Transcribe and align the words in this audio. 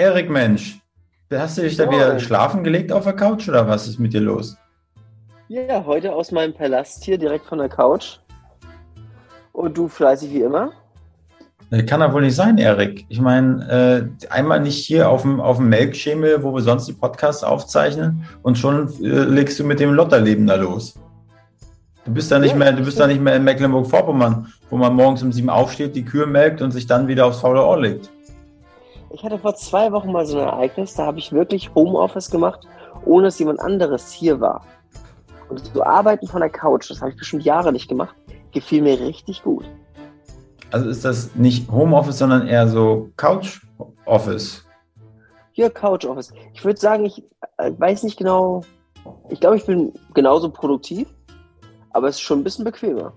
Erik 0.00 0.30
Mensch, 0.30 0.80
hast 1.28 1.58
du 1.58 1.62
dich 1.62 1.76
da 1.76 1.90
wieder 1.90 2.20
schlafen 2.20 2.62
gelegt 2.62 2.92
auf 2.92 3.02
der 3.02 3.14
Couch 3.14 3.48
oder 3.48 3.66
was 3.66 3.88
ist 3.88 3.98
mit 3.98 4.12
dir 4.12 4.20
los? 4.20 4.56
Ja, 5.48 5.84
heute 5.84 6.14
aus 6.14 6.30
meinem 6.30 6.54
Palast 6.54 7.02
hier 7.02 7.18
direkt 7.18 7.46
von 7.46 7.58
der 7.58 7.68
Couch. 7.68 8.20
Und 9.52 9.76
du 9.76 9.88
fleißig 9.88 10.32
wie 10.32 10.42
immer? 10.42 10.70
Kann 11.88 11.98
doch 11.98 12.12
wohl 12.12 12.22
nicht 12.22 12.36
sein, 12.36 12.58
Erik. 12.58 13.06
Ich 13.08 13.20
meine, 13.20 14.08
äh, 14.22 14.30
einmal 14.30 14.60
nicht 14.60 14.86
hier 14.86 15.10
auf 15.10 15.22
dem, 15.22 15.40
auf 15.40 15.56
dem 15.56 15.68
Melkschemel, 15.68 16.44
wo 16.44 16.54
wir 16.54 16.62
sonst 16.62 16.86
die 16.86 16.92
Podcasts 16.92 17.42
aufzeichnen 17.42 18.24
und 18.42 18.56
schon 18.56 18.86
äh, 19.02 19.24
legst 19.24 19.58
du 19.58 19.64
mit 19.64 19.80
dem 19.80 19.92
Lotterleben 19.94 20.46
da 20.46 20.54
los. 20.54 20.94
Du 22.04 22.14
bist 22.14 22.30
da 22.30 22.38
nicht 22.38 22.52
Ja, 22.52 22.56
mehr, 22.56 22.72
du 22.72 22.84
bist 22.84 23.00
da 23.00 23.08
nicht 23.08 23.20
mehr 23.20 23.34
in 23.34 23.42
Mecklenburg-Vorpommern, 23.42 24.46
wo 24.70 24.76
man 24.76 24.94
morgens 24.94 25.24
um 25.24 25.32
sieben 25.32 25.50
aufsteht, 25.50 25.96
die 25.96 26.04
Kühe 26.04 26.26
melkt 26.26 26.62
und 26.62 26.70
sich 26.70 26.86
dann 26.86 27.08
wieder 27.08 27.26
aufs 27.26 27.40
faule 27.40 27.64
Ohr 27.64 27.80
legt. 27.80 28.10
Ich 29.10 29.24
hatte 29.24 29.38
vor 29.38 29.54
zwei 29.54 29.90
Wochen 29.92 30.12
mal 30.12 30.26
so 30.26 30.38
ein 30.38 30.46
Ereignis, 30.46 30.94
da 30.94 31.06
habe 31.06 31.18
ich 31.18 31.32
wirklich 31.32 31.74
Homeoffice 31.74 32.30
gemacht, 32.30 32.60
ohne 33.04 33.28
dass 33.28 33.38
jemand 33.38 33.60
anderes 33.60 34.12
hier 34.12 34.40
war. 34.40 34.64
Und 35.48 35.64
so 35.72 35.82
arbeiten 35.82 36.26
von 36.26 36.40
der 36.40 36.50
Couch, 36.50 36.90
das 36.90 37.00
habe 37.00 37.12
ich 37.12 37.16
bestimmt 37.16 37.44
Jahre 37.44 37.72
nicht 37.72 37.88
gemacht, 37.88 38.14
gefiel 38.52 38.82
mir 38.82 39.00
richtig 39.00 39.42
gut. 39.42 39.64
Also 40.70 40.90
ist 40.90 41.04
das 41.04 41.34
nicht 41.34 41.70
Homeoffice, 41.70 42.18
sondern 42.18 42.46
eher 42.46 42.68
so 42.68 43.08
Couch-Office. 43.16 44.64
Hier 45.52 45.70
Couch 45.70 46.04
Office. 46.04 46.32
Ich 46.52 46.64
würde 46.64 46.78
sagen, 46.78 47.06
ich 47.06 47.24
äh, 47.56 47.72
weiß 47.76 48.02
nicht 48.02 48.18
genau, 48.18 48.60
ich 49.30 49.40
glaube, 49.40 49.56
ich 49.56 49.64
bin 49.64 49.94
genauso 50.12 50.50
produktiv, 50.50 51.08
aber 51.90 52.08
es 52.08 52.16
ist 52.16 52.22
schon 52.22 52.40
ein 52.40 52.44
bisschen 52.44 52.66
bequemer. 52.66 53.14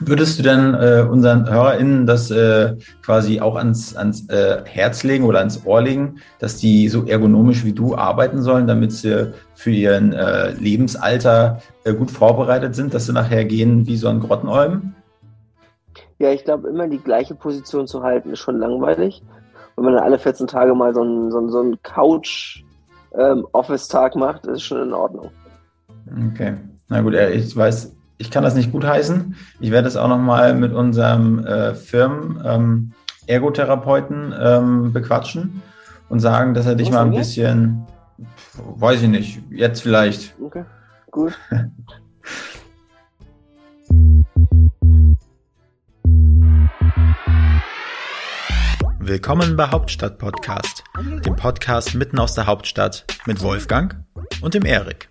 Würdest 0.00 0.38
du 0.38 0.42
denn 0.42 0.74
äh, 0.74 1.06
unseren 1.08 1.48
HörerInnen 1.48 2.04
das 2.04 2.28
äh, 2.30 2.74
quasi 3.02 3.40
auch 3.40 3.54
ans, 3.54 3.94
ans 3.94 4.28
äh, 4.28 4.64
Herz 4.64 5.04
legen 5.04 5.24
oder 5.24 5.38
ans 5.38 5.64
Ohr 5.64 5.82
legen, 5.82 6.16
dass 6.40 6.56
die 6.56 6.88
so 6.88 7.06
ergonomisch 7.06 7.64
wie 7.64 7.72
du 7.72 7.94
arbeiten 7.94 8.42
sollen, 8.42 8.66
damit 8.66 8.90
sie 8.90 9.32
für 9.54 9.70
ihren 9.70 10.12
äh, 10.12 10.50
Lebensalter 10.52 11.60
äh, 11.84 11.94
gut 11.94 12.10
vorbereitet 12.10 12.74
sind, 12.74 12.92
dass 12.92 13.06
sie 13.06 13.12
nachher 13.12 13.44
gehen 13.44 13.86
wie 13.86 13.96
so 13.96 14.08
ein 14.08 14.18
Grottenolm? 14.18 14.96
Ja, 16.18 16.32
ich 16.32 16.42
glaube, 16.44 16.68
immer 16.68 16.88
die 16.88 16.98
gleiche 16.98 17.36
Position 17.36 17.86
zu 17.86 18.02
halten, 18.02 18.30
ist 18.30 18.40
schon 18.40 18.58
langweilig. 18.58 19.22
Wenn 19.76 19.84
man 19.84 19.94
dann 19.94 20.02
alle 20.02 20.18
14 20.18 20.48
Tage 20.48 20.74
mal 20.74 20.92
so 20.92 21.02
einen, 21.02 21.30
so 21.30 21.38
einen, 21.38 21.50
so 21.50 21.60
einen 21.60 21.80
Couch-Office-Tag 21.82 24.16
macht, 24.16 24.44
ist 24.46 24.62
schon 24.62 24.82
in 24.82 24.92
Ordnung. 24.92 25.30
Okay, 26.32 26.56
na 26.88 27.00
gut, 27.00 27.14
ich 27.14 27.56
weiß, 27.56 27.94
ich 28.18 28.30
kann 28.30 28.44
das 28.44 28.54
nicht 28.54 28.72
gut 28.72 28.84
heißen. 28.84 29.36
Ich 29.60 29.70
werde 29.70 29.88
es 29.88 29.96
auch 29.96 30.08
nochmal 30.08 30.54
mit 30.54 30.72
unserem 30.72 31.44
äh, 31.46 31.74
Firmen 31.74 32.42
ähm, 32.44 32.92
Ergotherapeuten 33.26 34.34
ähm, 34.38 34.92
bequatschen 34.92 35.62
und 36.08 36.20
sagen, 36.20 36.54
dass 36.54 36.66
er 36.66 36.74
dich 36.74 36.88
Was 36.88 36.94
mal 36.94 37.06
ein 37.06 37.12
bisschen, 37.12 37.86
weiß 38.76 39.02
ich 39.02 39.08
nicht, 39.08 39.40
jetzt 39.50 39.82
vielleicht 39.82 40.34
Okay, 40.40 40.64
gut. 41.10 41.38
Willkommen 49.00 49.56
bei 49.56 49.70
Hauptstadt 49.70 50.18
Podcast, 50.18 50.82
dem 51.26 51.36
Podcast 51.36 51.94
mitten 51.94 52.18
aus 52.18 52.34
der 52.34 52.46
Hauptstadt 52.46 53.04
mit 53.26 53.42
Wolfgang 53.42 53.96
und 54.40 54.54
dem 54.54 54.64
Erik. 54.64 55.10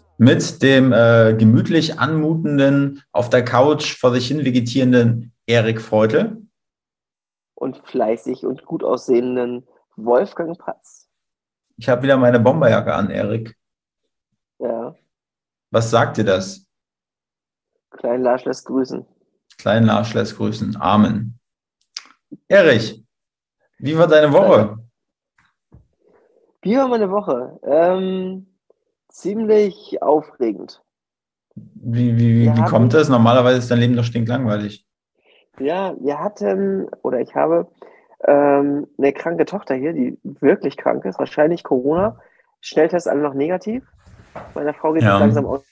mit 0.21 0.61
dem 0.61 0.93
äh, 0.93 1.33
gemütlich 1.35 1.97
anmutenden, 1.97 3.01
auf 3.11 3.31
der 3.31 3.43
Couch 3.43 3.97
vor 3.97 4.11
sich 4.11 4.27
hin 4.27 4.45
vegetierenden 4.45 5.33
Erik 5.47 5.81
Freutel. 5.81 6.45
Und 7.55 7.81
fleißig 7.87 8.45
und 8.45 8.63
gut 8.63 8.83
aussehenden 8.83 9.67
Wolfgang 9.95 10.59
Patz. 10.59 11.09
Ich 11.75 11.89
habe 11.89 12.03
wieder 12.03 12.17
meine 12.17 12.39
Bomberjacke 12.39 12.93
an, 12.93 13.09
Erik. 13.09 13.57
Ja, 14.59 14.95
Was 15.71 15.89
sagt 15.89 16.17
dir 16.17 16.25
das? 16.25 16.67
klein 17.89 18.21
Lars 18.21 18.45
lässt 18.45 18.67
grüßen. 18.67 19.03
Kleinen 19.57 19.89
Arsch 19.89 20.13
lässt 20.13 20.37
grüßen. 20.37 20.77
Amen. 20.79 21.39
Erich, 22.47 23.03
wie 23.79 23.97
war 23.97 24.07
deine 24.07 24.31
Woche? 24.31 24.77
Wie 26.61 26.77
war 26.77 26.87
meine 26.87 27.09
Woche? 27.09 27.59
Ähm, 27.63 28.50
ziemlich 29.11 30.01
aufregend. 30.01 30.83
Wie, 31.55 32.17
wie, 32.17 32.35
wie, 32.35 32.55
wie 32.55 32.65
kommt 32.65 32.93
das? 32.93 33.09
Normalerweise 33.09 33.59
ist 33.59 33.69
dein 33.69 33.79
Leben 33.79 33.95
doch 33.95 34.03
stinklangweilig. 34.03 34.85
Ja, 35.59 35.95
wir 35.99 36.19
hatten, 36.19 36.87
oder 37.01 37.19
ich 37.19 37.35
habe 37.35 37.67
ähm, 38.25 38.87
eine 38.97 39.13
kranke 39.13 39.45
Tochter 39.45 39.75
hier, 39.75 39.93
die 39.93 40.17
wirklich 40.23 40.77
krank 40.77 41.03
ist, 41.05 41.19
wahrscheinlich 41.19 41.63
Corona. 41.63 42.19
Schnelltest 42.61 43.07
alle 43.07 43.21
noch 43.21 43.33
negativ. 43.33 43.83
Meiner 44.55 44.73
Frau 44.73 44.93
geht 44.93 45.01
es 45.01 45.07
Ja. 45.07 45.17
langsam 45.17 45.45
auch 45.45 45.63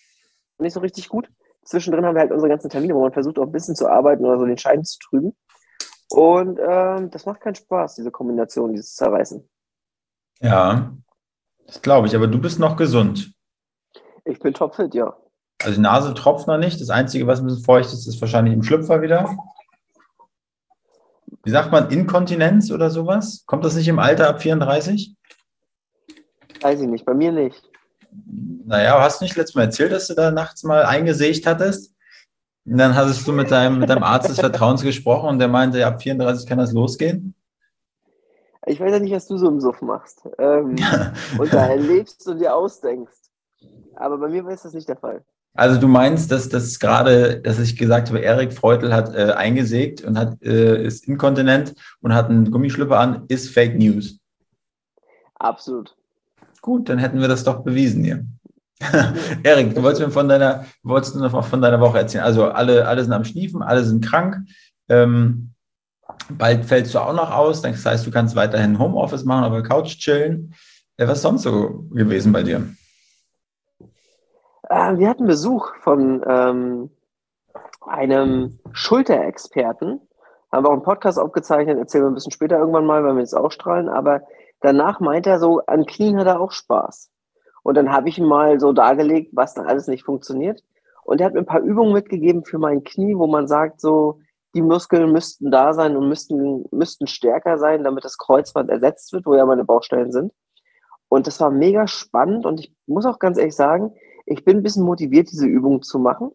nicht 0.58 0.74
so 0.74 0.80
richtig 0.82 1.08
gut. 1.08 1.30
Zwischendrin 1.64 2.06
haben 2.06 2.16
wir 2.16 2.22
halt 2.22 2.32
unsere 2.32 2.50
ganzen 2.50 2.70
Termine, 2.70 2.96
wo 2.96 3.02
man 3.02 3.14
versucht 3.14 3.40
auch 3.40 3.44
ein 3.46 3.52
bisschen 3.52 3.76
zu 3.76 3.88
arbeiten 3.88 4.26
oder 4.26 4.38
so 4.40 4.46
den 4.46 4.58
Schein 4.58 4.84
zu 4.84 4.98
trüben. 5.00 5.36
Und 6.12 6.60
ähm, 6.60 7.12
das 7.12 7.26
macht 7.26 7.42
keinen 7.42 7.56
Spaß, 7.56 7.96
diese 7.96 8.12
Kombination, 8.12 8.72
dieses 8.74 8.96
Zerreißen. 8.96 9.48
Ja, 10.42 10.92
das 11.70 11.84
glaube 11.84 12.08
ich, 12.08 12.16
aber 12.16 12.26
du 12.26 12.40
bist 12.40 12.60
noch 12.60 12.76
gesund. 12.76 13.32
Ich 14.26 14.40
bin 14.40 14.54
topfit, 14.54 14.96
ja. 14.96 15.16
Also 15.62 15.76
die 15.76 15.82
Nase 15.82 16.16
tropft 16.16 16.48
noch 16.48 16.58
nicht. 16.58 16.82
Das 16.82 16.90
Einzige, 16.90 17.28
was 17.28 17.40
ein 17.40 17.46
bisschen 17.46 17.64
feucht 17.64 17.94
ist, 17.94 18.08
ist 18.08 18.20
wahrscheinlich 18.22 18.56
im 18.56 18.64
Schlüpfer 18.64 19.02
wieder. 19.02 19.38
Wie 21.44 21.52
sagt 21.52 21.72
man, 21.72 21.92
Inkontinenz 21.92 22.72
oder 22.72 22.90
sowas? 22.90 23.44
Kommt 23.46 23.64
das 23.66 23.76
nicht 23.76 23.88
im 23.88 24.00
Alter 24.00 24.30
ab 24.30 24.42
34? 24.42 25.16
Weiß 26.62 26.82
ich 26.82 26.88
nicht, 26.88 27.06
bei 27.06 27.14
mir 27.14 27.32
nicht. 27.32 27.62
Naja, 28.66 29.00
hast 29.00 29.22
du 29.22 29.26
nicht 29.26 29.36
letztes 29.36 29.56
Mal 29.56 29.64
erzählt, 29.64 29.92
dass 29.92 30.08
du 30.08 30.16
da 30.16 30.32
nachts 30.32 30.64
mal 30.64 30.84
eingesägt 30.86 31.46
hattest? 31.46 31.94
Und 32.66 32.78
dann 32.78 32.96
hattest 32.96 33.28
du 33.28 33.32
mit 33.32 33.52
deinem, 33.52 33.80
mit 33.80 33.90
deinem 33.90 34.04
Arzt 34.04 34.30
des 34.30 34.40
Vertrauens 34.40 34.82
gesprochen 34.82 35.30
und 35.30 35.40
der 35.40 35.48
meinte, 35.48 35.80
ja, 35.80 35.90
ab 35.90 36.02
34 36.02 36.48
kann 36.48 36.58
das 36.58 36.74
losgehen. 36.74 37.36
Ich 38.70 38.80
weiß 38.80 38.92
ja 38.92 39.00
nicht, 39.00 39.14
was 39.14 39.26
du 39.26 39.36
so 39.38 39.48
im 39.48 39.60
Suff 39.60 39.82
machst. 39.82 40.22
Ähm, 40.38 40.76
und 41.40 41.52
da 41.52 41.66
erlebst 41.66 42.28
und 42.28 42.38
dir 42.38 42.56
ausdenkst. 42.56 43.18
Aber 43.96 44.20
bei 44.20 44.30
mir 44.30 44.48
ist 44.48 44.64
das 44.64 44.74
nicht 44.74 44.88
der 44.88 44.96
Fall. 44.96 45.26
Also 45.56 45.82
du 45.82 45.88
meinst, 45.88 46.32
dass 46.32 46.50
das 46.50 46.80
gerade, 46.80 47.42
dass 47.42 47.58
ich 47.58 47.76
gesagt 47.76 48.10
habe, 48.10 48.20
Erik 48.20 48.54
Freutel 48.54 48.94
hat 48.94 49.16
äh, 49.16 49.32
eingesägt 49.32 50.04
und 50.04 50.20
hat, 50.20 50.40
äh, 50.44 50.84
ist 50.86 51.08
inkontinent 51.08 51.74
und 52.02 52.14
hat 52.14 52.30
einen 52.30 52.52
Gummischlüpper 52.52 53.00
an, 53.00 53.24
ist 53.28 53.50
Fake 53.50 53.76
News. 53.76 54.20
Absolut. 55.34 55.98
Gut, 56.62 56.90
dann 56.90 57.00
hätten 57.00 57.22
wir 57.22 57.28
das 57.28 57.44
doch 57.44 57.64
bewiesen 57.64 58.04
hier. 58.04 58.24
Erik, 59.44 59.74
du 59.74 59.82
wolltest 59.82 60.06
mir 60.06 60.12
von 60.12 60.30
deiner, 60.30 60.66
wolltest 60.84 61.16
du 61.16 61.20
noch 61.20 61.48
von 61.48 61.62
deiner 61.62 61.82
Woche 61.82 61.98
erzählen. 61.98 62.24
Also 62.24 62.52
alle, 62.52 62.88
alle 62.88 63.02
sind 63.02 63.14
am 63.14 63.26
Schniefen, 63.26 63.64
alle 63.64 63.84
sind 63.84 64.06
krank. 64.06 64.38
Ähm, 64.90 65.49
bald 66.30 66.66
fällst 66.66 66.94
du 66.94 67.00
auch 67.00 67.14
noch 67.14 67.32
aus. 67.32 67.62
Das 67.62 67.86
heißt, 67.86 68.06
du 68.06 68.12
kannst 68.12 68.36
weiterhin 68.36 68.80
Homeoffice 68.80 69.26
machen, 69.26 69.46
auf 69.46 69.54
der 69.54 69.64
Couch 69.64 69.98
chillen. 69.98 70.54
Was 70.98 71.20
ist 71.20 71.22
sonst 71.22 71.44
so 71.44 71.86
gewesen 71.92 72.34
bei 72.34 72.44
dir? 72.44 72.68
Äh, 74.70 74.98
wir 74.98 75.10
hatten 75.10 75.26
Besuch 75.26 75.74
von 75.82 76.24
ähm, 76.28 76.90
einem 77.86 78.60
Schulterexperten. 78.72 80.02
Haben 80.52 80.66
wir 80.66 80.70
auch 80.70 80.74
einen 80.74 80.84
Podcast 80.84 81.20
aufgezeichnet, 81.20 81.78
erzählen 81.78 82.06
wir 82.06 82.10
ein 82.10 82.16
bisschen 82.16 82.32
später 82.32 82.58
irgendwann 82.58 82.86
mal, 82.86 83.04
weil 83.04 83.14
wir 83.14 83.22
jetzt 83.22 83.36
ausstrahlen. 83.36 83.88
Aber 83.88 84.22
danach 84.62 85.00
meint 85.00 85.28
er 85.28 85.40
so, 85.40 85.62
an 85.66 85.86
Knien 85.86 86.18
hat 86.18 86.28
er 86.28 86.40
auch 86.40 86.52
Spaß. 86.52 87.12
Und 87.64 87.76
dann 87.76 87.92
habe 87.92 88.10
ich 88.10 88.18
ihm 88.18 88.26
mal 88.26 88.60
so 88.60 88.74
dargelegt, 88.74 89.32
was 89.34 89.54
da 89.54 89.64
alles 89.64 89.88
nicht 89.88 90.04
funktioniert. 90.04 90.64
Und 91.04 91.22
er 91.22 91.28
hat 91.28 91.34
mir 91.34 91.40
ein 91.40 91.46
paar 91.46 91.62
Übungen 91.62 91.94
mitgegeben 91.94 92.44
für 92.46 92.58
mein 92.58 92.84
Knie, 92.84 93.16
wo 93.16 93.28
man 93.28 93.48
sagt, 93.48 93.82
so, 93.82 94.20
die 94.56 94.62
Muskeln 94.62 95.12
müssten 95.12 95.52
da 95.52 95.74
sein 95.74 95.96
und 95.96 96.08
müssten, 96.10 96.66
müssten 96.72 97.08
stärker 97.08 97.58
sein, 97.58 97.84
damit 97.84 98.04
das 98.04 98.18
Kreuzband 98.18 98.70
ersetzt 98.70 99.14
wird, 99.14 99.26
wo 99.26 99.36
ja 99.36 99.46
meine 99.46 99.66
Baustellen 99.66 100.12
sind. 100.12 100.32
Und 101.08 101.28
das 101.28 101.40
war 101.40 101.52
mega 101.52 101.88
spannend 101.88 102.46
und 102.46 102.60
ich 102.60 102.74
muss 102.86 103.06
auch 103.06 103.20
ganz 103.20 103.38
ehrlich 103.38 103.56
sagen, 103.56 103.94
ich 104.26 104.46
bin 104.46 104.58
ein 104.58 104.64
bisschen 104.64 104.84
motiviert, 104.84 105.32
diese 105.32 105.48
Übungen 105.48 105.82
zu 105.82 106.00
machen, 106.00 106.32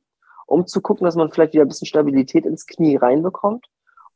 um 0.47 0.67
zu 0.67 0.81
gucken, 0.81 1.05
dass 1.05 1.15
man 1.15 1.31
vielleicht 1.31 1.55
wieder 1.55 1.65
ein 1.65 1.69
bisschen 1.69 1.87
Stabilität 1.87 2.45
ins 2.45 2.67
Knie 2.67 2.97
reinbekommt 2.97 3.67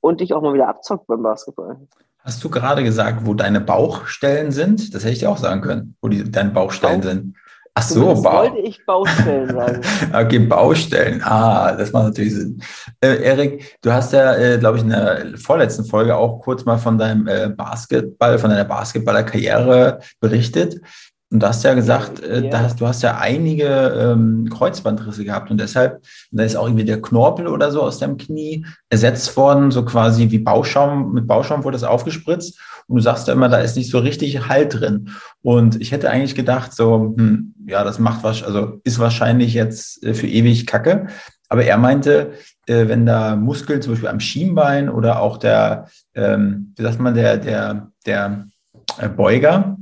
und 0.00 0.20
dich 0.20 0.34
auch 0.34 0.42
mal 0.42 0.54
wieder 0.54 0.68
abzockt 0.68 1.06
beim 1.06 1.22
Basketball. 1.22 1.76
Hast 2.18 2.42
du 2.42 2.50
gerade 2.50 2.82
gesagt, 2.82 3.24
wo 3.24 3.34
deine 3.34 3.60
Bauchstellen 3.60 4.50
sind? 4.50 4.94
Das 4.94 5.04
hätte 5.04 5.12
ich 5.12 5.20
dir 5.20 5.30
auch 5.30 5.38
sagen 5.38 5.60
können, 5.60 5.96
wo 6.02 6.08
die, 6.08 6.28
deine 6.30 6.50
Bauchstellen 6.50 7.00
Bauch? 7.00 7.08
sind. 7.08 7.36
Ach 7.78 7.82
so, 7.82 8.24
wollte 8.24 8.58
ich 8.58 8.84
Baustellen 8.84 9.54
sagen. 9.54 9.80
okay, 10.12 10.38
Baustellen. 10.40 11.22
Ah, 11.22 11.76
das 11.76 11.92
macht 11.92 12.06
natürlich 12.06 12.34
Sinn. 12.34 12.60
Äh, 13.00 13.22
Erik, 13.22 13.78
du 13.82 13.92
hast 13.92 14.12
ja, 14.12 14.34
äh, 14.34 14.58
glaube 14.58 14.78
ich, 14.78 14.82
in 14.82 14.90
der 14.90 15.34
vorletzten 15.36 15.84
Folge 15.84 16.16
auch 16.16 16.40
kurz 16.40 16.64
mal 16.64 16.78
von 16.78 16.98
deinem 16.98 17.28
äh, 17.28 17.48
Basketball, 17.50 18.36
von 18.40 18.50
deiner 18.50 18.64
Basketballerkarriere 18.64 20.00
berichtet. 20.18 20.80
Und 21.30 21.42
du 21.42 21.46
hast 21.46 21.62
ja 21.62 21.74
gesagt, 21.74 22.22
äh, 22.22 22.48
ja. 22.48 22.60
Hast, 22.60 22.80
du 22.80 22.86
hast 22.86 23.02
ja 23.02 23.18
einige 23.18 23.66
ähm, 23.66 24.48
Kreuzbandrisse 24.50 25.24
gehabt 25.24 25.50
und 25.50 25.60
deshalb, 25.60 26.02
da 26.30 26.42
ist 26.42 26.56
auch 26.56 26.66
irgendwie 26.66 26.86
der 26.86 27.02
Knorpel 27.02 27.46
oder 27.48 27.70
so 27.70 27.82
aus 27.82 27.98
deinem 27.98 28.16
Knie 28.16 28.64
ersetzt 28.88 29.36
worden, 29.36 29.70
so 29.70 29.84
quasi 29.84 30.30
wie 30.30 30.38
Bauschaum, 30.38 31.12
mit 31.12 31.26
Bauschaum 31.26 31.64
wurde 31.64 31.74
das 31.74 31.84
aufgespritzt. 31.84 32.58
Und 32.86 32.96
du 32.96 33.02
sagst 33.02 33.28
ja 33.28 33.34
immer, 33.34 33.50
da 33.50 33.58
ist 33.58 33.76
nicht 33.76 33.90
so 33.90 33.98
richtig 33.98 34.48
Halt 34.48 34.80
drin. 34.80 35.10
Und 35.42 35.78
ich 35.80 35.92
hätte 35.92 36.10
eigentlich 36.10 36.34
gedacht, 36.34 36.72
so, 36.72 37.14
hm, 37.16 37.54
ja, 37.66 37.84
das 37.84 37.98
macht 37.98 38.24
was, 38.24 38.42
also 38.42 38.80
ist 38.84 38.98
wahrscheinlich 38.98 39.52
jetzt 39.52 40.02
äh, 40.02 40.14
für 40.14 40.26
ewig 40.26 40.66
Kacke. 40.66 41.08
Aber 41.50 41.64
er 41.64 41.76
meinte, 41.76 42.32
äh, 42.66 42.88
wenn 42.88 43.04
da 43.04 43.36
Muskeln, 43.36 43.82
zum 43.82 43.92
Beispiel 43.92 44.08
am 44.08 44.20
Schienbein 44.20 44.88
oder 44.88 45.20
auch 45.20 45.36
der, 45.36 45.88
ähm, 46.14 46.72
wie 46.76 46.82
sagt 46.82 47.00
man, 47.00 47.14
der, 47.14 47.36
der, 47.36 47.90
der 48.06 48.46
äh, 48.98 49.08
Beuger, 49.10 49.76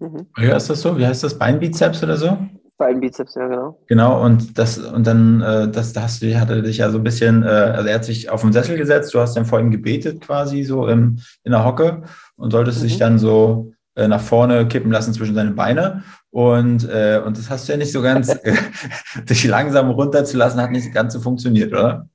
Mhm. 0.00 0.26
Ja, 0.38 0.56
ist 0.56 0.70
das 0.70 0.80
so? 0.80 0.96
Wie 0.96 1.06
heißt 1.06 1.24
das? 1.24 1.38
Beinbizeps 1.38 2.02
oder 2.02 2.16
so? 2.16 2.38
Beinbizeps, 2.78 3.34
ja, 3.34 3.48
genau. 3.48 3.78
Genau, 3.88 4.24
und 4.24 4.56
das, 4.56 4.78
und 4.78 5.06
dann, 5.06 5.40
äh, 5.40 5.68
das, 5.68 5.92
da 5.92 6.02
hast 6.02 6.22
du, 6.22 6.40
hatte 6.40 6.62
dich 6.62 6.78
ja 6.78 6.90
so 6.90 6.98
ein 6.98 7.04
bisschen, 7.04 7.42
äh, 7.42 7.46
also 7.46 7.88
er 7.88 7.96
hat 7.96 8.04
sich 8.04 8.30
auf 8.30 8.42
den 8.42 8.52
Sessel 8.52 8.78
gesetzt, 8.78 9.12
du 9.12 9.18
hast 9.18 9.36
dann 9.36 9.44
vor 9.44 9.58
ihm 9.58 9.72
gebetet 9.72 10.20
quasi 10.20 10.62
so 10.62 10.86
im, 10.86 11.18
in 11.42 11.50
der 11.50 11.64
Hocke 11.64 12.04
und 12.36 12.52
solltest 12.52 12.78
mhm. 12.78 12.82
dich 12.84 12.98
dann 12.98 13.18
so 13.18 13.72
äh, 13.96 14.06
nach 14.06 14.20
vorne 14.20 14.68
kippen 14.68 14.92
lassen 14.92 15.12
zwischen 15.12 15.34
seine 15.34 15.50
Beine. 15.50 16.04
Und, 16.30 16.88
äh, 16.88 17.20
und 17.24 17.36
das 17.36 17.50
hast 17.50 17.68
du 17.68 17.72
ja 17.72 17.78
nicht 17.78 17.90
so 17.90 18.00
ganz, 18.00 18.38
dich 19.28 19.44
langsam 19.44 19.90
runterzulassen, 19.90 20.60
hat 20.60 20.70
nicht 20.70 20.94
ganz 20.94 21.14
so 21.14 21.20
funktioniert, 21.20 21.72
oder? 21.72 22.08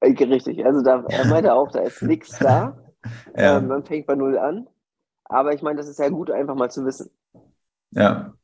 Äh, 0.00 0.12
richtig, 0.24 0.64
also 0.64 0.82
da, 0.82 1.04
er 1.08 1.26
meinte 1.26 1.52
auch, 1.52 1.70
da 1.70 1.80
ist 1.80 2.02
nichts 2.02 2.38
da. 2.38 2.76
Ja. 3.36 3.58
Ähm, 3.58 3.68
man 3.68 3.84
fängt 3.84 4.06
bei 4.06 4.14
Null 4.14 4.38
an. 4.38 4.66
Aber 5.30 5.54
ich 5.54 5.62
meine, 5.62 5.78
das 5.78 5.88
ist 5.88 6.00
ja 6.00 6.08
gut, 6.08 6.30
einfach 6.30 6.56
mal 6.56 6.70
zu 6.70 6.84
wissen. 6.84 7.08
Ja. 7.92 8.34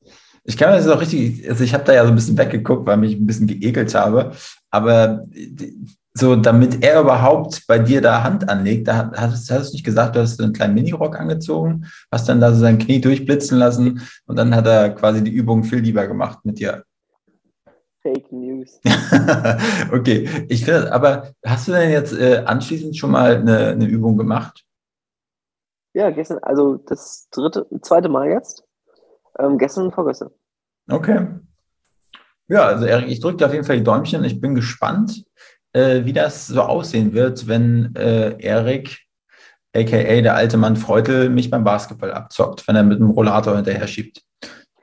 Ich 0.44 0.56
kann 0.56 0.70
das 0.70 0.86
auch 0.86 1.00
richtig, 1.00 1.48
also 1.48 1.64
ich 1.64 1.74
habe 1.74 1.82
da 1.82 1.92
ja 1.92 2.04
so 2.04 2.10
ein 2.10 2.14
bisschen 2.14 2.38
weggeguckt, 2.38 2.86
weil 2.86 2.96
mich 2.96 3.16
ein 3.16 3.26
bisschen 3.26 3.48
geekelt 3.48 3.92
habe. 3.96 4.32
Aber 4.70 5.26
so, 6.14 6.36
damit 6.36 6.84
er 6.84 7.00
überhaupt 7.00 7.66
bei 7.66 7.80
dir 7.80 8.00
da 8.00 8.22
Hand 8.22 8.48
anlegt, 8.48 8.86
da 8.86 9.10
hast, 9.16 9.50
hast 9.50 9.70
du 9.70 9.74
nicht 9.74 9.84
gesagt, 9.84 10.14
du 10.14 10.20
hast 10.20 10.40
einen 10.40 10.52
kleinen 10.52 10.74
Minirock 10.74 11.18
angezogen, 11.18 11.86
hast 12.12 12.28
dann 12.28 12.40
da 12.40 12.52
so 12.52 12.60
sein 12.60 12.78
Knie 12.78 13.00
durchblitzen 13.00 13.58
lassen 13.58 14.00
und 14.26 14.36
dann 14.36 14.54
hat 14.54 14.66
er 14.66 14.90
quasi 14.90 15.22
die 15.24 15.32
Übung 15.32 15.64
viel 15.64 15.80
lieber 15.80 16.06
gemacht 16.06 16.38
mit 16.44 16.60
dir. 16.60 16.84
Fake 18.02 18.30
News. 18.30 18.80
okay, 19.92 20.28
ich 20.48 20.64
finde, 20.64 20.92
aber 20.92 21.32
hast 21.44 21.66
du 21.66 21.72
denn 21.72 21.90
jetzt 21.90 22.12
äh, 22.12 22.44
anschließend 22.46 22.96
schon 22.96 23.10
mal 23.10 23.38
eine, 23.38 23.70
eine 23.70 23.86
Übung 23.86 24.16
gemacht? 24.16 24.65
Ja, 25.96 26.10
gestern, 26.10 26.40
also 26.42 26.76
das 26.76 27.26
dritte, 27.30 27.66
zweite 27.80 28.10
Mal 28.10 28.28
jetzt. 28.28 28.62
Ähm, 29.38 29.56
gestern 29.56 29.86
und 29.86 29.94
vorgestern. 29.94 30.28
Okay. 30.90 31.26
Ja, 32.48 32.66
also 32.66 32.84
Erik, 32.84 33.08
ich 33.08 33.20
drücke 33.20 33.38
dir 33.38 33.46
auf 33.46 33.54
jeden 33.54 33.64
Fall 33.64 33.78
die 33.78 33.82
Däumchen. 33.82 34.22
Ich 34.22 34.38
bin 34.38 34.54
gespannt, 34.54 35.24
äh, 35.72 36.04
wie 36.04 36.12
das 36.12 36.48
so 36.48 36.60
aussehen 36.60 37.14
wird, 37.14 37.48
wenn 37.48 37.94
äh, 37.96 38.36
Erik, 38.38 39.06
aka 39.74 40.20
der 40.20 40.34
alte 40.34 40.58
Mann 40.58 40.76
Freutel, 40.76 41.30
mich 41.30 41.48
beim 41.48 41.64
Basketball 41.64 42.12
abzockt, 42.12 42.68
wenn 42.68 42.76
er 42.76 42.82
mit 42.82 42.98
dem 42.98 43.08
Rollator 43.08 43.56
hinterher 43.56 43.86
schiebt. 43.86 44.20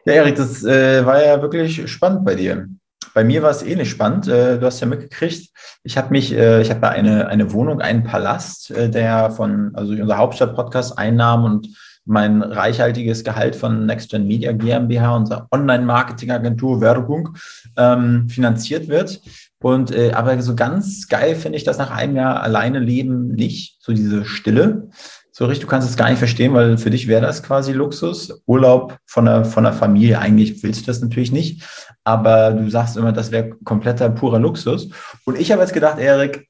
Ja, 0.05 0.13
Erik, 0.13 0.35
das 0.35 0.63
äh, 0.63 1.05
war 1.05 1.23
ja 1.23 1.39
wirklich 1.43 1.91
spannend 1.91 2.25
bei 2.25 2.33
dir. 2.33 2.67
Bei 3.13 3.23
mir 3.23 3.43
war 3.43 3.51
es 3.51 3.63
ähnlich 3.63 3.89
spannend. 3.89 4.27
Äh, 4.27 4.59
du 4.59 4.65
hast 4.65 4.79
ja 4.79 4.87
mitgekriegt, 4.87 5.49
ich 5.83 5.97
habe 5.97 6.09
mich, 6.11 6.33
äh, 6.33 6.61
ich 6.61 6.69
habe 6.69 6.89
eine, 6.89 7.27
eine 7.27 7.51
Wohnung, 7.51 7.81
einen 7.81 8.03
Palast, 8.03 8.71
äh, 8.71 8.89
der 8.89 9.31
von, 9.31 9.71
also 9.75 9.93
unser 9.93 10.17
Hauptstadt-Podcast 10.17 10.97
Einnahmen 10.97 11.45
und 11.45 11.67
mein 12.05 12.41
reichhaltiges 12.41 13.23
Gehalt 13.23 13.55
von 13.55 13.85
NextGen 13.85 14.27
Media 14.27 14.51
GmbH, 14.51 15.15
unserer 15.15 15.47
Online-Marketing-Agentur 15.51 16.81
Werbung, 16.81 17.37
ähm, 17.77 18.27
finanziert 18.29 18.87
wird. 18.87 19.21
Und 19.61 19.91
äh, 19.91 20.11
aber 20.11 20.41
so 20.41 20.55
ganz 20.55 21.07
geil 21.07 21.35
finde 21.35 21.57
ich 21.57 21.63
das 21.63 21.77
nach 21.77 21.91
einem 21.91 22.17
Jahr 22.17 22.43
alleine 22.43 22.79
leben 22.79 23.29
nicht, 23.29 23.77
so 23.79 23.93
diese 23.93 24.25
Stille 24.25 24.89
so 25.35 25.45
richtig, 25.45 25.65
du 25.65 25.67
kannst 25.67 25.89
es 25.89 25.97
gar 25.97 26.09
nicht 26.09 26.19
verstehen, 26.19 26.53
weil 26.53 26.77
für 26.77 26.91
dich 26.91 27.07
wäre 27.07 27.21
das 27.21 27.41
quasi 27.41 27.71
Luxus. 27.71 28.43
Urlaub 28.45 28.99
von 29.07 29.25
der, 29.25 29.45
von 29.45 29.63
der 29.63 29.73
Familie, 29.73 30.19
eigentlich 30.19 30.61
willst 30.61 30.81
du 30.81 30.85
das 30.85 31.01
natürlich 31.01 31.31
nicht, 31.31 31.63
aber 32.03 32.51
du 32.51 32.69
sagst 32.69 32.97
immer, 32.97 33.11
das 33.11 33.31
wäre 33.31 33.49
kompletter, 33.63 34.11
purer 34.11 34.37
Luxus. 34.37 34.89
Und 35.25 35.39
ich 35.39 35.51
habe 35.51 35.61
jetzt 35.61 35.73
gedacht, 35.73 35.97
Erik, 35.97 36.47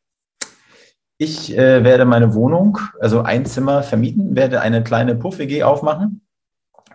ich 1.18 1.58
äh, 1.58 1.86
werde 1.86 2.04
meine 2.04 2.34
Wohnung, 2.34 2.78
also 3.00 3.22
ein 3.22 3.46
Zimmer 3.46 3.84
vermieten, 3.84 4.36
werde 4.36 4.60
eine 4.60 4.84
kleine 4.84 5.16
Puff-WG 5.16 5.64
aufmachen 5.64 6.22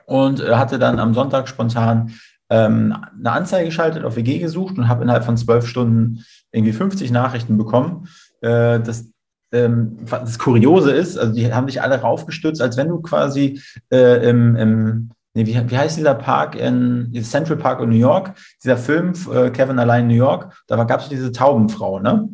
und 0.05 0.41
äh, 0.41 0.56
hatte 0.56 0.79
dann 0.79 0.99
am 0.99 1.14
Sonntag 1.14 1.49
spontan 1.49 2.12
ähm, 2.50 2.94
eine 3.19 3.32
Anzeige 3.32 3.64
geschaltet, 3.64 4.05
auf 4.05 4.17
WG 4.17 4.41
gesucht 4.41 4.76
und 4.76 4.88
habe 4.88 5.05
innerhalb 5.05 5.25
von 5.25 5.38
zwölf 5.38 5.67
Stunden 5.67 6.23
irgendwie 6.52 6.75
50 6.75 7.11
Nachrichten 7.12 7.56
bekommen. 7.56 8.08
Äh, 8.43 8.81
das 8.81 9.11
ähm, 9.52 9.98
das 10.10 10.38
Kuriose 10.38 10.92
ist, 10.92 11.18
also 11.18 11.32
die 11.32 11.52
haben 11.52 11.66
dich 11.66 11.82
alle 11.82 12.00
raufgestürzt, 12.00 12.60
als 12.60 12.76
wenn 12.76 12.88
du 12.88 13.00
quasi 13.00 13.60
äh, 13.90 14.28
im, 14.28 14.56
im 14.56 15.10
nee, 15.34 15.46
wie, 15.46 15.70
wie 15.70 15.78
heißt 15.78 15.96
dieser 15.96 16.14
Park 16.14 16.54
in 16.54 17.12
Central 17.22 17.56
Park 17.56 17.80
in 17.80 17.90
New 17.90 17.96
York, 17.96 18.34
dieser 18.62 18.76
Film 18.76 19.12
äh, 19.32 19.50
Kevin 19.50 19.78
allein 19.78 20.02
in 20.02 20.08
New 20.08 20.14
York, 20.14 20.52
da 20.66 20.82
gab 20.84 21.00
es 21.00 21.08
diese 21.08 21.32
Taubenfrau, 21.32 22.00
ne? 22.00 22.28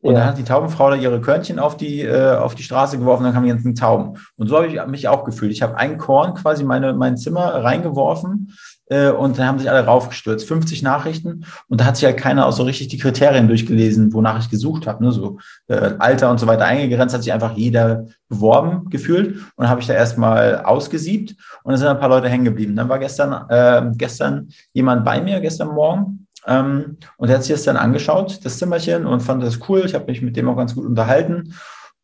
Und 0.00 0.12
ja. 0.12 0.18
dann 0.18 0.28
hat 0.28 0.38
die 0.38 0.44
Taubenfrau 0.44 0.90
da 0.90 0.96
ihre 0.96 1.18
Körnchen 1.18 1.58
auf 1.58 1.78
die, 1.78 2.02
äh, 2.02 2.36
auf 2.36 2.54
die 2.54 2.62
Straße 2.62 2.98
geworfen, 2.98 3.24
dann 3.24 3.32
kamen 3.32 3.46
die 3.46 3.52
ganzen 3.52 3.74
Tauben. 3.74 4.18
Und 4.36 4.48
so 4.48 4.56
habe 4.56 4.66
ich 4.66 4.86
mich 4.86 5.08
auch 5.08 5.24
gefühlt. 5.24 5.50
Ich 5.50 5.62
habe 5.62 5.78
ein 5.78 5.96
Korn 5.96 6.34
quasi 6.34 6.62
meine, 6.62 6.92
mein 6.92 7.16
Zimmer 7.16 7.64
reingeworfen 7.64 8.52
äh, 8.86 9.10
und 9.10 9.38
dann 9.38 9.46
haben 9.46 9.58
sich 9.58 9.70
alle 9.70 9.84
raufgestürzt. 9.84 10.46
50 10.46 10.82
Nachrichten 10.82 11.44
und 11.68 11.80
da 11.80 11.86
hat 11.86 11.96
sich 11.96 12.04
halt 12.04 12.16
keiner 12.16 12.46
auch 12.46 12.52
so 12.52 12.62
richtig 12.62 12.88
die 12.88 12.98
Kriterien 12.98 13.48
durchgelesen, 13.48 14.12
wonach 14.12 14.38
ich 14.38 14.50
gesucht 14.50 14.86
habe. 14.86 15.04
Ne? 15.04 15.12
So 15.12 15.38
äh, 15.68 15.94
Alter 15.98 16.30
und 16.30 16.38
so 16.38 16.46
weiter 16.46 16.64
eingegrenzt, 16.64 17.14
hat 17.14 17.22
sich 17.22 17.32
einfach 17.32 17.56
jeder 17.56 18.06
beworben 18.28 18.90
gefühlt 18.90 19.40
und 19.56 19.68
habe 19.68 19.80
ich 19.80 19.86
da 19.86 19.94
erstmal 19.94 20.62
ausgesiebt 20.64 21.34
und 21.62 21.72
dann 21.72 21.78
sind 21.78 21.88
ein 21.88 22.00
paar 22.00 22.08
Leute 22.08 22.28
hängen 22.28 22.44
geblieben. 22.44 22.76
Dann 22.76 22.88
war 22.88 22.98
gestern, 22.98 23.48
äh, 23.48 23.90
gestern 23.96 24.48
jemand 24.72 25.04
bei 25.04 25.20
mir, 25.20 25.40
gestern 25.40 25.68
Morgen, 25.68 26.24
ähm, 26.46 26.98
und 27.16 27.28
der 27.28 27.36
hat 27.36 27.44
sich 27.44 27.54
das 27.54 27.64
dann 27.64 27.76
angeschaut, 27.76 28.44
das 28.44 28.58
Zimmerchen, 28.58 29.06
und 29.06 29.20
fand 29.20 29.42
das 29.42 29.60
cool. 29.68 29.82
Ich 29.84 29.94
habe 29.94 30.06
mich 30.06 30.22
mit 30.22 30.36
dem 30.36 30.48
auch 30.48 30.56
ganz 30.56 30.74
gut 30.74 30.84
unterhalten. 30.84 31.54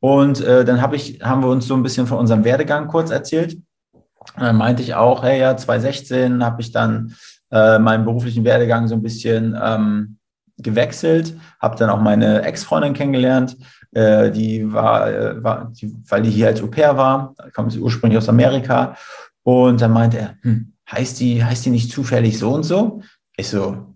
Und 0.01 0.41
äh, 0.41 0.65
dann 0.65 0.81
hab 0.81 0.95
ich, 0.95 1.21
haben 1.23 1.43
wir 1.43 1.51
uns 1.51 1.67
so 1.67 1.75
ein 1.75 1.83
bisschen 1.83 2.07
von 2.07 2.19
unserem 2.19 2.45
Werdegang 2.45 2.89
kurz 2.89 3.11
erzählt. 3.11 3.59
Und 4.37 4.43
dann 4.43 4.57
meinte 4.57 4.83
ich 4.83 4.95
auch, 4.95 5.23
hey, 5.23 5.41
ja, 5.41 5.57
2016 5.57 6.45
habe 6.45 6.61
ich 6.63 6.73
dann 6.73 7.15
äh, 7.51 7.79
meinen 7.79 8.05
beruflichen 8.05 8.45
Werdegang 8.45 8.89
so 8.89 8.95
ein 8.95 9.03
bisschen 9.03 9.59
ähm, 9.61 10.19
gewechselt, 10.59 11.37
habe 11.61 11.77
dann 11.77 11.91
auch 11.91 12.01
meine 12.01 12.43
Ex-Freundin 12.43 12.95
kennengelernt, 12.95 13.57
äh, 13.93 14.31
die 14.31 14.73
war, 14.73 15.11
äh, 15.11 15.43
war 15.43 15.73
die, 15.73 15.95
weil 16.09 16.23
die 16.23 16.31
hier 16.31 16.49
als 16.49 16.63
Au 16.63 16.69
pair 16.69 16.97
war, 16.97 17.35
kommt 17.55 17.73
sie 17.73 17.81
ursprünglich 17.81 18.19
aus 18.19 18.29
Amerika. 18.29 18.97
Und 19.43 19.81
dann 19.81 19.93
meinte 19.93 20.19
er, 20.19 20.35
hm, 20.43 20.75
heißt 20.91 21.19
die, 21.21 21.45
heißt 21.45 21.67
die 21.67 21.71
nicht 21.71 21.91
zufällig 21.91 22.39
so 22.39 22.53
und 22.53 22.63
so? 22.63 23.03
Ich 23.37 23.49
so, 23.49 23.90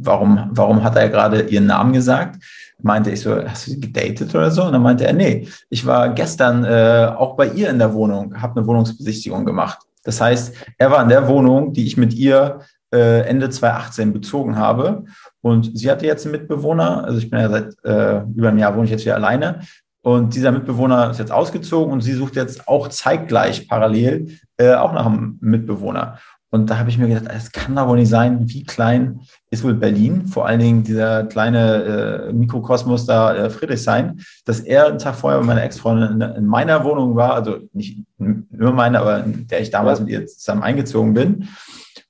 warum, 0.00 0.50
warum 0.52 0.82
hat 0.82 0.96
er 0.96 1.08
gerade 1.08 1.42
ihren 1.42 1.66
Namen 1.66 1.92
gesagt? 1.92 2.36
meinte 2.82 3.10
ich 3.10 3.20
so, 3.20 3.44
hast 3.46 3.66
du 3.66 3.72
sie 3.72 3.80
gedatet 3.80 4.34
oder 4.34 4.50
so? 4.50 4.64
Und 4.64 4.72
dann 4.72 4.82
meinte 4.82 5.06
er, 5.06 5.12
nee, 5.12 5.48
ich 5.68 5.86
war 5.86 6.10
gestern 6.10 6.64
äh, 6.64 7.12
auch 7.16 7.36
bei 7.36 7.48
ihr 7.48 7.70
in 7.70 7.78
der 7.78 7.92
Wohnung, 7.94 8.40
habe 8.40 8.58
eine 8.58 8.66
Wohnungsbesichtigung 8.66 9.44
gemacht. 9.44 9.78
Das 10.04 10.20
heißt, 10.20 10.54
er 10.78 10.90
war 10.90 11.02
in 11.02 11.08
der 11.08 11.28
Wohnung, 11.28 11.72
die 11.72 11.86
ich 11.86 11.96
mit 11.96 12.14
ihr 12.14 12.60
äh, 12.92 13.22
Ende 13.22 13.50
2018 13.50 14.12
bezogen 14.12 14.56
habe. 14.56 15.04
Und 15.42 15.78
sie 15.78 15.90
hatte 15.90 16.06
jetzt 16.06 16.24
einen 16.24 16.32
Mitbewohner, 16.32 17.04
also 17.04 17.18
ich 17.18 17.30
bin 17.30 17.40
ja 17.40 17.48
seit 17.48 17.74
äh, 17.84 18.22
über 18.34 18.48
einem 18.48 18.58
Jahr 18.58 18.74
wohne 18.74 18.84
ich 18.84 18.90
jetzt 18.90 19.02
hier 19.02 19.14
alleine. 19.14 19.60
Und 20.02 20.34
dieser 20.34 20.50
Mitbewohner 20.50 21.10
ist 21.10 21.18
jetzt 21.18 21.32
ausgezogen 21.32 21.92
und 21.92 22.00
sie 22.00 22.14
sucht 22.14 22.34
jetzt 22.34 22.66
auch 22.68 22.88
zeitgleich 22.88 23.68
parallel 23.68 24.38
äh, 24.56 24.72
auch 24.72 24.94
nach 24.94 25.04
einem 25.04 25.38
Mitbewohner. 25.42 26.18
Und 26.50 26.68
da 26.68 26.78
habe 26.78 26.90
ich 26.90 26.98
mir 26.98 27.06
gedacht, 27.06 27.32
es 27.32 27.52
kann 27.52 27.76
doch 27.76 27.86
wohl 27.86 27.98
nicht 27.98 28.08
sein, 28.08 28.48
wie 28.48 28.64
klein 28.64 29.20
ist 29.50 29.62
wohl 29.62 29.74
Berlin, 29.74 30.26
vor 30.26 30.46
allen 30.46 30.58
Dingen 30.58 30.82
dieser 30.82 31.24
kleine 31.24 32.28
äh, 32.28 32.32
Mikrokosmos 32.32 33.06
da 33.06 33.34
äh, 33.34 33.50
Friedrichshain, 33.50 34.20
dass 34.44 34.60
er 34.60 34.86
einen 34.86 34.98
Tag 34.98 35.14
vorher 35.14 35.38
mit 35.38 35.46
meiner 35.46 35.62
Ex-Freundin 35.62 36.20
in, 36.20 36.36
in, 36.36 36.46
meiner 36.46 36.84
Wohnung 36.84 37.14
war, 37.14 37.34
also 37.34 37.58
nicht 37.72 37.98
nur 38.18 38.72
meine, 38.72 39.00
aber 39.00 39.24
in 39.24 39.46
der 39.46 39.60
ich 39.60 39.70
damals 39.70 40.00
mit 40.00 40.08
ihr 40.08 40.26
zusammen 40.26 40.62
eingezogen 40.62 41.14
bin. 41.14 41.48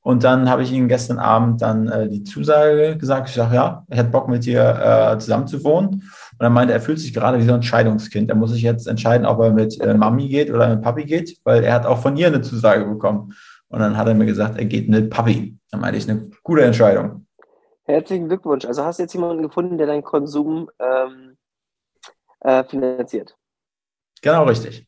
Und 0.03 0.25
dann 0.25 0.49
habe 0.49 0.63
ich 0.63 0.73
ihm 0.73 0.89
gestern 0.89 1.19
Abend 1.19 1.61
dann 1.61 1.89
äh, 1.89 2.09
die 2.09 2.25
Zusage 2.25 2.97
gesagt. 2.97 3.29
Ich 3.29 3.35
sage, 3.35 3.55
ja, 3.55 3.85
ich 3.91 3.99
hätte 3.99 4.09
Bock 4.09 4.29
mit 4.29 4.47
dir 4.47 5.13
äh, 5.13 5.19
zusammen 5.19 5.47
zu 5.47 5.63
wohnen. 5.63 5.89
Und 5.89 6.47
er 6.47 6.49
meinte, 6.49 6.73
er 6.73 6.81
fühlt 6.81 6.99
sich 6.99 7.13
gerade 7.13 7.39
wie 7.39 7.43
so 7.43 7.51
ein 7.51 7.57
Entscheidungskind. 7.57 8.31
Er 8.31 8.37
muss 8.37 8.53
sich 8.53 8.63
jetzt 8.63 8.87
entscheiden, 8.87 9.27
ob 9.27 9.41
er 9.41 9.51
mit 9.51 9.79
äh, 9.79 9.93
Mami 9.93 10.29
geht 10.29 10.51
oder 10.51 10.71
mit 10.71 10.81
Papi 10.81 11.05
geht, 11.05 11.37
weil 11.45 11.65
er 11.65 11.75
hat 11.75 11.85
auch 11.85 11.99
von 11.99 12.17
ihr 12.17 12.29
eine 12.29 12.41
Zusage 12.41 12.87
bekommen. 12.87 13.35
Und 13.71 13.79
dann 13.79 13.97
hat 13.97 14.09
er 14.09 14.15
mir 14.15 14.27
gesagt, 14.27 14.59
er 14.59 14.65
geht 14.65 14.89
mit 14.89 15.11
Papi. 15.11 15.57
Dann 15.71 15.81
meinte 15.81 15.97
ich, 15.97 16.09
eine 16.09 16.31
gute 16.43 16.63
Entscheidung. 16.63 17.27
Herzlichen 17.85 18.29
Glückwunsch. 18.29 18.65
Also 18.65 18.85
hast 18.85 18.99
du 18.99 19.05
jetzt 19.05 19.15
jemanden 19.15 19.43
gefunden, 19.43 19.79
der 19.79 19.87
deinen 19.87 20.05
Konsum 20.05 20.69
ähm, 20.79 21.37
äh, 22.41 22.65
finanziert? 22.65 23.37
Genau, 24.23 24.45
richtig. 24.45 24.87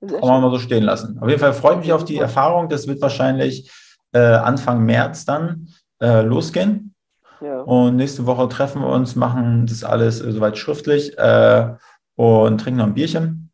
Kann 0.00 0.20
man 0.20 0.40
mal 0.42 0.50
so 0.50 0.58
stehen 0.58 0.84
lassen. 0.84 1.18
Auf 1.20 1.28
jeden 1.28 1.40
Fall 1.40 1.52
freue 1.52 1.74
ich 1.74 1.80
mich 1.80 1.92
auf 1.92 2.04
die 2.04 2.16
Erfahrung. 2.16 2.70
Das 2.70 2.86
wird 2.86 3.02
wahrscheinlich 3.02 3.70
äh, 4.12 4.18
Anfang 4.18 4.84
März 4.84 5.26
dann 5.26 5.68
äh, 6.00 6.22
losgehen. 6.22 6.94
Ja. 7.42 7.60
Und 7.60 7.96
nächste 7.96 8.26
Woche 8.26 8.48
treffen 8.48 8.82
wir 8.82 8.88
uns, 8.88 9.14
machen 9.14 9.66
das 9.66 9.84
alles 9.84 10.20
äh, 10.22 10.32
soweit 10.32 10.56
schriftlich 10.56 11.18
äh, 11.18 11.74
und 12.16 12.58
trinken 12.58 12.78
noch 12.78 12.86
ein 12.86 12.94
Bierchen. 12.94 13.50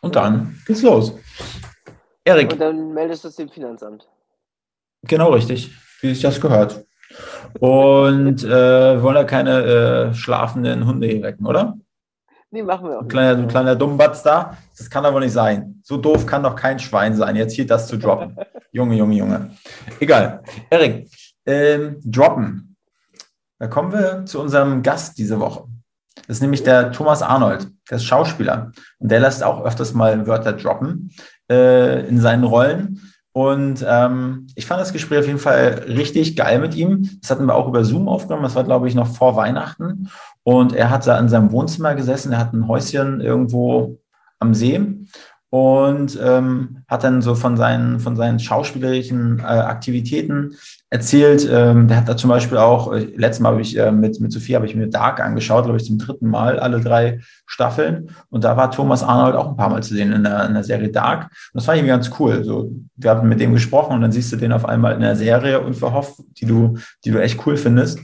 Und 0.00 0.14
dann 0.14 0.60
geht's 0.66 0.82
los. 0.82 1.12
Erik. 2.28 2.52
Und 2.52 2.60
dann 2.60 2.92
meldest 2.92 3.24
du 3.24 3.28
es 3.28 3.36
dem 3.36 3.48
Finanzamt. 3.48 4.06
Genau 5.02 5.30
richtig, 5.30 5.70
wie 6.02 6.08
sich 6.08 6.20
das 6.20 6.40
gehört. 6.40 6.84
Und 7.58 8.44
äh, 8.44 9.02
wollen 9.02 9.16
ja 9.16 9.24
keine 9.24 10.10
äh, 10.10 10.14
schlafenden 10.14 10.86
Hunde 10.86 11.06
hier 11.06 11.22
wecken, 11.22 11.46
oder? 11.46 11.78
Nee, 12.50 12.62
machen 12.62 12.88
wir 12.88 12.98
auch. 12.98 13.02
Ein 13.02 13.08
kleiner, 13.08 13.42
ein 13.42 13.48
kleiner 13.48 13.76
Dummbatz 13.76 14.22
da. 14.22 14.58
Das 14.76 14.90
kann 14.90 15.06
aber 15.06 15.20
nicht 15.20 15.32
sein. 15.32 15.80
So 15.82 15.96
doof 15.96 16.26
kann 16.26 16.42
doch 16.42 16.54
kein 16.54 16.78
Schwein 16.78 17.14
sein, 17.14 17.34
jetzt 17.36 17.54
hier 17.54 17.66
das 17.66 17.88
zu 17.88 17.96
droppen. 17.96 18.36
Junge, 18.72 18.96
Junge, 18.96 19.14
Junge. 19.14 19.50
Egal. 19.98 20.42
Erik, 20.68 21.08
ähm, 21.46 21.98
droppen. 22.04 22.76
Da 23.58 23.68
kommen 23.68 23.92
wir 23.92 24.26
zu 24.26 24.40
unserem 24.40 24.82
Gast 24.82 25.16
diese 25.16 25.40
Woche. 25.40 25.64
Das 26.26 26.36
ist 26.36 26.42
nämlich 26.42 26.62
der 26.62 26.92
Thomas 26.92 27.22
Arnold, 27.22 27.68
der 27.90 27.96
ist 27.96 28.04
Schauspieler. 28.04 28.72
Und 28.98 29.10
der 29.10 29.20
lässt 29.20 29.42
auch 29.42 29.64
öfters 29.64 29.94
mal 29.94 30.26
Wörter 30.26 30.52
droppen 30.52 31.10
äh, 31.50 32.06
in 32.08 32.20
seinen 32.20 32.44
Rollen. 32.44 33.00
Und 33.32 33.84
ähm, 33.86 34.48
ich 34.56 34.66
fand 34.66 34.80
das 34.80 34.92
Gespräch 34.92 35.20
auf 35.20 35.26
jeden 35.26 35.38
Fall 35.38 35.84
richtig 35.86 36.34
geil 36.34 36.58
mit 36.58 36.74
ihm. 36.74 37.08
Das 37.20 37.30
hatten 37.30 37.46
wir 37.46 37.54
auch 37.54 37.68
über 37.68 37.84
Zoom 37.84 38.08
aufgenommen. 38.08 38.42
Das 38.42 38.56
war, 38.56 38.64
glaube 38.64 38.88
ich, 38.88 38.94
noch 38.94 39.06
vor 39.06 39.36
Weihnachten. 39.36 40.08
Und 40.42 40.72
er 40.72 40.90
hat 40.90 41.06
da 41.06 41.18
in 41.18 41.28
seinem 41.28 41.52
Wohnzimmer 41.52 41.94
gesessen. 41.94 42.32
Er 42.32 42.38
hat 42.38 42.52
ein 42.52 42.66
Häuschen 42.66 43.20
irgendwo 43.20 43.98
am 44.40 44.54
See 44.54 44.80
und 45.50 46.18
ähm, 46.22 46.82
hat 46.88 47.04
dann 47.04 47.22
so 47.22 47.34
von 47.34 47.56
seinen, 47.56 48.00
von 48.00 48.16
seinen 48.16 48.38
schauspielerischen 48.38 49.38
äh, 49.38 49.42
Aktivitäten 49.42 50.56
erzählt. 50.90 51.48
Ähm, 51.50 51.88
der 51.88 51.98
hat 51.98 52.08
da 52.08 52.16
zum 52.16 52.30
Beispiel 52.30 52.58
auch, 52.58 52.92
äh, 52.92 53.08
letztes 53.16 53.40
Mal 53.40 53.52
habe 53.52 53.60
ich 53.60 53.76
äh, 53.78 53.90
mit, 53.90 54.20
mit 54.20 54.32
Sophie 54.32 54.54
habe 54.54 54.66
ich 54.66 54.74
mir 54.74 54.88
Dark 54.88 55.20
angeschaut, 55.20 55.64
glaube 55.64 55.78
ich, 55.78 55.84
zum 55.84 55.98
dritten 55.98 56.28
Mal, 56.28 56.58
alle 56.58 56.80
drei 56.80 57.20
Staffeln. 57.46 58.10
Und 58.30 58.44
da 58.44 58.56
war 58.56 58.70
Thomas 58.70 59.02
Arnold 59.02 59.36
auch 59.36 59.48
ein 59.48 59.56
paar 59.56 59.70
Mal 59.70 59.82
zu 59.82 59.94
sehen 59.94 60.12
in 60.12 60.24
der, 60.24 60.46
in 60.46 60.54
der 60.54 60.64
Serie 60.64 60.88
Dark. 60.88 61.24
Und 61.24 61.30
das 61.54 61.64
ich 61.64 61.70
irgendwie 61.70 61.88
ganz 61.88 62.10
cool. 62.18 62.42
So, 62.44 62.72
wir 62.96 63.10
haben 63.10 63.28
mit 63.28 63.40
dem 63.40 63.52
gesprochen 63.52 63.94
und 63.94 64.00
dann 64.00 64.12
siehst 64.12 64.32
du 64.32 64.36
den 64.36 64.52
auf 64.52 64.64
einmal 64.64 64.94
in 64.94 65.00
der 65.00 65.16
Serie 65.16 65.60
und 65.60 65.74
verhofft, 65.74 66.20
die 66.40 66.46
du, 66.46 66.78
die 67.04 67.10
du 67.10 67.20
echt 67.20 67.46
cool 67.46 67.56
findest. 67.56 68.00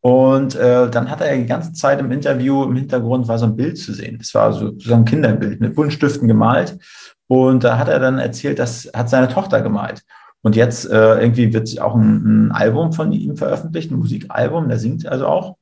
Und 0.00 0.54
äh, 0.54 0.88
dann 0.90 1.10
hat 1.10 1.20
er 1.20 1.36
die 1.36 1.46
ganze 1.46 1.72
Zeit 1.72 1.98
im 2.00 2.12
Interview 2.12 2.64
im 2.64 2.76
Hintergrund 2.76 3.26
war 3.26 3.38
so 3.38 3.46
ein 3.46 3.56
Bild 3.56 3.78
zu 3.78 3.92
sehen. 3.92 4.18
Das 4.18 4.32
war 4.34 4.52
so, 4.52 4.72
so 4.78 4.94
ein 4.94 5.04
Kinderbild 5.04 5.60
mit 5.60 5.74
Buntstiften 5.74 6.28
gemalt. 6.28 6.78
Und 7.26 7.64
da 7.64 7.78
hat 7.78 7.88
er 7.88 7.98
dann 7.98 8.18
erzählt, 8.18 8.58
das 8.58 8.90
hat 8.94 9.10
seine 9.10 9.28
Tochter 9.28 9.60
gemalt. 9.60 10.02
Und 10.42 10.56
jetzt 10.56 10.88
äh, 10.88 11.20
irgendwie 11.20 11.52
wird 11.52 11.80
auch 11.80 11.94
ein, 11.94 12.48
ein 12.48 12.52
Album 12.52 12.92
von 12.92 13.12
ihm 13.12 13.36
veröffentlicht, 13.36 13.90
ein 13.90 13.98
Musikalbum, 13.98 14.68
der 14.68 14.78
singt 14.78 15.06
also 15.06 15.26
auch 15.26 15.56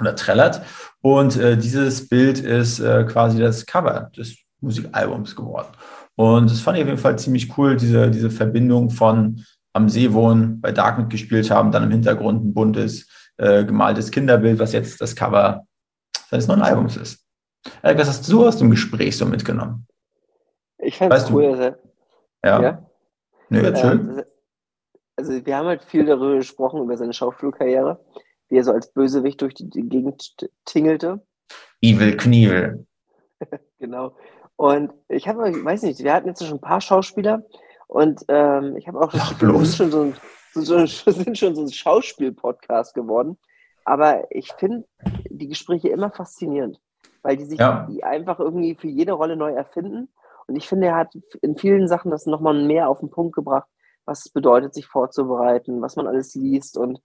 oder 0.00 0.16
trällert. 0.16 0.62
Und 1.00 1.36
äh, 1.36 1.56
dieses 1.56 2.08
Bild 2.08 2.40
ist 2.40 2.80
äh, 2.80 3.04
quasi 3.04 3.38
das 3.38 3.66
Cover 3.66 4.10
des 4.16 4.36
Musikalbums 4.60 5.36
geworden. 5.36 5.68
Und 6.14 6.50
das 6.50 6.60
fand 6.60 6.76
ich 6.76 6.82
auf 6.82 6.88
jeden 6.88 7.00
Fall 7.00 7.18
ziemlich 7.18 7.56
cool, 7.56 7.76
diese, 7.76 8.10
diese 8.10 8.30
Verbindung 8.30 8.90
von 8.90 9.44
am 9.72 9.88
See 9.88 10.12
wohnen, 10.12 10.60
bei 10.60 10.72
Dark 10.72 10.98
mitgespielt 10.98 11.50
haben, 11.50 11.72
dann 11.72 11.84
im 11.84 11.90
Hintergrund 11.90 12.44
ein 12.44 12.54
buntes 12.54 13.08
äh, 13.38 13.64
gemaltes 13.64 14.10
Kinderbild, 14.10 14.58
was 14.58 14.72
jetzt 14.72 15.00
das 15.00 15.16
Cover 15.16 15.66
seines 16.30 16.46
neuen 16.46 16.62
Albums 16.62 16.96
ist. 16.96 17.24
Erik, 17.82 17.98
was 17.98 18.08
hast 18.08 18.30
du 18.30 18.46
aus 18.46 18.58
dem 18.58 18.70
Gespräch 18.70 19.16
so 19.16 19.24
mitgenommen? 19.24 19.86
Ich 20.78 20.98
fand 20.98 21.12
es 21.12 21.30
cool. 21.30 21.46
Also, 21.46 21.76
ja. 22.44 22.62
ja. 22.62 22.86
Nee, 23.52 23.66
erzähl. 23.66 24.18
Äh, 24.18 24.24
also 25.16 25.46
wir 25.46 25.56
haben 25.56 25.66
halt 25.66 25.84
viel 25.84 26.04
darüber 26.04 26.36
gesprochen, 26.36 26.82
über 26.82 26.96
seine 26.96 27.12
Schauspielkarriere, 27.12 28.04
wie 28.48 28.56
er 28.56 28.64
so 28.64 28.72
als 28.72 28.92
Bösewicht 28.92 29.40
durch 29.40 29.54
die, 29.54 29.68
Gegend 29.68 30.34
tingelte. 30.64 31.24
Evil 31.80 32.16
Knievel. 32.16 32.86
genau. 33.78 34.16
Und 34.56 34.92
ich 35.08 35.28
habe, 35.28 35.42
weiß 35.42 35.82
nicht, 35.82 36.02
wir 36.02 36.12
hatten 36.14 36.28
jetzt 36.28 36.44
schon 36.44 36.56
ein 36.56 36.60
paar 36.60 36.80
Schauspieler 36.80 37.44
und 37.88 38.22
ähm, 38.28 38.76
ich 38.76 38.88
habe 38.88 39.00
auch 39.00 39.12
wir 39.12 39.64
sind 39.64 39.76
schon 39.76 39.90
so 39.90 40.02
ein 40.02 40.14
so, 40.54 40.86
sind 40.86 41.38
schon 41.38 41.54
so 41.54 41.62
ein 41.62 41.72
Schauspiel-Podcast 41.72 42.94
geworden. 42.94 43.38
Aber 43.84 44.28
ich 44.30 44.52
finde 44.58 44.86
die 45.28 45.48
Gespräche 45.48 45.88
immer 45.88 46.10
faszinierend, 46.10 46.80
weil 47.22 47.36
die 47.36 47.44
sich 47.44 47.58
ja. 47.58 47.86
die 47.90 48.04
einfach 48.04 48.38
irgendwie 48.38 48.76
für 48.76 48.88
jede 48.88 49.12
Rolle 49.12 49.36
neu 49.36 49.52
erfinden. 49.52 50.08
Und 50.46 50.56
ich 50.56 50.68
finde, 50.68 50.88
er 50.88 50.96
hat 50.96 51.14
in 51.40 51.56
vielen 51.56 51.88
Sachen 51.88 52.10
das 52.10 52.26
nochmal 52.26 52.54
mehr 52.54 52.88
auf 52.88 53.00
den 53.00 53.10
Punkt 53.10 53.34
gebracht, 53.34 53.68
was 54.04 54.26
es 54.26 54.32
bedeutet, 54.32 54.74
sich 54.74 54.86
vorzubereiten, 54.86 55.80
was 55.80 55.96
man 55.96 56.06
alles 56.06 56.34
liest 56.34 56.76
und 56.76 57.00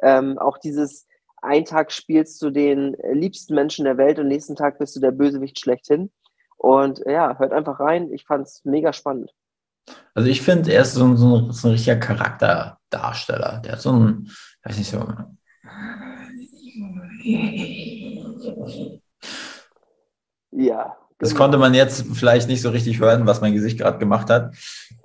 ähm, 0.00 0.38
auch 0.38 0.58
dieses 0.58 1.06
ein 1.42 1.64
Tag 1.64 1.92
spielst 1.92 2.42
du 2.42 2.50
den 2.50 2.96
liebsten 3.12 3.54
Menschen 3.54 3.84
der 3.84 3.96
Welt 3.96 4.18
und 4.18 4.28
nächsten 4.28 4.56
Tag 4.56 4.78
bist 4.78 4.96
du 4.96 5.00
der 5.00 5.12
Bösewicht 5.12 5.60
schlechthin. 5.60 6.10
Und 6.56 7.00
ja, 7.06 7.38
hört 7.38 7.52
einfach 7.52 7.78
rein. 7.78 8.12
Ich 8.12 8.24
fand 8.24 8.46
es 8.46 8.64
mega 8.64 8.92
spannend. 8.92 9.32
Also 10.14 10.28
ich 10.28 10.42
finde, 10.42 10.72
er 10.72 10.82
ist 10.82 10.94
so 10.94 11.04
ein, 11.04 11.16
so, 11.16 11.36
ein, 11.36 11.52
so 11.52 11.68
ein 11.68 11.72
richtiger 11.72 11.96
Charakterdarsteller. 11.96 13.62
Der 13.64 13.72
hat 13.72 13.80
so 13.80 13.92
ein, 13.92 14.28
weiß 14.64 14.78
nicht 14.78 14.90
so. 14.90 15.06
Ja. 20.50 20.96
Das 21.18 21.30
genau. 21.30 21.42
konnte 21.42 21.58
man 21.58 21.74
jetzt 21.74 22.04
vielleicht 22.14 22.48
nicht 22.48 22.62
so 22.62 22.70
richtig 22.70 23.00
hören, 23.00 23.26
was 23.26 23.40
mein 23.40 23.54
Gesicht 23.54 23.78
gerade 23.78 23.98
gemacht 23.98 24.30
hat. 24.30 24.54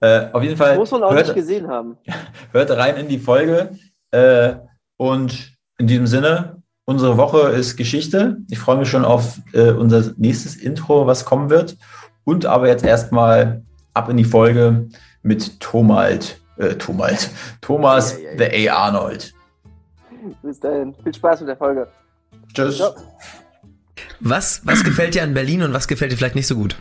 Äh, 0.02 0.28
auf 0.32 0.44
jeden 0.44 0.58
Fall. 0.58 0.72
Das 0.72 0.78
muss 0.78 0.92
man 0.92 1.04
auch 1.04 1.12
hört, 1.12 1.28
nicht 1.28 1.36
gesehen 1.36 1.68
haben. 1.68 1.98
Hört 2.52 2.72
rein 2.72 2.98
in 2.98 3.08
die 3.08 3.20
Folge. 3.20 3.72
Äh, 4.12 4.56
und 4.98 5.54
in 5.80 5.88
diesem 5.88 6.06
Sinne, 6.06 6.62
unsere 6.86 7.18
Woche 7.18 7.50
ist 7.50 7.78
Geschichte. 7.78 8.38
Ich 8.50 8.60
freue 8.60 8.78
mich 8.78 8.90
schon 8.90 9.06
auf 9.06 9.40
äh, 9.54 9.72
unser 9.72 10.12
nächstes 10.18 10.56
Intro, 10.56 11.08
was 11.08 11.26
kommen 11.26 11.50
wird. 11.50 11.78
Und 12.26 12.46
aber 12.46 12.68
jetzt 12.68 12.86
erstmal 12.86 13.64
ab 13.94 14.10
in 14.10 14.18
die 14.18 14.24
Folge 14.24 14.88
mit 15.24 15.60
Tomalt, 15.60 16.40
äh, 16.58 16.76
Tomalt, 16.76 17.32
Thomas 17.62 18.18
ja, 18.18 18.20
ja, 18.20 18.32
ja. 18.32 18.52
The 18.52 18.70
A. 18.70 18.76
Arnold. 18.76 19.34
Bis 20.42 20.60
dahin. 20.60 20.94
Viel 21.04 21.14
Spaß 21.14 21.42
mit 21.42 21.50
der 21.50 21.58
Folge. 21.58 21.88
Tschüss. 22.54 22.78
Ciao. 22.78 22.94
Was, 24.26 24.62
was 24.64 24.86
gefällt 24.86 25.16
dir 25.16 25.24
an 25.24 25.34
Berlin 25.34 25.64
und 25.64 25.74
was 25.74 25.86
gefällt 25.86 26.14
dir 26.14 26.16
vielleicht 26.16 26.36
nicht 26.36 26.48
so 26.48 26.56
gut? 26.56 26.78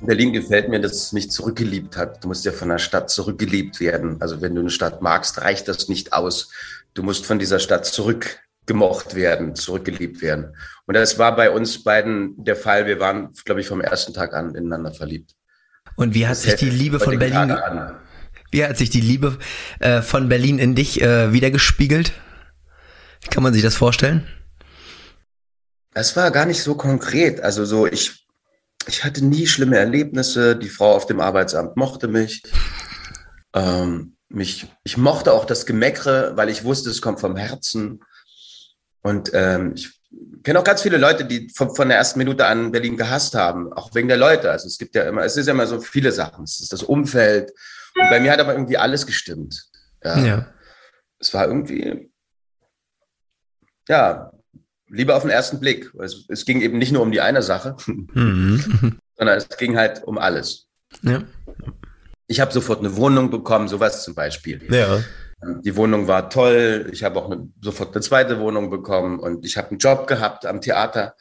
Berlin 0.00 0.32
gefällt 0.32 0.68
mir, 0.68 0.80
dass 0.80 0.92
es 0.92 1.12
nicht 1.12 1.32
zurückgeliebt 1.32 1.96
hat. 1.96 2.22
Du 2.22 2.28
musst 2.28 2.44
ja 2.44 2.52
von 2.52 2.68
der 2.68 2.78
Stadt 2.78 3.10
zurückgeliebt 3.10 3.80
werden. 3.80 4.22
Also 4.22 4.40
wenn 4.40 4.54
du 4.54 4.60
eine 4.60 4.70
Stadt 4.70 5.02
magst, 5.02 5.40
reicht 5.40 5.66
das 5.66 5.88
nicht 5.88 6.12
aus. 6.12 6.52
Du 6.94 7.02
musst 7.02 7.26
von 7.26 7.40
dieser 7.40 7.58
Stadt 7.58 7.84
zurückgemocht 7.84 9.16
werden, 9.16 9.56
zurückgeliebt 9.56 10.22
werden. 10.22 10.54
Und 10.86 10.94
das 10.94 11.18
war 11.18 11.34
bei 11.34 11.50
uns 11.50 11.82
beiden 11.82 12.44
der 12.44 12.54
Fall. 12.54 12.86
Wir 12.86 13.00
waren, 13.00 13.32
glaube 13.44 13.60
ich, 13.60 13.66
vom 13.66 13.80
ersten 13.80 14.14
Tag 14.14 14.34
an 14.34 14.54
ineinander 14.54 14.92
verliebt. 14.92 15.34
Und 15.96 16.14
wie 16.14 16.28
hat 16.28 16.36
das 16.36 16.42
sich 16.42 16.54
die 16.54 16.70
Liebe 16.70 17.00
von 17.00 17.18
Berlin, 17.18 17.56
wie 18.52 18.64
hat 18.64 18.76
sich 18.76 18.90
die 18.90 19.00
Liebe 19.00 19.36
äh, 19.80 20.00
von 20.00 20.28
Berlin 20.28 20.60
in 20.60 20.76
dich 20.76 21.02
äh, 21.02 21.32
wiedergespiegelt? 21.32 22.12
Wie 23.20 23.28
kann 23.30 23.42
man 23.42 23.52
sich 23.52 23.62
das 23.62 23.74
vorstellen? 23.74 24.28
Es 25.94 26.16
war 26.16 26.30
gar 26.32 26.44
nicht 26.44 26.62
so 26.62 26.74
konkret. 26.74 27.40
Also 27.40 27.64
so, 27.64 27.86
ich, 27.86 28.26
ich 28.86 29.04
hatte 29.04 29.24
nie 29.24 29.46
schlimme 29.46 29.78
Erlebnisse. 29.78 30.56
Die 30.56 30.68
Frau 30.68 30.94
auf 30.94 31.06
dem 31.06 31.20
Arbeitsamt 31.20 31.76
mochte 31.76 32.08
mich. 32.08 32.42
Ähm, 33.54 34.16
mich, 34.28 34.66
ich 34.82 34.96
mochte 34.96 35.32
auch 35.32 35.44
das 35.44 35.64
Gemeckere, 35.64 36.36
weil 36.36 36.48
ich 36.48 36.64
wusste, 36.64 36.90
es 36.90 37.00
kommt 37.00 37.20
vom 37.20 37.36
Herzen. 37.36 38.02
Und 39.02 39.30
ähm, 39.32 39.74
ich 39.76 40.00
kenne 40.42 40.58
auch 40.58 40.64
ganz 40.64 40.82
viele 40.82 40.96
Leute, 40.96 41.24
die 41.24 41.50
von, 41.54 41.74
von, 41.74 41.88
der 41.88 41.98
ersten 41.98 42.18
Minute 42.18 42.46
an 42.46 42.72
Berlin 42.72 42.96
gehasst 42.96 43.34
haben, 43.34 43.72
auch 43.72 43.94
wegen 43.94 44.08
der 44.08 44.16
Leute. 44.16 44.50
Also 44.50 44.66
es 44.66 44.78
gibt 44.78 44.96
ja 44.96 45.04
immer, 45.04 45.22
es 45.22 45.36
ist 45.36 45.46
ja 45.46 45.52
immer 45.52 45.68
so 45.68 45.80
viele 45.80 46.10
Sachen. 46.10 46.44
Es 46.44 46.58
ist 46.58 46.72
das 46.72 46.82
Umfeld. 46.82 47.52
Und 47.94 48.10
bei 48.10 48.18
mir 48.18 48.32
hat 48.32 48.40
aber 48.40 48.54
irgendwie 48.54 48.78
alles 48.78 49.06
gestimmt. 49.06 49.62
Ja. 50.02 50.18
ja. 50.18 50.54
Es 51.20 51.32
war 51.32 51.46
irgendwie, 51.46 52.10
ja, 53.88 54.32
lieber 54.94 55.16
auf 55.16 55.22
den 55.22 55.30
ersten 55.30 55.60
Blick. 55.60 55.92
Es, 56.00 56.24
es 56.28 56.44
ging 56.44 56.60
eben 56.60 56.78
nicht 56.78 56.92
nur 56.92 57.02
um 57.02 57.10
die 57.10 57.20
eine 57.20 57.42
Sache, 57.42 57.76
mhm. 57.86 58.98
sondern 59.16 59.36
es 59.36 59.48
ging 59.48 59.76
halt 59.76 60.04
um 60.04 60.18
alles. 60.18 60.66
Ja. 61.02 61.22
Ich 62.26 62.40
habe 62.40 62.52
sofort 62.52 62.78
eine 62.78 62.96
Wohnung 62.96 63.30
bekommen, 63.30 63.68
sowas 63.68 64.04
zum 64.04 64.14
Beispiel. 64.14 64.62
Ja. 64.70 65.02
Die 65.62 65.76
Wohnung 65.76 66.08
war 66.08 66.30
toll. 66.30 66.88
Ich 66.92 67.04
habe 67.04 67.20
auch 67.20 67.30
eine, 67.30 67.48
sofort 67.60 67.94
eine 67.94 68.00
zweite 68.00 68.40
Wohnung 68.40 68.70
bekommen 68.70 69.18
und 69.18 69.44
ich 69.44 69.58
habe 69.58 69.70
einen 69.70 69.78
Job 69.78 70.06
gehabt 70.06 70.46
am 70.46 70.62
Theater 70.62 71.16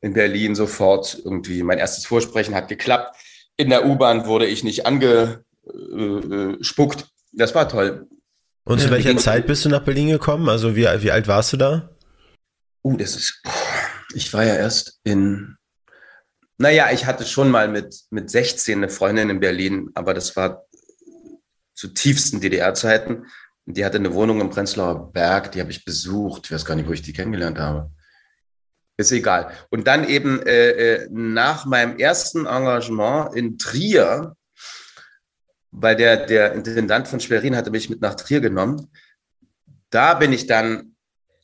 in 0.00 0.14
Berlin 0.14 0.54
sofort. 0.54 1.20
Irgendwie 1.22 1.62
mein 1.62 1.78
erstes 1.78 2.06
Vorsprechen 2.06 2.54
hat 2.54 2.68
geklappt. 2.68 3.16
In 3.58 3.68
der 3.68 3.84
U-Bahn 3.84 4.26
wurde 4.26 4.46
ich 4.46 4.64
nicht 4.64 4.86
angespuckt. 4.86 7.06
Das 7.32 7.54
war 7.54 7.68
toll. 7.68 8.06
Und 8.64 8.80
zu 8.80 8.90
welcher 8.90 9.16
Zeit 9.18 9.46
bist 9.46 9.64
du 9.64 9.68
nach 9.68 9.82
Berlin 9.82 10.08
gekommen? 10.08 10.48
Also 10.48 10.74
wie, 10.74 10.86
wie 10.86 11.10
alt 11.10 11.28
warst 11.28 11.52
du 11.52 11.56
da? 11.56 11.95
Uh, 12.86 12.96
das 12.96 13.16
ist, 13.16 13.42
ich 14.14 14.32
war 14.32 14.44
ja 14.44 14.54
erst 14.54 15.00
in, 15.02 15.56
naja, 16.56 16.92
ich 16.92 17.04
hatte 17.04 17.24
schon 17.24 17.50
mal 17.50 17.66
mit, 17.66 18.02
mit 18.10 18.30
16 18.30 18.78
eine 18.78 18.88
Freundin 18.88 19.28
in 19.28 19.40
Berlin, 19.40 19.90
aber 19.94 20.14
das 20.14 20.36
war 20.36 20.66
zu 21.74 21.88
tiefsten 21.88 22.40
DDR-Zeiten. 22.40 23.26
Die 23.64 23.84
hatte 23.84 23.98
eine 23.98 24.14
Wohnung 24.14 24.40
im 24.40 24.50
Prenzlauer 24.50 25.12
Berg, 25.12 25.50
die 25.50 25.60
habe 25.60 25.72
ich 25.72 25.84
besucht. 25.84 26.44
Ich 26.44 26.52
weiß 26.52 26.64
gar 26.64 26.76
nicht, 26.76 26.86
wo 26.86 26.92
ich 26.92 27.02
die 27.02 27.12
kennengelernt 27.12 27.58
habe. 27.58 27.90
Ist 28.96 29.10
egal. 29.10 29.50
Und 29.70 29.88
dann 29.88 30.08
eben 30.08 30.40
äh, 30.46 30.70
äh 30.70 31.08
nach 31.10 31.66
meinem 31.66 31.98
ersten 31.98 32.46
Engagement 32.46 33.34
in 33.34 33.58
Trier, 33.58 34.36
weil 35.72 35.96
der, 35.96 36.24
der 36.24 36.52
Intendant 36.52 37.08
von 37.08 37.18
Schwerin 37.18 37.56
hatte 37.56 37.72
mich 37.72 37.90
mit 37.90 38.00
nach 38.00 38.14
Trier 38.14 38.40
genommen, 38.40 38.92
da 39.90 40.14
bin 40.14 40.32
ich 40.32 40.46
dann 40.46 40.95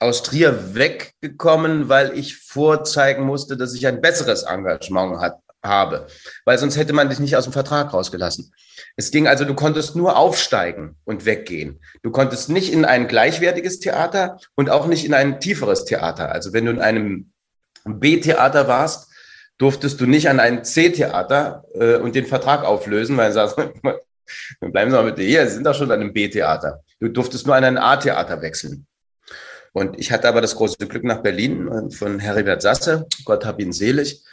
aus 0.02 0.22
Trier 0.22 0.74
weggekommen, 0.74 1.88
weil 1.88 2.18
ich 2.18 2.36
vorzeigen 2.36 3.24
musste, 3.24 3.56
dass 3.56 3.74
ich 3.74 3.86
ein 3.86 4.00
besseres 4.00 4.42
Engagement 4.42 5.20
hat, 5.20 5.38
habe. 5.62 6.06
Weil 6.44 6.58
sonst 6.58 6.76
hätte 6.76 6.92
man 6.92 7.08
dich 7.08 7.20
nicht 7.20 7.36
aus 7.36 7.44
dem 7.44 7.52
Vertrag 7.52 7.92
rausgelassen. 7.92 8.52
Es 8.96 9.10
ging 9.10 9.28
also, 9.28 9.44
du 9.44 9.54
konntest 9.54 9.96
nur 9.96 10.16
aufsteigen 10.16 10.96
und 11.04 11.24
weggehen. 11.24 11.80
Du 12.02 12.10
konntest 12.10 12.48
nicht 12.48 12.72
in 12.72 12.84
ein 12.84 13.08
gleichwertiges 13.08 13.78
Theater 13.78 14.38
und 14.54 14.70
auch 14.70 14.86
nicht 14.86 15.04
in 15.04 15.14
ein 15.14 15.40
tieferes 15.40 15.84
Theater. 15.84 16.32
Also 16.32 16.52
wenn 16.52 16.66
du 16.66 16.72
in 16.72 16.80
einem 16.80 17.32
B-Theater 17.84 18.68
warst, 18.68 19.10
durftest 19.58 20.00
du 20.00 20.06
nicht 20.06 20.28
an 20.28 20.40
ein 20.40 20.64
C-Theater 20.64 21.64
äh, 21.74 21.96
und 21.96 22.14
den 22.14 22.26
Vertrag 22.26 22.64
auflösen, 22.64 23.16
weil 23.16 23.28
du 23.28 23.34
sagst, 23.34 23.56
bleiben 24.60 24.90
Sie 24.90 24.96
mal 24.96 25.04
bitte 25.04 25.22
hier, 25.22 25.46
Sie 25.46 25.54
sind 25.54 25.66
doch 25.66 25.74
schon 25.74 25.90
an 25.90 26.00
einem 26.00 26.12
B-Theater. 26.12 26.82
Du 27.00 27.08
durftest 27.08 27.46
nur 27.46 27.54
an 27.54 27.64
ein 27.64 27.78
A-Theater 27.78 28.42
wechseln. 28.42 28.86
Und 29.72 29.98
ich 29.98 30.12
hatte 30.12 30.28
aber 30.28 30.40
das 30.40 30.54
große 30.54 30.86
Glück 30.86 31.04
nach 31.04 31.22
Berlin 31.22 31.68
äh, 31.68 31.90
von 31.90 32.18
Heribert 32.18 32.62
Sasse, 32.62 33.06
Gott 33.24 33.44
hab 33.44 33.60
ihn 33.60 33.72
selig, 33.72 34.24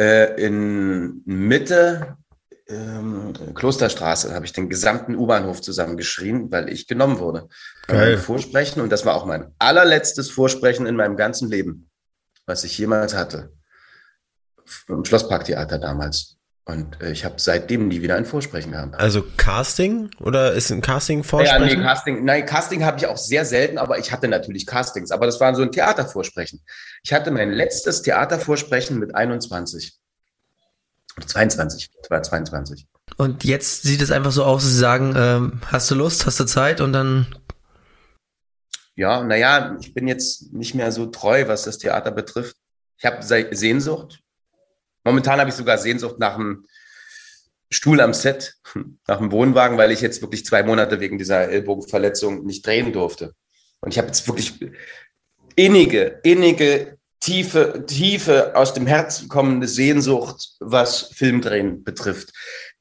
äh, 0.00 0.40
in 0.40 1.22
Mitte 1.24 2.16
ähm, 2.68 3.32
Klosterstraße 3.54 4.34
habe 4.34 4.44
ich 4.44 4.52
den 4.52 4.68
gesamten 4.68 5.16
U-Bahnhof 5.16 5.62
zusammengeschrien, 5.62 6.50
weil 6.52 6.68
ich 6.68 6.86
genommen 6.86 7.18
wurde. 7.18 7.48
Geil. 7.86 8.18
Vorsprechen 8.18 8.82
und 8.82 8.90
das 8.90 9.06
war 9.06 9.14
auch 9.14 9.24
mein 9.24 9.54
allerletztes 9.58 10.30
Vorsprechen 10.30 10.86
in 10.86 10.94
meinem 10.94 11.16
ganzen 11.16 11.48
Leben, 11.48 11.88
was 12.46 12.64
ich 12.64 12.76
jemals 12.76 13.14
hatte. 13.14 13.52
Im 14.86 15.04
Schlossparktheater 15.04 15.78
damals. 15.78 16.37
Und 16.68 17.00
äh, 17.00 17.12
ich 17.12 17.24
habe 17.24 17.36
seitdem 17.38 17.88
nie 17.88 18.02
wieder 18.02 18.16
ein 18.16 18.26
Vorsprechen 18.26 18.72
gehabt. 18.72 18.94
Also 18.96 19.24
Casting 19.38 20.10
oder 20.20 20.52
ist 20.52 20.70
ein 20.70 20.82
Casting 20.82 21.24
Vorsprechen? 21.24 21.66
Ja, 21.66 21.76
nee, 21.76 21.82
Casting, 21.82 22.24
nein, 22.26 22.44
Casting 22.44 22.84
habe 22.84 22.98
ich 22.98 23.06
auch 23.06 23.16
sehr 23.16 23.46
selten, 23.46 23.78
aber 23.78 23.98
ich 23.98 24.12
hatte 24.12 24.28
natürlich 24.28 24.66
Castings, 24.66 25.10
aber 25.10 25.24
das 25.24 25.40
war 25.40 25.54
so 25.54 25.62
ein 25.62 25.72
Theatervorsprechen. 25.72 26.60
Ich 27.02 27.14
hatte 27.14 27.30
mein 27.30 27.52
letztes 27.52 28.02
Theatervorsprechen 28.02 28.98
mit 28.98 29.14
21. 29.14 29.94
22, 31.24 31.90
das 32.02 32.10
war 32.10 32.22
22. 32.22 32.86
Und 33.16 33.44
jetzt 33.44 33.84
sieht 33.84 34.02
es 34.02 34.10
einfach 34.10 34.32
so 34.32 34.44
aus, 34.44 34.62
dass 34.62 34.72
Sie 34.72 34.78
sagen, 34.78 35.14
ähm, 35.16 35.60
hast 35.68 35.90
du 35.90 35.94
Lust, 35.94 36.26
hast 36.26 36.38
du 36.38 36.44
Zeit 36.44 36.82
und 36.82 36.92
dann. 36.92 37.34
Ja, 38.94 39.24
naja, 39.24 39.74
ich 39.80 39.94
bin 39.94 40.06
jetzt 40.06 40.52
nicht 40.52 40.74
mehr 40.74 40.92
so 40.92 41.06
treu, 41.06 41.48
was 41.48 41.62
das 41.62 41.78
Theater 41.78 42.10
betrifft. 42.10 42.56
Ich 42.98 43.06
habe 43.06 43.22
Sehnsucht. 43.22 44.20
Momentan 45.04 45.40
habe 45.40 45.50
ich 45.50 45.56
sogar 45.56 45.78
Sehnsucht 45.78 46.18
nach 46.18 46.34
einem 46.34 46.66
Stuhl 47.70 48.00
am 48.00 48.14
Set, 48.14 48.54
nach 49.06 49.20
einem 49.20 49.32
Wohnwagen, 49.32 49.78
weil 49.78 49.92
ich 49.92 50.00
jetzt 50.00 50.22
wirklich 50.22 50.44
zwei 50.44 50.62
Monate 50.62 51.00
wegen 51.00 51.18
dieser 51.18 51.48
Ellbogenverletzung 51.48 52.44
nicht 52.44 52.66
drehen 52.66 52.92
durfte. 52.92 53.34
Und 53.80 53.92
ich 53.92 53.98
habe 53.98 54.08
jetzt 54.08 54.26
wirklich 54.26 54.58
innige, 55.54 56.20
innige 56.22 56.98
tiefe, 57.20 57.84
tiefe, 57.86 58.56
aus 58.56 58.74
dem 58.74 58.86
Herzen 58.86 59.28
kommende 59.28 59.68
Sehnsucht, 59.68 60.56
was 60.60 61.10
Filmdrehen 61.14 61.84
betrifft. 61.84 62.32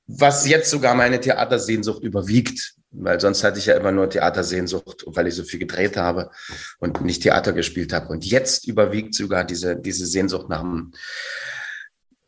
Was 0.05 0.47
jetzt 0.47 0.69
sogar 0.69 0.95
meine 0.95 1.19
Theatersehnsucht 1.19 2.01
überwiegt, 2.03 2.75
weil 2.91 3.19
sonst 3.19 3.43
hatte 3.43 3.59
ich 3.59 3.65
ja 3.65 3.75
immer 3.75 3.91
nur 3.91 4.09
Theatersehnsucht, 4.09 5.03
weil 5.07 5.27
ich 5.27 5.35
so 5.35 5.43
viel 5.43 5.59
gedreht 5.59 5.97
habe 5.97 6.31
und 6.79 7.01
nicht 7.01 7.23
Theater 7.23 7.51
gespielt 7.51 7.91
habe. 7.91 8.07
Und 8.07 8.25
jetzt 8.25 8.67
überwiegt 8.67 9.13
sogar 9.13 9.43
diese, 9.43 9.75
diese 9.75 10.05
Sehnsucht 10.05 10.47
nach 10.49 10.61
dem, 10.61 10.93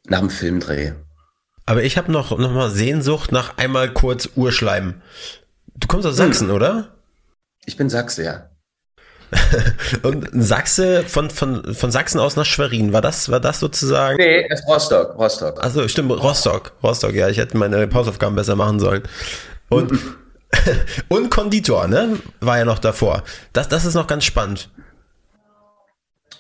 nach 0.10 0.20
dem 0.20 0.30
Filmdreh. 0.30 0.94
Aber 1.66 1.84
ich 1.84 1.98
habe 1.98 2.12
noch, 2.12 2.38
noch 2.38 2.52
mal 2.52 2.70
Sehnsucht 2.70 3.32
nach 3.32 3.58
einmal 3.58 3.94
kurz 3.94 4.30
Urschleim. 4.36 5.02
Du 5.76 5.88
kommst 5.88 6.08
aus 6.08 6.18
Sachsen, 6.18 6.48
hm. 6.48 6.56
oder? 6.56 6.96
Ich 7.66 7.78
bin 7.78 7.90
Sachse, 7.90 8.24
ja. 8.24 8.50
und 10.02 10.28
Sachse 10.34 11.04
von, 11.04 11.30
von, 11.30 11.76
von 11.76 11.92
Sachsen 11.92 12.20
aus 12.20 12.36
nach 12.36 12.46
Schwerin, 12.46 12.94
war 12.94 13.02
das, 13.02 13.30
war 13.30 13.40
das 13.40 13.60
sozusagen? 13.60 14.18
Nee, 14.18 14.48
es 14.50 14.62
ist 14.62 14.68
Rostock, 14.68 15.16
Rostock. 15.20 15.64
Also 15.64 15.88
stimmt, 15.88 16.12
Rostock, 16.12 16.72
Rostock, 16.82 17.14
ja, 17.14 17.30
ich 17.30 17.38
hätte 17.38 17.56
meine 17.56 17.88
Hausaufgaben 17.94 18.36
besser 18.36 18.56
machen 18.56 18.80
sollen. 18.80 19.04
Und, 19.70 19.92
und 21.10 21.30
Konditor, 21.30 21.88
ne? 21.88 22.18
War 22.40 22.58
ja 22.58 22.66
noch 22.66 22.80
davor. 22.80 23.24
Das, 23.54 23.68
das 23.68 23.86
ist 23.86 23.94
noch 23.94 24.08
ganz 24.08 24.24
spannend. 24.24 24.70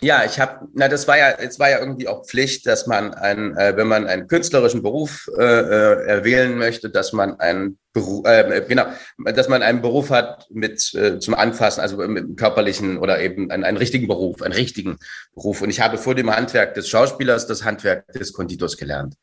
Ja, 0.01 0.23
ich 0.23 0.39
habe, 0.39 0.67
na, 0.73 0.87
das 0.87 1.07
war 1.09 1.17
ja, 1.17 1.31
es 1.31 1.59
war 1.59 1.69
ja 1.69 1.79
irgendwie 1.79 2.07
auch 2.07 2.25
Pflicht, 2.25 2.65
dass 2.65 2.87
man 2.87 3.13
einen, 3.13 3.57
äh, 3.57 3.75
wenn 3.75 3.87
man 3.87 4.07
einen 4.07 4.27
künstlerischen 4.27 4.81
Beruf 4.81 5.29
äh, 5.37 5.43
äh, 5.43 6.05
erwählen 6.07 6.57
möchte, 6.57 6.89
dass 6.89 7.11
man 7.11 7.37
einen 7.41 7.77
Beruf, 7.91 8.25
äh, 8.25 8.63
genau, 8.67 8.85
dass 9.17 9.49
man 9.49 9.61
einen 9.61 9.81
Beruf 9.81 10.09
hat 10.09 10.47
mit 10.51 10.93
äh, 10.93 11.19
zum 11.19 11.33
Anfassen, 11.33 11.81
also 11.81 11.97
mit 11.97 12.37
körperlichen 12.37 12.97
oder 12.97 13.19
eben 13.19 13.51
einen, 13.51 13.65
einen 13.65 13.77
richtigen 13.77 14.07
Beruf, 14.07 14.41
einen 14.41 14.53
richtigen 14.53 14.99
Beruf. 15.33 15.61
Und 15.61 15.69
ich 15.69 15.81
habe 15.81 15.97
vor 15.97 16.15
dem 16.15 16.33
Handwerk 16.33 16.75
des 16.75 16.87
Schauspielers 16.87 17.45
das 17.47 17.65
Handwerk 17.65 18.07
des 18.13 18.31
Konditors 18.31 18.77
gelernt. 18.77 19.15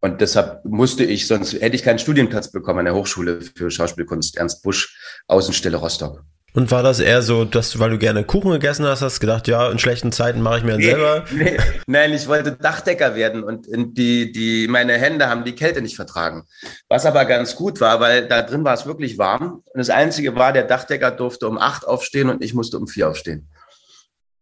Und 0.00 0.20
deshalb 0.20 0.64
musste 0.64 1.04
ich, 1.04 1.28
sonst 1.28 1.52
hätte 1.52 1.76
ich 1.76 1.84
keinen 1.84 2.00
Studienplatz 2.00 2.50
bekommen 2.50 2.80
an 2.80 2.86
der 2.86 2.94
Hochschule 2.96 3.40
für 3.40 3.70
Schauspielkunst 3.70 4.36
Ernst 4.36 4.64
Busch, 4.64 4.98
Außenstelle 5.28 5.76
Rostock. 5.76 6.24
Und 6.54 6.70
war 6.70 6.82
das 6.82 7.00
eher 7.00 7.22
so, 7.22 7.46
dass 7.46 7.70
du, 7.70 7.78
weil 7.78 7.90
du 7.90 7.98
gerne 7.98 8.24
Kuchen 8.24 8.50
gegessen 8.50 8.84
hast, 8.84 9.00
hast 9.00 9.20
gedacht, 9.20 9.48
ja, 9.48 9.70
in 9.70 9.78
schlechten 9.78 10.12
Zeiten 10.12 10.42
mache 10.42 10.58
ich 10.58 10.64
mir 10.64 10.74
einen 10.74 10.80
nee, 10.80 10.90
selber? 10.90 11.24
Nee. 11.30 11.58
Nein, 11.86 12.12
ich 12.12 12.28
wollte 12.28 12.52
Dachdecker 12.52 13.14
werden 13.14 13.42
und 13.42 13.66
die, 13.96 14.32
die, 14.32 14.68
meine 14.68 14.92
Hände 14.94 15.30
haben 15.30 15.44
die 15.44 15.54
Kälte 15.54 15.80
nicht 15.80 15.96
vertragen. 15.96 16.44
Was 16.88 17.06
aber 17.06 17.24
ganz 17.24 17.56
gut 17.56 17.80
war, 17.80 18.00
weil 18.00 18.28
da 18.28 18.42
drin 18.42 18.64
war 18.64 18.74
es 18.74 18.84
wirklich 18.84 19.16
warm. 19.16 19.62
Und 19.64 19.78
das 19.78 19.88
Einzige 19.88 20.34
war, 20.36 20.52
der 20.52 20.64
Dachdecker 20.64 21.10
durfte 21.10 21.48
um 21.48 21.56
acht 21.56 21.86
aufstehen 21.86 22.28
und 22.28 22.44
ich 22.44 22.52
musste 22.52 22.78
um 22.78 22.86
vier 22.86 23.08
aufstehen. 23.08 23.48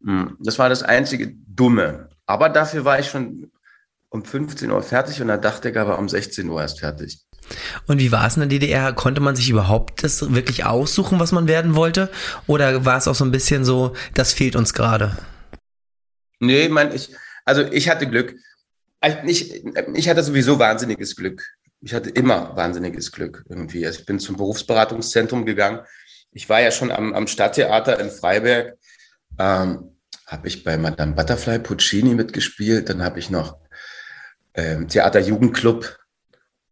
Hm, 0.05 0.37
das 0.40 0.59
war 0.59 0.68
das 0.68 0.83
einzige 0.83 1.33
Dumme. 1.46 2.09
Aber 2.27 2.49
dafür 2.49 2.85
war 2.85 2.99
ich 2.99 3.09
schon 3.09 3.53
um 4.09 4.25
15 4.25 4.68
Uhr 4.70 4.83
fertig 4.83 5.20
und 5.20 5.29
der 5.29 5.38
Dachdecker 5.38 5.87
war 5.87 5.99
um 5.99 6.09
16 6.09 6.49
Uhr 6.49 6.61
erst 6.61 6.81
fertig. 6.81 7.20
Und 7.87 7.99
wie 7.99 8.13
war 8.13 8.27
es 8.27 8.37
in 8.37 8.41
der 8.41 8.49
DDR? 8.49 8.93
Konnte 8.93 9.21
man 9.21 9.37
sich 9.37 9.49
überhaupt 9.49 10.03
das 10.03 10.33
wirklich 10.35 10.65
aussuchen, 10.65 11.21
was 11.21 11.33
man 11.33 11.49
werden 11.49 11.75
wollte? 11.75 12.11
Oder 12.47 12.85
war 12.85 12.97
es 12.97 13.09
auch 13.09 13.15
so 13.15 13.25
ein 13.25 13.33
bisschen 13.33 13.65
so, 13.65 13.95
das 14.15 14.33
fehlt 14.33 14.57
uns 14.57 14.75
gerade? 14.75 15.17
Nee, 16.39 16.69
mein, 16.69 16.95
ich, 16.95 17.11
also 17.45 17.63
ich 17.63 17.89
hatte 17.89 18.09
Glück. 18.09 18.35
Ich, 19.27 19.63
ich 19.95 20.09
hatte 20.09 20.23
sowieso 20.23 20.59
wahnsinniges 20.59 21.17
Glück. 21.17 21.43
Ich 21.81 21.95
hatte 21.95 22.11
immer 22.11 22.55
wahnsinniges 22.57 23.13
Glück 23.13 23.45
irgendwie. 23.49 23.87
Also 23.87 24.01
ich 24.01 24.07
bin 24.07 24.19
zum 24.19 24.37
Berufsberatungszentrum 24.37 25.47
gegangen. 25.47 25.81
Ich 26.33 26.49
war 26.49 26.61
ja 26.61 26.71
schon 26.71 26.91
am, 26.91 27.15
am 27.15 27.27
Stadttheater 27.27 27.99
in 27.99 28.11
Freiberg. 28.11 28.77
Ähm, 29.39 29.97
habe 30.27 30.49
ich 30.49 30.63
bei 30.63 30.77
Madame 30.77 31.15
Butterfly 31.15 31.59
Puccini 31.59 32.15
mitgespielt. 32.15 32.89
Dann 32.89 33.03
habe 33.03 33.19
ich 33.19 33.31
noch 33.31 33.59
ähm, 34.55 34.89
Theater 34.89 35.21
Jugendclub 35.21 35.99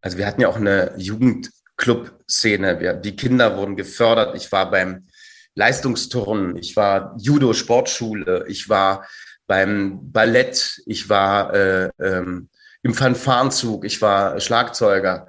also 0.00 0.18
wir 0.18 0.26
hatten 0.26 0.40
ja 0.40 0.48
auch 0.48 0.56
eine 0.56 0.92
Jugendclub-Szene. 0.96 3.00
Die 3.00 3.16
Kinder 3.16 3.56
wurden 3.56 3.76
gefördert. 3.76 4.36
Ich 4.36 4.50
war 4.52 4.70
beim 4.70 5.06
Leistungsturnen, 5.54 6.56
ich 6.56 6.76
war 6.76 7.16
Judo-Sportschule, 7.18 8.44
ich 8.46 8.68
war 8.68 9.04
beim 9.48 10.12
Ballett, 10.12 10.80
ich 10.86 11.08
war 11.08 11.52
äh, 11.52 11.90
ähm, 12.00 12.48
im 12.82 12.94
Fanfarenzug, 12.94 13.84
ich 13.84 14.00
war 14.00 14.38
Schlagzeuger. 14.40 15.26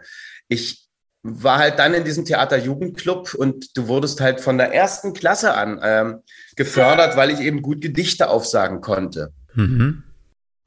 Ich 0.48 0.88
war 1.24 1.58
halt 1.58 1.80
dann 1.80 1.94
in 1.94 2.04
diesem 2.04 2.26
Theater 2.26 2.58
Jugendclub 2.58 3.34
und 3.34 3.76
du 3.76 3.88
wurdest 3.88 4.22
halt 4.22 4.40
von 4.40 4.58
der 4.58 4.74
ersten 4.74 5.14
Klasse 5.14 5.56
an 5.56 5.80
ähm, 5.84 6.20
gefördert, 6.56 7.18
weil 7.18 7.32
ich 7.32 7.40
eben 7.40 7.62
gut 7.62 7.82
Gedichte 7.82 8.30
aufsagen 8.30 8.82
konnte. 8.82 9.34
Mhm. 9.54 10.04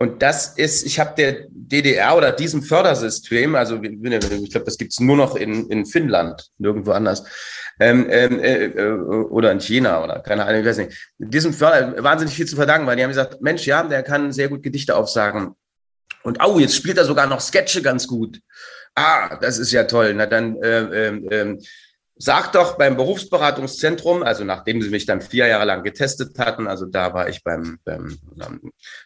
Und 0.02 0.20
das 0.20 0.48
ist, 0.56 0.84
ich 0.84 0.98
habe 0.98 1.14
der 1.16 1.46
DDR 1.48 2.16
oder 2.16 2.32
diesem 2.32 2.60
Fördersystem, 2.60 3.54
also 3.54 3.80
ich 3.80 4.50
glaube, 4.50 4.64
das 4.64 4.76
gibt 4.76 4.92
es 4.92 4.98
nur 4.98 5.16
noch 5.16 5.36
in, 5.36 5.70
in 5.70 5.86
Finnland, 5.86 6.50
nirgendwo 6.58 6.90
anders, 6.90 7.22
ähm, 7.78 8.08
ähm, 8.10 8.40
äh, 8.40 8.64
äh, 8.64 8.90
oder 8.90 9.52
in 9.52 9.60
China 9.60 10.02
oder 10.02 10.18
keine 10.18 10.44
Ahnung, 10.44 10.62
ich 10.62 10.66
weiß 10.66 10.78
nicht. 10.78 11.12
Diesem 11.18 11.52
Förder 11.52 12.02
wahnsinnig 12.02 12.34
viel 12.34 12.48
zu 12.48 12.56
verdanken, 12.56 12.88
weil 12.88 12.96
die 12.96 13.04
haben 13.04 13.10
gesagt, 13.10 13.40
Mensch, 13.42 13.64
ja, 13.64 13.84
der 13.84 14.02
kann 14.02 14.32
sehr 14.32 14.48
gut 14.48 14.64
Gedichte 14.64 14.96
aufsagen. 14.96 15.54
Und 16.24 16.40
au, 16.40 16.54
oh, 16.54 16.58
jetzt 16.58 16.74
spielt 16.74 16.98
er 16.98 17.04
sogar 17.04 17.28
noch 17.28 17.40
Sketche 17.40 17.80
ganz 17.80 18.08
gut. 18.08 18.40
Ah, 18.96 19.36
das 19.36 19.58
ist 19.58 19.70
ja 19.70 19.84
toll. 19.84 20.14
Na 20.14 20.26
dann 20.26 20.56
äh, 20.64 20.80
äh, 20.80 21.26
äh, 21.28 21.58
Sag 22.24 22.52
doch 22.52 22.78
beim 22.78 22.96
Berufsberatungszentrum, 22.96 24.22
also 24.22 24.44
nachdem 24.44 24.80
sie 24.80 24.90
mich 24.90 25.06
dann 25.06 25.20
vier 25.20 25.48
Jahre 25.48 25.64
lang 25.64 25.82
getestet 25.82 26.38
hatten, 26.38 26.68
also 26.68 26.86
da 26.86 27.12
war 27.12 27.28
ich 27.28 27.42
beim, 27.42 27.80
beim, 27.84 28.16
beim 28.36 28.60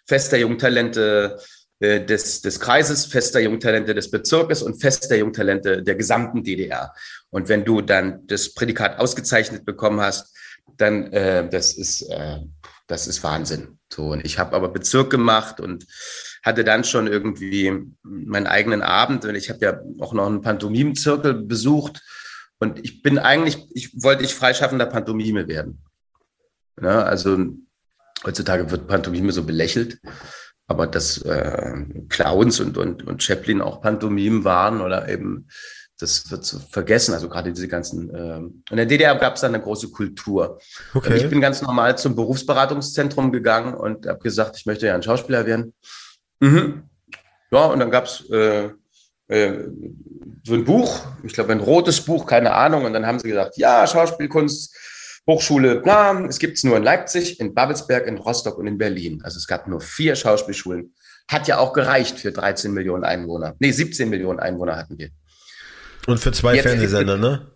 Fest 0.05 0.33
der 0.33 0.41
Jungtalente 0.41 1.39
äh, 1.79 2.05
des, 2.05 2.43
des 2.43 2.61
Kreises, 2.61 3.07
Fest 3.07 3.35
der 3.35 3.41
Jungtalente 3.41 3.95
des 3.95 4.11
Bezirkes 4.11 4.63
und 4.63 4.83
Fest 4.83 5.11
der 5.11 5.17
Jungtalente 5.17 5.83
der 5.83 5.95
gesamten 5.95 6.45
DDR. 6.45 6.93
Und 7.31 7.49
wenn 7.49 7.65
du 7.65 7.81
dann 7.81 8.27
das 8.27 8.53
Prädikat 8.53 8.99
ausgezeichnet 8.99 9.65
bekommen 9.65 10.03
hast, 10.03 10.37
dann 10.77 11.11
äh, 11.15 11.49
das 11.49 11.73
ist 11.73 12.03
äh, 12.11 12.41
das 12.87 13.07
ist 13.07 13.25
Wahnsinn. 13.25 13.79
So 13.91 14.09
und 14.09 14.27
ich 14.27 14.39
habe 14.39 14.55
aber 14.55 14.69
Bezirk 14.69 15.09
gemacht 15.09 15.59
und 15.59 15.87
hatte 16.43 16.65
dann 16.65 16.85
schon 16.85 17.07
irgendwie 17.07 17.73
meinen 18.03 18.47
eigenen 18.47 18.83
Abend 18.83 19.25
und 19.25 19.37
ich 19.37 19.49
habe 19.49 19.65
ja 19.65 19.81
auch 20.01 20.13
noch 20.13 20.27
einen 20.27 20.43
Pantomimenzirkel 20.43 21.33
besucht 21.33 22.03
und 22.59 22.85
ich 22.85 23.03
bin 23.03 23.19
eigentlich, 23.19 23.67
ich 23.75 24.03
wollte 24.03 24.25
ich 24.25 24.35
freischaffender 24.35 24.87
Pantomime 24.87 25.49
werden. 25.49 25.83
Ja, 26.81 27.03
also 27.03 27.39
heutzutage 28.25 28.71
wird 28.71 28.87
Pantomime 28.87 29.33
so 29.33 29.45
belächelt, 29.45 29.99
aber 30.67 30.87
dass 30.87 31.23
äh, 31.23 31.75
Clowns 32.09 32.61
und, 32.61 32.79
und, 32.79 33.07
und 33.07 33.23
Chaplin 33.23 33.61
auch 33.61 33.81
Pantomimen 33.81 34.45
waren 34.45 34.81
oder 34.81 35.09
eben, 35.09 35.49
das 35.99 36.31
wird 36.31 36.45
so 36.45 36.59
vergessen. 36.59 37.15
Also 37.15 37.29
gerade 37.29 37.53
diese 37.53 37.69
ganzen, 37.69 38.11
äh, 38.15 38.39
in 38.39 38.77
der 38.77 38.87
DDR 38.87 39.15
gab 39.17 39.35
es 39.35 39.43
dann 39.43 39.55
eine 39.55 39.63
große 39.63 39.91
Kultur. 39.91 40.59
Okay. 40.93 41.09
Und 41.09 41.17
ich 41.17 41.29
bin 41.29 41.41
ganz 41.41 41.63
normal 41.63 41.97
zum 41.97 42.17
Berufsberatungszentrum 42.17 43.33
gegangen 43.33 43.75
und 43.75 44.07
habe 44.07 44.19
gesagt, 44.21 44.57
ich 44.59 44.67
möchte 44.67 44.87
ja 44.87 44.95
ein 44.95 45.03
Schauspieler 45.03 45.47
werden. 45.47 45.75
Mhm. 46.41 46.85
Ja, 47.51 47.67
und 47.67 47.79
dann 47.79 47.91
gab 47.91 48.07
es 48.07 48.29
äh, 48.31 48.71
äh, 49.29 49.53
so 50.45 50.55
ein 50.55 50.65
Buch, 50.65 51.05
ich 51.25 51.33
glaube 51.33 51.53
ein 51.53 51.61
rotes 51.61 52.01
Buch, 52.01 52.27
keine 52.27 52.53
Ahnung. 52.53 52.85
Und 52.85 52.93
dann 52.93 53.07
haben 53.07 53.19
sie 53.19 53.29
gesagt, 53.29 53.57
ja, 53.57 53.87
Schauspielkunst, 53.87 54.75
Hochschule, 55.27 55.83
na, 55.85 56.25
es 56.27 56.39
gibt 56.39 56.57
es 56.57 56.65
nur 56.65 56.77
in 56.77 56.85
Leipzig, 56.85 57.41
in 57.41 57.53
Babelsberg, 57.53 58.07
in 58.07 58.17
Rostock 58.17 58.59
und 58.59 58.67
in 58.69 58.79
Berlin. 58.79 59.21
Also 59.25 59.39
es 59.39 59.47
gab 59.47 59.67
nur 59.67 59.81
vier 59.81 60.15
Schauspielschulen. 60.15 60.95
Hat 61.29 61.49
ja 61.49 61.59
auch 61.59 61.73
gereicht 61.73 62.21
für 62.21 62.31
13 62.31 62.73
Millionen 62.73 63.03
Einwohner. 63.03 63.57
Nee, 63.59 63.73
17 63.73 64.09
Millionen 64.09 64.39
Einwohner 64.39 64.77
hatten 64.77 64.97
wir. 64.99 65.11
Und 66.07 66.21
für 66.21 66.31
zwei 66.31 66.55
Jetzt 66.55 66.63
Fernsehsender, 66.63 67.17
ne? 67.17 67.51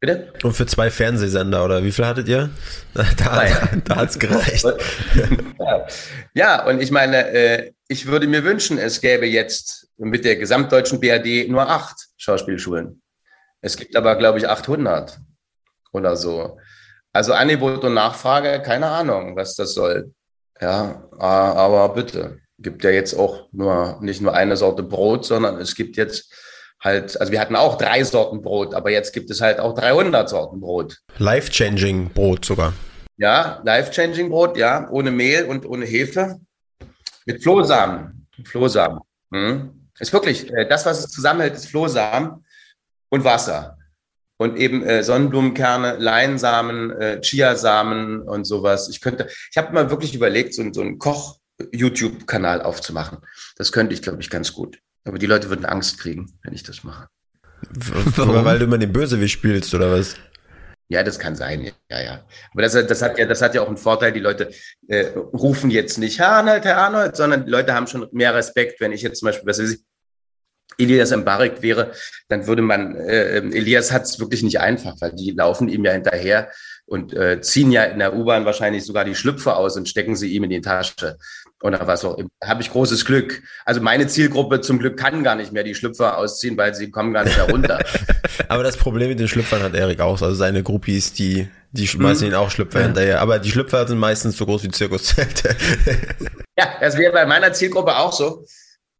Bitte? 0.00 0.32
Und 0.42 0.54
für 0.54 0.66
zwei 0.66 0.90
Fernsehsender, 0.90 1.64
oder 1.64 1.82
wie 1.82 1.92
viel 1.92 2.06
hattet 2.06 2.28
ihr? 2.28 2.50
Da, 2.94 3.04
da, 3.16 3.68
da 3.84 3.96
hat 3.96 4.10
es 4.10 4.18
gereicht. 4.18 4.64
ja. 5.58 5.86
ja, 6.34 6.66
und 6.66 6.80
ich 6.80 6.92
meine, 6.92 7.28
äh, 7.30 7.72
ich 7.88 8.06
würde 8.06 8.28
mir 8.28 8.44
wünschen, 8.44 8.78
es 8.78 9.00
gäbe 9.00 9.26
jetzt 9.26 9.88
mit 9.96 10.24
der 10.24 10.36
gesamtdeutschen 10.36 11.00
BRD 11.00 11.48
nur 11.48 11.68
acht 11.68 11.96
Schauspielschulen. 12.16 13.02
Es 13.60 13.76
gibt 13.76 13.96
aber, 13.96 14.16
glaube 14.16 14.38
ich, 14.38 14.48
800 14.48 15.18
oder 15.92 16.16
so. 16.16 16.58
Also 17.12 17.32
Angebot 17.32 17.82
und 17.84 17.94
Nachfrage, 17.94 18.62
keine 18.62 18.86
Ahnung, 18.86 19.36
was 19.36 19.54
das 19.54 19.74
soll. 19.74 20.12
Ja, 20.60 21.08
aber 21.18 21.88
bitte. 21.94 22.38
Gibt 22.58 22.84
ja 22.84 22.90
jetzt 22.90 23.14
auch 23.14 23.48
nur, 23.52 23.98
nicht 24.00 24.20
nur 24.20 24.34
eine 24.34 24.56
Sorte 24.56 24.82
Brot, 24.82 25.24
sondern 25.24 25.58
es 25.58 25.74
gibt 25.74 25.96
jetzt 25.96 26.32
halt, 26.84 27.18
also 27.20 27.32
wir 27.32 27.40
hatten 27.40 27.56
auch 27.56 27.78
drei 27.78 28.04
Sorten 28.04 28.42
Brot, 28.42 28.74
aber 28.74 28.90
jetzt 28.90 29.12
gibt 29.12 29.30
es 29.30 29.40
halt 29.40 29.58
auch 29.58 29.74
300 29.74 30.28
Sorten 30.28 30.60
Brot. 30.60 30.98
Life-changing 31.18 32.10
Brot 32.10 32.44
sogar. 32.44 32.74
Ja, 33.16 33.62
life-changing 33.64 34.28
Brot, 34.28 34.56
ja, 34.56 34.88
ohne 34.90 35.10
Mehl 35.10 35.44
und 35.46 35.66
ohne 35.66 35.86
Hefe. 35.86 36.40
Mit 37.24 37.42
Flohsamen. 37.42 38.26
Flohsamen. 38.44 39.00
Hm. 39.32 39.88
Ist 39.98 40.12
wirklich, 40.12 40.52
äh, 40.52 40.68
das, 40.68 40.84
was 40.84 40.98
es 40.98 41.10
zusammenhält, 41.10 41.54
ist 41.54 41.66
Flohsamen 41.66 42.44
und 43.08 43.24
Wasser. 43.24 43.78
Und 44.36 44.56
eben 44.56 44.82
äh, 44.82 45.04
Sonnenblumenkerne, 45.04 45.96
Leinsamen, 45.96 46.90
äh, 46.90 47.20
Chiasamen 47.20 48.20
und 48.22 48.44
sowas. 48.44 48.88
Ich 48.88 49.00
könnte, 49.00 49.28
ich 49.50 49.56
habe 49.56 49.72
mal 49.72 49.90
wirklich 49.90 50.14
überlegt, 50.14 50.54
so, 50.54 50.64
so 50.72 50.80
einen 50.80 50.98
Koch-YouTube-Kanal 50.98 52.60
aufzumachen. 52.60 53.18
Das 53.56 53.70
könnte 53.70 53.94
ich, 53.94 54.02
glaube 54.02 54.20
ich, 54.20 54.28
ganz 54.28 54.52
gut. 54.52 54.80
Aber 55.04 55.18
die 55.18 55.26
Leute 55.26 55.50
würden 55.50 55.66
Angst 55.66 55.98
kriegen, 55.98 56.32
wenn 56.42 56.54
ich 56.54 56.62
das 56.62 56.82
mache. 56.84 57.08
Warum? 58.16 58.44
Weil 58.44 58.58
du 58.58 58.64
immer 58.64 58.78
den 58.78 58.92
Bösewicht 58.92 59.34
spielst, 59.34 59.74
oder 59.74 59.90
was? 59.90 60.16
Ja, 60.88 61.02
das 61.02 61.18
kann 61.18 61.34
sein, 61.34 61.70
ja, 61.90 62.00
ja. 62.00 62.26
Aber 62.52 62.62
das, 62.62 62.72
das, 62.72 63.00
hat 63.00 63.18
ja, 63.18 63.26
das 63.26 63.40
hat 63.40 63.54
ja 63.54 63.62
auch 63.62 63.68
einen 63.68 63.78
Vorteil. 63.78 64.12
Die 64.12 64.20
Leute 64.20 64.50
äh, 64.86 65.06
rufen 65.16 65.70
jetzt 65.70 65.98
nicht 65.98 66.18
Herr 66.18 66.32
Arnold, 66.32 66.64
Herr 66.64 66.76
Arnold, 66.76 67.16
sondern 67.16 67.46
die 67.46 67.50
Leute 67.50 67.74
haben 67.74 67.86
schon 67.86 68.06
mehr 68.12 68.34
Respekt. 68.34 68.80
Wenn 68.80 68.92
ich 68.92 69.02
jetzt 69.02 69.20
zum 69.20 69.26
Beispiel, 69.26 69.46
was 69.46 69.58
weiß 69.58 69.70
ich, 69.70 69.80
Elias 70.78 71.14
Mbarek 71.14 71.62
wäre, 71.62 71.92
dann 72.28 72.46
würde 72.46 72.62
man, 72.62 72.96
äh, 72.96 73.38
Elias 73.38 73.92
hat 73.92 74.02
es 74.02 74.18
wirklich 74.18 74.42
nicht 74.42 74.60
einfach, 74.60 74.94
weil 75.00 75.12
die 75.12 75.30
laufen 75.30 75.68
ihm 75.68 75.84
ja 75.84 75.92
hinterher 75.92 76.50
und 76.86 77.14
äh, 77.14 77.40
ziehen 77.40 77.72
ja 77.72 77.84
in 77.84 77.98
der 77.98 78.14
U-Bahn 78.14 78.44
wahrscheinlich 78.44 78.84
sogar 78.84 79.04
die 79.04 79.14
Schlüpfe 79.14 79.56
aus 79.56 79.76
und 79.76 79.88
stecken 79.88 80.16
sie 80.16 80.32
ihm 80.32 80.44
in 80.44 80.50
die 80.50 80.60
Tasche 80.60 81.16
oder 81.62 81.86
was 81.86 82.04
auch 82.04 82.18
immer. 82.18 82.28
Habe 82.44 82.62
ich 82.62 82.70
großes 82.70 83.04
Glück. 83.04 83.42
Also 83.64 83.80
meine 83.80 84.06
Zielgruppe 84.06 84.60
zum 84.60 84.78
Glück 84.78 84.98
kann 84.98 85.24
gar 85.24 85.34
nicht 85.34 85.52
mehr 85.52 85.64
die 85.64 85.74
Schlüpfer 85.74 86.18
ausziehen, 86.18 86.56
weil 86.56 86.74
sie 86.74 86.90
kommen 86.90 87.12
gar 87.14 87.24
nicht 87.24 87.36
mehr 87.36 87.48
runter. 87.48 87.78
Aber 88.48 88.62
das 88.62 88.76
Problem 88.76 89.08
mit 89.08 89.18
den 89.18 89.28
Schlüpfern 89.28 89.62
hat 89.62 89.74
Erik 89.74 90.00
auch. 90.00 90.20
Also 90.20 90.34
seine 90.34 90.62
Groupies, 90.62 91.14
die, 91.14 91.48
die 91.72 91.88
schmeißen 91.88 92.26
mhm. 92.26 92.34
ihn 92.34 92.36
auch 92.36 92.50
Schlüpfer 92.50 92.80
ja. 92.80 92.86
hinterher. 92.86 93.20
Aber 93.20 93.38
die 93.38 93.50
Schlüpfer 93.50 93.86
sind 93.88 93.98
meistens 93.98 94.36
so 94.36 94.44
groß 94.44 94.64
wie 94.64 94.68
Zirkuszelte. 94.68 95.56
ja, 96.58 96.74
das 96.80 96.98
wäre 96.98 97.12
bei 97.12 97.24
meiner 97.24 97.52
Zielgruppe 97.52 97.96
auch 97.96 98.12
so. 98.12 98.44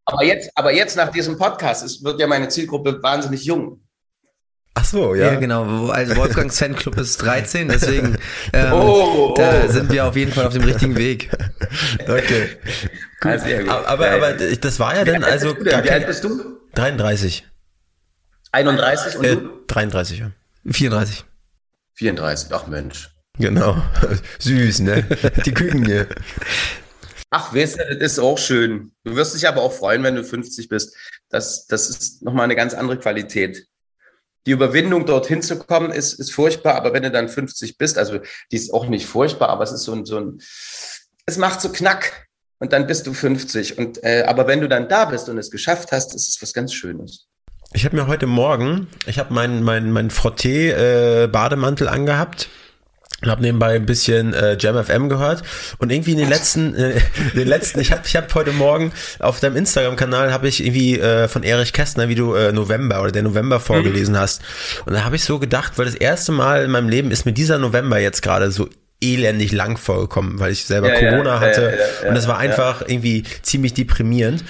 Aber 0.06 0.24
jetzt, 0.24 0.50
aber 0.54 0.72
jetzt 0.72 0.96
nach 0.96 1.10
diesem 1.10 1.38
Podcast 1.38 1.84
ist, 1.84 2.04
wird 2.04 2.20
ja 2.20 2.26
meine 2.26 2.48
Zielgruppe 2.48 3.02
wahnsinnig 3.02 3.44
jung. 3.44 3.83
Ach 4.76 4.84
so, 4.84 5.14
ja. 5.14 5.32
Ja, 5.32 5.38
genau. 5.38 5.88
Also 5.88 6.16
Wolfgangs 6.16 6.58
Fanclub 6.58 6.98
ist 6.98 7.18
13, 7.18 7.68
deswegen 7.68 8.16
ähm, 8.52 8.72
oh, 8.72 9.30
oh. 9.30 9.34
da 9.36 9.68
sind 9.68 9.90
wir 9.90 10.04
auf 10.04 10.16
jeden 10.16 10.32
Fall 10.32 10.46
auf 10.46 10.52
dem 10.52 10.64
richtigen 10.64 10.96
Weg. 10.96 11.30
Okay. 12.06 12.48
Gut. 13.20 13.32
Also, 13.32 13.46
aber, 13.70 13.88
aber, 13.88 14.10
aber 14.10 14.32
das 14.32 14.78
war 14.78 14.94
ja 14.94 15.04
dann 15.04 15.24
also. 15.24 15.56
Wie 15.58 15.72
alt 15.72 16.06
bist 16.06 16.22
du? 16.22 16.60
33. 16.74 17.44
31 18.52 19.16
und 19.16 19.24
äh, 19.24 19.36
du? 19.36 19.64
33, 19.66 20.18
ja. 20.20 20.30
34. 20.70 21.24
34, 21.94 22.52
ach 22.52 22.66
Mensch. 22.68 23.10
Genau. 23.38 23.82
Süß, 24.38 24.80
ne? 24.80 25.04
Die 25.44 25.52
Küken 25.52 25.84
hier. 25.84 26.06
Ach, 27.30 27.52
weißt 27.52 27.80
du, 27.80 27.98
das 27.98 28.12
ist 28.12 28.18
auch 28.20 28.38
schön. 28.38 28.92
Du 29.02 29.16
wirst 29.16 29.34
dich 29.34 29.48
aber 29.48 29.62
auch 29.62 29.72
freuen, 29.72 30.04
wenn 30.04 30.14
du 30.14 30.22
50 30.22 30.68
bist. 30.68 30.94
Das, 31.30 31.66
das 31.66 31.88
ist 31.88 32.22
nochmal 32.22 32.44
eine 32.44 32.54
ganz 32.54 32.74
andere 32.74 32.98
Qualität 32.98 33.66
die 34.46 34.50
Überwindung, 34.50 35.06
dorthin 35.06 35.42
zu 35.42 35.58
kommen, 35.58 35.90
ist, 35.90 36.14
ist 36.14 36.32
furchtbar, 36.32 36.74
aber 36.74 36.92
wenn 36.92 37.02
du 37.02 37.10
dann 37.10 37.28
50 37.28 37.78
bist, 37.78 37.98
also 37.98 38.18
die 38.52 38.56
ist 38.56 38.72
auch 38.72 38.86
nicht 38.86 39.06
furchtbar, 39.06 39.48
aber 39.48 39.64
es 39.64 39.72
ist 39.72 39.84
so 39.84 39.92
ein, 39.92 40.04
so 40.04 40.18
ein 40.18 40.40
es 41.26 41.38
macht 41.38 41.60
so 41.60 41.70
Knack 41.70 42.28
und 42.58 42.72
dann 42.72 42.86
bist 42.86 43.06
du 43.06 43.14
50. 43.14 43.78
Und, 43.78 44.02
äh, 44.04 44.24
aber 44.26 44.46
wenn 44.46 44.60
du 44.60 44.68
dann 44.68 44.88
da 44.88 45.06
bist 45.06 45.28
und 45.28 45.38
es 45.38 45.50
geschafft 45.50 45.92
hast, 45.92 46.14
ist 46.14 46.28
es 46.28 46.42
was 46.42 46.52
ganz 46.52 46.72
Schönes. 46.74 47.26
Ich 47.72 47.84
habe 47.84 47.96
mir 47.96 48.06
heute 48.06 48.26
Morgen, 48.26 48.86
ich 49.06 49.18
habe 49.18 49.34
meinen 49.34 49.62
mein, 49.62 49.90
mein 49.90 50.10
Frotté-Bademantel 50.10 51.86
äh, 51.86 51.90
angehabt 51.90 52.48
und 53.24 53.30
habe 53.30 53.42
nebenbei 53.42 53.74
ein 53.74 53.86
bisschen 53.86 54.34
äh, 54.34 54.56
Jam 54.58 54.82
FM 54.82 55.08
gehört. 55.08 55.42
Und 55.78 55.90
irgendwie 55.90 56.12
in 56.12 56.18
den 56.18 56.28
letzten 56.28 56.74
äh, 56.74 57.00
den 57.34 57.48
letzten 57.48 57.80
ich 57.80 57.90
habe 57.90 58.02
ich 58.06 58.16
habe 58.16 58.26
heute 58.34 58.52
morgen 58.52 58.92
auf 59.18 59.40
deinem 59.40 59.56
Instagram 59.56 59.96
Kanal 59.96 60.32
habe 60.32 60.48
ich 60.48 60.64
irgendwie 60.64 60.98
äh, 60.98 61.28
von 61.28 61.42
Erich 61.42 61.72
Kästner 61.72 62.08
wie 62.08 62.14
du 62.14 62.34
äh, 62.34 62.52
November 62.52 63.00
oder 63.00 63.12
der 63.12 63.22
November 63.22 63.60
vorgelesen 63.60 64.14
mhm. 64.14 64.18
hast. 64.18 64.42
Und 64.84 64.92
da 64.92 65.04
habe 65.04 65.16
ich 65.16 65.24
so 65.24 65.38
gedacht 65.38 65.72
weil 65.76 65.86
das 65.86 65.94
erste 65.94 66.32
Mal 66.32 66.64
in 66.64 66.70
meinem 66.70 66.88
Leben 66.88 67.10
ist 67.10 67.24
mir 67.24 67.32
dieser 67.32 67.58
November 67.58 67.98
jetzt 67.98 68.22
gerade 68.22 68.50
so 68.50 68.68
elendig 69.04 69.52
lang 69.52 69.76
vorgekommen, 69.76 70.38
weil 70.40 70.52
ich 70.52 70.64
selber 70.64 70.88
ja, 70.88 70.98
Corona 70.98 71.34
ja, 71.34 71.40
hatte 71.40 71.78
ja, 72.02 72.08
und 72.08 72.16
es 72.16 72.26
war 72.26 72.38
einfach 72.38 72.82
irgendwie 72.86 73.24
ziemlich 73.42 73.74
deprimierend. 73.74 74.44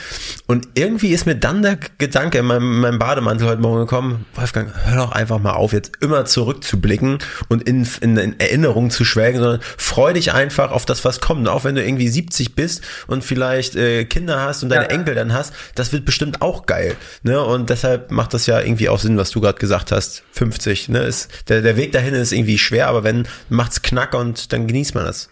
Und 0.46 0.68
irgendwie 0.74 1.09
ist 1.09 1.26
mir 1.26 1.35
dann 1.35 1.62
der 1.62 1.78
Gedanke 1.98 2.38
in 2.38 2.46
meinem, 2.46 2.74
in 2.74 2.80
meinem, 2.80 2.98
Bademantel 2.98 3.48
heute 3.48 3.61
Morgen 3.61 3.80
gekommen, 3.80 4.26
Wolfgang, 4.35 4.70
hör 4.85 4.96
doch 4.96 5.12
einfach 5.12 5.40
mal 5.40 5.54
auf, 5.54 5.72
jetzt 5.72 5.92
immer 6.00 6.24
zurückzublicken 6.24 7.18
und 7.48 7.68
in, 7.68 7.87
in, 8.00 8.16
in 8.16 8.38
Erinnerungen 8.38 8.90
zu 8.90 9.04
schwelgen, 9.04 9.40
sondern 9.40 9.61
freu 9.76 10.12
dich 10.12 10.33
einfach 10.33 10.70
auf 10.70 10.87
das, 10.87 11.04
was 11.04 11.20
kommt. 11.20 11.40
Und 11.40 11.48
auch 11.48 11.64
wenn 11.64 11.74
du 11.74 11.85
irgendwie 11.85 12.09
70 12.09 12.54
bist 12.54 12.83
und 13.07 13.24
vielleicht 13.24 13.74
äh, 13.74 14.04
Kinder 14.04 14.40
hast 14.40 14.62
und 14.62 14.68
deine 14.68 14.90
Enkel 14.90 15.14
dann 15.14 15.33
hast, 15.33 15.52
das 15.74 15.92
wird 15.92 16.04
bestimmt 16.04 16.42
auch 16.42 16.66
geil. 16.66 16.94
Ne? 17.22 17.42
Und 17.42 17.70
deshalb 17.70 18.11
macht 18.12 18.35
das 18.35 18.46
ja 18.46 18.61
irgendwie 18.61 18.88
auch 18.88 19.00
Sinn, 19.00 19.16
was 19.16 19.30
du 19.30 19.40
gerade 19.40 19.59
gesagt 19.59 19.90
hast. 19.90 20.22
50. 20.33 20.90
Ne? 20.90 21.00
Ist, 21.00 21.30
der, 21.48 21.62
der 21.62 21.76
Weg 21.76 21.92
dahin 21.92 22.14
ist 22.14 22.33
irgendwie 22.33 22.59
schwer, 22.59 22.87
aber 22.87 23.02
wenn 23.02 23.26
macht's 23.48 23.83
knack 23.83 24.14
und 24.14 24.43
dann 24.52 24.66
genießt 24.66 24.94
man 24.94 25.04
das. 25.04 25.28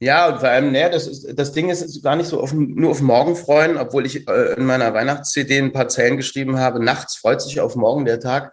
Ja, 0.00 0.28
und 0.28 0.38
vor 0.38 0.48
allem, 0.48 0.70
ne, 0.70 0.88
das, 0.90 1.08
ist, 1.08 1.26
das 1.36 1.52
Ding 1.52 1.70
ist 1.70 2.02
gar 2.04 2.14
nicht 2.14 2.28
so 2.28 2.40
auf, 2.40 2.52
nur 2.52 2.90
auf 2.90 3.00
morgen 3.00 3.34
freuen, 3.34 3.76
obwohl 3.76 4.06
ich 4.06 4.28
äh, 4.28 4.54
in 4.54 4.64
meiner 4.64 4.94
Weihnachts-CD 4.94 5.58
ein 5.58 5.72
paar 5.72 5.88
Zeilen 5.88 6.16
geschrieben 6.16 6.58
habe. 6.58 6.82
Nachts 6.82 7.16
freut 7.16 7.42
sich 7.42 7.60
auf 7.60 7.74
morgen 7.74 8.04
der 8.04 8.20
Tag. 8.20 8.52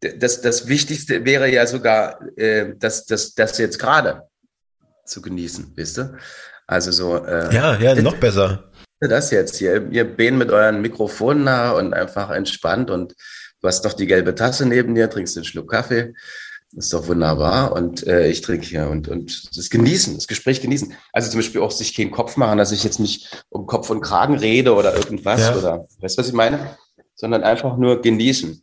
Das, 0.00 0.40
das 0.40 0.68
Wichtigste 0.68 1.24
wäre 1.24 1.50
ja 1.50 1.66
sogar, 1.66 2.20
äh, 2.36 2.74
das, 2.76 3.06
das, 3.06 3.34
das 3.34 3.58
jetzt 3.58 3.78
gerade 3.78 4.22
zu 5.04 5.20
genießen, 5.20 5.72
wisst 5.74 5.98
ihr? 5.98 6.16
Also 6.66 6.92
so. 6.92 7.24
Äh, 7.24 7.52
ja, 7.52 7.76
ja, 7.76 7.94
noch 8.00 8.16
besser. 8.16 8.70
Das 9.00 9.32
jetzt 9.32 9.56
hier. 9.56 9.90
Ihr 9.90 10.04
behen 10.04 10.38
mit 10.38 10.50
euren 10.50 10.80
Mikrofonen 10.80 11.44
nah 11.44 11.72
und 11.72 11.92
einfach 11.92 12.30
entspannt 12.30 12.90
und 12.90 13.14
du 13.60 13.68
hast 13.68 13.84
doch 13.84 13.92
die 13.92 14.06
gelbe 14.06 14.34
Tasse 14.34 14.64
neben 14.64 14.94
dir, 14.94 15.10
trinkst 15.10 15.36
einen 15.36 15.44
Schluck 15.44 15.70
Kaffee 15.72 16.14
ist 16.76 16.92
doch 16.92 17.06
wunderbar. 17.08 17.72
Und 17.72 18.06
äh, 18.06 18.28
ich 18.28 18.40
trinke 18.40 18.66
hier 18.66 18.88
und, 18.88 19.08
und 19.08 19.56
das 19.56 19.70
Genießen, 19.70 20.14
das 20.14 20.26
Gespräch 20.26 20.60
genießen. 20.60 20.92
Also 21.12 21.30
zum 21.30 21.38
Beispiel 21.38 21.60
auch 21.60 21.70
sich 21.70 21.94
keinen 21.94 22.10
Kopf 22.10 22.36
machen, 22.36 22.58
dass 22.58 22.72
ich 22.72 22.84
jetzt 22.84 23.00
mich 23.00 23.28
um 23.48 23.66
Kopf 23.66 23.90
und 23.90 24.00
Kragen 24.00 24.36
rede 24.36 24.74
oder 24.74 24.94
irgendwas 24.94 25.40
ja. 25.40 25.56
oder 25.56 25.86
weißt 26.00 26.16
du, 26.16 26.20
was 26.20 26.28
ich 26.28 26.34
meine? 26.34 26.76
Sondern 27.14 27.42
einfach 27.42 27.76
nur 27.76 28.02
genießen. 28.02 28.62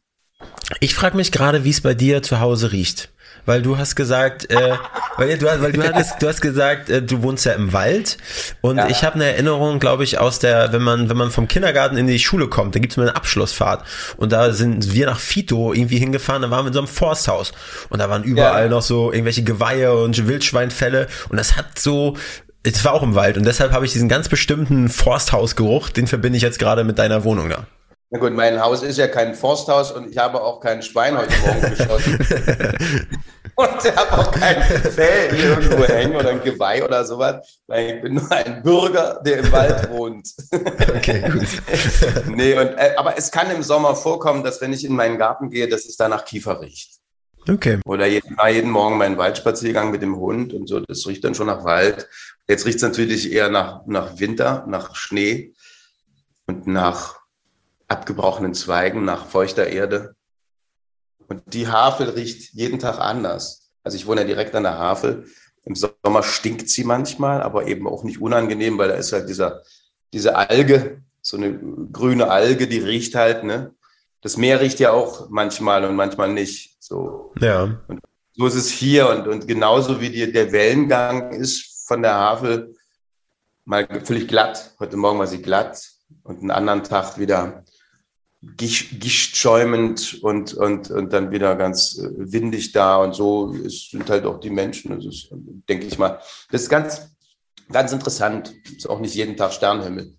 Ich 0.80 0.96
frage 0.96 1.18
mich 1.18 1.32
gerade, 1.32 1.64
wie 1.64 1.70
es 1.70 1.82
bei 1.82 1.94
dir 1.94 2.22
zu 2.22 2.40
Hause 2.40 2.72
riecht 2.72 3.12
weil 3.46 3.62
du 3.62 3.78
hast 3.78 3.96
gesagt, 3.96 4.50
äh, 4.52 4.76
weil, 5.18 5.38
du, 5.38 5.46
weil 5.46 5.72
du 5.72 5.84
hattest, 5.84 6.22
du 6.22 6.28
hast 6.28 6.42
gesagt, 6.42 6.90
äh, 6.90 7.02
du 7.02 7.24
wohnst 7.24 7.46
ja 7.46 7.54
im 7.54 7.74
Wald 7.74 8.18
und 8.62 8.78
ja. 8.78 8.88
ich 8.90 9.04
habe 9.04 9.16
eine 9.16 9.26
Erinnerung, 9.26 9.80
glaube 9.80 10.04
ich, 10.04 10.20
aus 10.20 10.40
der, 10.40 10.74
wenn 10.74 10.82
man, 10.82 11.10
wenn 11.10 11.18
man 11.18 11.32
vom 11.32 11.48
Kindergarten 11.48 11.98
in 11.98 12.08
die 12.08 12.20
Schule 12.20 12.48
kommt, 12.48 12.76
da 12.76 12.80
gibt's 12.80 12.98
mal 12.98 13.08
eine 13.08 13.16
Abschlussfahrt 13.16 13.86
und 14.18 14.32
da 14.32 14.52
sind 14.52 14.94
wir 14.94 15.06
nach 15.08 15.20
Fito 15.20 15.74
irgendwie 15.74 15.98
hingefahren, 15.98 16.42
da 16.42 16.52
waren 16.52 16.66
wir 16.66 16.70
in 16.70 16.74
so 16.74 16.80
einem 16.80 16.88
Forsthaus 16.88 17.52
und 17.90 18.00
da 18.00 18.10
waren 18.10 18.24
überall 18.24 18.64
ja. 18.64 18.70
noch 18.70 18.82
so 18.82 19.12
irgendwelche 19.12 19.44
Geweihe 19.44 19.94
und 19.94 20.28
Wildschweinfälle 20.28 21.08
und 21.30 21.38
das 21.38 21.58
hat 21.58 21.80
so 21.80 22.18
es 22.64 22.86
war 22.86 22.94
auch 22.94 23.02
im 23.04 23.16
Wald 23.16 23.38
und 23.38 23.46
deshalb 23.46 23.72
habe 23.72 23.86
ich 23.86 23.92
diesen 23.92 24.08
ganz 24.08 24.30
bestimmten 24.30 24.88
Forsthausgeruch, 24.90 25.90
den 25.90 26.06
verbinde 26.06 26.38
ich 26.38 26.44
jetzt 26.44 26.60
gerade 26.60 26.84
mit 26.84 27.00
deiner 27.00 27.24
Wohnung 27.24 27.50
da. 27.50 27.66
Na 28.14 28.20
gut, 28.20 28.34
mein 28.34 28.62
Haus 28.62 28.84
ist 28.84 28.98
ja 28.98 29.08
kein 29.08 29.34
Forsthaus 29.34 29.94
und 29.94 30.12
ich 30.12 30.18
habe 30.18 30.42
auch 30.42 30.60
kein 30.60 30.82
Schwein 30.82 31.18
heute 31.18 31.34
Morgen 31.46 31.62
geschossen. 31.62 32.20
und 33.56 33.86
ich 33.86 33.96
habe 33.96 34.12
auch 34.18 34.32
kein 34.34 34.62
Fell 34.62 35.34
irgendwo 35.34 35.86
hängen 35.86 36.18
oder 36.18 36.32
ein 36.32 36.44
Geweih 36.44 36.84
oder 36.84 37.06
sowas, 37.06 37.62
weil 37.68 37.96
ich 37.96 38.02
bin 38.02 38.16
nur 38.16 38.30
ein 38.30 38.62
Bürger, 38.64 39.22
der 39.26 39.38
im 39.38 39.52
Wald 39.54 39.90
wohnt. 39.92 40.30
okay, 40.94 41.22
gut. 41.22 41.48
nee, 42.36 42.60
und, 42.60 42.68
äh, 42.74 42.96
aber 42.98 43.18
es 43.18 43.32
kann 43.32 43.50
im 43.50 43.64
Sommer 43.64 43.96
vorkommen, 43.96 44.44
dass 44.44 44.60
wenn 44.60 44.74
ich 44.74 44.84
in 44.84 44.94
meinen 44.94 45.18
Garten 45.18 45.50
gehe, 45.50 45.70
dass 45.70 45.86
es 45.86 45.96
da 45.96 46.10
nach 46.10 46.26
Kiefer 46.26 46.60
riecht. 46.60 47.00
Okay. 47.48 47.80
Oder 47.86 48.08
jeden, 48.08 48.36
jeden 48.50 48.72
Morgen 48.72 48.98
meinen 48.98 49.18
Waldspaziergang 49.18 49.90
mit 49.90 50.02
dem 50.02 50.18
Hund 50.18 50.54
und 50.54 50.68
so, 50.68 50.82
das 50.82 51.08
riecht 51.08 51.24
dann 51.24 51.34
schon 51.34 51.48
nach 51.48 51.64
Wald. 51.64 52.10
Jetzt 52.46 52.66
riecht 52.66 52.76
es 52.76 52.84
natürlich 52.84 53.32
eher 53.32 53.48
nach, 53.48 53.86
nach 53.86 54.20
Winter, 54.20 54.66
nach 54.68 54.96
Schnee 54.96 55.54
und 56.46 56.68
nach 56.68 57.21
abgebrochenen 57.92 58.54
Zweigen, 58.54 59.04
nach 59.06 59.28
feuchter 59.28 59.68
Erde. 59.68 60.16
Und 61.28 61.54
die 61.54 61.68
Havel 61.68 62.10
riecht 62.10 62.54
jeden 62.54 62.80
Tag 62.80 63.00
anders. 63.00 63.72
Also 63.84 63.98
ich 63.98 64.08
wohne 64.08 64.22
ja 64.22 64.28
direkt 64.28 64.56
an 64.56 64.64
der 64.64 64.78
Havel. 64.78 65.26
Im 65.64 65.76
Sommer 65.76 66.24
stinkt 66.24 66.70
sie 66.70 66.84
manchmal, 66.84 67.42
aber 67.42 67.68
eben 67.68 67.88
auch 67.88 68.04
nicht 68.04 68.22
unangenehm, 68.22 68.78
weil 68.78 68.90
da 68.90 68.96
ist 68.96 69.14
halt 69.14 69.30
dieser, 69.30 69.62
diese 70.14 70.36
Alge, 70.36 71.04
so 71.22 71.38
eine 71.38 71.58
grüne 71.92 72.30
Alge, 72.32 72.68
die 72.68 72.80
riecht 72.80 73.16
halt, 73.16 73.44
ne? 73.44 73.74
Das 74.22 74.38
Meer 74.38 74.62
riecht 74.62 74.80
ja 74.80 74.92
auch 74.92 75.30
manchmal 75.30 75.84
und 75.84 75.96
manchmal 75.96 76.32
nicht. 76.32 76.78
So. 76.80 77.34
Ja. 77.40 77.82
Und 77.88 78.00
so 78.34 78.46
ist 78.46 78.56
es 78.56 78.70
hier 78.70 79.10
und, 79.10 79.28
und 79.28 79.48
genauso 79.48 80.00
wie 80.00 80.10
die, 80.10 80.32
der 80.32 80.52
Wellengang 80.52 81.32
ist 81.32 81.88
von 81.88 82.02
der 82.02 82.14
Havel 82.14 82.76
mal 83.66 83.88
völlig 84.04 84.28
glatt. 84.28 84.76
Heute 84.80 84.98
Morgen 84.98 85.20
war 85.20 85.28
sie 85.28 85.42
glatt 85.42 85.82
und 86.24 86.40
einen 86.40 86.52
anderen 86.52 86.84
Tag 86.84 87.18
wieder 87.18 87.64
gichtschäumend 88.42 90.20
und, 90.24 90.54
und, 90.56 90.90
und 90.90 91.14
dann 91.14 91.32
wieder 91.32 91.56
ganz 91.56 92.00
äh, 92.00 92.10
windig 92.18 92.72
da 92.72 92.98
und 92.98 93.14
so 93.14 93.54
ist, 93.54 93.92
sind 93.92 94.10
halt 94.10 94.26
auch 94.26 94.40
die 94.40 94.50
Menschen. 94.50 94.96
Das 94.96 95.06
ist, 95.06 95.30
denke 95.70 95.86
ich 95.86 96.00
mal, 96.00 96.20
das 96.50 96.64
ist 96.64 96.70
ganz, 96.70 97.12
ganz 97.72 97.92
interessant. 97.92 98.54
Ist 98.76 98.90
auch 98.90 99.00
nicht 99.00 99.14
jeden 99.14 99.38
Tag 99.38 99.54
Sternhimmel. 99.54 100.16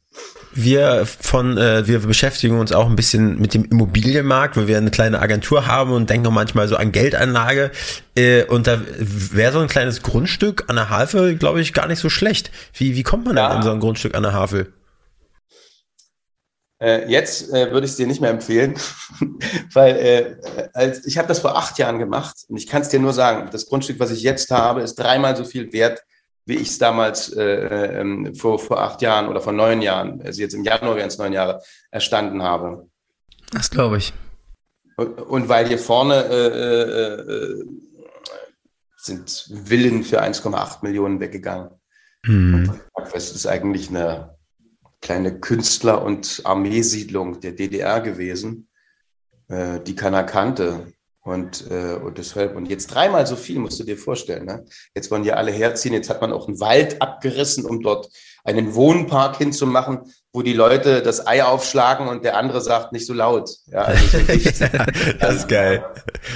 Wir 0.54 1.06
von, 1.06 1.56
äh, 1.56 1.86
wir 1.88 2.00
beschäftigen 2.00 2.60
uns 2.60 2.72
auch 2.72 2.86
ein 2.86 2.94
bisschen 2.94 3.40
mit 3.40 3.54
dem 3.54 3.64
Immobilienmarkt, 3.64 4.56
weil 4.56 4.68
wir 4.68 4.76
eine 4.76 4.90
kleine 4.90 5.18
Agentur 5.18 5.66
haben 5.66 5.92
und 5.92 6.10
denken 6.10 6.26
auch 6.26 6.32
manchmal 6.32 6.68
so 6.68 6.76
an 6.76 6.92
Geldanlage. 6.92 7.72
Äh, 8.14 8.44
und 8.44 8.66
da 8.66 8.80
wäre 8.98 9.52
so 9.52 9.58
ein 9.60 9.68
kleines 9.68 10.02
Grundstück 10.02 10.64
an 10.68 10.76
der 10.76 10.90
Havel, 10.90 11.36
glaube 11.36 11.60
ich, 11.60 11.72
gar 11.72 11.88
nicht 11.88 12.00
so 12.00 12.10
schlecht. 12.10 12.52
Wie, 12.74 12.94
wie 12.94 13.02
kommt 13.02 13.24
man 13.24 13.36
ja. 13.36 13.48
denn 13.48 13.56
an 13.56 13.62
so 13.64 13.70
ein 13.70 13.80
Grundstück 13.80 14.14
an 14.14 14.22
der 14.22 14.34
Havel? 14.34 14.72
Äh, 16.82 17.08
jetzt 17.08 17.48
äh, 17.50 17.70
würde 17.70 17.84
ich 17.84 17.92
es 17.92 17.96
dir 17.96 18.08
nicht 18.08 18.20
mehr 18.20 18.30
empfehlen, 18.30 18.74
weil 19.72 19.96
äh, 19.96 20.68
als, 20.74 21.06
ich 21.06 21.16
habe 21.16 21.28
das 21.28 21.38
vor 21.38 21.56
acht 21.56 21.78
Jahren 21.78 22.00
gemacht 22.00 22.34
und 22.48 22.56
ich 22.56 22.66
kann 22.66 22.82
es 22.82 22.88
dir 22.88 22.98
nur 22.98 23.12
sagen, 23.12 23.48
das 23.52 23.66
Grundstück, 23.66 24.00
was 24.00 24.10
ich 24.10 24.22
jetzt 24.22 24.50
habe, 24.50 24.82
ist 24.82 24.96
dreimal 24.96 25.36
so 25.36 25.44
viel 25.44 25.72
wert, 25.72 26.02
wie 26.44 26.56
ich 26.56 26.70
es 26.70 26.78
damals 26.78 27.32
äh, 27.34 28.00
ähm, 28.00 28.34
vor, 28.34 28.58
vor 28.58 28.82
acht 28.82 29.00
Jahren 29.00 29.28
oder 29.28 29.40
vor 29.40 29.52
neun 29.52 29.80
Jahren, 29.80 30.22
also 30.22 30.40
jetzt 30.40 30.54
im 30.54 30.64
Januar 30.64 30.96
wären 30.96 31.06
es 31.06 31.18
neun 31.18 31.32
Jahre, 31.32 31.62
erstanden 31.92 32.42
habe. 32.42 32.88
Das 33.52 33.70
glaube 33.70 33.98
ich. 33.98 34.12
Und, 34.96 35.20
und, 35.20 35.48
weil 35.48 35.68
hier 35.68 35.78
vorne 35.78 36.24
sind 38.96 39.30
Villen 39.66 40.02
für 40.02 40.20
1,8 40.20 40.78
Millionen 40.82 41.20
weggegangen. 41.20 41.70
Mhm. 42.26 42.80
Das 43.12 43.30
ist 43.30 43.46
eigentlich 43.46 43.88
eine 43.88 44.36
kleine 45.02 45.40
Künstler- 45.40 46.02
und 46.02 46.40
Armeesiedlung 46.44 47.40
der 47.40 47.52
DDR 47.52 48.00
gewesen, 48.00 48.68
äh, 49.48 49.80
die 49.80 49.94
keiner 49.94 50.24
kannte. 50.24 50.92
Und, 51.24 51.70
äh, 51.70 51.94
und 51.94 52.18
deshalb, 52.18 52.56
und 52.56 52.66
jetzt 52.66 52.88
dreimal 52.88 53.26
so 53.26 53.36
viel, 53.36 53.58
musst 53.58 53.78
du 53.78 53.84
dir 53.84 53.96
vorstellen. 53.96 54.46
Ne? 54.46 54.64
Jetzt 54.94 55.10
wollen 55.10 55.24
ja 55.24 55.34
alle 55.34 55.52
herziehen, 55.52 55.92
jetzt 55.92 56.10
hat 56.10 56.20
man 56.20 56.32
auch 56.32 56.48
einen 56.48 56.58
Wald 56.58 57.00
abgerissen, 57.00 57.64
um 57.64 57.80
dort 57.80 58.08
einen 58.42 58.74
Wohnpark 58.74 59.36
hinzumachen, 59.36 60.12
wo 60.32 60.40
die 60.40 60.54
Leute 60.54 61.02
das 61.02 61.26
Ei 61.26 61.44
aufschlagen 61.44 62.08
und 62.08 62.24
der 62.24 62.36
andere 62.38 62.62
sagt, 62.62 62.92
nicht 62.92 63.06
so 63.06 63.12
laut. 63.12 63.50
Ja, 63.66 63.82
also 63.82 64.18
so 64.18 64.18
das 65.20 65.34
ist 65.34 65.48
geil. 65.48 65.84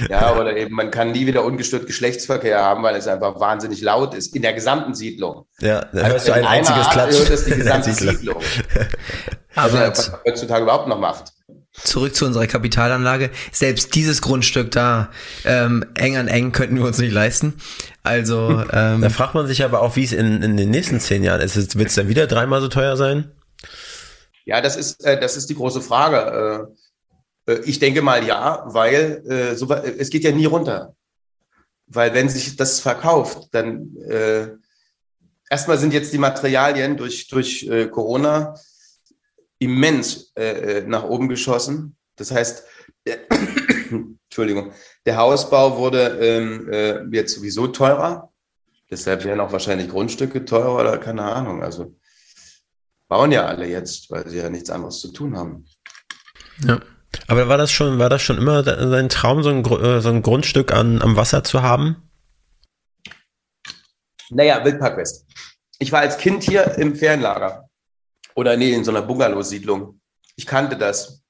Ja, 0.09 0.35
oder 0.35 0.55
eben, 0.55 0.75
man 0.75 0.91
kann 0.91 1.11
nie 1.11 1.25
wieder 1.25 1.43
ungestört 1.43 1.87
Geschlechtsverkehr 1.87 2.61
haben, 2.61 2.83
weil 2.83 2.95
es 2.95 3.07
einfach 3.07 3.39
wahnsinnig 3.39 3.81
laut 3.81 4.13
ist 4.13 4.35
in 4.35 4.43
der 4.43 4.53
gesamten 4.53 4.93
Siedlung. 4.93 5.45
Ja, 5.59 5.85
da 5.91 6.01
also 6.01 6.13
hörst 6.13 6.27
du 6.27 6.33
ein 6.33 6.45
einziges 6.45 6.89
Klatsch. 6.89 7.17
Hört 7.17 7.29
es 7.31 7.45
die 7.45 7.55
gesamte 7.55 7.93
Siedlung. 7.93 8.37
Aber 9.55 9.79
also, 9.79 9.87
was 9.87 10.11
man 10.11 10.19
heutzutage 10.27 10.63
überhaupt 10.63 10.87
noch 10.87 10.99
macht. 10.99 11.33
Zurück 11.73 12.15
zu 12.15 12.25
unserer 12.25 12.47
Kapitalanlage. 12.47 13.31
Selbst 13.51 13.95
dieses 13.95 14.21
Grundstück 14.21 14.71
da, 14.71 15.09
ähm, 15.45 15.85
eng 15.95 16.17
an 16.17 16.27
eng 16.27 16.51
könnten 16.51 16.77
wir 16.77 16.85
uns 16.85 16.97
nicht 16.99 17.13
leisten. 17.13 17.55
Also 18.03 18.63
ähm, 18.71 19.01
da 19.01 19.09
fragt 19.09 19.33
man 19.33 19.47
sich 19.47 19.63
aber 19.63 19.81
auch, 19.81 19.95
wie 19.95 20.03
es 20.03 20.11
in, 20.11 20.43
in 20.43 20.57
den 20.57 20.69
nächsten 20.69 20.99
zehn 20.99 21.23
Jahren 21.23 21.41
ist. 21.41 21.77
Wird 21.77 21.89
es 21.89 21.95
dann 21.95 22.09
wieder 22.09 22.27
dreimal 22.27 22.61
so 22.61 22.67
teuer 22.67 22.97
sein? 22.97 23.31
Ja, 24.47 24.61
das 24.61 24.77
ist, 24.77 25.03
äh, 25.03 25.19
das 25.19 25.35
ist 25.35 25.49
die 25.49 25.55
große 25.55 25.81
Frage. 25.81 26.71
Äh, 27.47 27.51
äh 27.51 27.61
ich 27.65 27.79
denke 27.79 28.01
mal 28.01 28.25
ja, 28.25 28.63
weil 28.67 29.21
äh, 29.27 29.55
so, 29.55 29.71
es 29.73 30.09
geht 30.09 30.23
ja 30.23 30.31
nie 30.31 30.45
runter. 30.45 30.95
Weil 31.85 32.13
wenn 32.13 32.29
sich 32.29 32.55
das 32.55 32.79
verkauft, 32.79 33.49
dann 33.51 33.97
äh, 33.97 34.47
erstmal 35.49 35.77
sind 35.77 35.93
jetzt 35.93 36.13
die 36.13 36.17
Materialien 36.17 36.95
durch, 36.95 37.27
durch 37.27 37.63
äh, 37.67 37.87
Corona 37.87 38.55
immens 39.59 40.33
nach 40.85 41.03
oben 41.03 41.29
geschossen. 41.29 41.97
Das 42.15 42.29
heißt, 42.29 42.63
der, 43.07 43.17
Entschuldigung, 44.29 44.71
der 45.03 45.17
Hausbau 45.17 45.77
wurde 45.77 46.19
ähm, 46.21 46.71
äh, 46.71 47.03
jetzt 47.11 47.33
sowieso 47.33 47.67
teurer. 47.67 48.31
Deshalb 48.91 49.25
werden 49.25 49.39
auch 49.39 49.51
wahrscheinlich 49.51 49.89
Grundstücke 49.89 50.45
teurer 50.45 50.75
oder 50.75 50.97
keine 50.99 51.23
Ahnung. 51.23 51.63
Also 51.63 51.95
bauen 53.07 53.31
ja 53.31 53.45
alle 53.45 53.67
jetzt, 53.67 54.09
weil 54.11 54.27
sie 54.29 54.37
ja 54.37 54.49
nichts 54.49 54.69
anderes 54.69 54.99
zu 54.99 55.11
tun 55.11 55.37
haben. 55.37 55.65
Ja. 56.63 56.79
Aber 57.27 57.47
war 57.47 57.57
das 57.57 57.71
schon, 57.71 57.99
war 57.99 58.09
das 58.09 58.21
schon 58.21 58.37
immer 58.37 58.63
dein 58.63 59.09
Traum, 59.09 59.43
so 59.43 59.49
ein, 59.49 59.65
äh, 59.65 60.01
so 60.01 60.09
ein 60.09 60.21
Grundstück 60.21 60.71
an, 60.71 61.01
am 61.01 61.15
Wasser 61.15 61.43
zu 61.43 61.61
haben? 61.61 62.09
Naja, 64.29 64.63
Wildpark 64.63 64.97
West. 64.97 65.25
Ich 65.79 65.91
war 65.91 66.01
als 66.01 66.17
Kind 66.17 66.43
hier 66.43 66.77
im 66.77 66.95
Ferienlager. 66.95 67.69
Oder 68.35 68.57
nee, 68.57 68.73
in 68.73 68.83
so 68.83 68.91
einer 68.91 69.01
Bungalow-Siedlung. 69.01 69.99
Ich 70.35 70.45
kannte 70.45 70.77
das. 70.77 71.23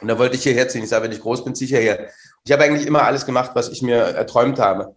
Und 0.00 0.08
da 0.08 0.18
wollte 0.18 0.36
ich 0.36 0.42
hierher 0.42 0.68
ziehen. 0.68 0.82
Ich 0.82 0.88
sage, 0.88 1.04
wenn 1.04 1.12
ich 1.12 1.20
groß 1.20 1.44
bin, 1.44 1.54
ziehe 1.54 1.66
ich 1.66 1.72
hierher. 1.72 2.10
Ich 2.44 2.52
habe 2.52 2.64
eigentlich 2.64 2.86
immer 2.86 3.02
alles 3.02 3.26
gemacht, 3.26 3.50
was 3.54 3.68
ich 3.68 3.82
mir 3.82 3.96
erträumt 3.96 4.58
habe. 4.58 4.96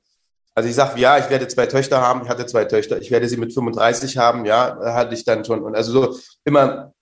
Also 0.55 0.69
ich 0.69 0.75
sage, 0.75 0.99
ja, 0.99 1.17
ich 1.17 1.29
werde 1.29 1.47
zwei 1.47 1.65
Töchter 1.65 2.01
haben. 2.01 2.21
Ich 2.23 2.29
hatte 2.29 2.45
zwei 2.45 2.65
Töchter. 2.65 3.01
Ich 3.01 3.09
werde 3.09 3.27
sie 3.27 3.37
mit 3.37 3.53
35 3.53 4.17
haben. 4.17 4.45
Ja, 4.45 4.77
hatte 4.93 5.15
ich 5.15 5.25
dann 5.25 5.43
schon. 5.43 5.63
Und 5.63 5.75
also 5.75 5.91
so 5.91 6.19
immer, 6.45 6.93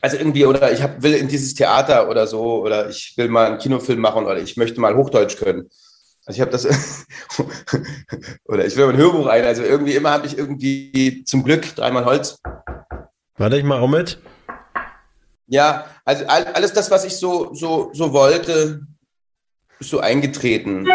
also 0.00 0.16
irgendwie, 0.16 0.46
oder 0.46 0.72
ich 0.72 0.82
hab, 0.82 1.02
will 1.02 1.14
in 1.14 1.28
dieses 1.28 1.54
Theater 1.54 2.08
oder 2.08 2.26
so, 2.26 2.62
oder 2.62 2.88
ich 2.88 3.14
will 3.16 3.28
mal 3.28 3.46
einen 3.46 3.58
Kinofilm 3.58 4.00
machen, 4.00 4.26
oder 4.26 4.38
ich 4.38 4.56
möchte 4.56 4.80
mal 4.80 4.96
Hochdeutsch 4.96 5.36
können. 5.36 5.68
Also 6.26 6.36
ich 6.36 6.40
habe 6.40 6.50
das, 6.50 6.66
oder 8.44 8.66
ich 8.66 8.76
will 8.76 8.88
ein 8.88 8.96
Hörbuch 8.96 9.26
ein, 9.26 9.44
also 9.44 9.62
irgendwie 9.62 9.94
immer 9.94 10.10
habe 10.10 10.26
ich 10.26 10.36
irgendwie 10.36 11.24
zum 11.24 11.42
Glück 11.42 11.74
dreimal 11.74 12.04
Holz. 12.04 12.38
Warte 13.36 13.56
ich 13.56 13.64
mal 13.64 13.80
auch 13.80 13.88
mit? 13.88 14.20
Ja, 15.46 15.86
also 16.04 16.26
alles 16.26 16.74
das, 16.74 16.90
was 16.90 17.04
ich 17.04 17.16
so, 17.16 17.54
so, 17.54 17.90
so 17.94 18.12
wollte, 18.12 18.82
ist 19.78 19.90
so 19.90 20.00
eingetreten. 20.00 20.86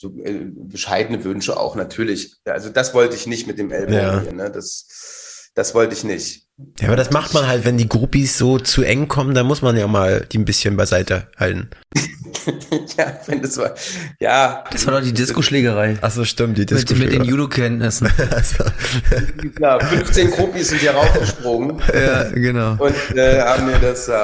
So 0.00 0.16
äh, 0.22 0.44
bescheidene 0.44 1.24
Wünsche 1.24 1.58
auch 1.58 1.74
natürlich. 1.74 2.36
Also 2.44 2.70
das 2.70 2.94
wollte 2.94 3.16
ich 3.16 3.26
nicht 3.26 3.48
mit 3.48 3.58
dem 3.58 3.72
Ellbogen 3.72 3.94
ja. 3.94 4.20
hier, 4.20 4.32
ne? 4.32 4.50
Das, 4.50 4.86
das 5.54 5.74
wollte 5.74 5.94
ich 5.94 6.04
nicht. 6.04 6.48
Ja, 6.80 6.88
aber 6.88 6.96
das 6.96 7.12
macht 7.12 7.34
man 7.34 7.46
halt, 7.46 7.64
wenn 7.64 7.78
die 7.78 7.88
Groupies 7.88 8.36
so 8.36 8.58
zu 8.58 8.82
eng 8.82 9.06
kommen, 9.06 9.32
dann 9.32 9.46
muss 9.46 9.62
man 9.62 9.76
ja 9.76 9.86
mal 9.86 10.26
die 10.32 10.38
ein 10.38 10.44
bisschen 10.44 10.76
beiseite 10.76 11.28
halten. 11.36 11.70
ja, 12.98 13.16
wenn 13.26 13.42
das 13.42 13.56
war, 13.58 13.74
ja. 14.18 14.64
Das 14.72 14.84
war 14.84 14.94
doch 14.94 15.06
die 15.06 15.12
Disco-Schlägerei. 15.12 15.98
Achso, 16.00 16.24
stimmt, 16.24 16.58
die 16.58 16.66
disco 16.66 16.94
Mit, 16.94 17.04
mit 17.04 17.12
den 17.12 17.24
Judo-Kenntnissen. 17.24 18.10
Ja, 19.60 19.78
15 19.78 20.30
Groupies 20.32 20.68
sind 20.68 20.80
hier 20.80 20.92
raufgesprungen. 20.92 21.80
ja, 21.94 22.24
genau. 22.30 22.72
Und 22.72 23.16
äh, 23.16 23.40
haben 23.40 23.66
mir 23.66 23.78
das, 23.78 24.08
äh, 24.08 24.16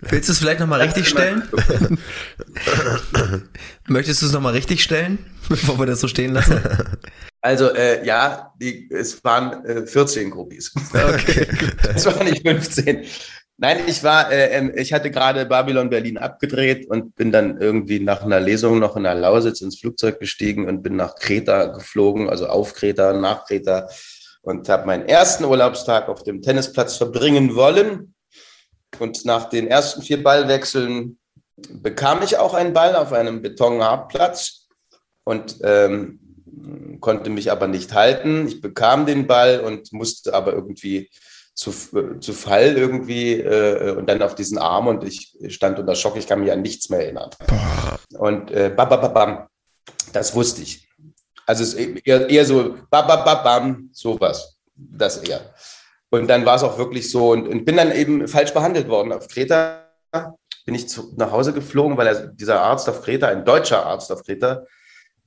Willst 0.00 0.28
du 0.28 0.32
es 0.32 0.38
vielleicht 0.38 0.60
nochmal 0.60 0.80
richtig 0.82 1.08
stellen? 1.08 1.42
Möchtest 3.86 4.22
du 4.22 4.26
es 4.26 4.32
nochmal 4.32 4.52
richtig 4.52 4.82
stellen, 4.82 5.18
bevor 5.48 5.78
wir 5.78 5.86
das 5.86 6.00
so 6.00 6.08
stehen 6.08 6.32
lassen? 6.32 6.60
Also 7.42 7.74
äh, 7.74 8.06
ja, 8.06 8.52
die, 8.60 8.88
es 8.90 9.22
waren 9.24 9.64
äh, 9.66 9.84
14 9.84 10.30
Groupies. 10.30 10.72
Okay. 10.94 11.46
es 11.94 12.06
waren 12.06 12.26
nicht 12.28 12.46
15. 12.46 13.04
Nein, 13.58 13.80
ich 13.86 14.02
war, 14.04 14.30
äh, 14.30 14.56
ähm, 14.56 14.72
ich 14.76 14.92
hatte 14.92 15.10
gerade 15.10 15.44
Babylon 15.44 15.90
Berlin 15.90 16.18
abgedreht 16.18 16.88
und 16.88 17.16
bin 17.16 17.32
dann 17.32 17.60
irgendwie 17.60 17.98
nach 17.98 18.22
einer 18.22 18.38
Lesung 18.38 18.78
noch 18.78 18.96
in 18.96 19.02
der 19.02 19.16
Lausitz 19.16 19.60
ins 19.60 19.80
Flugzeug 19.80 20.20
gestiegen 20.20 20.68
und 20.68 20.82
bin 20.82 20.94
nach 20.94 21.16
Kreta 21.16 21.66
geflogen, 21.66 22.30
also 22.30 22.46
auf 22.46 22.74
Kreta, 22.74 23.12
nach 23.12 23.44
Kreta 23.44 23.88
und 24.42 24.68
habe 24.68 24.86
meinen 24.86 25.06
ersten 25.06 25.44
Urlaubstag 25.44 26.08
auf 26.08 26.22
dem 26.22 26.42
Tennisplatz 26.42 26.96
verbringen 26.96 27.56
wollen. 27.56 28.14
Und 29.00 29.24
nach 29.24 29.48
den 29.48 29.66
ersten 29.66 30.02
vier 30.02 30.22
Ballwechseln 30.22 31.18
bekam 31.56 32.22
ich 32.22 32.36
auch 32.36 32.54
einen 32.54 32.72
Ball 32.72 32.94
auf 32.94 33.12
einem 33.12 33.42
Betonhartplatz 33.42 34.68
und 35.24 35.58
ähm, 35.62 36.20
konnte 37.00 37.30
mich 37.30 37.50
aber 37.50 37.66
nicht 37.66 37.92
halten. 37.92 38.46
Ich 38.46 38.60
bekam 38.60 39.06
den 39.06 39.26
Ball 39.26 39.60
und 39.60 39.92
musste 39.92 40.34
aber 40.34 40.52
irgendwie 40.52 41.10
zu, 41.54 41.70
zu 42.20 42.32
Fall 42.32 42.76
irgendwie 42.76 43.34
äh, 43.34 43.94
und 43.96 44.08
dann 44.08 44.22
auf 44.22 44.34
diesen 44.34 44.58
Arm 44.58 44.86
und 44.86 45.04
ich 45.04 45.36
stand 45.48 45.78
unter 45.78 45.94
Schock, 45.94 46.16
ich 46.16 46.26
kann 46.26 46.40
mich 46.40 46.50
an 46.50 46.62
nichts 46.62 46.88
mehr 46.88 47.00
erinnern. 47.00 47.30
Und 48.14 48.50
äh, 48.50 48.72
babababam, 48.74 49.46
das 50.12 50.34
wusste 50.34 50.62
ich. 50.62 50.88
Also 51.46 51.62
es 51.64 51.74
ist 51.74 52.06
eher, 52.06 52.28
eher 52.28 52.44
so 52.44 52.76
babababam, 52.90 53.90
sowas, 53.92 54.58
das 54.74 55.18
eher. 55.18 55.40
Und 56.10 56.28
dann 56.28 56.44
war 56.44 56.56
es 56.56 56.62
auch 56.62 56.78
wirklich 56.78 57.10
so 57.10 57.30
und, 57.32 57.48
und, 57.48 57.64
bin 57.64 57.76
dann 57.76 57.92
eben 57.92 58.28
falsch 58.28 58.52
behandelt 58.52 58.88
worden. 58.88 59.12
Auf 59.12 59.28
Kreta 59.28 59.88
bin 60.64 60.74
ich 60.74 60.88
zu, 60.88 61.12
nach 61.16 61.30
Hause 61.30 61.52
geflogen, 61.52 61.96
weil 61.96 62.06
er, 62.06 62.26
dieser 62.28 62.60
Arzt 62.60 62.88
auf 62.88 63.02
Kreta, 63.02 63.28
ein 63.28 63.44
deutscher 63.44 63.84
Arzt 63.84 64.12
auf 64.12 64.22
Kreta, 64.22 64.64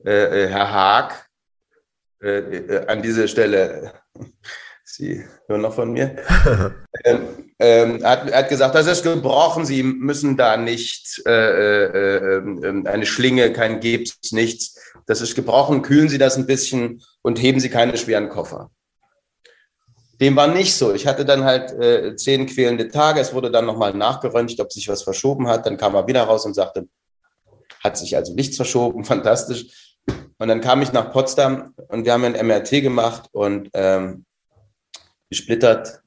äh, 0.05 0.43
äh 0.43 0.47
Herr 0.47 0.71
Haag, 0.71 1.29
äh, 2.21 2.39
äh, 2.39 2.87
an 2.87 3.01
dieser 3.01 3.27
Stelle, 3.27 3.93
Sie 4.83 5.25
hören 5.47 5.61
noch 5.61 5.73
von 5.73 5.91
mir, 5.91 6.15
ähm, 7.03 7.51
ähm, 7.59 8.03
hat, 8.03 8.31
hat 8.31 8.49
gesagt, 8.49 8.75
das 8.75 8.87
ist 8.87 9.03
gebrochen, 9.03 9.65
Sie 9.65 9.83
müssen 9.83 10.37
da 10.37 10.57
nicht 10.57 11.21
äh, 11.25 11.31
äh, 11.31 12.37
ähm, 12.37 12.85
eine 12.85 13.05
Schlinge, 13.05 13.51
kein 13.51 13.79
Gips, 13.79 14.31
nichts. 14.31 14.79
Das 15.05 15.21
ist 15.21 15.35
gebrochen, 15.35 15.81
kühlen 15.81 16.09
Sie 16.09 16.17
das 16.17 16.37
ein 16.37 16.45
bisschen 16.45 17.01
und 17.21 17.41
heben 17.41 17.59
Sie 17.59 17.69
keine 17.69 17.97
schweren 17.97 18.29
Koffer. 18.29 18.71
Dem 20.21 20.35
war 20.35 20.47
nicht 20.47 20.75
so. 20.75 20.93
Ich 20.93 21.07
hatte 21.07 21.25
dann 21.25 21.43
halt 21.43 21.71
äh, 21.71 22.15
zehn 22.15 22.45
quälende 22.45 22.87
Tage. 22.87 23.19
Es 23.19 23.33
wurde 23.33 23.51
dann 23.51 23.65
nochmal 23.65 23.93
nachgeröntgt, 23.93 24.59
ob 24.61 24.71
sich 24.71 24.87
was 24.87 25.03
verschoben 25.03 25.47
hat. 25.47 25.65
Dann 25.65 25.77
kam 25.77 25.95
er 25.95 26.07
wieder 26.07 26.23
raus 26.23 26.45
und 26.45 26.53
sagte, 26.53 26.87
hat 27.83 27.97
sich 27.97 28.15
also 28.15 28.33
nichts 28.33 28.55
verschoben, 28.55 29.03
fantastisch. 29.05 29.84
Und 30.37 30.47
dann 30.49 30.61
kam 30.61 30.81
ich 30.81 30.91
nach 30.91 31.11
Potsdam 31.11 31.73
und 31.87 32.05
wir 32.05 32.13
haben 32.13 32.25
ein 32.25 32.45
MRT 32.45 32.81
gemacht 32.81 33.29
und 33.31 33.69
ähm, 33.73 34.25
gesplittert, 35.29 36.01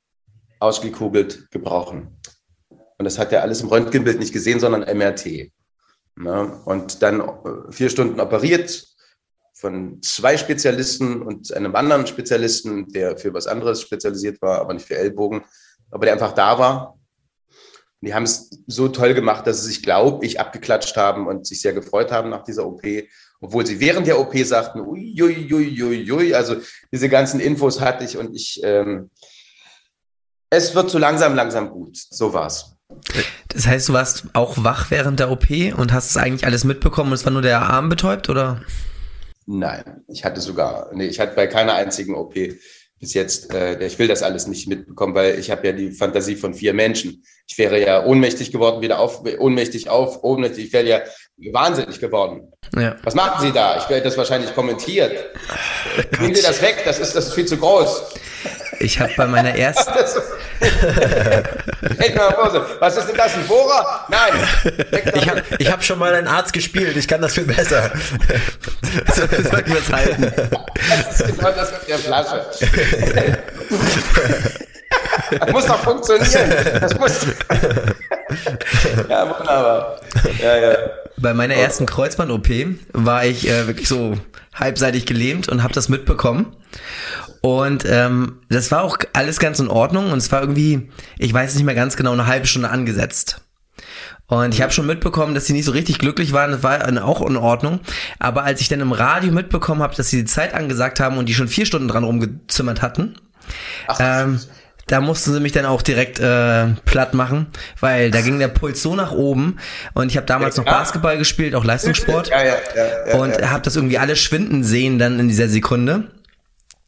ausgekugelt, 0.61 1.51
gebrochen. 1.51 2.19
Und 2.99 3.05
das 3.05 3.19
hat 3.19 3.33
er 3.33 3.43
alles 3.43 3.61
im 3.61 3.69
Röntgenbild 3.69 4.19
nicht 4.19 4.33
gesehen, 4.33 4.61
sondern 4.61 4.83
MRT. 4.83 5.51
Ne? 6.17 6.61
Und 6.65 7.03
dann 7.03 7.21
äh, 7.21 7.73
vier 7.73 7.89
Stunden 7.89 8.21
operiert 8.21 8.85
von 9.55 10.03
zwei 10.03 10.37
Spezialisten 10.37 11.23
und 11.23 11.53
einem 11.53 11.75
anderen 11.75 12.07
Spezialisten, 12.07 12.89
der 12.89 13.17
für 13.17 13.33
was 13.35 13.47
anderes 13.47 13.81
spezialisiert 13.83 14.41
war, 14.43 14.61
aber 14.61 14.75
nicht 14.75 14.87
für 14.87 14.97
Ellbogen, 14.97 15.45
aber 15.91 16.07
der 16.07 16.15
einfach 16.15 16.33
da 16.33 16.59
war. 16.59 16.99
die 18.01 18.15
haben 18.15 18.25
es 18.25 18.51
so 18.67 18.89
toll 18.89 19.15
gemacht, 19.15 19.47
dass 19.47 19.63
sie 19.63 19.69
sich, 19.69 19.83
glaube 19.83 20.25
ich, 20.25 20.39
abgeklatscht 20.39 20.97
haben 20.97 21.27
und 21.27 21.47
sich 21.47 21.61
sehr 21.61 21.73
gefreut 21.73 22.13
haben 22.13 22.31
nach 22.31 22.45
dieser 22.45 22.67
OP 22.67 22.83
obwohl 23.41 23.67
sie 23.67 23.81
während 23.81 24.07
der 24.07 24.19
OP 24.19 24.37
sagten, 24.39 24.81
uiuiuiui, 24.81 26.11
ui, 26.11 26.35
also 26.35 26.57
diese 26.93 27.09
ganzen 27.09 27.41
Infos 27.41 27.81
hatte 27.81 28.05
ich 28.05 28.17
und 28.17 28.35
ich, 28.35 28.61
ähm, 28.65 29.11
es 30.51 30.75
wird 30.75 30.91
so 30.91 30.99
langsam, 30.99 31.35
langsam 31.35 31.71
gut. 31.71 31.97
So 32.11 32.33
war's. 32.33 32.77
Das 33.49 33.67
heißt, 33.67 33.89
du 33.89 33.93
warst 33.93 34.25
auch 34.33 34.65
wach 34.65 34.91
während 34.91 35.21
der 35.21 35.31
OP 35.31 35.51
und 35.77 35.93
hast 35.93 36.11
es 36.11 36.17
eigentlich 36.17 36.47
alles 36.47 36.65
mitbekommen 36.65 37.11
und 37.11 37.15
es 37.15 37.25
war 37.25 37.33
nur 37.33 37.43
der 37.43 37.63
Arm 37.63 37.89
betäubt, 37.89 38.29
oder? 38.29 38.63
Nein, 39.47 40.05
ich 40.09 40.25
hatte 40.25 40.41
sogar, 40.41 40.91
nee, 40.93 41.07
ich 41.07 41.21
hatte 41.21 41.35
bei 41.35 41.47
keiner 41.47 41.75
einzigen 41.75 42.15
OP 42.15 42.35
bis 43.01 43.15
jetzt, 43.15 43.55
äh, 43.55 43.85
ich 43.87 43.99
will 43.99 44.09
das 44.09 44.23
alles 44.23 44.47
nicht 44.47 44.69
mitbekommen, 44.69 45.15
weil 45.15 45.39
ich 45.39 45.51
habe 45.51 45.67
ja 45.67 45.73
die 45.73 45.93
Fantasie 45.93 46.37
von 46.37 46.55
vier 46.55 46.75
Menschen. 46.75 47.23
Ich 47.47 47.57
wäre 47.57 47.81
ja 47.81 48.05
ohnmächtig 48.05 48.51
geworden, 48.51 48.81
wieder 48.81 48.99
auf, 48.99 49.23
ohnmächtig 49.39 49.89
auf, 49.89 50.23
ohnmächtig, 50.25 50.67
ich 50.67 50.73
wäre 50.73 50.87
ja 50.87 51.01
wahnsinnig 51.53 52.01
geworden. 52.01 52.53
Ja. 52.77 52.97
Was 53.05 53.15
machen 53.15 53.47
Sie 53.47 53.53
da? 53.53 53.79
Ich 53.79 53.89
werde 53.89 54.05
das 54.05 54.17
wahrscheinlich 54.17 54.55
kommentiert. 54.55 55.13
Oh 55.13 56.23
Nehmen 56.23 56.35
Sie 56.35 56.43
das 56.43 56.61
weg, 56.61 56.83
das 56.85 56.99
ist, 56.99 57.15
das 57.15 57.29
ist 57.29 57.35
viel 57.35 57.47
zu 57.47 57.57
groß. 57.57 58.03
Ich 58.81 59.01
habe 59.01 59.13
bei 59.17 59.27
meiner 59.27 59.55
ersten. 59.55 59.93
Was 62.81 62.97
ist 62.97 63.09
denn 63.09 63.17
das, 63.17 63.35
ein 63.35 63.47
Bohrer? 63.47 64.07
Nein. 64.09 64.33
Ich 65.15 65.29
habe 65.29 65.43
ich 65.59 65.71
hab 65.71 65.85
schon 65.85 65.99
mal 65.99 66.15
einen 66.15 66.27
Arzt 66.27 66.53
gespielt, 66.53 66.97
ich 66.97 67.09
kann 67.09 67.21
das 67.21 67.35
viel 67.35 67.45
besser. 67.45 67.91
so 69.15 69.23
sollten 69.27 69.73
wir 69.73 69.81
es 69.81 69.93
halten. 69.93 70.33
Das 70.89 71.21
ist 71.21 71.37
genau 71.37 71.51
das 71.51 71.73
mit 71.73 71.89
der 71.89 71.99
Flasche. 71.99 72.47
Das 75.39 75.53
muss 75.53 75.67
doch 75.67 75.79
funktionieren. 75.79 76.51
Das 76.81 76.99
muss. 76.99 77.27
Ja, 79.09 79.25
wunderbar. 79.25 80.01
Ja, 80.43 80.57
ja. 80.57 80.77
Bei 81.17 81.35
meiner 81.35 81.55
ersten 81.55 81.87
Kreuzband-OP 81.87 82.49
war 82.93 83.25
ich 83.25 83.49
äh, 83.49 83.67
wirklich 83.67 83.89
so 83.89 84.19
halbseitig 84.55 85.07
gelähmt 85.07 85.49
und 85.49 85.63
habe 85.63 85.73
das 85.73 85.89
mitbekommen. 85.89 86.55
Und 87.41 87.85
ähm, 87.89 88.41
das 88.49 88.71
war 88.71 88.83
auch 88.83 88.99
alles 89.13 89.39
ganz 89.39 89.61
in 89.61 89.69
Ordnung 89.69 90.11
und 90.13 90.19
es 90.19 90.31
war 90.33 90.41
irgendwie, 90.41 90.91
ich 91.19 91.33
weiß 91.33 91.55
nicht 91.55 91.65
mehr 91.65 91.75
ganz 91.75 91.97
genau, 91.97 92.13
eine 92.13 92.27
halbe 92.27 92.47
Stunde 92.47 92.71
angesetzt. 92.71 93.41
Und 94.27 94.53
ich 94.53 94.61
habe 94.61 94.73
schon 94.73 94.87
mitbekommen, 94.87 95.35
dass 95.35 95.47
sie 95.47 95.55
nicht 95.55 95.65
so 95.65 95.73
richtig 95.73 95.99
glücklich 95.99 96.33
waren. 96.35 96.53
Das 96.53 96.63
war 96.63 96.87
auch 97.03 97.27
in 97.27 97.37
Ordnung. 97.39 97.81
Aber 98.19 98.45
als 98.45 98.61
ich 98.61 98.69
dann 98.69 98.81
im 98.81 98.93
Radio 98.93 99.33
mitbekommen 99.33 99.83
habe, 99.83 99.97
dass 99.97 100.11
sie 100.11 100.19
die 100.19 100.27
Zeit 100.27 100.53
angesagt 100.53 101.01
haben 101.01 101.17
und 101.17 101.27
die 101.31 101.35
schon 101.35 101.49
vier 101.49 101.65
Stunden 101.65 101.89
dran 101.89 102.05
rumgezimmert 102.05 102.83
hatten, 102.83 103.17
Ach, 103.87 103.99
ähm, 103.99 104.41
da 104.89 105.01
mussten 105.01 105.33
sie 105.33 105.41
mich 105.41 105.53
dann 105.53 105.67
auch 105.67 105.83
direkt 105.83 106.19
äh, 106.19 106.69
platt 106.85 107.15
machen, 107.15 107.47
weil 107.81 108.11
da 108.11 108.21
ging 108.21 108.39
der 108.39 108.49
Puls 108.49 108.83
so 108.83 108.95
nach 108.97 109.13
oben 109.13 109.59
und 109.95 110.11
ich 110.11 110.17
habe 110.17 110.27
damals 110.27 110.57
ja, 110.57 110.65
noch 110.65 110.71
Basketball 110.71 111.19
gespielt, 111.19 111.55
auch 111.55 111.65
Leistungssport 111.65 112.29
ja, 112.29 112.45
ja, 112.45 112.57
ja, 112.75 113.09
ja, 113.09 113.17
und 113.17 113.39
ja. 113.39 113.51
habe 113.51 113.63
das 113.63 113.77
irgendwie 113.77 113.99
alles 113.99 114.19
schwinden 114.19 114.65
sehen 114.65 114.99
dann 114.99 115.21
in 115.21 115.29
dieser 115.29 115.49
Sekunde 115.49 116.11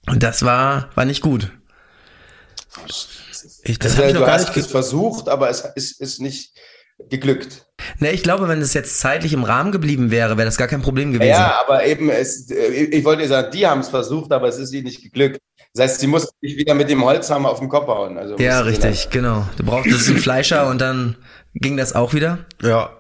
und 0.09 0.23
das 0.23 0.43
war 0.43 0.89
war 0.95 1.05
nicht 1.05 1.23
gut. 1.23 1.53
Ich, 3.63 3.79
das 3.79 3.93
also, 3.93 3.99
habe 3.99 4.09
ich 4.09 4.19
noch 4.19 4.27
gar 4.27 4.39
nicht 4.39 4.57
es 4.57 4.67
versucht, 4.67 5.29
aber 5.29 5.51
es 5.51 5.61
ist, 5.77 6.01
ist 6.01 6.21
nicht 6.21 6.53
geglückt. 7.09 7.67
Ne, 7.99 8.13
ich 8.13 8.23
glaube, 8.23 8.49
wenn 8.49 8.61
es 8.61 8.75
jetzt 8.75 8.99
zeitlich 8.99 9.33
im 9.33 9.45
Rahmen 9.45 9.73
geblieben 9.73 10.11
wäre, 10.11 10.37
wäre 10.37 10.47
das 10.47 10.57
gar 10.57 10.69
kein 10.69 10.83
Problem 10.83 11.13
gewesen. 11.13 11.31
Ja, 11.31 11.61
aber 11.65 11.85
eben, 11.87 12.11
es, 12.11 12.51
ich 12.51 13.05
wollte 13.05 13.27
sagen, 13.27 13.51
die 13.53 13.67
haben 13.67 13.81
es 13.81 13.89
versucht, 13.89 14.33
aber 14.33 14.49
es 14.49 14.59
ist 14.59 14.73
ihnen 14.73 14.85
nicht 14.85 15.03
geglückt. 15.03 15.41
Das 15.75 15.85
heißt, 15.85 16.01
sie 16.01 16.07
mussten 16.09 16.35
sich 16.43 16.57
wieder 16.57 16.75
mit 16.75 16.91
dem 16.91 17.05
Holzhammer 17.05 17.49
auf 17.51 17.61
den 17.61 17.69
Kopf 17.69 17.87
hauen. 17.87 18.19
Also 18.19 18.37
ja, 18.39 18.61
richtig, 18.61 19.11
genau. 19.11 19.47
Du 19.57 19.65
brauchtest 19.65 20.09
einen 20.09 20.19
Fleischer 20.23 20.67
und 20.69 20.81
dann 20.81 21.17
ging 21.55 21.77
das 21.77 21.95
auch 21.95 22.13
wieder. 22.13 22.39
Ja. 22.63 22.91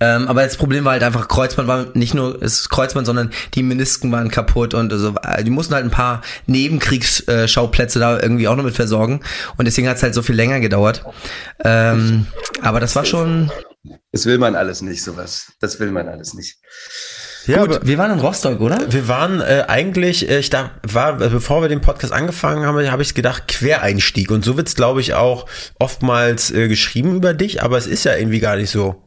Ähm, 0.00 0.26
aber 0.26 0.42
das 0.42 0.56
Problem 0.56 0.84
war 0.84 0.92
halt 0.92 1.04
einfach, 1.04 1.28
Kreuzband 1.28 1.68
war 1.68 1.86
nicht 1.94 2.14
nur 2.14 2.38
das 2.38 2.68
Kreuzband, 2.68 3.06
sondern 3.06 3.30
die 3.54 3.62
Menisken 3.62 4.10
waren 4.10 4.28
kaputt 4.28 4.74
und 4.74 4.92
also, 4.92 5.14
die 5.42 5.50
mussten 5.50 5.74
halt 5.74 5.84
ein 5.84 5.90
paar 5.90 6.22
Nebenkriegsschauplätze 6.46 8.00
da 8.00 8.18
irgendwie 8.18 8.48
auch 8.48 8.56
noch 8.56 8.64
mit 8.64 8.74
versorgen 8.74 9.20
und 9.56 9.66
deswegen 9.66 9.88
hat 9.88 9.98
es 9.98 10.02
halt 10.02 10.14
so 10.14 10.22
viel 10.22 10.34
länger 10.34 10.58
gedauert. 10.58 11.04
Ähm, 11.64 12.26
aber 12.60 12.80
das 12.80 12.96
war 12.96 13.04
schon, 13.04 13.52
Das 14.10 14.26
will 14.26 14.38
man 14.38 14.56
alles 14.56 14.82
nicht, 14.82 15.02
sowas. 15.02 15.52
Das 15.60 15.78
will 15.78 15.92
man 15.92 16.08
alles 16.08 16.34
nicht. 16.34 16.58
Ja, 17.46 17.64
Gut, 17.64 17.80
wir 17.82 17.98
waren 17.98 18.12
in 18.12 18.20
Rostock, 18.20 18.60
oder? 18.60 18.92
Wir 18.92 19.08
waren 19.08 19.40
äh, 19.40 19.64
eigentlich, 19.66 20.28
äh, 20.28 20.38
ich 20.38 20.50
da 20.50 20.70
war, 20.82 21.16
bevor 21.16 21.62
wir 21.62 21.68
den 21.68 21.80
Podcast 21.80 22.12
angefangen 22.12 22.64
haben, 22.64 22.90
habe 22.90 23.02
ich 23.02 23.14
gedacht, 23.14 23.48
Quereinstieg. 23.48 24.30
Und 24.30 24.44
so 24.44 24.56
wird's, 24.56 24.76
glaube 24.76 25.00
ich, 25.00 25.14
auch 25.14 25.46
oftmals 25.78 26.52
äh, 26.52 26.68
geschrieben 26.68 27.16
über 27.16 27.34
dich, 27.34 27.62
aber 27.62 27.78
es 27.78 27.86
ist 27.86 28.04
ja 28.04 28.14
irgendwie 28.14 28.40
gar 28.40 28.56
nicht 28.56 28.70
so. 28.70 29.02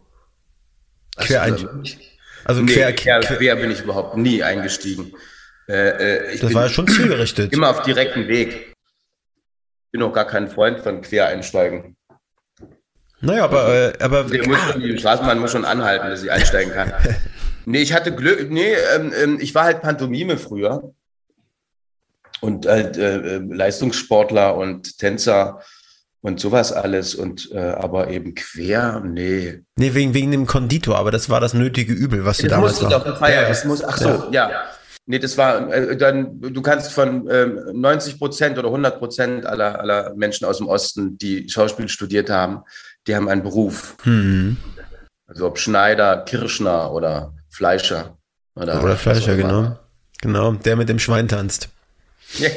Quereinstieg. 1.17 1.97
Also 2.43 2.61
nee, 2.61 2.73
quer, 2.73 2.93
quer, 2.93 3.19
quer 3.21 3.55
bin 3.55 3.71
ich 3.71 3.81
überhaupt 3.81 4.17
nie 4.17 4.43
eingestiegen. 4.43 5.13
Äh, 5.67 6.33
äh 6.33 6.37
das 6.37 6.53
war 6.53 6.63
ja 6.63 6.69
schon 6.69 6.87
zielgerichtet. 6.87 7.53
Immer 7.53 7.69
auf 7.69 7.81
direkten 7.83 8.27
Weg. 8.27 8.75
Ich 9.85 9.91
bin 9.91 10.03
auch 10.03 10.13
gar 10.13 10.27
kein 10.27 10.49
Freund 10.49 10.81
von 10.81 11.01
Quereinsteigen. 11.01 11.95
Naja, 13.21 13.45
aber, 13.45 13.73
äh, 13.73 13.93
aber 14.03 14.25
der 14.25 14.47
muss 14.47 14.59
schon, 14.59 14.81
die 14.81 14.97
Straßenbahn 14.97 15.39
muss 15.39 15.53
schon 15.53 15.65
anhalten, 15.65 16.09
dass 16.09 16.21
ich 16.21 16.31
einsteigen 16.31 16.73
kann. 16.73 16.93
nee, 17.65 17.81
ich 17.81 17.93
hatte 17.93 18.13
Glück, 18.13 18.49
nee, 18.51 18.73
ähm, 18.95 19.13
ähm, 19.21 19.37
ich 19.39 19.53
war 19.55 19.65
halt 19.65 19.81
Pantomime 19.81 20.37
früher 20.37 20.93
und 22.41 22.65
halt 22.65 22.97
äh, 22.97 23.37
äh, 23.37 23.37
Leistungssportler 23.37 24.55
und 24.55 24.97
Tänzer 24.97 25.61
und 26.21 26.39
sowas 26.39 26.71
alles 26.71 27.13
und 27.15 27.51
äh, 27.51 27.59
aber 27.59 28.09
eben 28.09 28.33
quer, 28.33 29.01
nee. 29.05 29.61
Nee, 29.77 29.93
wegen, 29.93 30.13
wegen 30.13 30.31
dem 30.31 30.47
Konditor, 30.47 30.97
aber 30.97 31.11
das 31.11 31.29
war 31.29 31.39
das 31.39 31.53
nötige 31.53 31.93
Übel, 31.93 32.25
was 32.25 32.37
du 32.37 32.43
das 32.43 32.51
damals 32.51 32.81
war. 32.81 32.89
Doch 32.89 33.17
Feier, 33.19 33.43
ja, 33.43 33.47
das 33.47 33.65
muss, 33.65 33.83
ach 33.83 33.97
so, 33.97 34.27
ja. 34.31 34.49
ja. 34.49 34.63
Nee, 35.07 35.19
das 35.19 35.37
war 35.37 35.71
äh, 35.71 35.95
dann, 35.95 36.41
du 36.41 36.61
kannst 36.63 36.91
von 36.91 37.29
ähm, 37.29 37.59
90 37.73 38.17
Prozent 38.17 38.57
oder 38.57 38.69
100 38.69 38.97
Prozent 38.97 39.45
aller, 39.45 39.79
aller 39.79 40.15
Menschen 40.15 40.45
aus 40.45 40.57
dem 40.57 40.67
Osten, 40.67 41.17
die 41.17 41.47
Schauspiel 41.47 41.87
studiert 41.87 42.31
haben, 42.31 42.63
die 43.05 43.15
haben 43.15 43.29
einen 43.29 43.43
Beruf. 43.43 43.95
Mhm. 44.03 44.57
Also 45.27 45.45
ob 45.45 45.59
Schneider, 45.59 46.23
Kirschner 46.25 46.91
oder 46.91 47.33
Fleischer. 47.55 48.17
Oder, 48.55 48.83
oder 48.83 48.97
Fleischer, 48.97 49.35
genau. 49.35 49.77
Genau, 50.21 50.51
der 50.53 50.75
mit 50.75 50.89
dem 50.89 50.99
Schwein 50.99 51.27
tanzt. 51.27 51.69
Ja, 52.37 52.49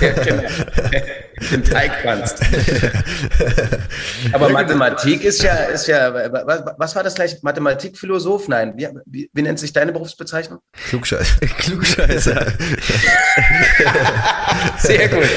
genau. 0.00 0.42
Den 1.50 1.64
Teig 1.64 2.02
tanzt. 2.02 2.40
Aber 4.32 4.48
Mathematik 4.48 5.22
ist 5.22 5.42
ja, 5.42 5.54
ist 5.64 5.86
ja, 5.86 6.14
was, 6.14 6.62
was 6.78 6.96
war 6.96 7.02
das 7.02 7.14
gleich? 7.14 7.42
Mathematik, 7.42 7.98
Philosoph? 7.98 8.48
Nein. 8.48 8.72
Wie, 8.76 8.88
wie, 9.04 9.30
wie 9.32 9.42
nennt 9.42 9.58
sich 9.58 9.72
deine 9.72 9.92
Berufsbezeichnung? 9.92 10.60
Klugscheißer. 10.88 11.46
Klugscheißer. 11.58 12.46
Sehr 14.78 15.08
gut. 15.08 15.28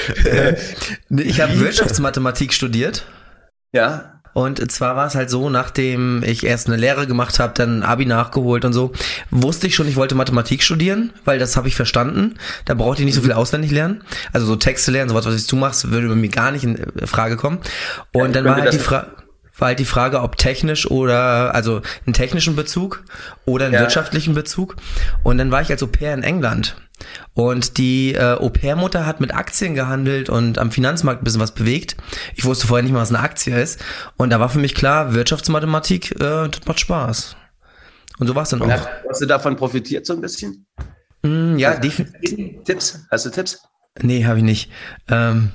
Ich 1.10 1.42
habe 1.42 1.60
Wirtschaftsmathematik 1.60 2.54
studiert. 2.54 3.06
Ja. 3.74 4.19
Und 4.34 4.72
zwar 4.72 4.96
war 4.96 5.08
es 5.08 5.16
halt 5.16 5.30
so, 5.30 5.50
nachdem 5.50 6.24
ich 6.24 6.46
erst 6.46 6.68
eine 6.68 6.78
Lehre 6.78 7.08
gemacht 7.08 7.40
habe, 7.40 7.54
dann 7.56 7.84
Abi 7.84 8.06
nachgeholt 8.06 8.66
und 8.66 8.74
so, 8.74 8.92
wusste 9.32 9.68
ich 9.68 9.76
schon, 9.76 9.88
ich 9.88 9.96
wollte 9.96 10.16
Mathematik 10.16 10.64
studieren, 10.64 11.12
weil 11.26 11.40
das 11.40 11.58
habe 11.58 11.68
ich 11.68 11.76
verstanden. 11.76 12.36
Da 12.66 12.74
brauchte 12.74 13.02
ich 13.02 13.06
nicht 13.06 13.16
so 13.16 13.22
viel 13.22 13.34
auswendig 13.34 13.72
lernen. 13.72 14.04
Also 14.34 14.46
so 14.46 14.56
Texte 14.56 14.92
lernen, 14.92 15.10
sowas, 15.10 15.26
was 15.26 15.48
du 15.48 15.56
machst, 15.56 15.92
würde 15.92 16.08
bei 16.08 16.16
mir 16.16 16.30
gar 16.30 16.52
nicht 16.52 16.64
in 16.64 16.78
Frage 17.06 17.38
kommen. 17.38 17.60
Und 18.14 18.28
ja, 18.28 18.42
dann 18.42 18.46
war 18.46 18.56
halt 18.56 18.74
die 18.74 18.80
Frage 18.80 19.08
war 19.60 19.70
halt 19.70 19.80
die 19.80 19.86
Frage, 19.86 20.22
ob 20.22 20.38
technisch 20.38 20.90
oder, 20.90 21.54
also 21.54 21.82
einen 22.06 22.14
technischen 22.14 22.56
Bezug 22.56 23.04
oder 23.46 23.66
einen 23.66 23.76
ja. 23.76 23.82
wirtschaftlichen 23.82 24.34
Bezug. 24.34 24.76
Und 25.24 25.38
dann 25.38 25.52
war 25.52 25.62
ich 25.62 25.70
als 25.70 25.84
Au 25.84 25.88
pair 25.88 26.14
in 26.14 26.24
England. 26.24 26.76
Und 27.34 27.78
die 27.78 28.14
äh, 28.14 28.34
Au-pair-Mutter 28.34 29.06
hat 29.06 29.22
mit 29.22 29.34
Aktien 29.34 29.74
gehandelt 29.74 30.30
und 30.30 30.58
am 30.58 30.72
Finanzmarkt 30.72 31.22
ein 31.22 31.24
bisschen 31.24 31.40
was 31.40 31.54
bewegt. 31.54 31.96
Ich 32.36 32.44
wusste 32.44 32.68
vorher 32.68 32.84
nicht 32.84 32.92
mal, 32.92 33.00
was 33.00 33.10
eine 33.10 33.20
Aktie 33.20 33.58
ist. 33.58 33.80
Und 34.18 34.32
da 34.32 34.40
war 34.40 34.50
für 34.50 34.60
mich 34.60 34.76
klar, 34.76 35.14
Wirtschaftsmathematik, 35.14 36.12
äh, 36.16 36.50
das 36.50 36.66
macht 36.66 36.80
Spaß. 36.80 37.38
Und 38.20 38.28
so 38.28 38.36
war 38.36 38.44
es 38.44 38.50
dann 38.50 38.62
auch. 38.62 38.88
Hast 39.08 39.22
du 39.22 39.26
davon 39.26 39.56
profitiert 39.56 40.06
so 40.06 40.14
ein 40.14 40.22
bisschen? 40.22 40.66
Mm, 41.24 41.58
ja, 41.58 41.76
definitiv. 41.78 42.64
Tipps? 42.66 43.00
Hast 43.10 43.26
du 43.26 43.30
Tipps? 43.30 43.62
Nee, 44.04 44.26
habe 44.26 44.38
ich 44.38 44.44
nicht. 44.44 44.72
Ähm, 45.10 45.52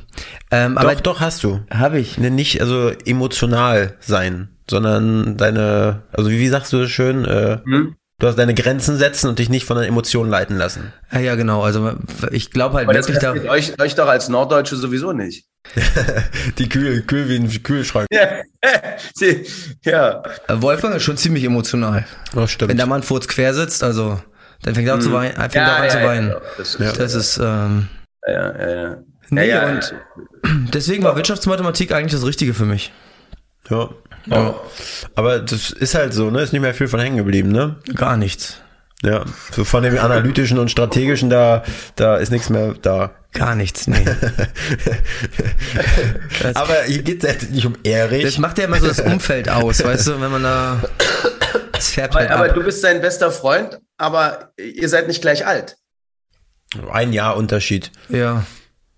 ähm, 0.51 0.75
doch, 0.75 0.83
aber 0.83 0.95
doch 0.97 1.21
hast 1.21 1.43
du. 1.45 1.61
Habe 1.71 1.99
ich. 1.99 2.19
Ne, 2.19 2.31
nicht 2.31 2.61
also 2.61 2.91
emotional 3.05 3.97
sein, 4.01 4.49
sondern 4.69 5.37
deine, 5.37 6.03
also 6.13 6.31
wie, 6.31 6.39
wie 6.39 6.49
sagst 6.49 6.73
du 6.73 6.79
das 6.79 6.91
schön? 6.91 7.25
Äh, 7.25 7.59
hm? 7.65 7.97
Du 8.21 8.29
hast 8.29 8.39
deine 8.39 8.55
Grenzen 8.55 8.97
setzen 8.97 9.29
und 9.29 9.41
dich 9.41 9.51
nicht 9.51 9.67
von 9.67 9.77
den 9.77 9.87
Emotionen 9.87 10.31
leiten 10.31 10.57
lassen. 10.57 10.93
Ja, 11.13 11.19
ja, 11.19 11.35
genau. 11.35 11.63
Also 11.63 11.93
ich 12.31 12.53
glaube 12.53 12.77
halt 12.77 12.89
Aber 12.89 12.95
wirklich 12.97 13.19
das 13.19 13.35
da. 13.35 13.51
Euch, 13.51 13.81
euch 13.81 13.97
doch 13.97 14.07
als 14.07 14.29
Norddeutsche 14.29 14.77
sowieso 14.77 15.13
nicht. 15.13 15.47
Die 16.59 16.69
Kühl, 16.69 17.03
Kühl 17.03 17.29
wie 17.29 17.37
ein 17.37 17.63
Kühlschrank. 17.63 18.07
ja. 19.85 20.23
Äh, 20.49 20.63
Wolfgang 20.63 20.95
ist 20.95 21.03
schon 21.03 21.17
ziemlich 21.17 21.43
emotional. 21.43 22.07
Oh, 22.37 22.47
stimmt. 22.47 22.71
Wenn 22.71 22.77
der 22.77 22.87
Mann 22.87 23.03
Furz 23.03 23.27
quer 23.27 23.53
sitzt, 23.53 23.83
also 23.83 24.21
dann 24.63 24.75
fängt 24.75 24.89
er, 24.89 24.97
mhm. 24.97 25.01
zu 25.01 25.13
weinen, 25.13 25.35
fängt 25.35 25.55
ja, 25.55 25.77
an 25.77 25.85
ja, 25.85 25.89
zu 25.91 26.03
weinen. 26.03 26.29
Ja, 26.29 26.41
das 26.57 26.75
ist, 26.77 27.01
das 27.01 27.15
ist 27.15 27.41
ähm, 27.43 27.89
ja, 28.27 28.59
ja, 28.59 28.83
ja. 28.83 28.97
Nee, 29.31 29.49
ja, 29.49 29.69
und 29.69 29.95
deswegen 30.73 31.03
war 31.03 31.17
Wirtschaftsmathematik 31.17 31.93
eigentlich 31.93 32.13
das 32.13 32.27
Richtige 32.27 32.55
für 32.55 32.67
mich. 32.67 32.93
Ja. 33.71 33.91
Ja. 34.27 34.55
Aber 35.15 35.39
das 35.39 35.71
ist 35.71 35.95
halt 35.95 36.15
so, 36.15 36.31
ne? 36.31 36.43
Ist 36.43 36.53
nicht 36.53 36.63
mehr 36.63 36.75
viel 36.75 36.89
von 36.89 37.01
hängen 37.01 37.17
geblieben, 37.17 37.51
ne? 37.51 37.77
Gar 37.95 38.17
nichts. 38.17 38.61
Ja, 39.03 39.25
so 39.53 39.65
von 39.65 39.83
dem 39.83 39.99
analytischen 39.99 40.59
und 40.59 40.71
strategischen, 40.71 41.29
da, 41.29 41.63
da 41.95 42.17
ist 42.17 42.33
nichts 42.33 42.49
mehr 42.49 42.75
da. 42.81 43.11
Gar 43.33 43.55
nichts, 43.55 43.87
nee. 43.87 44.03
Aber 46.55 46.85
hier 46.87 47.03
geht 47.03 47.23
es 47.23 47.51
nicht 47.51 47.67
um 47.67 47.77
Erich. 47.83 48.25
Das 48.25 48.39
macht 48.39 48.57
ja 48.59 48.65
immer 48.65 48.81
so 48.81 48.87
das 48.87 49.01
Umfeld 49.01 49.51
aus, 49.51 49.85
weißt 49.85 50.07
du, 50.07 50.21
wenn 50.21 50.31
man 50.31 50.45
da. 50.45 50.83
Das 51.73 51.91
fährt 51.91 52.15
halt 52.15 52.31
aber, 52.31 52.45
aber 52.45 52.55
du 52.55 52.63
bist 52.63 52.81
sein 52.81 53.03
bester 53.03 53.31
Freund, 53.31 53.79
aber 53.99 54.53
ihr 54.57 54.89
seid 54.89 55.09
nicht 55.09 55.21
gleich 55.21 55.47
alt. 55.47 55.77
Ein 56.93 57.13
Jahr 57.13 57.37
Unterschied. 57.37 57.91
Ja. 58.09 58.45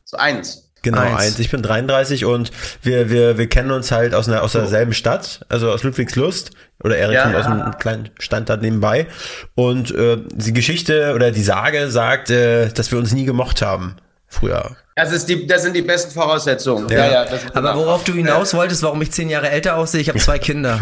So 0.05 0.17
eins. 0.17 0.71
Genau, 0.83 1.01
eins. 1.01 1.19
eins. 1.19 1.39
Ich 1.41 1.51
bin 1.51 1.63
33 1.63 2.25
und 2.25 2.53
wir, 2.83 3.11
wir, 3.11 3.39
wir 3.39 3.49
kennen 3.49 3.73
uns 3.73 3.91
halt 3.91 4.15
aus, 4.15 4.29
einer, 4.29 4.43
aus 4.43 4.53
derselben 4.53 4.93
Stadt, 4.93 5.45
also 5.49 5.71
aus 5.71 5.83
Ludwigslust. 5.83 6.53
Oder 6.85 6.97
Erik 6.99 7.15
ja, 7.15 7.23
kommt 7.25 7.37
aus 7.37 7.47
einem 7.47 7.79
kleinen 7.79 8.11
Standort 8.19 8.63
nebenbei. 8.63 9.07
Und 9.55 9.91
äh, 9.93 10.19
die 10.33 10.53
Geschichte 10.53 11.15
oder 11.15 11.33
die 11.33 11.43
Sage 11.43 11.91
sagt, 11.91 12.31
äh, 12.31 12.69
dass 12.69 12.93
wir 12.93 12.99
uns 12.99 13.13
nie 13.13 13.25
gemocht 13.25 13.63
haben 13.63 13.97
früher. 14.29 14.77
Das, 14.95 15.13
ist 15.13 15.29
die, 15.29 15.47
das 15.47 15.63
sind 15.63 15.75
die 15.75 15.83
besten 15.83 16.13
Voraussetzungen. 16.13 16.89
Ja. 16.89 17.07
Ja, 17.07 17.25
ja 17.25 17.39
Aber 17.55 17.75
worauf 17.75 18.05
du 18.05 18.13
hinaus 18.13 18.55
wolltest, 18.55 18.83
warum 18.83 19.03
ich 19.03 19.11
zehn 19.11 19.29
Jahre 19.29 19.51
älter 19.51 19.77
aussehe, 19.77 20.01
ich 20.01 20.09
habe 20.09 20.19
zwei 20.19 20.39
Kinder. 20.39 20.81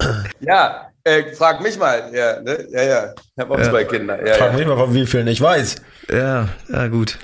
ja, 0.40 0.89
äh, 1.04 1.34
frag 1.34 1.62
mich 1.62 1.78
mal. 1.78 2.10
Ja, 2.12 2.40
ne? 2.40 2.66
ja, 2.70 2.82
ja. 2.82 3.14
Ich 3.14 3.40
habe 3.40 3.54
auch 3.54 3.58
ja. 3.58 3.70
zwei 3.70 3.84
Kinder. 3.84 4.26
Ja, 4.26 4.34
frag 4.34 4.52
ja. 4.52 4.58
mich 4.58 4.66
mal, 4.66 4.76
von 4.76 4.94
wie 4.94 5.06
vielen 5.06 5.26
ich 5.28 5.40
weiß. 5.40 5.76
Ja, 6.10 6.48
ja, 6.68 6.86
gut. 6.88 7.18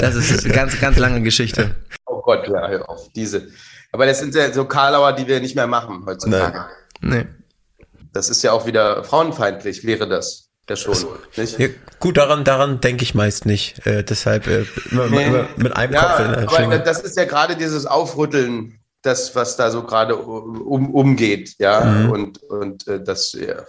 Das 0.00 0.14
ist 0.14 0.44
eine 0.44 0.54
ganz, 0.54 0.80
ganz 0.80 0.98
lange 0.98 1.22
Geschichte. 1.22 1.76
Oh 2.06 2.20
Gott, 2.22 2.48
ja, 2.48 2.68
hör 2.68 2.88
auf. 2.88 3.08
Diese. 3.14 3.48
Aber 3.92 4.06
das 4.06 4.20
sind 4.20 4.34
ja 4.34 4.52
so 4.52 4.64
Karlauer, 4.64 5.12
die 5.12 5.26
wir 5.26 5.40
nicht 5.40 5.56
mehr 5.56 5.66
machen 5.66 6.04
heutzutage. 6.06 6.66
Nee. 7.00 7.18
nee. 7.18 7.26
Das 8.12 8.30
ist 8.30 8.42
ja 8.42 8.52
auch 8.52 8.66
wieder 8.66 9.04
frauenfeindlich, 9.04 9.84
wäre 9.84 10.08
das. 10.08 10.50
Ja, 10.68 10.76
schon. 10.76 10.96
Nicht? 11.36 11.58
Ja, 11.58 11.66
gut, 11.98 12.16
daran, 12.16 12.44
daran 12.44 12.80
denke 12.80 13.02
ich 13.02 13.16
meist 13.16 13.44
nicht. 13.44 13.84
Äh, 13.86 14.04
deshalb 14.04 14.46
äh, 14.46 14.64
immer, 14.92 15.08
nee. 15.08 15.26
immer, 15.26 15.48
mit 15.56 15.74
einem 15.74 15.92
ja, 15.92 16.00
Kopf. 16.00 16.20
In 16.20 16.64
aber 16.64 16.78
das 16.78 17.00
ist 17.00 17.16
ja 17.16 17.24
gerade 17.24 17.56
dieses 17.56 17.86
Aufrütteln 17.86 18.79
das, 19.02 19.34
was 19.34 19.56
da 19.56 19.70
so 19.70 19.82
gerade 19.82 20.16
um, 20.16 20.94
umgeht, 20.94 21.54
ja, 21.58 21.80
mhm. 21.80 22.10
und, 22.10 22.42
und 22.44 22.86
äh, 22.86 23.02
das, 23.02 23.32
ja, 23.32 23.64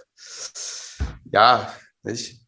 ja 1.31 1.73
nicht? 2.03 2.41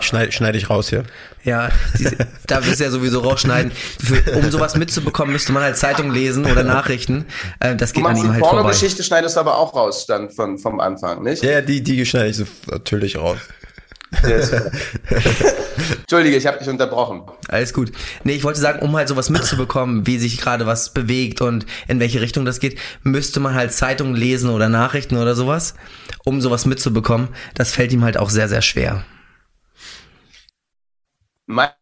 Schneide 0.00 0.32
schneid 0.32 0.56
ich 0.56 0.70
raus 0.70 0.88
hier. 0.88 1.04
Ja, 1.44 1.70
diese, 1.96 2.16
da 2.46 2.64
wirst 2.66 2.80
du 2.80 2.84
ja 2.84 2.90
sowieso 2.90 3.20
rausschneiden. 3.20 3.70
Für, 3.70 4.32
um 4.32 4.50
sowas 4.50 4.74
mitzubekommen, 4.74 5.32
müsste 5.32 5.52
man 5.52 5.62
halt 5.62 5.76
Zeitung 5.76 6.10
lesen 6.10 6.46
oder 6.46 6.64
Nachrichten. 6.64 7.26
Äh, 7.60 7.76
das 7.76 7.92
geht 7.92 8.04
an 8.04 8.16
ihm 8.16 8.32
halt 8.32 8.44
vorbei. 8.44 8.62
Die 8.62 8.68
Geschichte 8.68 9.04
schneidest 9.04 9.36
du 9.36 9.40
aber 9.40 9.56
auch 9.56 9.74
raus 9.74 10.06
dann 10.06 10.30
von, 10.30 10.58
vom 10.58 10.80
Anfang, 10.80 11.22
nicht? 11.22 11.44
Ja, 11.44 11.60
die, 11.60 11.82
die 11.82 12.04
schneide 12.04 12.30
ich 12.30 12.36
so 12.36 12.44
natürlich 12.68 13.16
raus. 13.16 13.38
Entschuldige, 16.00 16.36
ich 16.36 16.46
habe 16.46 16.58
dich 16.58 16.68
unterbrochen. 16.68 17.22
Alles 17.48 17.72
gut. 17.72 17.92
Nee, 18.22 18.34
ich 18.34 18.44
wollte 18.44 18.60
sagen, 18.60 18.80
um 18.80 18.96
halt 18.96 19.08
sowas 19.08 19.30
mitzubekommen, 19.30 20.06
wie 20.06 20.18
sich 20.18 20.40
gerade 20.40 20.66
was 20.66 20.92
bewegt 20.92 21.40
und 21.40 21.66
in 21.88 22.00
welche 22.00 22.20
Richtung 22.20 22.44
das 22.44 22.60
geht, 22.60 22.78
müsste 23.02 23.40
man 23.40 23.54
halt 23.54 23.72
Zeitungen 23.72 24.14
lesen 24.14 24.50
oder 24.50 24.68
Nachrichten 24.68 25.16
oder 25.16 25.34
sowas, 25.34 25.74
um 26.24 26.40
sowas 26.40 26.66
mitzubekommen. 26.66 27.28
Das 27.54 27.72
fällt 27.72 27.92
ihm 27.92 28.04
halt 28.04 28.16
auch 28.16 28.30
sehr, 28.30 28.48
sehr 28.48 28.62
schwer. 28.62 29.04
Meine 31.46 31.74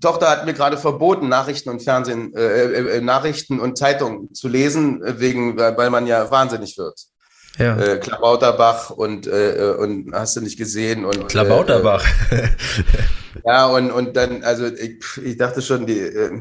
Tochter 0.00 0.30
hat 0.30 0.46
mir 0.46 0.54
gerade 0.54 0.78
verboten, 0.78 1.28
Nachrichten 1.28 1.68
und 1.68 1.82
Fernsehen, 1.82 2.34
äh, 2.34 2.40
äh, 2.40 2.96
äh 2.96 3.00
Nachrichten 3.00 3.60
und 3.60 3.76
Zeitungen 3.76 4.32
zu 4.34 4.48
lesen, 4.48 5.02
wegen, 5.18 5.56
weil 5.58 5.90
man 5.90 6.06
ja 6.06 6.30
wahnsinnig 6.30 6.78
wird. 6.78 7.11
Ja. 7.58 7.78
Äh, 7.78 7.98
Klabauterbach 7.98 8.90
und, 8.90 9.26
äh, 9.26 9.74
und 9.78 10.12
hast 10.14 10.36
du 10.36 10.40
nicht 10.40 10.56
gesehen. 10.56 11.04
Und, 11.04 11.28
Klabauterbach. 11.28 12.04
Äh, 12.30 12.48
ja, 13.44 13.66
und, 13.66 13.90
und 13.90 14.16
dann, 14.16 14.42
also 14.42 14.66
ich, 14.66 15.04
ich 15.22 15.36
dachte 15.36 15.60
schon, 15.60 15.86
die, 15.86 15.98
äh, 15.98 16.40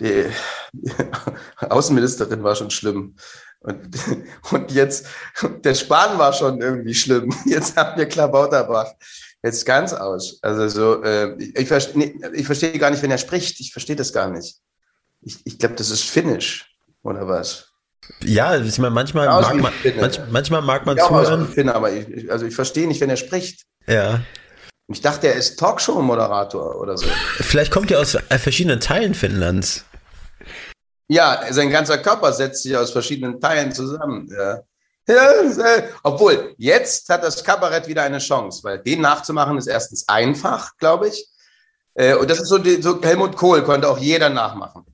die 0.00 0.26
Außenministerin 1.68 2.42
war 2.42 2.54
schon 2.54 2.70
schlimm. 2.70 3.16
Und, 3.60 3.96
und 4.52 4.70
jetzt, 4.72 5.06
der 5.64 5.74
Spahn 5.74 6.18
war 6.18 6.32
schon 6.32 6.60
irgendwie 6.60 6.94
schlimm. 6.94 7.34
Jetzt 7.46 7.76
haben 7.76 7.98
wir 7.98 8.06
Klabauterbach. 8.06 8.92
Jetzt 9.42 9.64
ganz 9.64 9.92
aus. 9.92 10.38
Also 10.42 10.68
so, 10.68 11.02
äh, 11.02 11.36
ich, 11.38 11.68
verstehe, 11.68 12.14
ich 12.34 12.46
verstehe 12.46 12.78
gar 12.78 12.90
nicht, 12.90 13.02
wenn 13.02 13.10
er 13.10 13.18
spricht. 13.18 13.60
Ich 13.60 13.72
verstehe 13.72 13.96
das 13.96 14.12
gar 14.12 14.28
nicht. 14.28 14.56
Ich, 15.22 15.38
ich 15.44 15.58
glaube, 15.58 15.76
das 15.76 15.90
ist 15.90 16.04
Finnisch 16.04 16.76
oder 17.02 17.26
was? 17.26 17.72
Ja, 18.22 18.56
ich 18.58 18.78
meine, 18.78 18.94
manchmal, 18.94 19.28
mag 19.28 19.54
man, 19.54 19.72
manch, 20.00 20.20
manchmal 20.30 20.62
mag 20.62 20.86
man 20.86 20.96
ja, 20.96 21.06
zuhören. 21.06 21.48
Finne, 21.48 21.74
aber 21.74 21.92
ich, 21.92 22.30
also 22.30 22.46
ich 22.46 22.54
verstehe 22.54 22.86
nicht, 22.86 23.00
wenn 23.00 23.10
er 23.10 23.16
spricht. 23.16 23.62
Ja. 23.86 24.20
Ich 24.88 25.00
dachte, 25.00 25.28
er 25.28 25.34
ist 25.34 25.58
Talkshow-Moderator 25.58 26.80
oder 26.80 26.96
so. 26.96 27.06
Vielleicht 27.40 27.72
kommt 27.72 27.90
er 27.90 28.00
aus 28.00 28.14
äh, 28.14 28.38
verschiedenen 28.38 28.80
Teilen 28.80 29.14
Finnlands. 29.14 29.84
Ja, 31.08 31.40
sein 31.50 31.70
ganzer 31.70 31.98
Körper 31.98 32.32
setzt 32.32 32.62
sich 32.62 32.76
aus 32.76 32.90
verschiedenen 32.90 33.40
Teilen 33.40 33.72
zusammen. 33.72 34.28
Ja. 34.36 34.60
Ja, 35.08 35.30
äh, 35.40 35.88
obwohl, 36.02 36.54
jetzt 36.58 37.08
hat 37.08 37.22
das 37.22 37.44
Kabarett 37.44 37.86
wieder 37.86 38.02
eine 38.02 38.18
Chance, 38.18 38.64
weil 38.64 38.78
den 38.78 39.02
nachzumachen 39.02 39.56
ist 39.56 39.68
erstens 39.68 40.08
einfach, 40.08 40.76
glaube 40.78 41.08
ich. 41.08 41.28
Äh, 41.94 42.14
und 42.14 42.28
das 42.28 42.40
ist 42.40 42.48
so, 42.48 42.58
so 42.80 43.00
Helmut 43.00 43.36
Kohl 43.36 43.62
konnte 43.62 43.88
auch 43.88 43.98
jeder 43.98 44.28
nachmachen. 44.30 44.84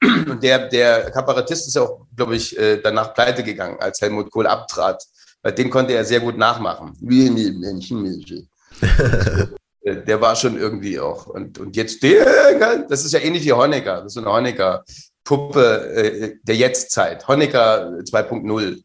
Und 0.00 0.42
der, 0.42 0.68
der 0.68 1.10
Kabarettist 1.10 1.66
ist 1.66 1.74
ja 1.74 1.82
auch, 1.82 2.06
glaube 2.14 2.36
ich, 2.36 2.56
äh, 2.58 2.80
danach 2.80 3.14
pleite 3.14 3.42
gegangen, 3.42 3.78
als 3.80 4.00
Helmut 4.00 4.30
Kohl 4.30 4.46
abtrat. 4.46 5.02
Weil 5.42 5.52
den 5.52 5.70
konnte 5.70 5.94
er 5.94 6.04
sehr 6.04 6.20
gut 6.20 6.36
nachmachen. 6.36 6.96
Wie 7.00 7.26
in 7.26 7.36
die 7.36 7.50
Menschen. 7.50 8.48
der 9.84 10.20
war 10.20 10.36
schon 10.36 10.58
irgendwie 10.58 11.00
auch. 11.00 11.26
Und, 11.26 11.58
und 11.58 11.76
jetzt 11.76 12.02
der, 12.02 12.86
das 12.88 13.04
ist 13.04 13.12
ja 13.12 13.20
ähnlich 13.20 13.44
wie 13.44 13.52
Honecker. 13.52 13.96
Das 13.96 14.06
ist 14.06 14.14
so 14.14 14.20
eine 14.20 14.32
Honecker-Puppe 14.32 16.38
der 16.42 16.56
Jetztzeit. 16.56 17.26
Honecker 17.26 17.98
2.0. 18.00 18.82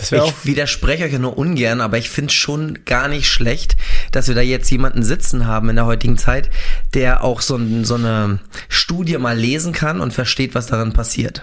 Ich 0.00 0.44
widerspreche 0.44 1.04
euch 1.04 1.12
ja 1.12 1.18
nur 1.18 1.36
ungern, 1.36 1.80
aber 1.80 1.98
ich 1.98 2.10
finde 2.10 2.30
es 2.30 2.34
schon 2.34 2.84
gar 2.84 3.08
nicht 3.08 3.28
schlecht, 3.28 3.76
dass 4.12 4.28
wir 4.28 4.34
da 4.34 4.40
jetzt 4.40 4.70
jemanden 4.70 5.02
sitzen 5.02 5.46
haben 5.46 5.68
in 5.68 5.76
der 5.76 5.86
heutigen 5.86 6.18
Zeit, 6.18 6.50
der 6.94 7.24
auch 7.24 7.40
so, 7.40 7.58
so 7.82 7.96
eine 7.96 8.38
Studie 8.68 9.18
mal 9.18 9.36
lesen 9.36 9.72
kann 9.72 10.00
und 10.00 10.12
versteht, 10.12 10.54
was 10.54 10.66
daran 10.66 10.92
passiert. 10.92 11.42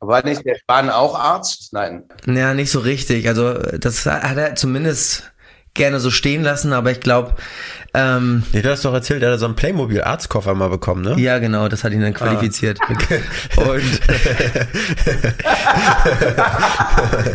War 0.00 0.24
nicht 0.24 0.44
der 0.44 0.56
Spahn 0.56 0.90
auch 0.90 1.18
Arzt? 1.18 1.72
Nein. 1.72 2.04
Naja, 2.26 2.54
nicht 2.54 2.70
so 2.70 2.80
richtig. 2.80 3.28
Also 3.28 3.54
das 3.54 4.04
hat 4.06 4.36
er 4.36 4.54
zumindest 4.54 5.32
gerne 5.76 6.00
so 6.00 6.10
stehen 6.10 6.42
lassen, 6.42 6.72
aber 6.72 6.90
ich 6.90 7.00
glaube. 7.00 7.34
Ähm, 7.94 8.42
nee, 8.52 8.60
du 8.60 8.70
hast 8.70 8.84
doch 8.84 8.92
erzählt, 8.92 9.22
er 9.22 9.32
hat 9.32 9.40
so 9.40 9.46
einen 9.46 9.56
Playmobil-Arztkoffer 9.56 10.54
mal 10.54 10.68
bekommen, 10.68 11.02
ne? 11.02 11.14
Ja, 11.18 11.38
genau, 11.38 11.68
das 11.68 11.82
hat 11.82 11.92
ihn 11.92 12.02
dann 12.02 12.14
ah. 12.14 12.18
qualifiziert. 12.18 12.78
Ah. 13.56 13.62
Und. 13.62 14.00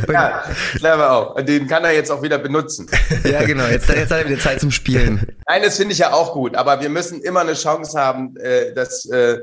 ja, 0.12 0.44
clever 0.76 1.12
auch. 1.12 1.36
Und 1.36 1.50
den 1.50 1.68
kann 1.68 1.84
er 1.84 1.94
jetzt 1.94 2.12
auch 2.12 2.22
wieder 2.22 2.38
benutzen. 2.38 2.88
ja, 3.24 3.44
genau, 3.44 3.66
jetzt, 3.66 3.90
jetzt 3.90 4.12
hat 4.12 4.20
er 4.20 4.30
wieder 4.30 4.40
Zeit 4.40 4.60
zum 4.60 4.70
Spielen. 4.72 5.26
Nein, 5.48 5.64
das 5.64 5.78
finde 5.78 5.94
ich 5.94 6.00
ja 6.00 6.14
auch 6.14 6.34
gut, 6.34 6.56
aber 6.56 6.80
wir 6.82 6.90
müssen 6.90 7.22
immer 7.22 7.40
eine 7.42 7.54
Chance 7.54 8.00
haben, 8.00 8.36
äh, 8.38 8.74
dass. 8.74 9.06
Äh, 9.06 9.40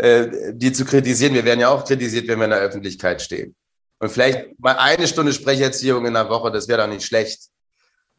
äh, 0.00 0.54
die 0.54 0.72
zu 0.72 0.84
kritisieren. 0.84 1.34
Wir 1.34 1.44
werden 1.44 1.60
ja 1.60 1.68
auch 1.68 1.84
kritisiert, 1.84 2.26
wenn 2.28 2.38
wir 2.38 2.44
in 2.44 2.52
der 2.52 2.60
Öffentlichkeit 2.60 3.20
stehen. 3.20 3.54
Und 3.98 4.10
vielleicht 4.10 4.58
mal 4.58 4.76
eine 4.76 5.06
Stunde 5.06 5.32
Sprecherziehung 5.32 6.06
in 6.06 6.14
der 6.14 6.30
Woche, 6.30 6.50
das 6.50 6.68
wäre 6.68 6.80
doch 6.80 6.88
nicht 6.88 7.04
schlecht. 7.04 7.50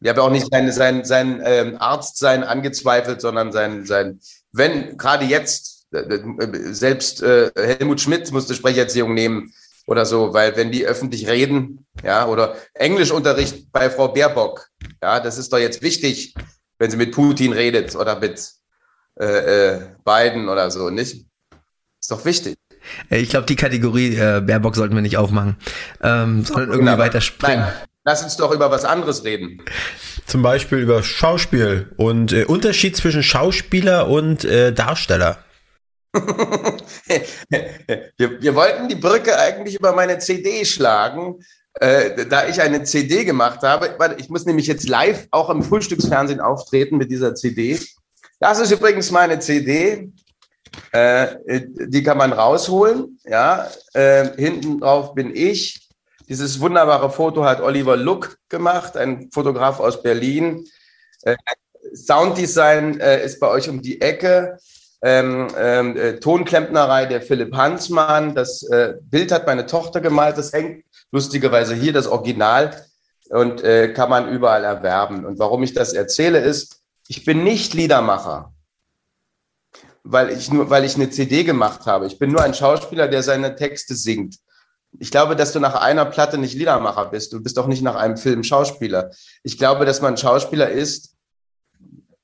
Ich 0.02 0.08
habe 0.08 0.22
auch 0.22 0.30
nicht 0.30 0.48
sein, 0.50 0.70
sein, 0.72 1.04
sein 1.04 1.40
ähm, 1.44 1.76
Arztsein 1.78 2.42
angezweifelt, 2.42 3.20
sondern 3.20 3.52
sein, 3.52 3.86
sein 3.86 4.20
wenn 4.52 4.96
gerade 4.96 5.24
jetzt, 5.24 5.86
äh, 5.92 5.98
äh, 5.98 6.72
selbst 6.72 7.22
äh, 7.22 7.50
Helmut 7.56 8.00
Schmidt 8.00 8.30
musste 8.32 8.54
Sprecherziehung 8.54 9.14
nehmen 9.14 9.52
oder 9.86 10.04
so, 10.06 10.32
weil 10.34 10.56
wenn 10.56 10.70
die 10.70 10.86
öffentlich 10.86 11.28
reden, 11.28 11.86
ja, 12.04 12.26
oder 12.26 12.56
Englischunterricht 12.74 13.72
bei 13.72 13.90
Frau 13.90 14.08
Baerbock, 14.08 14.68
ja, 15.02 15.20
das 15.20 15.38
ist 15.38 15.52
doch 15.52 15.58
jetzt 15.58 15.82
wichtig, 15.82 16.34
wenn 16.78 16.90
sie 16.90 16.96
mit 16.96 17.12
Putin 17.12 17.52
redet 17.52 17.96
oder 17.96 18.18
mit 18.18 18.50
äh, 19.20 19.74
äh, 19.74 19.80
Biden 20.04 20.48
oder 20.48 20.70
so, 20.70 20.90
nicht? 20.90 21.26
Ist 22.00 22.10
doch 22.10 22.24
wichtig. 22.24 22.56
Ich 23.10 23.30
glaube, 23.30 23.46
die 23.46 23.54
Kategorie 23.54 24.16
äh, 24.16 24.40
Baerbock 24.40 24.74
sollten 24.74 24.94
wir 24.94 25.02
nicht 25.02 25.16
aufmachen, 25.16 25.56
ähm, 26.02 26.44
sondern 26.44 26.70
irgendwie 26.70 26.98
weiter 26.98 27.20
springen. 27.20 27.60
Nein. 27.60 27.72
Lass 28.04 28.24
uns 28.24 28.36
doch 28.36 28.50
über 28.50 28.70
was 28.70 28.84
anderes 28.84 29.24
reden. 29.24 29.62
Zum 30.26 30.42
Beispiel 30.42 30.78
über 30.78 31.02
Schauspiel 31.02 31.92
und 31.96 32.32
äh, 32.32 32.44
Unterschied 32.44 32.96
zwischen 32.96 33.22
Schauspieler 33.22 34.08
und 34.08 34.44
äh, 34.44 34.72
Darsteller. 34.72 35.38
wir, 36.12 37.22
wir, 38.18 38.54
wollten 38.54 38.88
die 38.88 38.96
Brücke 38.96 39.38
eigentlich 39.38 39.76
über 39.76 39.94
meine 39.94 40.18
CD 40.18 40.64
schlagen, 40.64 41.42
äh, 41.74 42.26
da 42.26 42.48
ich 42.48 42.60
eine 42.60 42.82
CD 42.82 43.24
gemacht 43.24 43.62
habe. 43.62 43.96
Ich 44.18 44.28
muss 44.28 44.44
nämlich 44.44 44.66
jetzt 44.66 44.88
live 44.88 45.26
auch 45.30 45.48
im 45.48 45.62
Frühstücksfernsehen 45.62 46.40
auftreten 46.40 46.98
mit 46.98 47.10
dieser 47.10 47.34
CD. 47.34 47.80
Das 48.40 48.58
ist 48.58 48.72
übrigens 48.72 49.10
meine 49.10 49.38
CD. 49.38 50.12
Äh, 50.90 51.36
die 51.46 52.02
kann 52.02 52.18
man 52.18 52.32
rausholen. 52.32 53.18
Ja, 53.24 53.70
äh, 53.94 54.28
hinten 54.36 54.80
drauf 54.80 55.14
bin 55.14 55.34
ich 55.34 55.81
dieses 56.28 56.60
wunderbare 56.60 57.10
Foto 57.10 57.44
hat 57.44 57.60
Oliver 57.60 57.96
Luck 57.96 58.36
gemacht, 58.48 58.96
ein 58.96 59.30
Fotograf 59.32 59.80
aus 59.80 60.02
Berlin. 60.02 60.66
Äh, 61.22 61.36
Sounddesign 61.94 63.00
äh, 63.00 63.24
ist 63.24 63.40
bei 63.40 63.48
euch 63.48 63.68
um 63.68 63.82
die 63.82 64.00
Ecke. 64.00 64.58
Ähm, 65.04 65.48
ähm, 65.58 65.96
äh, 65.96 66.20
Tonklempnerei 66.20 67.06
der 67.06 67.22
Philipp 67.22 67.54
Hansmann. 67.54 68.34
Das 68.34 68.62
äh, 68.62 68.94
Bild 69.02 69.32
hat 69.32 69.46
meine 69.46 69.66
Tochter 69.66 70.00
gemalt. 70.00 70.38
Das 70.38 70.52
hängt 70.52 70.84
lustigerweise 71.10 71.74
hier, 71.74 71.92
das 71.92 72.06
Original, 72.06 72.86
und 73.30 73.62
äh, 73.64 73.92
kann 73.92 74.10
man 74.10 74.28
überall 74.28 74.64
erwerben. 74.64 75.24
Und 75.24 75.38
warum 75.38 75.62
ich 75.62 75.74
das 75.74 75.92
erzähle, 75.92 76.38
ist, 76.38 76.82
ich 77.08 77.24
bin 77.24 77.42
nicht 77.42 77.74
Liedermacher, 77.74 78.54
weil 80.04 80.30
ich 80.30 80.50
nur, 80.52 80.70
weil 80.70 80.84
ich 80.84 80.94
eine 80.94 81.10
CD 81.10 81.42
gemacht 81.42 81.86
habe. 81.86 82.06
Ich 82.06 82.18
bin 82.18 82.30
nur 82.30 82.42
ein 82.42 82.54
Schauspieler, 82.54 83.08
der 83.08 83.22
seine 83.22 83.56
Texte 83.56 83.94
singt 83.94 84.36
ich 84.98 85.10
glaube, 85.10 85.36
dass 85.36 85.52
du 85.52 85.60
nach 85.60 85.74
einer 85.74 86.04
Platte 86.04 86.38
nicht 86.38 86.54
Liedermacher 86.54 87.06
bist. 87.06 87.32
Du 87.32 87.42
bist 87.42 87.58
auch 87.58 87.66
nicht 87.66 87.82
nach 87.82 87.94
einem 87.94 88.16
Film 88.16 88.44
Schauspieler. 88.44 89.10
Ich 89.42 89.58
glaube, 89.58 89.84
dass 89.84 90.02
man 90.02 90.16
Schauspieler 90.16 90.70
ist, 90.70 91.16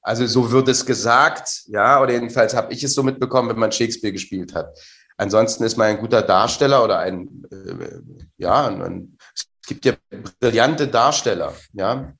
also 0.03 0.27
so 0.27 0.51
wird 0.53 0.69
es 0.69 0.87
gesagt, 0.87 1.65
ja, 1.67 2.01
oder 2.01 2.13
jedenfalls 2.13 2.55
habe 2.55 2.73
ich 2.73 2.83
es 2.83 2.95
so 2.95 3.03
mitbekommen, 3.03 3.51
wenn 3.51 3.59
man 3.59 3.73
Shakespeare 3.73 4.13
gespielt 4.13 4.55
hat. 4.55 4.79
Ansonsten 5.17 5.65
ist 5.65 5.77
man 5.77 5.89
ein 5.89 5.99
guter 5.99 6.23
Darsteller 6.23 6.85
oder 6.85 7.01
ein, 7.01 7.43
äh, 7.51 8.01
ja, 8.37 8.69
ein, 8.69 9.19
es 9.35 9.49
gibt 9.67 9.85
ja 9.85 9.95
brillante 10.41 10.89
Darsteller, 10.89 11.55
ja, 11.73 12.15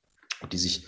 die 0.51 0.57
sich 0.57 0.85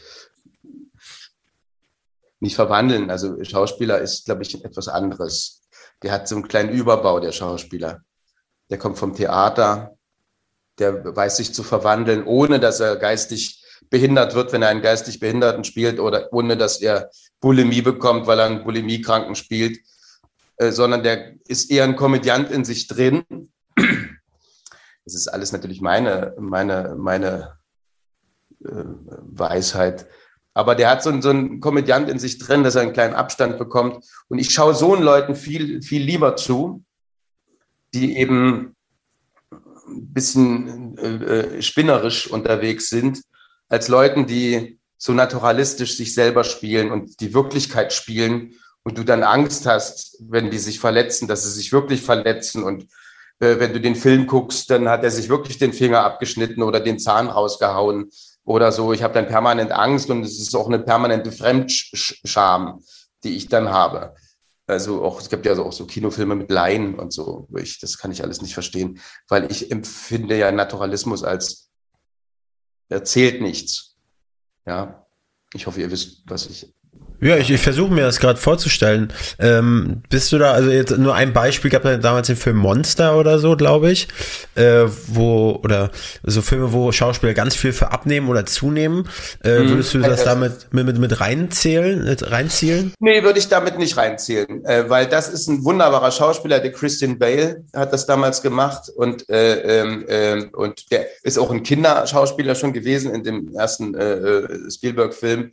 nicht 2.39 2.55
verwandeln. 2.55 3.09
Also 3.09 3.41
Schauspieler 3.43 3.99
ist, 3.99 4.25
glaube 4.25 4.43
ich, 4.43 4.63
etwas 4.63 4.87
anderes. 4.87 5.61
Der 6.03 6.11
hat 6.11 6.27
so 6.27 6.35
einen 6.35 6.47
kleinen 6.47 6.69
Überbau, 6.69 7.19
der 7.19 7.31
Schauspieler 7.31 8.01
der 8.71 8.79
kommt 8.79 8.97
vom 8.97 9.13
Theater, 9.13 9.97
der 10.79 11.15
weiß 11.15 11.37
sich 11.37 11.53
zu 11.53 11.61
verwandeln, 11.61 12.23
ohne 12.23 12.59
dass 12.59 12.79
er 12.79 12.95
geistig 12.95 13.63
behindert 13.89 14.33
wird, 14.33 14.53
wenn 14.53 14.61
er 14.61 14.69
einen 14.69 14.81
geistig 14.81 15.19
Behinderten 15.19 15.65
spielt 15.65 15.99
oder 15.99 16.31
ohne 16.31 16.55
dass 16.55 16.81
er 16.81 17.11
Bulimie 17.41 17.81
bekommt, 17.81 18.25
weil 18.25 18.39
er 18.39 18.45
einen 18.45 18.63
Bulimiekranken 18.63 19.35
spielt, 19.35 19.79
äh, 20.55 20.71
sondern 20.71 21.03
der 21.03 21.35
ist 21.45 21.69
eher 21.69 21.83
ein 21.83 21.97
Komödiant 21.97 22.49
in 22.49 22.63
sich 22.63 22.87
drin. 22.87 23.23
Das 25.03 25.15
ist 25.15 25.27
alles 25.27 25.51
natürlich 25.51 25.81
meine, 25.81 26.33
meine, 26.39 26.95
meine 26.97 27.57
äh, 28.63 28.83
Weisheit. 29.23 30.07
Aber 30.53 30.75
der 30.75 30.91
hat 30.91 31.03
so, 31.03 31.19
so 31.21 31.29
einen 31.29 31.59
Komödiant 31.59 32.09
in 32.09 32.19
sich 32.19 32.37
drin, 32.37 32.63
dass 32.63 32.75
er 32.75 32.83
einen 32.83 32.93
kleinen 32.93 33.15
Abstand 33.15 33.57
bekommt. 33.57 34.05
Und 34.29 34.39
ich 34.39 34.51
schaue 34.51 34.75
so 34.75 34.93
einen 34.93 35.03
Leuten 35.03 35.35
viel, 35.35 35.81
viel 35.81 36.03
lieber 36.03 36.35
zu, 36.35 36.85
die 37.93 38.17
eben 38.17 38.75
ein 39.87 40.13
bisschen 40.13 40.97
äh, 40.97 41.57
äh, 41.57 41.61
spinnerisch 41.61 42.29
unterwegs 42.29 42.89
sind, 42.89 43.21
als 43.69 43.87
Leuten, 43.87 44.25
die 44.25 44.79
so 44.97 45.13
naturalistisch 45.13 45.97
sich 45.97 46.13
selber 46.13 46.43
spielen 46.43 46.91
und 46.91 47.19
die 47.21 47.33
Wirklichkeit 47.33 47.91
spielen 47.93 48.53
und 48.83 48.97
du 48.97 49.03
dann 49.03 49.23
Angst 49.23 49.65
hast, 49.65 50.17
wenn 50.29 50.51
die 50.51 50.59
sich 50.59 50.79
verletzen, 50.79 51.27
dass 51.27 51.43
sie 51.43 51.51
sich 51.51 51.71
wirklich 51.71 52.01
verletzen 52.01 52.63
und 52.63 52.87
äh, 53.39 53.59
wenn 53.59 53.73
du 53.73 53.81
den 53.81 53.95
Film 53.95 54.27
guckst, 54.27 54.69
dann 54.69 54.87
hat 54.87 55.03
er 55.03 55.11
sich 55.11 55.29
wirklich 55.29 55.57
den 55.57 55.73
Finger 55.73 56.03
abgeschnitten 56.03 56.63
oder 56.63 56.79
den 56.79 56.99
Zahn 56.99 57.27
rausgehauen 57.27 58.11
oder 58.45 58.71
so. 58.71 58.93
Ich 58.93 59.03
habe 59.03 59.13
dann 59.13 59.27
permanent 59.27 59.71
Angst 59.71 60.09
und 60.09 60.23
es 60.23 60.39
ist 60.39 60.55
auch 60.55 60.67
eine 60.67 60.79
permanente 60.79 61.31
Fremdscham, 61.31 62.83
die 63.23 63.35
ich 63.35 63.47
dann 63.47 63.69
habe. 63.69 64.15
Also 64.71 65.03
auch, 65.03 65.19
es 65.19 65.27
gibt 65.27 65.45
ja 65.45 65.57
auch 65.59 65.73
so 65.73 65.85
Kinofilme 65.85 66.33
mit 66.33 66.49
Laien 66.49 66.97
und 66.97 67.11
so, 67.11 67.45
ich, 67.57 67.79
das 67.81 67.97
kann 67.97 68.09
ich 68.09 68.23
alles 68.23 68.41
nicht 68.41 68.53
verstehen, 68.53 69.01
weil 69.27 69.51
ich 69.51 69.69
empfinde 69.69 70.37
ja 70.37 70.49
Naturalismus 70.49 71.25
als 71.25 71.69
erzählt 72.87 73.41
nichts. 73.41 73.97
Ja, 74.65 75.05
ich 75.53 75.67
hoffe, 75.67 75.81
ihr 75.81 75.91
wisst, 75.91 76.23
was 76.25 76.45
ich 76.45 76.73
Ja, 77.21 77.37
ich, 77.37 77.51
ich 77.51 77.61
versuche 77.61 77.93
mir 77.93 78.01
das 78.01 78.19
gerade 78.19 78.39
vorzustellen. 78.39 79.13
Ähm, 79.37 80.01
bist 80.09 80.31
du 80.31 80.39
da, 80.39 80.53
also 80.53 80.71
jetzt 80.71 80.97
nur 80.97 81.13
ein 81.13 81.33
Beispiel 81.33 81.69
gab 81.69 81.85
es 81.85 81.99
damals 82.01 82.27
den 82.27 82.35
Film 82.35 82.57
Monster 82.57 83.15
oder 83.17 83.37
so, 83.37 83.55
glaube 83.55 83.91
ich, 83.91 84.07
äh, 84.55 84.85
wo, 85.07 85.59
oder 85.63 85.91
so 86.23 86.41
Filme, 86.41 86.73
wo 86.73 86.91
Schauspieler 86.91 87.33
ganz 87.35 87.55
viel 87.55 87.73
für 87.73 87.91
abnehmen 87.91 88.27
oder 88.27 88.45
zunehmen. 88.45 89.07
Äh, 89.43 89.59
Mhm. 89.59 89.69
Würdest 89.69 89.93
du 89.93 89.99
das 89.99 90.07
Das- 90.09 90.23
damit 90.23 90.67
mit, 90.71 90.85
mit, 90.87 90.97
mit 90.97 91.19
reinzählen, 91.21 92.03
mit 92.03 92.31
reinzielen? 92.31 92.93
Nee, 92.99 93.21
würde 93.23 93.37
ich 93.37 93.47
damit 93.47 93.77
nicht 93.77 93.97
reinzählen, 93.97 94.65
äh, 94.65 94.89
weil 94.89 95.05
das 95.05 95.29
ist 95.29 95.47
ein 95.47 95.63
wunderbarer 95.63 96.11
Schauspieler, 96.11 96.59
der 96.59 96.71
Christian 96.71 97.19
Bale 97.19 97.63
hat 97.75 97.93
das 97.93 98.07
damals 98.07 98.41
gemacht 98.41 98.89
und, 98.95 99.29
äh, 99.29 99.81
ähm, 99.81 100.05
ähm, 100.07 100.49
und 100.53 100.91
der 100.91 101.05
ist 101.21 101.37
auch 101.37 101.51
ein 101.51 101.61
Kinderschauspieler 101.61 102.55
schon 102.55 102.73
gewesen 102.73 103.13
in 103.13 103.23
dem 103.23 103.53
ersten 103.55 103.93
äh, 103.93 104.13
äh, 104.13 104.71
Spielberg-Film. 104.71 105.51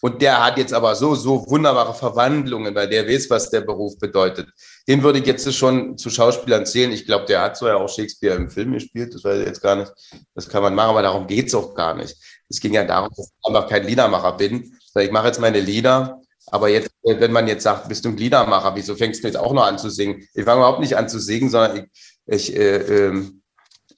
Und 0.00 0.22
der 0.22 0.44
hat 0.44 0.58
jetzt 0.58 0.72
aber 0.72 0.94
so, 0.94 1.14
so 1.14 1.44
wunderbare 1.48 1.92
Verwandlungen, 1.92 2.74
weil 2.74 2.88
der 2.88 3.06
weiß, 3.08 3.28
was 3.30 3.50
der 3.50 3.62
Beruf 3.62 3.98
bedeutet. 3.98 4.48
Den 4.86 5.02
würde 5.02 5.18
ich 5.18 5.26
jetzt 5.26 5.52
schon 5.54 5.98
zu 5.98 6.08
Schauspielern 6.08 6.66
zählen. 6.66 6.92
Ich 6.92 7.04
glaube, 7.04 7.24
der 7.26 7.40
hat 7.40 7.56
so 7.56 7.68
auch 7.68 7.88
Shakespeare 7.88 8.36
im 8.36 8.48
Film 8.48 8.72
gespielt. 8.72 9.12
Das 9.14 9.24
weiß 9.24 9.40
ich 9.40 9.46
jetzt 9.46 9.60
gar 9.60 9.74
nicht. 9.74 9.92
Das 10.34 10.48
kann 10.48 10.62
man 10.62 10.74
machen, 10.74 10.90
aber 10.90 11.02
darum 11.02 11.26
geht's 11.26 11.54
auch 11.54 11.74
gar 11.74 11.94
nicht. 11.94 12.16
Es 12.48 12.60
ging 12.60 12.74
ja 12.74 12.84
darum, 12.84 13.10
dass 13.16 13.30
ich 13.30 13.46
einfach 13.46 13.68
kein 13.68 13.84
Liedermacher 13.84 14.32
bin. 14.32 14.72
Ich 14.94 15.10
mache 15.10 15.26
jetzt 15.26 15.40
meine 15.40 15.60
Lieder, 15.60 16.20
aber 16.46 16.68
jetzt, 16.68 16.90
äh, 17.02 17.20
wenn 17.20 17.32
man 17.32 17.46
jetzt 17.48 17.64
sagt, 17.64 17.88
bist 17.88 18.04
du 18.04 18.10
ein 18.10 18.16
Liedermacher, 18.16 18.74
wieso 18.74 18.94
fängst 18.94 19.22
du 19.22 19.28
jetzt 19.28 19.36
auch 19.36 19.52
noch 19.52 19.64
an 19.64 19.78
zu 19.78 19.90
singen? 19.90 20.26
Ich 20.34 20.44
fange 20.44 20.60
überhaupt 20.60 20.80
nicht 20.80 20.96
an 20.96 21.08
zu 21.08 21.18
singen, 21.18 21.50
sondern 21.50 21.76
ich, 21.76 22.50
ich, 22.50 22.56
äh, 22.56 22.76
ähm, 22.76 23.42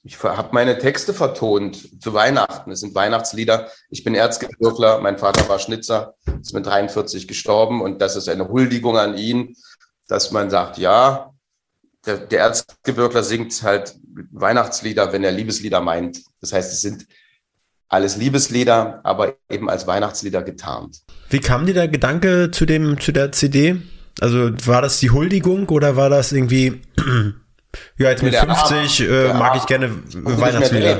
ich 0.03 0.21
habe 0.23 0.49
meine 0.51 0.77
Texte 0.79 1.13
vertont 1.13 2.01
zu 2.01 2.13
Weihnachten. 2.13 2.71
Es 2.71 2.79
sind 2.79 2.95
Weihnachtslieder. 2.95 3.69
Ich 3.89 4.03
bin 4.03 4.15
Erzgebirgler, 4.15 4.99
mein 4.99 5.19
Vater 5.19 5.47
war 5.47 5.59
Schnitzer, 5.59 6.15
ist 6.41 6.53
mit 6.53 6.65
43 6.65 7.27
gestorben 7.27 7.81
und 7.81 8.01
das 8.01 8.15
ist 8.15 8.27
eine 8.27 8.47
Huldigung 8.47 8.97
an 8.97 9.15
ihn, 9.15 9.55
dass 10.07 10.31
man 10.31 10.49
sagt, 10.49 10.79
ja, 10.79 11.31
der, 12.05 12.17
der 12.17 12.39
Erzgebirgler 12.39 13.23
singt 13.23 13.61
halt 13.61 13.95
Weihnachtslieder, 14.31 15.13
wenn 15.13 15.23
er 15.23 15.31
Liebeslieder 15.31 15.81
meint. 15.81 16.21
Das 16.41 16.51
heißt, 16.51 16.73
es 16.73 16.81
sind 16.81 17.05
alles 17.87 18.17
Liebeslieder, 18.17 19.01
aber 19.03 19.35
eben 19.51 19.69
als 19.69 19.85
Weihnachtslieder 19.85 20.41
getarnt. 20.41 21.01
Wie 21.29 21.39
kam 21.39 21.67
dir 21.67 21.75
der 21.75 21.87
Gedanke 21.87 22.49
zu 22.49 22.65
dem, 22.65 22.99
zu 22.99 23.11
der 23.11 23.31
CD? 23.33 23.81
Also 24.19 24.51
war 24.65 24.81
das 24.81 24.99
die 24.99 25.11
Huldigung 25.11 25.69
oder 25.69 25.95
war 25.95 26.09
das 26.09 26.31
irgendwie, 26.31 26.81
ja, 27.97 28.09
jetzt 28.09 28.23
mit 28.23 28.33
Der 28.33 28.41
50 28.43 29.09
Abend- 29.09 29.29
äh, 29.29 29.33
mag 29.33 29.55
ich 29.57 29.65
gerne 29.65 29.87
mehr 29.87 30.39
Weihnachtslieder. 30.39 30.99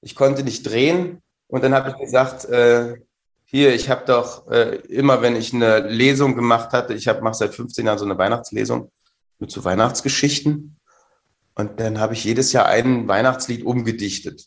Ich 0.00 0.14
konnte 0.14 0.42
nicht 0.42 0.62
drehen 0.62 1.22
und 1.48 1.64
dann 1.64 1.74
habe 1.74 1.90
ich 1.90 1.96
gesagt, 1.96 2.44
äh, 2.46 2.96
hier, 3.44 3.74
ich 3.74 3.88
habe 3.90 4.04
doch 4.06 4.48
äh, 4.50 4.76
immer, 4.88 5.22
wenn 5.22 5.36
ich 5.36 5.52
eine 5.54 5.80
Lesung 5.80 6.34
gemacht 6.34 6.72
hatte, 6.72 6.94
ich 6.94 7.06
mache 7.06 7.34
seit 7.34 7.54
15 7.54 7.86
Jahren 7.86 7.98
so 7.98 8.04
eine 8.04 8.18
Weihnachtslesung 8.18 8.90
mit 9.38 9.50
so 9.50 9.64
Weihnachtsgeschichten 9.64 10.76
und 11.54 11.80
dann 11.80 11.98
habe 11.98 12.14
ich 12.14 12.24
jedes 12.24 12.52
Jahr 12.52 12.66
ein 12.66 13.08
Weihnachtslied 13.08 13.64
umgedichtet. 13.64 14.46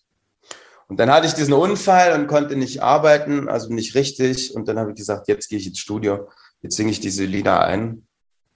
Und 0.88 1.00
dann 1.00 1.12
hatte 1.12 1.28
ich 1.28 1.34
diesen 1.34 1.54
Unfall 1.54 2.20
und 2.20 2.28
konnte 2.28 2.56
nicht 2.56 2.82
arbeiten, 2.82 3.48
also 3.48 3.72
nicht 3.72 3.94
richtig. 3.94 4.56
Und 4.56 4.68
dann 4.68 4.80
habe 4.80 4.92
ich 4.92 4.96
gesagt, 4.98 5.28
jetzt 5.28 5.48
gehe 5.48 5.60
ich 5.60 5.68
ins 5.68 5.78
Studio, 5.80 6.28
jetzt 6.62 6.76
singe 6.76 6.90
ich 6.90 7.00
diese 7.00 7.26
Lieder 7.26 7.62
ein. 7.62 8.08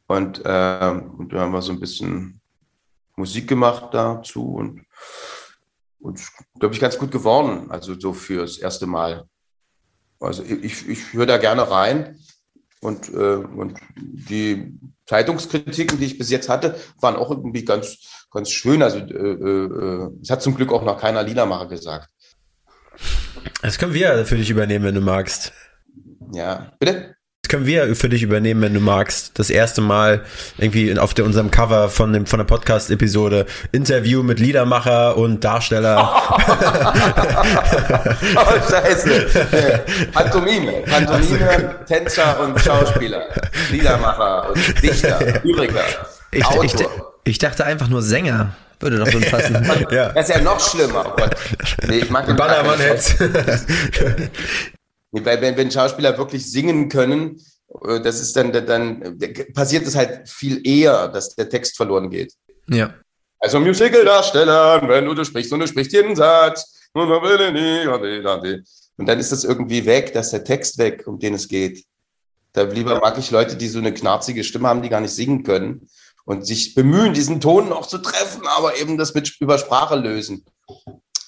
Und, 0.08 0.42
ähm, 0.44 1.12
und 1.18 1.32
dann 1.32 1.40
haben 1.42 1.52
wir 1.52 1.62
so 1.62 1.72
ein 1.72 1.80
bisschen 1.80 2.42
Musik 3.16 3.48
gemacht 3.48 3.94
dazu 3.94 4.56
und, 4.56 4.86
und 6.00 6.22
glaube 6.60 6.74
ich, 6.74 6.82
ganz 6.82 6.98
gut 6.98 7.12
geworden. 7.12 7.70
Also 7.70 8.00
so 8.00 8.14
fürs 8.14 8.58
erste 8.58 8.88
Mal. 8.88 9.26
Also 10.20 10.44
ich, 10.44 10.88
ich 10.88 11.14
höre 11.14 11.26
da 11.26 11.38
gerne 11.38 11.70
rein. 11.70 12.18
Und, 12.82 13.14
äh, 13.14 13.36
und 13.36 13.80
die 13.96 14.78
Zeitungskritiken, 15.06 15.98
die 15.98 16.06
ich 16.06 16.18
bis 16.18 16.30
jetzt 16.30 16.50
hatte, 16.50 16.78
waren 17.00 17.16
auch 17.16 17.32
irgendwie 17.32 17.64
ganz, 17.64 18.26
ganz 18.30 18.50
schön. 18.50 18.84
Also 18.84 18.98
äh, 18.98 19.02
äh, 19.04 20.10
es 20.22 20.30
hat 20.30 20.42
zum 20.42 20.56
Glück 20.56 20.74
auch 20.74 20.84
noch 20.84 21.00
keiner 21.00 21.24
Liedermacher 21.24 21.68
gesagt. 21.68 22.10
Das 23.62 23.78
können 23.78 23.94
wir 23.94 24.26
für 24.26 24.36
dich 24.36 24.50
übernehmen, 24.50 24.84
wenn 24.84 24.96
du 24.96 25.02
magst. 25.02 25.54
Ja, 26.34 26.74
bitte? 26.78 27.16
Das 27.44 27.50
können 27.50 27.66
wir 27.66 27.94
für 27.96 28.08
dich 28.08 28.24
übernehmen, 28.24 28.62
wenn 28.62 28.74
du 28.74 28.80
magst. 28.80 29.38
Das 29.38 29.50
erste 29.50 29.82
Mal 29.82 30.22
irgendwie 30.58 30.98
auf 30.98 31.14
der, 31.14 31.26
unserem 31.26 31.52
Cover 31.52 31.90
von, 31.90 32.14
dem, 32.14 32.26
von 32.26 32.40
der 32.40 32.46
Podcast-Episode 32.46 33.46
Interview 33.74 34.24
mit 34.24 34.40
Liedermacher 34.40 35.18
und 35.18 35.44
Darsteller. 35.44 36.10
Oh, 38.36 38.72
scheiße. 38.72 39.28
Pantomime. 40.14 40.84
Pantomime, 40.86 41.76
Tänzer 41.88 42.40
und 42.40 42.60
Schauspieler. 42.60 43.28
Liedermacher 43.72 44.50
und 44.50 44.82
Dichter, 44.84 45.20
Lyriker, 45.44 45.84
Ich, 46.32 46.40
ich, 46.40 46.46
Autor. 46.46 47.14
ich 47.26 47.38
dachte 47.38 47.66
einfach 47.66 47.90
nur 47.90 48.02
Sänger. 48.02 48.56
Würde 48.80 48.98
doch 48.98 49.08
so 49.12 49.20
passen. 49.20 49.66
ja. 49.92 50.10
Das 50.10 50.30
ist 50.30 50.36
ja 50.36 50.42
noch 50.42 50.60
schlimmer. 50.60 51.06
Oh 51.08 51.14
Gott. 51.16 51.36
Nee, 51.88 52.00
ich 52.00 52.10
mag 52.10 52.26
den. 52.26 52.36
Nee, 52.36 52.42
Weil 52.42 53.00
wenn, 55.14 55.58
wenn 55.58 55.72
Schauspieler 55.72 56.18
wirklich 56.18 56.50
singen 56.50 56.90
können, 56.90 57.40
äh, 57.86 58.02
das 58.02 58.20
ist 58.20 58.36
dann, 58.36 58.52
dann 58.52 59.18
passiert 59.54 59.86
es 59.88 59.96
halt 59.96 60.28
viel 60.28 60.68
eher, 60.68 61.08
dass 61.08 61.36
der 61.36 61.50
Text 61.50 61.78
verloren 61.78 62.10
geht. 62.10 62.34
ja. 62.68 62.94
Also 63.40 63.60
Musical-Darstellern, 63.60 64.88
wenn 64.88 65.04
du, 65.04 65.14
du 65.14 65.26
sprichst 65.26 65.52
und 65.52 65.60
du 65.60 65.68
sprichst 65.68 65.92
jeden 65.92 66.16
Satz. 66.16 66.80
Und 66.94 67.10
dann 69.06 69.20
ist 69.20 69.34
das 69.34 69.44
irgendwie 69.44 69.86
weg, 69.86 70.14
dass 70.14 70.32
der 70.32 70.46
Text 70.46 70.78
weg, 70.78 71.04
um 71.08 71.20
den 71.20 71.34
es 71.34 71.50
geht. 71.50 71.84
Da 72.54 72.64
lieber 72.64 73.02
mag 73.02 73.18
ich 73.18 73.32
Leute, 73.32 73.58
die 73.58 73.68
so 73.68 73.80
eine 73.80 73.94
knarzige 73.94 74.46
Stimme 74.46 74.70
haben, 74.70 74.82
die 74.82 74.88
gar 74.88 75.02
nicht 75.02 75.12
singen 75.12 75.44
können 75.44 75.90
und 76.24 76.48
sich 76.48 76.74
bemühen, 76.74 77.14
diesen 77.14 77.42
Ton 77.42 77.68
noch 77.68 77.86
zu 77.86 77.98
treffen, 77.98 78.48
aber 78.48 78.78
eben 78.78 78.98
das 78.98 79.14
mit 79.14 79.36
über 79.42 79.58
Sprache 79.58 79.98
lösen. 79.98 80.46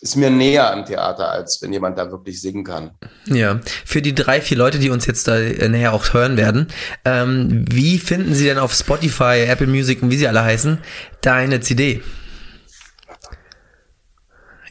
Ist 0.02 0.18
mir 0.18 0.30
näher 0.30 0.72
am 0.72 0.86
Theater, 0.86 1.32
als 1.32 1.62
wenn 1.62 1.74
jemand 1.74 1.98
da 1.98 2.12
wirklich 2.12 2.40
singen 2.40 2.64
kann. 2.64 2.92
Ja, 3.26 3.60
für 3.86 4.02
die 4.02 4.14
drei, 4.14 4.40
vier 4.42 4.58
Leute, 4.58 4.78
die 4.78 4.90
uns 4.92 5.06
jetzt 5.08 5.28
da 5.28 5.38
äh, 5.38 5.68
näher 5.68 5.94
auch 5.94 6.14
hören 6.14 6.38
werden, 6.38 6.68
ähm, 7.06 7.66
wie 7.72 7.98
finden 7.98 8.36
sie 8.36 8.46
denn 8.46 8.60
auf 8.60 8.74
Spotify, 8.74 9.46
Apple 9.48 9.68
Music 9.68 10.04
und 10.04 10.12
wie 10.12 10.18
sie 10.18 10.28
alle 10.28 10.44
heißen, 10.44 10.78
deine 11.22 11.60
CD? 11.62 12.04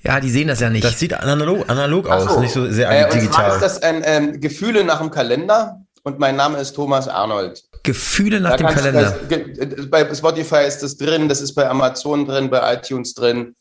Ja, 0.02 0.20
die 0.20 0.30
sehen 0.30 0.48
das 0.48 0.60
ja 0.60 0.68
nicht. 0.68 0.84
Das 0.84 0.98
sieht 0.98 1.14
analog, 1.14 1.64
analog 1.68 2.06
Ach 2.10 2.26
aus, 2.28 2.38
nicht 2.38 2.52
so 2.52 2.70
sehr 2.70 2.90
äh, 2.90 3.04
und 3.04 3.10
zwar 3.12 3.20
digital. 3.20 3.50
ist 3.52 3.62
das 3.62 3.82
ein 3.82 4.02
ähm, 4.04 4.40
Gefühle 4.40 4.84
nach 4.84 5.00
dem 5.00 5.10
Kalender 5.10 5.80
und 6.02 6.18
mein 6.18 6.36
Name 6.36 6.58
ist 6.58 6.72
Thomas 6.74 7.08
Arnold. 7.08 7.64
Gefühle 7.82 8.40
nach 8.40 8.50
Da 8.52 8.56
dem 8.58 8.66
Kalender. 8.68 9.16
Das, 9.18 9.28
ge- 9.28 9.86
bei 9.86 10.14
Spotify 10.14 10.64
ist 10.66 10.78
das 10.82 10.96
drin, 10.98 11.28
das 11.28 11.40
ist 11.40 11.54
bei 11.54 11.66
Amazon 11.68 12.26
drin, 12.26 12.50
bei 12.50 12.74
iTunes 12.74 13.14
drin. 13.14 13.56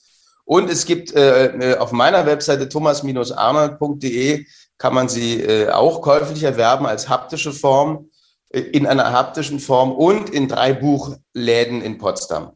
Und 0.45 0.69
es 0.69 0.85
gibt 0.85 1.15
äh, 1.15 1.47
äh, 1.47 1.77
auf 1.77 1.91
meiner 1.91 2.25
Webseite 2.25 2.67
thomas-arnold.de 2.67 4.45
kann 4.77 4.93
man 4.93 5.07
sie 5.07 5.41
äh, 5.41 5.69
auch 5.69 6.01
käuflich 6.01 6.43
erwerben 6.43 6.85
als 6.85 7.07
haptische 7.07 7.53
Form, 7.53 8.09
äh, 8.49 8.59
in 8.59 8.85
einer 8.85 9.11
haptischen 9.11 9.59
Form 9.59 9.93
und 9.93 10.29
in 10.29 10.49
drei 10.49 10.73
Buchläden 10.73 11.81
in 11.81 11.97
Potsdam. 11.97 12.51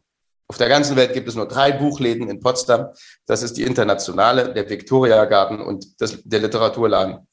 Auf 0.48 0.58
der 0.58 0.68
ganzen 0.68 0.96
Welt 0.96 1.12
gibt 1.12 1.28
es 1.28 1.34
nur 1.34 1.46
drei 1.48 1.72
Buchläden 1.72 2.28
in 2.28 2.40
Potsdam. 2.40 2.88
Das 3.26 3.42
ist 3.42 3.54
die 3.58 3.64
Internationale, 3.64 4.52
der 4.54 4.68
Viktoriagarten 4.68 5.60
und 5.60 6.00
das, 6.00 6.18
der 6.24 6.40
Literaturladen. 6.40 7.26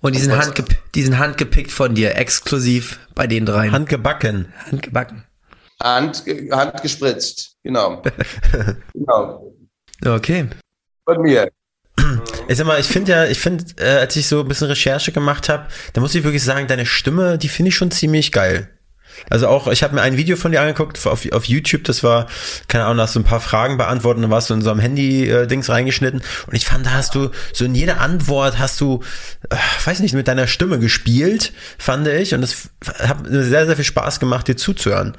Und 0.00 0.16
die 0.16 0.20
sind, 0.20 0.36
handgep 0.36 0.76
die 0.94 1.02
sind 1.02 1.18
handgepickt 1.18 1.70
von 1.70 1.94
dir, 1.94 2.16
exklusiv 2.16 2.98
bei 3.14 3.28
den 3.28 3.46
dreien. 3.46 3.70
Handgebacken. 3.70 4.52
Handgebacken. 4.68 5.24
Hand, 5.80 6.24
handgespritzt, 6.50 7.56
genau. 7.62 8.02
genau. 8.94 9.55
Okay. 10.04 10.48
Von 11.04 11.22
mir. 11.22 11.50
Ich 12.48 12.58
sag 12.58 12.66
mal, 12.68 12.78
ich 12.78 12.86
finde 12.86 13.10
ja, 13.10 13.24
ich 13.24 13.40
finde, 13.40 13.64
äh, 13.78 13.98
als 13.98 14.14
ich 14.14 14.28
so 14.28 14.40
ein 14.40 14.46
bisschen 14.46 14.68
Recherche 14.68 15.10
gemacht 15.10 15.48
habe, 15.48 15.66
da 15.94 16.00
muss 16.00 16.14
ich 16.14 16.22
wirklich 16.22 16.44
sagen, 16.44 16.68
deine 16.68 16.86
Stimme, 16.86 17.38
die 17.38 17.48
finde 17.48 17.70
ich 17.70 17.74
schon 17.74 17.90
ziemlich 17.90 18.30
geil. 18.30 18.70
Also 19.30 19.48
auch, 19.48 19.66
ich 19.68 19.82
habe 19.82 19.94
mir 19.94 20.02
ein 20.02 20.16
Video 20.16 20.36
von 20.36 20.52
dir 20.52 20.60
angeguckt 20.60 21.04
auf, 21.06 21.30
auf 21.32 21.44
YouTube, 21.46 21.84
das 21.84 22.02
war, 22.02 22.26
keine 22.68 22.84
Ahnung, 22.84 23.02
hast 23.02 23.16
du 23.16 23.20
ein 23.20 23.24
paar 23.24 23.40
Fragen 23.40 23.76
beantwortet, 23.76 24.22
dann 24.22 24.30
warst 24.30 24.50
du 24.50 24.54
in 24.54 24.62
so 24.62 24.70
einem 24.70 24.80
Handy-Dings 24.80 25.68
reingeschnitten 25.68 26.22
und 26.46 26.54
ich 26.54 26.66
fand, 26.66 26.86
da 26.86 26.92
hast 26.92 27.14
du, 27.14 27.30
so 27.52 27.64
in 27.64 27.74
jeder 27.74 28.00
Antwort 28.00 28.58
hast 28.58 28.80
du, 28.80 29.02
äh, 29.50 29.56
weiß 29.84 30.00
nicht, 30.00 30.14
mit 30.14 30.28
deiner 30.28 30.46
Stimme 30.46 30.78
gespielt, 30.78 31.52
fand 31.78 32.06
ich 32.08 32.34
und 32.34 32.42
das 32.42 32.70
hat 32.98 33.28
mir 33.28 33.42
sehr, 33.42 33.66
sehr 33.66 33.76
viel 33.76 33.84
Spaß 33.84 34.20
gemacht, 34.20 34.48
dir 34.48 34.56
zuzuhören. 34.56 35.16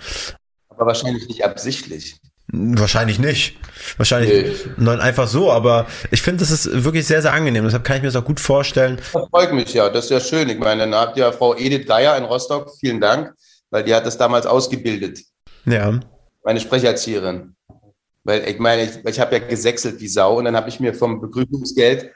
Aber 0.69 0.85
wahrscheinlich 0.85 1.27
nicht 1.27 1.43
absichtlich. 1.43 2.17
Wahrscheinlich 2.49 3.19
nicht. 3.19 3.57
Wahrscheinlich 3.97 4.65
nein, 4.77 5.01
einfach 5.01 5.27
so, 5.27 5.51
aber 5.51 5.85
ich 6.11 6.21
finde, 6.21 6.39
das 6.39 6.51
ist 6.51 6.83
wirklich 6.83 7.05
sehr, 7.05 7.21
sehr 7.21 7.33
angenehm. 7.33 7.65
Deshalb 7.65 7.83
kann 7.83 7.97
ich 7.97 8.01
mir 8.03 8.07
das 8.07 8.15
auch 8.15 8.25
gut 8.25 8.39
vorstellen. 8.39 8.97
Das 9.13 9.27
freut 9.29 9.53
mich 9.53 9.73
ja, 9.73 9.89
das 9.89 10.05
ist 10.05 10.11
ja 10.11 10.19
schön. 10.19 10.49
Ich 10.49 10.57
meine, 10.57 10.81
dann 10.83 10.95
habt 10.95 11.17
ihr 11.17 11.31
Frau 11.33 11.55
Edith 11.55 11.85
Geier 11.87 12.17
in 12.17 12.23
Rostock, 12.23 12.71
vielen 12.79 13.01
Dank, 13.01 13.33
weil 13.69 13.83
die 13.83 13.93
hat 13.93 14.05
das 14.05 14.17
damals 14.17 14.45
ausgebildet, 14.45 15.19
Ja. 15.65 15.99
meine 16.43 16.59
Sprecherzieherin. 16.61 17.55
Weil 18.23 18.47
ich 18.47 18.59
meine, 18.59 18.83
ich, 18.83 19.05
ich 19.05 19.19
habe 19.19 19.37
ja 19.37 19.45
gesächselt 19.45 19.99
wie 19.99 20.07
Sau 20.07 20.37
und 20.37 20.45
dann 20.45 20.55
habe 20.55 20.69
ich 20.69 20.79
mir 20.79 20.93
vom 20.93 21.19
Begrüßungsgeld 21.19 22.11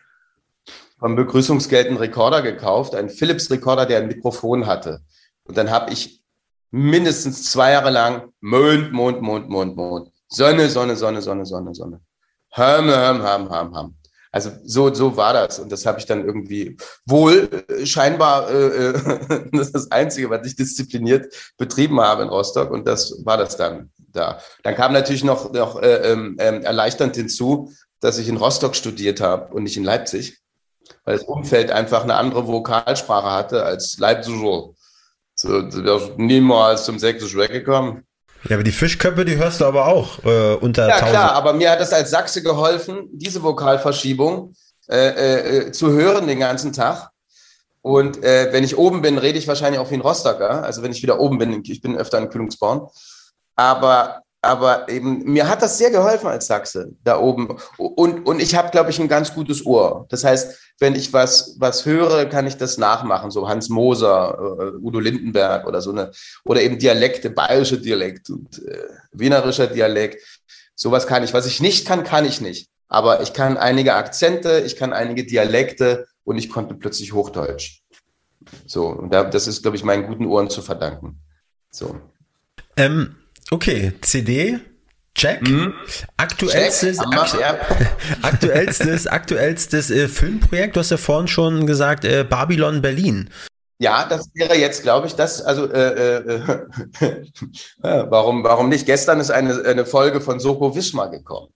vom 1.00 1.16
Begrüßungsgeld 1.16 1.88
einen 1.88 1.98
Rekorder 1.98 2.44
gekauft, 2.44 2.94
einen 2.94 3.10
Philips-Rekorder, 3.10 3.88
der 3.88 3.98
ein 4.00 4.08
Mikrofon 4.08 4.68
hatte. 4.68 5.02
Und 5.46 5.58
dann 5.58 5.72
habe 5.72 5.92
ich 5.92 6.22
mindestens 6.70 7.52
zwei 7.52 7.72
Jahre 7.72 7.90
lang 7.90 8.32
Mond, 8.40 8.94
Mond, 8.94 9.20
Mond, 9.22 9.50
Mond, 9.50 9.76
Mond. 9.76 10.11
Sonne, 10.32 10.70
Sonne, 10.70 10.96
Sonne, 10.96 11.22
Sonne, 11.22 11.46
Sonne, 11.46 11.76
Sonne. 11.76 12.02
Hum, 12.56 12.90
hum, 12.90 13.24
hum, 13.24 13.50
hum, 13.50 13.78
hum. 13.78 13.96
Also 14.32 14.52
so, 14.64 14.94
so 14.94 15.18
war 15.18 15.34
das. 15.34 15.60
Und 15.60 15.72
das 15.72 15.86
habe 15.86 16.00
ich 16.00 16.06
dann 16.06 16.26
irgendwie 16.26 16.78
wohl 17.06 17.50
äh, 17.68 17.86
scheinbar, 17.86 18.50
äh, 18.50 18.90
äh 18.90 18.94
das 19.52 19.68
ist 19.68 19.76
das 19.76 19.92
Einzige, 19.92 20.30
was 20.30 20.48
ich 20.48 20.56
diszipliniert 20.56 21.54
betrieben 21.58 22.00
habe 22.00 22.24
in 22.24 22.30
Rostock. 22.30 22.72
Und 22.72 22.88
das 22.88 23.26
war 23.26 23.38
das 23.38 23.58
dann 23.58 23.92
da. 23.98 24.40
Dann 24.64 24.76
kam 24.76 24.94
natürlich 24.94 25.26
noch, 25.26 25.52
noch 25.52 25.82
äh, 25.82 26.12
ähm 26.12 26.38
erleichternd 26.38 27.16
hinzu, 27.16 27.74
dass 28.00 28.18
ich 28.18 28.30
in 28.30 28.38
Rostock 28.38 28.76
studiert 28.76 29.20
habe 29.20 29.54
und 29.54 29.64
nicht 29.64 29.76
in 29.76 29.84
Leipzig, 29.84 30.40
weil 31.04 31.18
das 31.18 31.26
Umfeld 31.26 31.70
einfach 31.70 32.04
eine 32.04 32.16
andere 32.16 32.48
Vokalsprache 32.48 33.32
hatte 33.32 33.64
als 33.64 33.98
Leipziger. 34.00 34.70
So, 35.36 35.62
niemals 36.18 36.86
zum 36.86 37.00
Sächsisch 37.00 37.36
weggekommen. 37.36 38.06
Ja, 38.48 38.56
aber 38.56 38.64
die 38.64 38.72
Fischköpfe, 38.72 39.24
die 39.26 39.38
hörst 39.38 39.62
du 39.62 39.66
aber 39.66 39.88
auch 39.88 40.24
äh, 40.24 40.56
unter 40.56 40.88
Ja, 40.88 40.96
1000. 40.96 41.12
klar, 41.12 41.32
aber 41.34 41.54
mir 41.54 41.72
hat 41.72 41.80
es 41.80 41.94
als 41.94 42.10
Sachse 42.10 42.42
geholfen, 42.42 43.08
diese 43.12 43.44
Vokalverschiebung 43.44 44.54
äh, 44.90 45.68
äh, 45.68 45.72
zu 45.72 45.92
hören 45.92 46.28
den 46.28 46.40
ganzen 46.40 46.74
Tag. 46.74 47.10
Und 47.82 48.24
äh, 48.24 48.50
wenn 48.52 48.64
ich 48.64 48.78
oben 48.78 49.02
bin, 49.02 49.18
rede 49.18 49.40
ich 49.40 49.48
wahrscheinlich 49.48 49.80
auch 49.80 49.90
wie 49.90 49.96
ein 49.96 50.02
Rostocker. 50.02 50.64
Also 50.64 50.84
wenn 50.84 50.92
ich 50.92 51.02
wieder 51.02 51.20
oben 51.20 51.38
bin, 51.38 51.64
ich 51.66 51.82
bin 51.82 51.98
öfter 51.98 52.20
in 52.20 52.30
Kühlungsborn. 52.30 52.88
Aber 53.56 54.22
aber 54.42 54.90
eben, 54.90 55.24
mir 55.24 55.48
hat 55.48 55.62
das 55.62 55.78
sehr 55.78 55.92
geholfen 55.92 56.28
als 56.28 56.48
Sachse 56.48 56.94
da 57.04 57.20
oben. 57.20 57.58
Und, 57.78 58.26
und 58.26 58.42
ich 58.42 58.56
habe, 58.56 58.72
glaube 58.72 58.90
ich, 58.90 59.00
ein 59.00 59.08
ganz 59.08 59.36
gutes 59.36 59.66
Ohr. 59.66 60.08
Das 60.10 60.24
heißt, 60.24 60.74
wenn 60.80 60.96
ich 60.96 61.14
was, 61.14 61.58
was 61.60 61.86
höre, 61.86 62.26
kann 62.26 62.48
ich 62.48 62.58
das 62.58 62.80
nachmachen. 62.80 63.30
So 63.30 63.48
Hans 63.48 63.70
Moser, 63.70 64.58
äh, 64.60 64.84
Udo 64.84 65.00
Lindenberg 65.00 65.68
oder 65.68 65.80
so 65.82 65.92
eine, 65.92 66.12
oder 66.44 66.62
eben 66.62 66.80
Dialekte, 66.80 67.30
bayerische 67.30 67.80
Dialekt 67.80 68.32
und 68.32 68.66
äh, 68.66 68.88
wienerischer 69.12 69.68
Dialekt. 69.68 70.42
Sowas 70.74 71.06
kann 71.06 71.24
ich. 71.24 71.36
Was 71.36 71.46
ich 71.46 71.62
nicht 71.62 71.88
kann, 71.88 72.04
kann 72.04 72.26
ich 72.26 72.42
nicht. 72.42 72.68
Aber 72.88 73.22
ich 73.22 73.34
kann 73.34 73.58
einige 73.58 73.94
Akzente, 73.94 74.64
ich 74.66 74.76
kann 74.76 74.92
einige 74.92 75.24
Dialekte 75.24 76.08
und 76.24 76.38
ich 76.38 76.50
konnte 76.50 76.74
plötzlich 76.74 77.14
Hochdeutsch. 77.14 77.82
So, 78.66 78.88
und 78.88 79.14
da, 79.14 79.24
das 79.24 79.48
ist, 79.48 79.62
glaube 79.62 79.78
ich, 79.78 79.84
meinen 79.84 80.08
guten 80.08 80.26
Ohren 80.26 80.50
zu 80.50 80.64
verdanken. 80.64 81.22
So. 81.70 81.96
Ähm, 82.76 83.16
Okay, 83.54 83.92
CD, 84.00 84.60
check. 85.14 85.42
Mhm. 85.42 85.74
Aktuellstes, 86.16 86.98
check. 86.98 87.44
Akt 87.44 87.66
aktuellstes, 88.22 89.08
aktuellstes 89.08 89.92
äh, 89.92 90.08
Filmprojekt, 90.08 90.78
du 90.78 90.80
hast 90.80 90.92
ja 90.92 90.96
vorhin 90.96 91.28
schon 91.28 91.68
gesagt, 91.68 92.06
äh, 92.06 92.24
Babylon 92.24 92.82
Berlin. 92.82 93.30
Ja, 93.78 94.06
das 94.08 94.30
wäre 94.36 94.56
jetzt, 94.56 94.84
glaube 94.84 95.08
ich, 95.08 95.16
das, 95.16 95.42
also 95.42 95.70
äh, 95.70 96.18
äh, 96.18 96.64
äh 97.02 97.26
warum, 97.82 98.44
warum 98.46 98.70
nicht? 98.70 98.86
Gestern 98.86 99.20
ist 99.20 99.32
eine, 99.32 99.66
eine 99.66 99.86
Folge 99.86 100.22
von 100.22 100.40
Soko 100.40 100.74
Wismar 100.74 101.10
gekommen. 101.12 101.50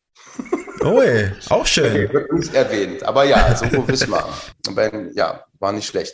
Oh, 0.84 1.00
ey, 1.00 1.32
auch 1.50 1.66
schön. 1.66 2.12
Wird 2.12 2.34
nicht 2.34 2.54
erwähnt, 2.54 3.04
aber 3.04 3.24
ja, 3.24 3.56
Soko 3.56 3.88
Wismar. 3.88 4.28
ja, 5.14 5.46
war 5.60 5.72
nicht 5.72 5.88
schlecht. 5.88 6.14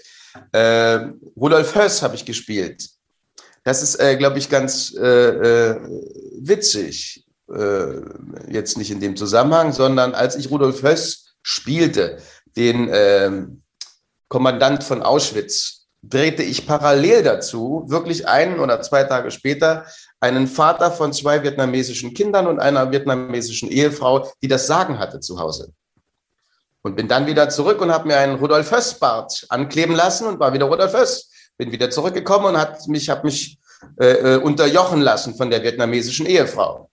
Äh, 0.51 0.99
Rudolf 1.35 1.73
Höss 1.73 2.03
habe 2.03 2.15
ich 2.15 2.23
gespielt. 2.23 2.87
Das 3.63 3.83
ist, 3.83 3.95
äh, 3.99 4.17
glaube 4.17 4.39
ich, 4.39 4.49
ganz 4.49 4.93
äh, 4.95 5.05
äh, 5.05 5.79
witzig. 6.39 7.25
Äh, 7.53 8.01
jetzt 8.49 8.77
nicht 8.77 8.91
in 8.91 8.99
dem 8.99 9.15
Zusammenhang, 9.15 9.71
sondern 9.71 10.13
als 10.13 10.35
ich 10.35 10.49
Rudolf 10.49 10.83
Höss 10.83 11.35
spielte, 11.43 12.17
den 12.55 12.89
äh, 12.89 13.31
Kommandant 14.29 14.83
von 14.83 15.01
Auschwitz, 15.03 15.81
drehte 16.01 16.41
ich 16.41 16.65
parallel 16.65 17.21
dazu, 17.21 17.85
wirklich 17.87 18.27
einen 18.27 18.59
oder 18.59 18.81
zwei 18.81 19.03
Tage 19.03 19.29
später, 19.29 19.85
einen 20.19 20.47
Vater 20.47 20.91
von 20.91 21.13
zwei 21.13 21.43
vietnamesischen 21.43 22.13
Kindern 22.13 22.47
und 22.47 22.59
einer 22.59 22.91
vietnamesischen 22.91 23.69
Ehefrau, 23.69 24.31
die 24.41 24.47
das 24.47 24.65
Sagen 24.65 24.97
hatte 24.97 25.19
zu 25.19 25.39
Hause. 25.39 25.73
Und 26.81 26.95
bin 26.95 27.07
dann 27.07 27.27
wieder 27.27 27.49
zurück 27.49 27.79
und 27.81 27.91
habe 27.91 28.07
mir 28.07 28.17
einen 28.17 28.35
Rudolf 28.35 28.71
Höss-Bart 28.71 29.45
ankleben 29.49 29.95
lassen 29.95 30.25
und 30.25 30.39
war 30.39 30.53
wieder 30.53 30.65
Rudolf 30.65 30.93
Höss 30.93 31.30
bin 31.61 31.71
wieder 31.71 31.91
zurückgekommen 31.91 32.47
und 32.47 32.57
hat 32.57 32.87
mich, 32.87 33.07
habe 33.07 33.27
mich 33.27 33.59
äh, 33.99 34.33
äh, 34.33 34.37
unterjochen 34.37 34.99
lassen 34.99 35.35
von 35.35 35.51
der 35.51 35.61
vietnamesischen 35.61 36.25
Ehefrau 36.25 36.89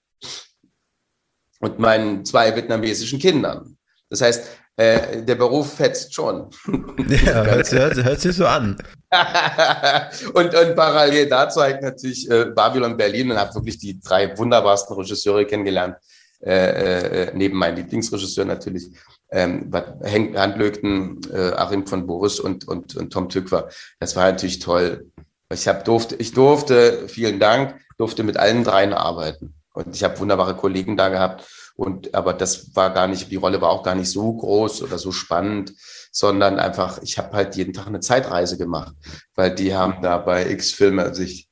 und 1.61 1.79
meinen 1.79 2.23
zwei 2.27 2.55
vietnamesischen 2.55 3.19
Kindern. 3.19 3.79
Das 4.11 4.21
heißt, 4.21 4.47
äh, 4.77 5.23
der 5.23 5.37
Beruf 5.37 5.73
fetzt 5.73 6.13
schon. 6.15 6.51
Ja, 7.09 7.45
hört, 7.45 7.73
hört, 7.73 8.05
hört 8.05 8.21
sich 8.21 8.37
so 8.37 8.47
an. 8.47 8.77
und, 10.35 10.55
und 10.55 10.77
parallel 10.77 11.27
dazu 11.31 11.63
habe 11.63 11.73
ich 11.73 11.81
natürlich 11.81 12.31
äh, 12.31 12.45
Babylon 12.55 12.95
Berlin 12.95 13.31
und 13.31 13.39
habe 13.39 13.55
wirklich 13.55 13.79
die 13.79 13.99
drei 13.99 14.37
wunderbarsten 14.37 14.95
Regisseure 14.95 15.47
kennengelernt, 15.47 15.97
äh, 16.41 17.25
äh, 17.25 17.33
neben 17.35 17.59
meinem 17.59 17.77
Lieblingsregisseur 17.77 18.45
natürlich, 18.45 18.91
ähm, 19.31 19.71
Handlögten, 19.73 21.21
äh, 21.33 21.53
Achim 21.53 21.87
von 21.87 22.07
Boris 22.07 22.39
und, 22.41 22.67
und, 22.69 22.97
und 22.97 23.13
Tom 23.13 23.29
Tückwer. 23.29 23.69
Das 23.99 24.17
war 24.17 24.31
natürlich 24.31 24.61
toll. 24.61 25.11
Ich, 25.53 25.67
hab, 25.67 25.85
durfte, 25.85 26.15
ich 26.17 26.33
durfte, 26.33 27.09
vielen 27.09 27.41
Dank, 27.41 27.75
durfte 27.99 28.23
mit 28.23 28.37
allen 28.37 28.65
dreien 28.65 28.93
arbeiten. 28.93 29.55
Und 29.75 29.95
ich 29.95 30.05
habe 30.05 30.19
wunderbare 30.19 30.57
Kollegen 30.57 30.97
da 30.97 31.09
gehabt. 31.09 31.47
Und 31.75 32.15
aber 32.15 32.33
das 32.35 32.75
war 32.75 32.91
gar 32.91 33.07
nicht, 33.07 33.31
die 33.31 33.37
Rolle 33.37 33.61
war 33.61 33.71
auch 33.71 33.83
gar 33.83 33.95
nicht 33.95 34.11
so 34.11 34.33
groß 34.33 34.83
oder 34.83 34.99
so 34.99 35.13
spannend, 35.13 35.73
sondern 36.11 36.59
einfach, 36.59 37.01
ich 37.03 37.19
habe 37.19 37.37
halt 37.37 37.57
jeden 37.57 37.73
Tag 37.73 37.87
eine 37.87 38.01
Zeitreise 38.01 38.59
gemacht, 38.59 38.95
weil 39.35 39.55
die 39.55 39.75
haben 39.75 40.03
da 40.03 40.19
bei 40.19 40.51
X-Filme 40.51 41.15
sich 41.15 41.49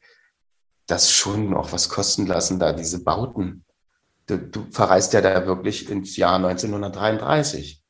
das 0.86 1.12
schon 1.12 1.54
auch 1.54 1.72
was 1.72 1.88
kosten 1.88 2.26
lassen, 2.26 2.58
da 2.58 2.72
diese 2.72 3.04
Bauten 3.04 3.65
du, 4.26 4.38
du 4.38 4.66
verreist 4.70 5.12
ja 5.12 5.20
da 5.20 5.46
wirklich 5.46 5.88
ins 5.90 6.16
Jahr 6.16 6.36
1933. 6.36 7.82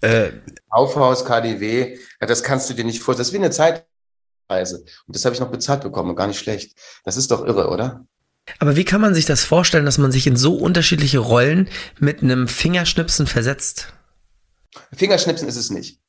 Äh, 0.00 0.32
Aufhaus, 0.68 1.24
KDW, 1.24 1.96
ja, 2.20 2.26
das 2.26 2.42
kannst 2.42 2.68
du 2.68 2.74
dir 2.74 2.84
nicht 2.84 3.02
vorstellen. 3.02 3.22
Das 3.22 3.28
ist 3.28 3.34
wie 3.34 3.38
eine 3.38 3.50
Zeitreise. 3.50 4.84
Und 5.06 5.14
das 5.14 5.24
habe 5.24 5.34
ich 5.34 5.40
noch 5.40 5.50
bezahlt 5.50 5.82
bekommen, 5.82 6.16
gar 6.16 6.26
nicht 6.26 6.40
schlecht. 6.40 6.76
Das 7.04 7.16
ist 7.16 7.30
doch 7.30 7.46
irre, 7.46 7.68
oder? 7.68 8.04
Aber 8.58 8.74
wie 8.74 8.84
kann 8.84 9.00
man 9.00 9.14
sich 9.14 9.26
das 9.26 9.44
vorstellen, 9.44 9.84
dass 9.84 9.98
man 9.98 10.10
sich 10.10 10.26
in 10.26 10.36
so 10.36 10.56
unterschiedliche 10.56 11.20
Rollen 11.20 11.68
mit 12.00 12.22
einem 12.22 12.48
Fingerschnipsen 12.48 13.28
versetzt? 13.28 13.92
Fingerschnipsen 14.92 15.46
ist 15.46 15.56
es 15.56 15.70
nicht. 15.70 16.00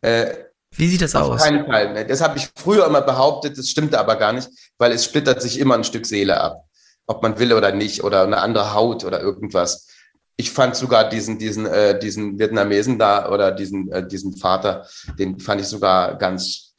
Äh, 0.00 0.34
wie 0.72 0.88
sieht 0.88 1.02
das 1.02 1.14
auf 1.14 1.30
aus? 1.30 1.42
Auf 1.42 1.46
keinen 1.46 1.66
Fall. 1.66 2.06
Das 2.06 2.20
habe 2.20 2.38
ich 2.38 2.50
früher 2.56 2.86
immer 2.86 3.02
behauptet, 3.02 3.56
das 3.56 3.68
stimmte 3.68 4.00
aber 4.00 4.16
gar 4.16 4.32
nicht, 4.32 4.48
weil 4.78 4.90
es 4.90 5.04
splittert 5.04 5.40
sich 5.40 5.60
immer 5.60 5.76
ein 5.76 5.84
Stück 5.84 6.04
Seele 6.04 6.40
ab 6.40 6.67
ob 7.08 7.22
man 7.22 7.38
will 7.38 7.52
oder 7.52 7.72
nicht, 7.72 8.04
oder 8.04 8.22
eine 8.22 8.40
andere 8.40 8.74
Haut 8.74 9.04
oder 9.04 9.20
irgendwas. 9.20 9.88
Ich 10.36 10.52
fand 10.52 10.76
sogar 10.76 11.08
diesen, 11.08 11.38
diesen, 11.38 11.66
äh, 11.66 11.98
diesen 11.98 12.38
Vietnamesen 12.38 12.98
da 12.98 13.30
oder 13.32 13.50
diesen, 13.50 13.90
äh, 13.90 14.06
diesen 14.06 14.36
Vater, 14.36 14.86
den 15.18 15.40
fand 15.40 15.60
ich 15.60 15.66
sogar 15.66 16.16
ganz, 16.18 16.76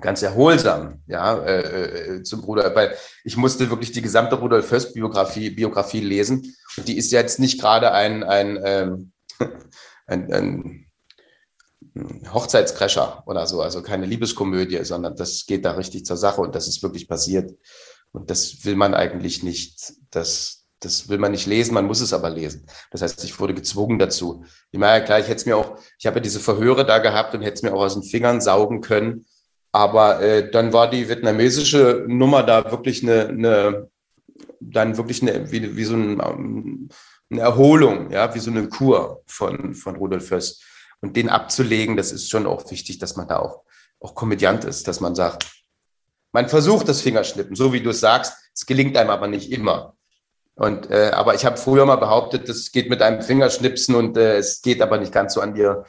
ganz 0.00 0.22
erholsam, 0.22 1.02
ja, 1.06 1.38
äh, 1.38 2.16
äh, 2.16 2.22
zum 2.22 2.42
Bruder, 2.42 2.74
weil 2.74 2.96
ich 3.24 3.36
musste 3.36 3.70
wirklich 3.70 3.92
die 3.92 4.02
gesamte 4.02 4.36
Rudolf 4.36 4.70
Höss 4.70 4.92
Biografie, 4.92 5.50
Biografie 5.50 6.00
lesen. 6.00 6.56
Und 6.76 6.88
die 6.88 6.96
ist 6.96 7.12
jetzt 7.12 7.38
nicht 7.38 7.60
gerade 7.60 7.92
ein, 7.92 8.24
ein, 8.24 8.58
ähm, 8.64 9.12
ein, 10.06 10.32
ein 10.32 10.86
Hochzeitscrasher 12.32 13.22
oder 13.26 13.46
so, 13.46 13.60
also 13.60 13.82
keine 13.82 14.06
Liebeskomödie, 14.06 14.82
sondern 14.84 15.14
das 15.14 15.44
geht 15.46 15.64
da 15.64 15.72
richtig 15.72 16.04
zur 16.04 16.16
Sache 16.16 16.40
und 16.40 16.54
das 16.54 16.68
ist 16.68 16.82
wirklich 16.82 17.06
passiert. 17.06 17.52
Und 18.12 18.30
das 18.30 18.64
will 18.64 18.76
man 18.76 18.94
eigentlich 18.94 19.42
nicht. 19.42 19.94
Das, 20.10 20.66
das 20.80 21.08
will 21.08 21.18
man 21.18 21.32
nicht 21.32 21.46
lesen, 21.46 21.74
man 21.74 21.86
muss 21.86 22.00
es 22.00 22.12
aber 22.12 22.30
lesen. 22.30 22.66
Das 22.90 23.02
heißt, 23.02 23.24
ich 23.24 23.38
wurde 23.40 23.54
gezwungen 23.54 23.98
dazu. 23.98 24.44
Ich 24.70 24.78
meine, 24.78 25.04
klar, 25.04 25.18
ich 25.18 25.26
hätte 25.26 25.36
es 25.36 25.46
mir 25.46 25.56
auch, 25.56 25.78
ich 25.98 26.06
habe 26.06 26.16
ja 26.16 26.22
diese 26.22 26.40
Verhöre 26.40 26.86
da 26.86 26.98
gehabt 26.98 27.34
und 27.34 27.42
hätte 27.42 27.54
es 27.54 27.62
mir 27.62 27.74
auch 27.74 27.82
aus 27.82 27.94
den 27.94 28.02
Fingern 28.02 28.40
saugen 28.40 28.80
können. 28.80 29.26
Aber 29.72 30.22
äh, 30.22 30.50
dann 30.50 30.72
war 30.72 30.88
die 30.88 31.08
vietnamesische 31.08 32.04
Nummer 32.08 32.42
da 32.42 32.70
wirklich 32.70 33.02
eine, 33.02 33.28
eine 33.28 33.90
dann 34.60 34.96
wirklich 34.96 35.22
eine, 35.22 35.50
wie, 35.50 35.76
wie 35.76 35.84
so 35.84 35.94
ein, 35.94 36.88
eine 37.30 37.40
Erholung, 37.40 38.10
ja, 38.10 38.34
wie 38.34 38.38
so 38.38 38.50
eine 38.50 38.68
Kur 38.68 39.22
von, 39.26 39.74
von 39.74 39.96
Rudolf 39.96 40.30
Höss. 40.30 40.62
Und 41.00 41.16
den 41.16 41.28
abzulegen, 41.28 41.96
das 41.96 42.12
ist 42.12 42.30
schon 42.30 42.46
auch 42.46 42.70
wichtig, 42.70 42.98
dass 42.98 43.16
man 43.16 43.28
da 43.28 43.38
auch, 43.38 43.64
auch 44.00 44.14
Komödiant 44.14 44.64
ist, 44.64 44.88
dass 44.88 45.00
man 45.00 45.14
sagt, 45.14 45.55
man 46.36 46.50
versucht 46.50 46.86
das 46.86 47.00
Fingerschnippen, 47.00 47.56
so 47.56 47.72
wie 47.72 47.80
du 47.80 47.88
es 47.88 48.00
sagst. 48.00 48.34
Es 48.52 48.66
gelingt 48.66 48.94
einem 48.98 49.08
aber 49.08 49.26
nicht 49.26 49.50
immer. 49.50 49.94
Und, 50.54 50.90
äh, 50.90 51.10
aber 51.14 51.34
ich 51.34 51.46
habe 51.46 51.56
früher 51.56 51.86
mal 51.86 51.96
behauptet, 51.96 52.46
das 52.50 52.72
geht 52.72 52.90
mit 52.90 53.00
einem 53.00 53.22
Fingerschnipsen 53.22 53.94
und 53.94 54.18
äh, 54.18 54.36
es 54.36 54.60
geht 54.60 54.82
aber 54.82 54.98
nicht 54.98 55.12
ganz 55.12 55.32
so 55.32 55.40
an 55.40 55.54
dir 55.54 55.86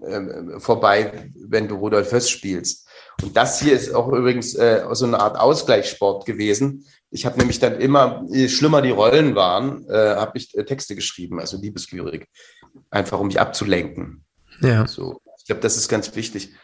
äh, 0.00 0.58
vorbei, 0.58 1.30
wenn 1.34 1.68
du 1.68 1.74
Rudolf 1.74 2.12
Höss 2.12 2.30
spielst. 2.30 2.88
Und 3.22 3.36
das 3.36 3.60
hier 3.60 3.74
ist 3.74 3.94
auch 3.94 4.08
übrigens 4.08 4.54
äh, 4.54 4.86
so 4.92 5.04
eine 5.04 5.20
Art 5.20 5.38
Ausgleichssport 5.38 6.24
gewesen. 6.24 6.86
Ich 7.10 7.26
habe 7.26 7.36
nämlich 7.36 7.58
dann 7.58 7.78
immer, 7.78 8.24
je 8.30 8.48
schlimmer 8.48 8.80
die 8.80 8.90
Rollen 8.90 9.34
waren, 9.34 9.86
äh, 9.90 10.16
habe 10.16 10.38
ich 10.38 10.56
äh, 10.56 10.64
Texte 10.64 10.94
geschrieben, 10.94 11.40
also 11.40 11.58
Liebeslyrik, 11.58 12.26
einfach 12.88 13.20
um 13.20 13.26
mich 13.26 13.38
abzulenken. 13.38 14.24
Ja. 14.62 14.86
So 14.86 15.20
Ich 15.40 15.44
glaube, 15.44 15.60
das 15.60 15.76
ist 15.76 15.90
ganz 15.90 16.16
wichtig. 16.16 16.54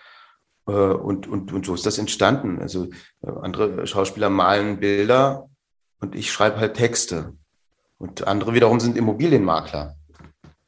Äh, 0.70 0.94
und, 0.94 1.26
und, 1.26 1.52
und 1.52 1.66
so 1.66 1.74
ist 1.74 1.84
das 1.84 1.98
entstanden. 1.98 2.60
Also 2.60 2.84
äh, 3.22 3.30
andere 3.42 3.86
Schauspieler 3.86 4.30
malen 4.30 4.78
Bilder 4.78 5.48
und 6.00 6.14
ich 6.14 6.30
schreibe 6.30 6.58
halt 6.58 6.74
Texte. 6.74 7.32
Und 7.98 8.26
andere 8.26 8.54
wiederum 8.54 8.80
sind 8.80 8.96
Immobilienmakler. 8.96 9.96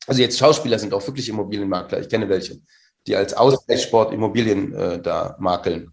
Also 0.07 0.21
jetzt 0.21 0.39
Schauspieler 0.39 0.79
sind 0.79 0.93
auch 0.93 1.07
wirklich 1.07 1.29
Immobilienmakler. 1.29 2.01
Ich 2.01 2.09
kenne 2.09 2.29
welche, 2.29 2.59
die 3.07 3.17
als 3.17 3.35
Ausgleichssport 3.35 4.13
Immobilien 4.13 4.75
äh, 4.75 5.01
da 5.01 5.37
makeln. 5.39 5.91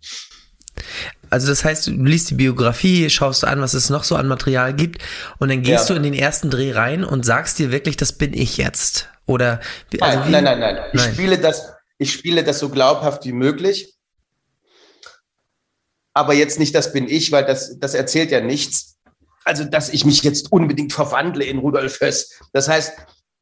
Also 1.29 1.47
das 1.47 1.63
heißt, 1.63 1.87
du 1.87 1.91
liest 1.91 2.31
die 2.31 2.35
Biografie, 2.35 3.09
schaust 3.09 3.45
an, 3.45 3.61
was 3.61 3.75
es 3.75 3.89
noch 3.89 4.03
so 4.03 4.15
an 4.15 4.27
Material 4.27 4.73
gibt 4.73 5.01
und 5.37 5.49
dann 5.49 5.61
gehst 5.61 5.89
ja. 5.89 5.95
du 5.95 5.97
in 5.97 6.03
den 6.03 6.13
ersten 6.13 6.49
Dreh 6.49 6.71
rein 6.71 7.03
und 7.03 7.25
sagst 7.25 7.59
dir 7.59 7.71
wirklich, 7.71 7.97
das 7.97 8.13
bin 8.13 8.33
ich 8.33 8.57
jetzt. 8.57 9.09
Oder 9.27 9.59
also 10.01 10.19
nein, 10.21 10.31
nein, 10.31 10.43
nein, 10.43 10.59
nein, 10.59 10.75
nein. 10.75 10.89
Ich 10.93 11.01
spiele 11.13 11.37
das, 11.37 11.73
ich 11.99 12.11
spiele 12.11 12.43
das 12.43 12.59
so 12.59 12.69
glaubhaft 12.69 13.25
wie 13.25 13.33
möglich. 13.33 13.98
Aber 16.19 16.33
jetzt 16.33 16.59
nicht, 16.59 16.75
das 16.75 16.91
bin 16.91 17.07
ich, 17.07 17.31
weil 17.31 17.45
das, 17.45 17.79
das 17.79 17.93
erzählt 17.93 18.29
ja 18.29 18.41
nichts. 18.41 18.97
Also, 19.45 19.63
dass 19.63 19.87
ich 19.87 20.03
mich 20.03 20.21
jetzt 20.21 20.51
unbedingt 20.51 20.91
verwandle 20.91 21.45
in 21.45 21.59
Rudolf 21.59 22.01
Höss. 22.01 22.37
Das 22.51 22.67
heißt, 22.67 22.91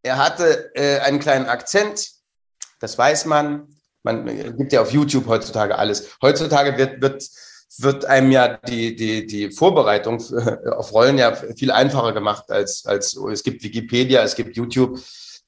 er 0.04 0.18
hatte 0.18 0.70
äh, 0.76 1.00
einen 1.00 1.18
kleinen 1.18 1.48
Akzent, 1.48 2.08
das 2.80 2.96
weiß 2.96 3.26
man. 3.26 3.68
Man 4.04 4.28
äh, 4.28 4.54
gibt 4.56 4.74
ja 4.74 4.84
auf 4.84 4.92
YouTube 4.92 5.26
heutzutage 5.26 5.76
alles. 5.76 6.08
Heutzutage 6.22 6.78
wird, 6.78 7.02
wird, 7.02 7.28
wird 7.80 8.06
einem 8.06 8.32
ja 8.32 8.58
die, 8.58 8.96
die, 8.96 9.26
die 9.26 9.50
Vorbereitung 9.50 10.24
auf 10.72 10.94
Rollen 10.94 11.18
ja 11.18 11.34
viel 11.34 11.72
einfacher 11.72 12.14
gemacht 12.14 12.52
als, 12.52 12.86
als 12.86 13.16
es 13.16 13.42
gibt 13.42 13.64
Wikipedia, 13.64 14.22
es 14.22 14.36
gibt 14.36 14.56
YouTube. 14.56 15.00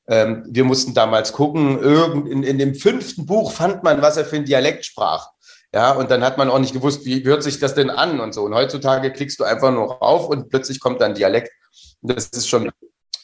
Ähm, 0.07 0.47
wir 0.49 0.63
mussten 0.63 0.95
damals 0.95 1.31
gucken, 1.31 1.79
irgend, 1.79 2.27
in, 2.27 2.41
in 2.41 2.57
dem 2.57 2.73
fünften 2.73 3.27
Buch 3.27 3.51
fand 3.51 3.83
man, 3.83 4.01
was 4.01 4.17
er 4.17 4.25
für 4.25 4.37
ein 4.37 4.45
Dialekt 4.45 4.83
sprach. 4.83 5.29
Ja, 5.73 5.91
und 5.91 6.09
dann 6.09 6.23
hat 6.23 6.37
man 6.37 6.49
auch 6.49 6.59
nicht 6.59 6.73
gewusst, 6.73 7.05
wie 7.05 7.23
hört 7.23 7.43
sich 7.43 7.59
das 7.59 7.75
denn 7.75 7.89
an 7.91 8.19
und 8.19 8.33
so. 8.33 8.43
Und 8.43 8.55
heutzutage 8.55 9.11
klickst 9.11 9.39
du 9.39 9.43
einfach 9.43 9.71
nur 9.71 9.91
rauf 9.93 10.27
und 10.27 10.49
plötzlich 10.49 10.79
kommt 10.79 11.01
dann 11.01 11.13
Dialekt. 11.13 11.51
Das 12.01 12.27
ist 12.29 12.47
schon 12.47 12.71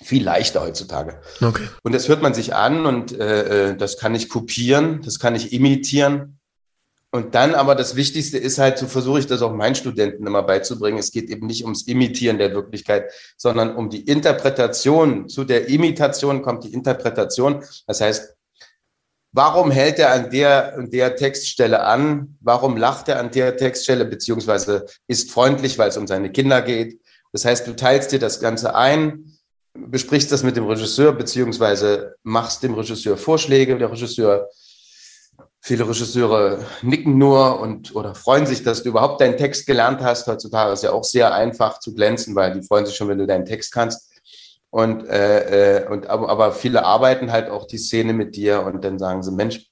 viel 0.03 0.23
leichter 0.23 0.61
heutzutage. 0.61 1.19
Okay. 1.41 1.67
Und 1.83 1.95
das 1.95 2.07
hört 2.07 2.21
man 2.21 2.33
sich 2.35 2.53
an 2.53 2.85
und 2.85 3.19
äh, 3.19 3.71
äh 3.71 3.75
das 3.77 3.97
kann 3.97 4.13
ich 4.13 4.29
kopieren, 4.29 5.01
das 5.03 5.17
kann 5.19 5.33
ich 5.33 5.53
imitieren. 5.53 6.39
Und 7.15 7.33
dann 7.33 7.55
aber 7.55 7.75
das 7.75 7.95
Wichtigste 7.95 8.37
ist 8.37 8.57
halt, 8.57 8.77
so 8.77 8.87
versuche 8.87 9.19
ich 9.19 9.25
das 9.25 9.41
auch 9.41 9.53
meinen 9.53 9.75
Studenten 9.75 10.27
immer 10.27 10.43
beizubringen. 10.43 10.99
Es 10.99 11.11
geht 11.11 11.29
eben 11.29 11.47
nicht 11.47 11.63
ums 11.63 11.83
Imitieren 11.83 12.37
der 12.37 12.53
Wirklichkeit, 12.53 13.09
sondern 13.37 13.73
um 13.73 13.89
die 13.89 14.01
Interpretation. 14.01 15.29
Zu 15.29 15.45
der 15.45 15.69
Imitation 15.69 16.41
kommt 16.41 16.65
die 16.65 16.73
Interpretation. 16.73 17.63
Das 17.87 18.01
heißt, 18.01 18.34
warum 19.35 19.69
hält 19.69 19.99
er 19.99 20.13
an 20.13 20.29
der 20.31 20.75
und 20.77 20.93
der 20.93 21.15
Textstelle 21.15 21.83
an? 21.83 22.37
Warum 22.39 22.77
lacht 22.77 23.09
er 23.09 23.19
an 23.19 23.31
der 23.31 23.57
Textstelle, 23.57 24.05
beziehungsweise 24.05 24.85
ist 25.07 25.29
freundlich, 25.29 25.77
weil 25.77 25.89
es 25.89 25.97
um 25.97 26.07
seine 26.07 26.31
Kinder 26.31 26.61
geht? 26.61 27.01
Das 27.33 27.43
heißt, 27.43 27.67
du 27.67 27.75
teilst 27.75 28.13
dir 28.13 28.19
das 28.19 28.39
Ganze 28.39 28.75
ein, 28.75 29.37
besprichst 29.73 30.31
das 30.31 30.43
mit 30.43 30.55
dem 30.55 30.65
Regisseur, 30.65 31.11
beziehungsweise 31.11 32.15
machst 32.23 32.63
dem 32.63 32.73
Regisseur 32.73 33.17
Vorschläge. 33.17 33.77
Der 33.77 33.91
Regisseur 33.91 34.47
Viele 35.67 35.89
Regisseure 35.89 36.63
nicken 36.83 37.17
nur 37.17 37.59
und 37.59 37.95
oder 37.95 38.13
freuen 38.13 38.45
sich, 38.45 38.61
dass 38.61 38.83
du 38.83 38.89
überhaupt 38.89 39.19
deinen 39.19 39.35
Text 39.35 39.65
gelernt 39.65 39.99
hast. 39.99 40.27
Heutzutage 40.27 40.71
ist 40.71 40.83
ja 40.83 40.91
auch 40.91 41.03
sehr 41.03 41.33
einfach 41.33 41.79
zu 41.79 41.95
glänzen, 41.95 42.35
weil 42.35 42.53
die 42.53 42.61
freuen 42.61 42.85
sich 42.85 42.95
schon, 42.95 43.07
wenn 43.07 43.17
du 43.17 43.25
deinen 43.25 43.45
Text 43.45 43.73
kannst. 43.73 44.11
Und, 44.75 45.07
äh, 45.07 45.83
äh 45.83 45.87
und 45.87 46.07
aber, 46.07 46.27
aber 46.27 46.51
viele 46.51 46.83
arbeiten 46.83 47.31
halt 47.31 47.49
auch 47.49 47.65
die 47.65 47.77
Szene 47.77 48.11
mit 48.11 48.35
dir 48.35 48.63
und 48.63 48.83
dann 48.83 48.99
sagen 48.99 49.23
sie, 49.23 49.31
Mensch, 49.31 49.69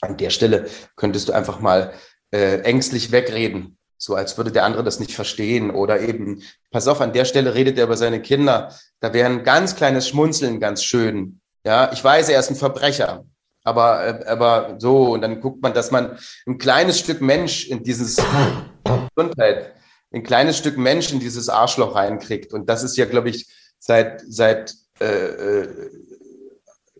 an 0.00 0.16
der 0.16 0.30
Stelle 0.30 0.66
könntest 0.96 1.28
du 1.28 1.32
einfach 1.32 1.60
mal 1.60 1.92
äh, 2.32 2.60
ängstlich 2.62 3.12
wegreden, 3.12 3.78
so 3.98 4.14
als 4.14 4.36
würde 4.36 4.50
der 4.50 4.64
andere 4.64 4.82
das 4.82 4.98
nicht 4.98 5.14
verstehen. 5.14 5.70
Oder 5.70 6.00
eben, 6.00 6.42
pass 6.70 6.88
auf, 6.88 7.00
an 7.00 7.12
der 7.12 7.24
Stelle 7.24 7.54
redet 7.54 7.78
er 7.78 7.84
über 7.84 7.96
seine 7.96 8.20
Kinder. 8.20 8.74
Da 8.98 9.12
wäre 9.12 9.28
ein 9.28 9.44
ganz 9.44 9.76
kleines 9.76 10.08
Schmunzeln 10.08 10.58
ganz 10.58 10.82
schön. 10.82 11.40
Ja, 11.64 11.92
ich 11.92 12.02
weiß, 12.02 12.30
er 12.30 12.40
ist 12.40 12.50
ein 12.50 12.56
Verbrecher 12.56 13.24
aber, 13.64 14.06
äh, 14.06 14.26
aber 14.26 14.76
so, 14.78 15.12
und 15.12 15.22
dann 15.22 15.40
guckt 15.40 15.62
man, 15.62 15.74
dass 15.74 15.90
man 15.90 16.18
ein 16.46 16.58
kleines 16.58 16.98
Stück 16.98 17.20
Mensch 17.20 17.68
in 17.68 17.82
dieses 17.82 18.20
Gesundheit, 19.14 19.74
ein 20.12 20.22
kleines 20.22 20.58
Stück 20.58 20.76
Mensch 20.76 21.12
in 21.12 21.20
dieses 21.20 21.48
Arschloch 21.48 21.94
reinkriegt. 21.94 22.52
Und 22.52 22.68
das 22.68 22.82
ist 22.82 22.96
ja, 22.96 23.04
glaube 23.04 23.30
ich, 23.30 23.48
seit, 23.80 24.22
seit 24.28 24.74
äh, 25.00 25.66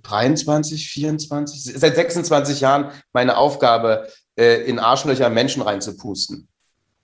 23, 0.02 0.82
äh, 0.82 0.88
24, 0.88 1.74
seit 1.78 1.94
26 1.94 2.60
Jahren 2.60 2.90
meine 3.12 3.36
Aufgabe, 3.36 4.08
äh, 4.36 4.64
in 4.64 4.80
Arschlöcher 4.80 5.30
Menschen 5.30 5.62
reinzupusten. 5.62 6.48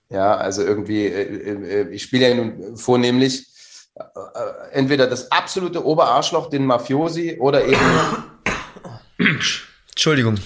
Ja, 0.09 0.35
also 0.35 0.63
irgendwie, 0.63 1.05
äh, 1.05 1.83
äh 1.83 1.89
ich 1.89 2.03
spiele 2.03 2.29
ja 2.29 2.35
nun 2.35 2.75
vornehmlich 2.75 3.47
entweder 4.73 5.07
das 5.07 5.31
absolute 5.31 5.83
Oberarschloch, 5.83 6.51
den 6.51 6.67
Mafiosi, 6.67 7.37
oder 7.39 7.65
eben 7.65 7.79
Entschuldigung. 9.89 10.39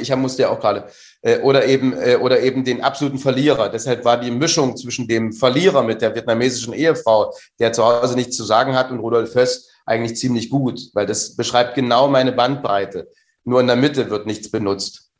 Ich 0.00 0.16
musste 0.16 0.42
ja 0.42 0.48
auch 0.50 0.60
gerade. 0.60 0.88
Äh, 1.22 1.40
oder 1.40 1.66
eben, 1.66 1.92
äh, 1.92 2.16
oder 2.16 2.40
eben 2.40 2.64
den 2.64 2.82
absoluten 2.82 3.18
Verlierer. 3.18 3.68
Deshalb 3.68 4.04
war 4.04 4.18
die 4.18 4.30
Mischung 4.30 4.76
zwischen 4.76 5.06
dem 5.06 5.32
Verlierer 5.32 5.82
mit 5.82 6.00
der 6.00 6.14
vietnamesischen 6.14 6.72
Ehefrau, 6.72 7.34
der 7.58 7.72
zu 7.72 7.84
Hause 7.84 8.14
nichts 8.14 8.36
zu 8.36 8.44
sagen 8.44 8.74
hat, 8.74 8.90
und 8.90 9.00
Rudolf 9.00 9.34
Höss 9.34 9.68
eigentlich 9.84 10.16
ziemlich 10.16 10.48
gut, 10.48 10.80
weil 10.94 11.06
das 11.06 11.36
beschreibt 11.36 11.74
genau 11.74 12.08
meine 12.08 12.32
Bandbreite. 12.32 13.08
Nur 13.44 13.60
in 13.60 13.66
der 13.66 13.76
Mitte 13.76 14.08
wird 14.08 14.26
nichts 14.26 14.50
benutzt. 14.50 15.10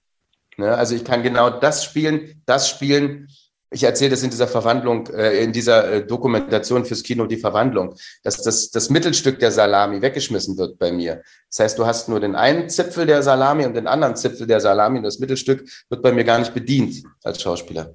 Ne? 0.57 0.75
Also 0.75 0.95
ich 0.95 1.05
kann 1.05 1.23
genau 1.23 1.51
das 1.51 1.85
spielen, 1.85 2.43
das 2.47 2.69
spielen, 2.69 3.29
ich 3.71 3.85
erzähle 3.85 4.11
das 4.11 4.23
in 4.23 4.31
dieser 4.31 4.49
Verwandlung, 4.49 5.07
äh, 5.09 5.43
in 5.43 5.53
dieser 5.53 5.93
äh, 5.93 6.07
Dokumentation 6.07 6.85
fürs 6.85 7.03
Kino, 7.03 7.27
die 7.27 7.37
Verwandlung, 7.37 7.95
dass 8.25 8.43
das, 8.43 8.71
das 8.71 8.91
Mittelstück 8.91 9.39
der 9.39 9.53
Salami 9.53 10.03
weggeschmissen 10.03 10.59
wird 10.59 10.79
bei 10.79 10.91
mir. 10.91 11.23
Das 11.49 11.61
heißt, 11.61 11.79
du 11.79 11.87
hast 11.87 12.09
nur 12.09 12.21
den 12.21 12.35
einen 12.35 12.69
Zipfel 12.69 13.07
der 13.07 13.23
Salami 13.23 13.65
und 13.67 13.75
den 13.75 13.87
anderen 13.87 14.17
Zipfel 14.17 14.47
der 14.47 14.61
Salami 14.61 14.99
und 14.99 15.05
das 15.05 15.21
Mittelstück 15.21 15.69
wird 15.89 16.03
bei 16.03 16.13
mir 16.13 16.25
gar 16.25 16.39
nicht 16.39 16.53
bedient 16.53 17.03
als 17.23 17.41
Schauspieler. 17.41 17.95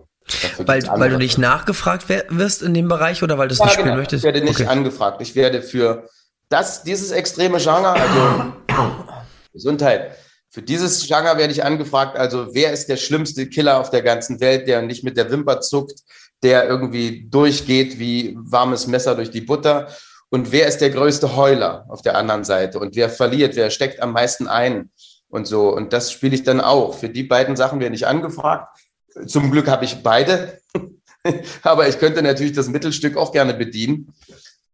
Weil, 0.57 0.83
weil 0.87 1.09
du 1.09 1.17
nicht 1.17 1.37
nachgefragt 1.37 2.09
wirst 2.09 2.63
in 2.63 2.73
dem 2.73 2.87
Bereich 2.87 3.21
oder 3.21 3.37
weil 3.37 3.47
du 3.47 3.53
es 3.53 3.59
ja, 3.59 3.65
nicht 3.65 3.73
spielen 3.73 3.87
genau. 3.87 3.97
möchtest? 3.97 4.23
Ich 4.23 4.25
werde 4.25 4.41
nicht 4.41 4.61
okay. 4.61 4.69
angefragt. 4.69 5.21
Ich 5.21 5.35
werde 5.35 5.61
für 5.61 6.07
das, 6.49 6.83
dieses 6.83 7.11
extreme 7.11 7.59
Genre, 7.59 7.89
also 7.89 8.53
Gesundheit, 9.53 10.15
für 10.55 10.61
dieses 10.61 11.05
Genre 11.05 11.37
werde 11.37 11.51
ich 11.51 11.65
angefragt, 11.65 12.15
also 12.15 12.55
wer 12.55 12.71
ist 12.71 12.87
der 12.87 12.95
schlimmste 12.95 13.49
Killer 13.49 13.77
auf 13.77 13.89
der 13.89 14.01
ganzen 14.01 14.39
Welt, 14.39 14.69
der 14.69 14.81
nicht 14.83 15.03
mit 15.03 15.17
der 15.17 15.29
Wimper 15.29 15.59
zuckt, 15.59 15.99
der 16.43 16.65
irgendwie 16.65 17.27
durchgeht 17.29 17.99
wie 17.99 18.37
warmes 18.39 18.87
Messer 18.87 19.15
durch 19.15 19.29
die 19.29 19.41
Butter? 19.41 19.89
Und 20.29 20.53
wer 20.53 20.65
ist 20.65 20.77
der 20.77 20.91
größte 20.91 21.35
Heuler 21.35 21.85
auf 21.89 22.03
der 22.03 22.15
anderen 22.15 22.45
Seite? 22.45 22.79
Und 22.79 22.95
wer 22.95 23.09
verliert, 23.09 23.57
wer 23.57 23.69
steckt 23.69 24.01
am 24.01 24.13
meisten 24.13 24.47
ein? 24.47 24.91
Und 25.27 25.45
so. 25.45 25.75
Und 25.75 25.91
das 25.91 26.13
spiele 26.13 26.35
ich 26.35 26.43
dann 26.43 26.61
auch. 26.61 26.97
Für 26.97 27.09
die 27.09 27.23
beiden 27.23 27.57
Sachen 27.57 27.81
werde 27.81 27.95
ich 27.95 28.07
angefragt. 28.07 28.79
Zum 29.27 29.51
Glück 29.51 29.67
habe 29.67 29.83
ich 29.83 30.03
beide. 30.03 30.61
Aber 31.63 31.89
ich 31.89 31.99
könnte 31.99 32.21
natürlich 32.21 32.53
das 32.53 32.69
Mittelstück 32.69 33.17
auch 33.17 33.33
gerne 33.33 33.55
bedienen. 33.55 34.13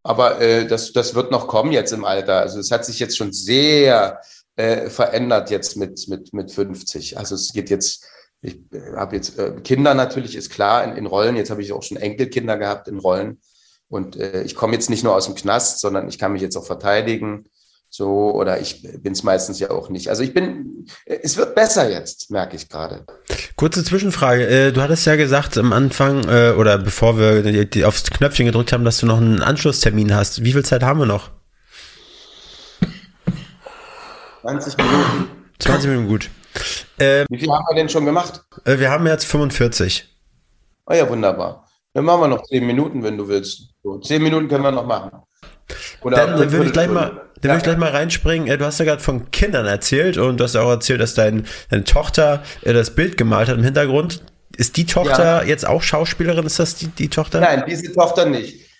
Aber 0.03 0.39
äh, 0.39 0.67
das, 0.67 0.93
das 0.93 1.15
wird 1.15 1.31
noch 1.31 1.47
kommen 1.47 1.71
jetzt 1.71 1.91
im 1.91 2.05
Alter. 2.05 2.41
Also 2.41 2.59
es 2.59 2.69
hat 2.69 2.85
sich 2.85 2.99
jetzt 2.99 3.17
schon 3.17 3.33
sehr 3.33 4.19
äh, 4.61 4.89
verändert 4.89 5.49
jetzt 5.49 5.75
mit, 5.75 6.07
mit, 6.07 6.33
mit 6.33 6.51
50. 6.51 7.17
Also 7.17 7.35
es 7.35 7.51
geht 7.51 7.69
jetzt, 7.69 8.05
ich 8.41 8.59
äh, 8.71 8.95
habe 8.95 9.15
jetzt 9.15 9.39
äh, 9.39 9.53
Kinder 9.63 9.93
natürlich, 9.93 10.35
ist 10.35 10.51
klar, 10.51 10.83
in, 10.83 10.95
in 10.95 11.05
Rollen. 11.07 11.35
Jetzt 11.35 11.49
habe 11.49 11.61
ich 11.61 11.73
auch 11.73 11.83
schon 11.83 11.97
Enkelkinder 11.97 12.57
gehabt 12.57 12.87
in 12.87 12.99
Rollen. 12.99 13.39
Und 13.87 14.15
äh, 14.17 14.43
ich 14.43 14.55
komme 14.55 14.73
jetzt 14.73 14.89
nicht 14.89 15.03
nur 15.03 15.15
aus 15.15 15.25
dem 15.25 15.35
Knast, 15.35 15.79
sondern 15.79 16.07
ich 16.07 16.19
kann 16.19 16.33
mich 16.33 16.41
jetzt 16.41 16.55
auch 16.55 16.65
verteidigen. 16.65 17.45
So, 17.89 18.31
oder 18.31 18.61
ich 18.61 18.83
bin 18.83 19.11
es 19.11 19.23
meistens 19.23 19.59
ja 19.59 19.69
auch 19.71 19.89
nicht. 19.89 20.07
Also 20.07 20.23
ich 20.23 20.33
bin, 20.33 20.85
äh, 21.05 21.17
es 21.23 21.35
wird 21.37 21.55
besser 21.55 21.89
jetzt, 21.89 22.29
merke 22.29 22.55
ich 22.55 22.69
gerade. 22.69 23.05
Kurze 23.55 23.83
Zwischenfrage. 23.83 24.47
Äh, 24.47 24.71
du 24.71 24.81
hattest 24.81 25.05
ja 25.07 25.15
gesagt 25.15 25.57
am 25.57 25.73
Anfang, 25.73 26.23
oder 26.23 26.77
bevor 26.77 27.17
wir 27.17 27.87
aufs 27.87 28.03
Knöpfchen 28.03 28.45
gedrückt 28.45 28.71
haben, 28.71 28.85
dass 28.85 28.99
du 28.99 29.07
noch 29.07 29.17
einen 29.17 29.41
Anschlusstermin 29.41 30.13
hast. 30.13 30.43
Wie 30.43 30.53
viel 30.53 30.63
Zeit 30.63 30.83
haben 30.83 30.99
wir 30.99 31.05
noch? 31.07 31.31
20 34.41 34.77
Minuten. 34.77 35.29
20 35.59 35.89
Minuten, 35.89 36.07
gut. 36.07 36.29
Ähm, 36.99 37.25
Wie 37.29 37.39
viel 37.39 37.51
haben 37.51 37.65
wir 37.69 37.75
denn 37.75 37.89
schon 37.89 38.05
gemacht? 38.05 38.41
Äh, 38.65 38.79
wir 38.79 38.89
haben 38.89 39.05
jetzt 39.07 39.25
45. 39.25 40.07
Oh 40.87 40.93
ja, 40.93 41.07
wunderbar. 41.07 41.67
Dann 41.93 42.05
machen 42.05 42.21
wir 42.21 42.27
noch 42.27 42.43
10 42.43 42.65
Minuten, 42.65 43.03
wenn 43.03 43.17
du 43.17 43.27
willst. 43.27 43.69
So, 43.83 43.99
10 43.99 44.21
Minuten 44.21 44.47
können 44.47 44.63
wir 44.63 44.71
noch 44.71 44.85
machen. 44.85 45.11
Oder 46.01 46.25
dann, 46.25 46.51
würde 46.51 46.65
ich 46.65 46.73
gleich 46.73 46.89
mal, 46.89 47.21
dann 47.41 47.51
ja. 47.51 47.57
ich 47.57 47.63
gleich 47.63 47.77
mal 47.77 47.91
reinspringen. 47.91 48.47
Äh, 48.47 48.57
du 48.57 48.65
hast 48.65 48.79
ja 48.79 48.85
gerade 48.85 49.01
von 49.01 49.29
Kindern 49.31 49.65
erzählt 49.65 50.17
und 50.17 50.37
du 50.37 50.43
hast 50.43 50.55
ja 50.55 50.61
auch 50.61 50.71
erzählt, 50.71 51.01
dass 51.01 51.13
dein, 51.13 51.45
deine 51.69 51.83
Tochter 51.83 52.43
äh, 52.63 52.73
das 52.73 52.95
Bild 52.95 53.17
gemalt 53.17 53.47
hat 53.47 53.57
im 53.57 53.63
Hintergrund. 53.63 54.23
Ist 54.57 54.77
die 54.77 54.85
Tochter 54.85 55.43
ja. 55.43 55.43
jetzt 55.43 55.67
auch 55.67 55.81
Schauspielerin? 55.81 56.45
Ist 56.45 56.59
das 56.59 56.75
die, 56.75 56.87
die 56.87 57.09
Tochter? 57.09 57.39
Nein, 57.39 57.63
diese 57.67 57.93
Tochter 57.93 58.25
nicht. 58.25 58.70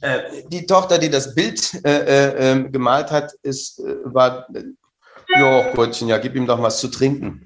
Äh, 0.00 0.42
die 0.48 0.66
Tochter, 0.66 0.98
die 0.98 1.08
das 1.08 1.34
Bild 1.34 1.72
äh, 1.84 1.88
äh, 1.88 2.52
ähm, 2.52 2.72
gemalt 2.72 3.10
hat, 3.10 3.32
ist, 3.42 3.78
äh, 3.78 3.96
war 4.04 4.46
Jo, 5.38 5.64
Gottchen, 5.74 6.08
ja, 6.08 6.18
gib 6.18 6.34
ihm 6.36 6.46
doch 6.46 6.60
was 6.60 6.78
zu 6.78 6.88
trinken. 6.88 7.44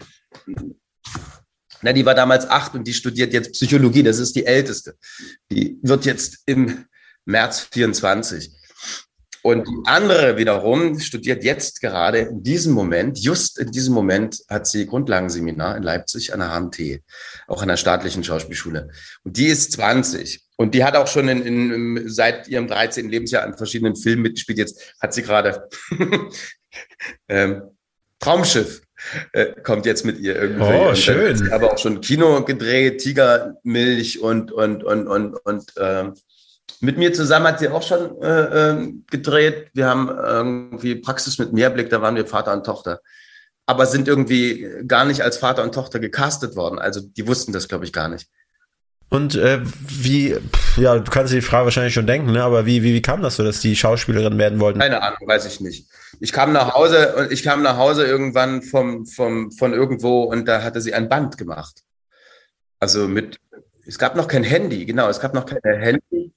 Na, 1.81 1.93
die 1.93 2.05
war 2.05 2.15
damals 2.15 2.49
acht 2.49 2.75
und 2.75 2.87
die 2.87 2.93
studiert 2.93 3.33
jetzt 3.33 3.53
Psychologie. 3.53 4.03
Das 4.03 4.19
ist 4.19 4.35
die 4.35 4.47
älteste. 4.47 4.97
Die 5.51 5.79
wird 5.83 6.05
jetzt 6.05 6.39
im 6.47 6.87
März 7.25 7.69
24. 7.73 8.53
Und 9.43 9.69
die 9.69 9.77
andere 9.85 10.37
wiederum 10.37 10.99
studiert 10.99 11.45
jetzt 11.45 11.81
gerade 11.81 12.19
in 12.19 12.43
diesem 12.43 12.73
Moment, 12.73 13.19
just 13.19 13.59
in 13.59 13.71
diesem 13.71 13.95
Moment 13.95 14.43
hat 14.49 14.67
sie 14.67 14.85
Grundlagenseminar 14.87 15.77
in 15.77 15.85
Leipzig 15.85 16.35
an 16.35 16.41
der 16.41 16.53
HMT, 16.53 17.01
auch 17.47 17.63
an 17.63 17.69
der 17.69 17.77
staatlichen 17.77 18.25
Schauspielschule. 18.25 18.91
Und 19.23 19.37
die 19.37 19.47
ist 19.47 19.73
20. 19.73 20.48
Und 20.61 20.75
die 20.75 20.83
hat 20.83 20.97
auch 20.97 21.07
schon 21.07 21.29
in, 21.29 21.43
in, 21.43 22.09
seit 22.09 22.49
ihrem 22.49 22.67
13. 22.67 23.09
Lebensjahr 23.09 23.45
an 23.45 23.57
verschiedenen 23.57 23.95
Filmen 23.95 24.23
mitgespielt. 24.23 24.59
Jetzt 24.59 24.95
hat 25.01 25.15
sie 25.15 25.23
gerade 25.23 25.69
ähm, 27.29 27.63
Traumschiff 28.19 28.83
äh, 29.33 29.53
kommt 29.63 29.87
jetzt 29.87 30.05
mit 30.05 30.19
ihr 30.19 30.35
irgendwie. 30.35 30.65
Oh, 30.65 30.93
schön. 30.97 31.53
Aber 31.53 31.73
auch 31.73 31.79
schon 31.79 32.01
Kino 32.01 32.43
gedreht, 32.43 33.01
Tigermilch 33.01 34.21
und, 34.21 34.51
und, 34.51 34.83
und, 34.83 35.07
und, 35.07 35.35
und 35.35 35.73
ähm, 35.79 36.15
mit 36.81 36.99
mir 36.99 37.13
zusammen 37.13 37.47
hat 37.47 37.61
sie 37.61 37.69
auch 37.69 37.83
schon 37.83 38.21
äh, 38.21 38.71
äh, 38.71 38.93
gedreht. 39.09 39.71
Wir 39.75 39.87
haben 39.87 40.09
irgendwie 40.09 40.97
Praxis 40.97 41.39
mit 41.39 41.53
Mehrblick, 41.53 41.89
da 41.89 42.03
waren 42.03 42.17
wir 42.17 42.27
Vater 42.27 42.53
und 42.53 42.67
Tochter. 42.67 43.01
Aber 43.65 43.87
sind 43.87 44.09
irgendwie 44.09 44.67
gar 44.89 45.05
nicht 45.05 45.21
als 45.21 45.37
Vater 45.37 45.63
und 45.63 45.73
Tochter 45.73 46.01
gecastet 46.01 46.57
worden. 46.57 46.81
Also 46.81 47.01
die 47.01 47.29
wussten 47.29 47.53
das, 47.53 47.69
glaube 47.69 47.85
ich, 47.85 47.93
gar 47.93 48.09
nicht. 48.09 48.29
Und 49.11 49.37
äh, 49.37 49.61
wie, 49.63 50.37
ja, 50.77 50.99
du 50.99 51.11
kannst 51.11 51.33
dir 51.33 51.37
die 51.37 51.43
Frage 51.43 51.65
wahrscheinlich 51.65 51.95
schon 51.95 52.07
denken, 52.07 52.33
ne? 52.33 52.43
aber 52.43 52.67
wie, 52.67 52.83
wie, 52.83 52.93
wie 52.93 53.03
kam 53.03 53.23
das 53.23 53.37
so, 53.37 53.43
dass 53.43 53.61
die 53.61 53.75
Schauspielerin 53.75 54.37
werden 54.37 54.61
wollten? 54.61 54.81
Keine 54.81 55.03
Ahnung, 55.03 55.27
weiß 55.27 55.47
ich 55.47 55.61
nicht. 55.61 55.89
Ich 56.21 56.33
kam 56.33 56.53
nach 56.53 56.75
Hause 56.75 57.17
und 57.17 57.33
ich 57.33 57.43
kam 57.43 57.63
nach 57.63 57.79
Hause 57.79 58.07
irgendwann 58.07 58.63
vom, 58.63 59.07
vom, 59.07 59.51
von 59.51 59.73
irgendwo 59.73 60.25
und 60.25 60.47
da 60.47 60.63
hatte 60.63 60.83
sie 60.83 60.93
ein 60.93 61.09
Band 61.09 61.39
gemacht. 61.39 61.85
Also 62.81 63.09
mit, 63.09 63.39
es 63.87 63.99
gab 63.99 64.15
noch 64.15 64.29
kein 64.29 64.45
Handy, 64.45 64.85
genau, 64.85 65.09
es 65.09 65.21
gab 65.21 65.33
noch 65.33 65.47
keine 65.47 65.79
Handy 65.79 66.33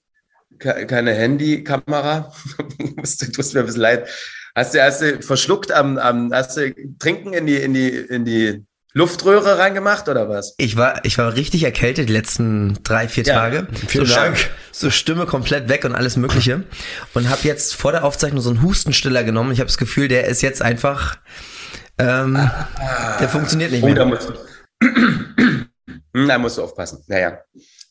keine 0.61 1.13
Handykamera. 1.13 2.32
du 2.57 3.32
tust 3.32 3.53
mir 3.53 3.61
ein 3.61 3.65
bisschen 3.65 3.82
leid. 3.82 4.09
Hast 4.55 4.74
du, 4.74 4.84
hast 4.84 5.01
du 5.01 5.22
verschluckt 5.22 5.72
am, 5.72 5.97
am, 5.97 6.34
hast 6.34 6.57
du 6.57 6.74
Trinken 6.99 7.34
in 7.34 7.47
die, 7.47 7.57
in 7.57 7.74
die, 7.74 7.89
in 7.89 8.26
die 8.26 8.65
Luftröhre 8.93 9.57
reingemacht 9.57 10.09
oder 10.09 10.27
was? 10.27 10.53
Ich 10.57 10.75
war, 10.75 11.05
ich 11.05 11.17
war 11.17 11.35
richtig 11.35 11.63
erkältet 11.63 12.09
die 12.09 12.13
letzten 12.13 12.77
drei, 12.83 13.07
vier 13.07 13.23
ja, 13.23 13.35
Tage. 13.35 13.67
Vielen 13.87 14.05
so, 14.05 14.15
Dank. 14.15 14.49
So 14.73 14.89
Stimme 14.89 15.25
komplett 15.25 15.69
weg 15.69 15.85
und 15.85 15.95
alles 15.95 16.17
Mögliche. 16.17 16.63
Und 17.13 17.29
habe 17.29 17.41
jetzt 17.43 17.75
vor 17.75 17.93
der 17.93 18.03
Aufzeichnung 18.03 18.41
so 18.41 18.49
einen 18.49 18.61
Hustenstiller 18.61 19.23
genommen. 19.23 19.51
Ich 19.53 19.59
habe 19.59 19.67
das 19.67 19.77
Gefühl, 19.77 20.09
der 20.09 20.25
ist 20.25 20.41
jetzt 20.41 20.61
einfach, 20.61 21.17
ähm, 21.97 22.35
ah, 22.35 23.17
der 23.19 23.29
funktioniert 23.29 23.71
nicht 23.71 23.83
oh, 23.83 23.85
mehr. 23.85 23.95
Da 23.95 24.05
musst, 24.05 24.29
du, 24.29 24.33
da 26.27 26.37
musst 26.37 26.57
du 26.57 26.63
aufpassen. 26.63 27.01
Naja, 27.07 27.39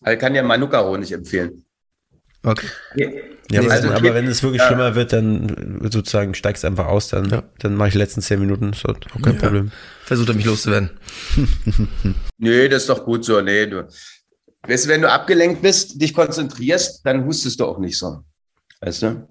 ich 0.06 0.18
kann 0.18 0.34
dir 0.34 0.42
Manuka-Honig 0.42 1.12
empfehlen. 1.12 1.64
Okay. 2.42 2.66
Ja, 3.50 3.60
aber, 3.60 3.70
also, 3.70 3.90
aber 3.90 4.14
wenn 4.14 4.26
es 4.26 4.42
wirklich 4.42 4.62
ja. 4.62 4.68
schlimmer 4.68 4.94
wird, 4.94 5.12
dann 5.12 5.80
sozusagen 5.90 6.34
steigst 6.34 6.64
einfach 6.64 6.86
aus, 6.86 7.08
dann, 7.08 7.28
ja. 7.28 7.42
dann 7.58 7.74
mache 7.74 7.88
ich 7.88 7.92
die 7.92 7.98
letzten 7.98 8.22
zehn 8.22 8.38
Minuten, 8.38 8.72
so, 8.72 8.88
auch 8.88 9.22
kein 9.22 9.34
ja. 9.34 9.40
Problem. 9.40 9.72
Versucht 10.10 10.28
er 10.30 10.34
mich 10.34 10.44
loszuwerden. 10.44 10.90
nee, 12.38 12.68
das 12.68 12.82
ist 12.82 12.88
doch 12.88 13.04
gut 13.04 13.24
so. 13.24 13.40
Nee, 13.40 13.66
du. 13.66 13.86
Weißt 14.66 14.86
du, 14.86 14.88
wenn 14.88 15.02
du 15.02 15.08
abgelenkt 15.08 15.62
bist, 15.62 16.02
dich 16.02 16.12
konzentrierst, 16.12 17.06
dann 17.06 17.26
hustest 17.26 17.60
du 17.60 17.66
auch 17.66 17.78
nicht 17.78 17.96
so. 17.96 18.24
Weißt 18.80 19.02
du? 19.02 19.28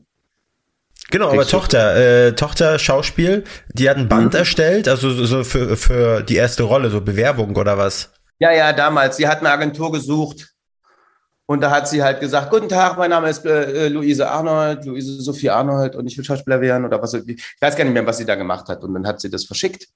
Genau, 1.12 1.32
aber 1.32 1.46
Tochter, 1.46 2.28
äh, 2.28 2.34
Tochter 2.34 2.80
Schauspiel, 2.80 3.44
die 3.74 3.90
hat 3.90 3.98
ein 3.98 4.08
Band 4.08 4.32
mhm. 4.32 4.40
erstellt, 4.40 4.88
also 4.88 5.12
so 5.12 5.44
für, 5.44 5.76
für 5.76 6.24
die 6.24 6.38
erste 6.38 6.64
Rolle, 6.64 6.90
so 6.90 7.02
Bewerbung 7.02 7.58
oder 7.58 7.78
was? 7.78 8.12
Ja, 8.40 8.54
ja, 8.54 8.72
damals. 8.72 9.18
Sie 9.18 9.28
hat 9.28 9.40
eine 9.40 9.52
Agentur 9.52 9.92
gesucht 9.92 10.48
und 11.46 11.60
da 11.60 11.72
hat 11.72 11.90
sie 11.90 12.02
halt 12.02 12.22
gesagt, 12.22 12.52
guten 12.52 12.70
Tag, 12.70 12.98
mein 12.98 13.10
Name 13.10 13.30
ist 13.30 13.46
äh, 13.46 13.90
Luise 13.90 14.30
Arnold, 14.30 14.86
Luise 14.86 15.22
Sophie 15.22 15.50
Arnold 15.50 15.98
und 15.98 16.08
ich 16.08 16.18
will 16.18 16.24
Schauspieler 16.24 16.62
werden 16.62 16.86
oder 16.86 17.02
was. 17.02 17.16
Ich 17.16 17.44
weiß 17.60 17.76
gar 17.76 17.84
nicht 17.84 17.94
mehr, 17.94 18.06
was 18.06 18.18
sie 18.18 18.26
da 18.26 18.36
gemacht 18.36 18.70
hat. 18.70 18.82
Und 18.82 18.94
dann 18.94 19.06
hat 19.06 19.20
sie 19.20 19.30
das 19.30 19.44
verschickt 19.44 19.90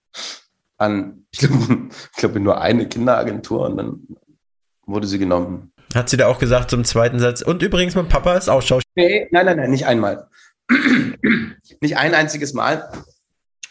an, 0.83 1.25
ich 1.31 1.39
glaube, 1.39 1.57
ich 2.11 2.17
glaube 2.17 2.39
nur 2.39 2.61
eine 2.61 2.87
Kinderagentur 2.87 3.61
und 3.61 3.77
dann 3.77 4.07
wurde 4.85 5.07
sie 5.07 5.19
genommen. 5.19 5.71
Hat 5.93 6.09
sie 6.09 6.17
da 6.17 6.27
auch 6.27 6.39
gesagt 6.39 6.69
zum 6.69 6.83
zweiten 6.83 7.19
Satz, 7.19 7.41
und 7.41 7.61
übrigens, 7.61 7.95
mein 7.95 8.09
Papa 8.09 8.35
ist 8.35 8.49
auch 8.49 8.61
Schauspieler? 8.61 8.83
Nee, 8.95 9.27
nein, 9.31 9.45
nein, 9.45 9.57
nein, 9.57 9.71
nicht 9.71 9.85
einmal. 9.85 10.27
nicht 11.81 11.97
ein 11.97 12.13
einziges 12.13 12.53
Mal. 12.53 12.89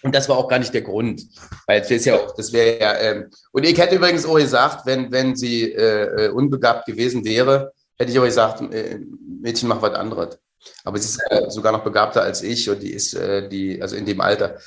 Und 0.03 0.15
das 0.15 0.29
war 0.29 0.37
auch 0.37 0.49
gar 0.49 0.59
nicht 0.59 0.75
der 0.75 0.83
Grund, 0.83 1.23
weil 1.67 1.81
es 1.81 1.91
ist 1.91 2.07
ja 2.07 2.17
auch, 2.17 2.35
das 2.35 2.53
wäre 2.53 2.81
ja, 2.81 2.99
ähm, 2.99 3.31
und 3.53 3.65
ich 3.65 3.79
hätte 3.79 3.95
übrigens 3.95 4.27
auch 4.27 4.37
gesagt, 4.37 4.85
wenn, 4.85 5.13
wenn 5.13 5.37
sie 5.37 5.73
äh, 5.73 6.27
äh, 6.27 6.29
unbegabt 6.31 6.87
gewesen 6.87 7.25
wäre, 7.25 7.73
hätte 7.97 8.11
ich 8.11 8.19
auch 8.19 8.25
gesagt, 8.25 8.61
äh, 8.75 8.99
Mädchen, 9.41 9.69
mach 9.69 9.81
was 9.81 9.95
anderes. 9.95 10.39
Aber 10.85 10.99
sie 10.99 11.07
ist 11.07 11.21
äh, 11.31 11.51
sogar 11.51 11.71
noch 11.73 11.85
begabter 11.85 12.23
als 12.23 12.43
ich 12.43 12.69
und 12.69 12.83
die 12.83 12.93
ist, 12.93 13.15
äh, 13.15 13.49
die, 13.49 13.81
also 13.81 13.95
in 13.95 14.05
dem 14.05 14.21
Alter, 14.21 14.59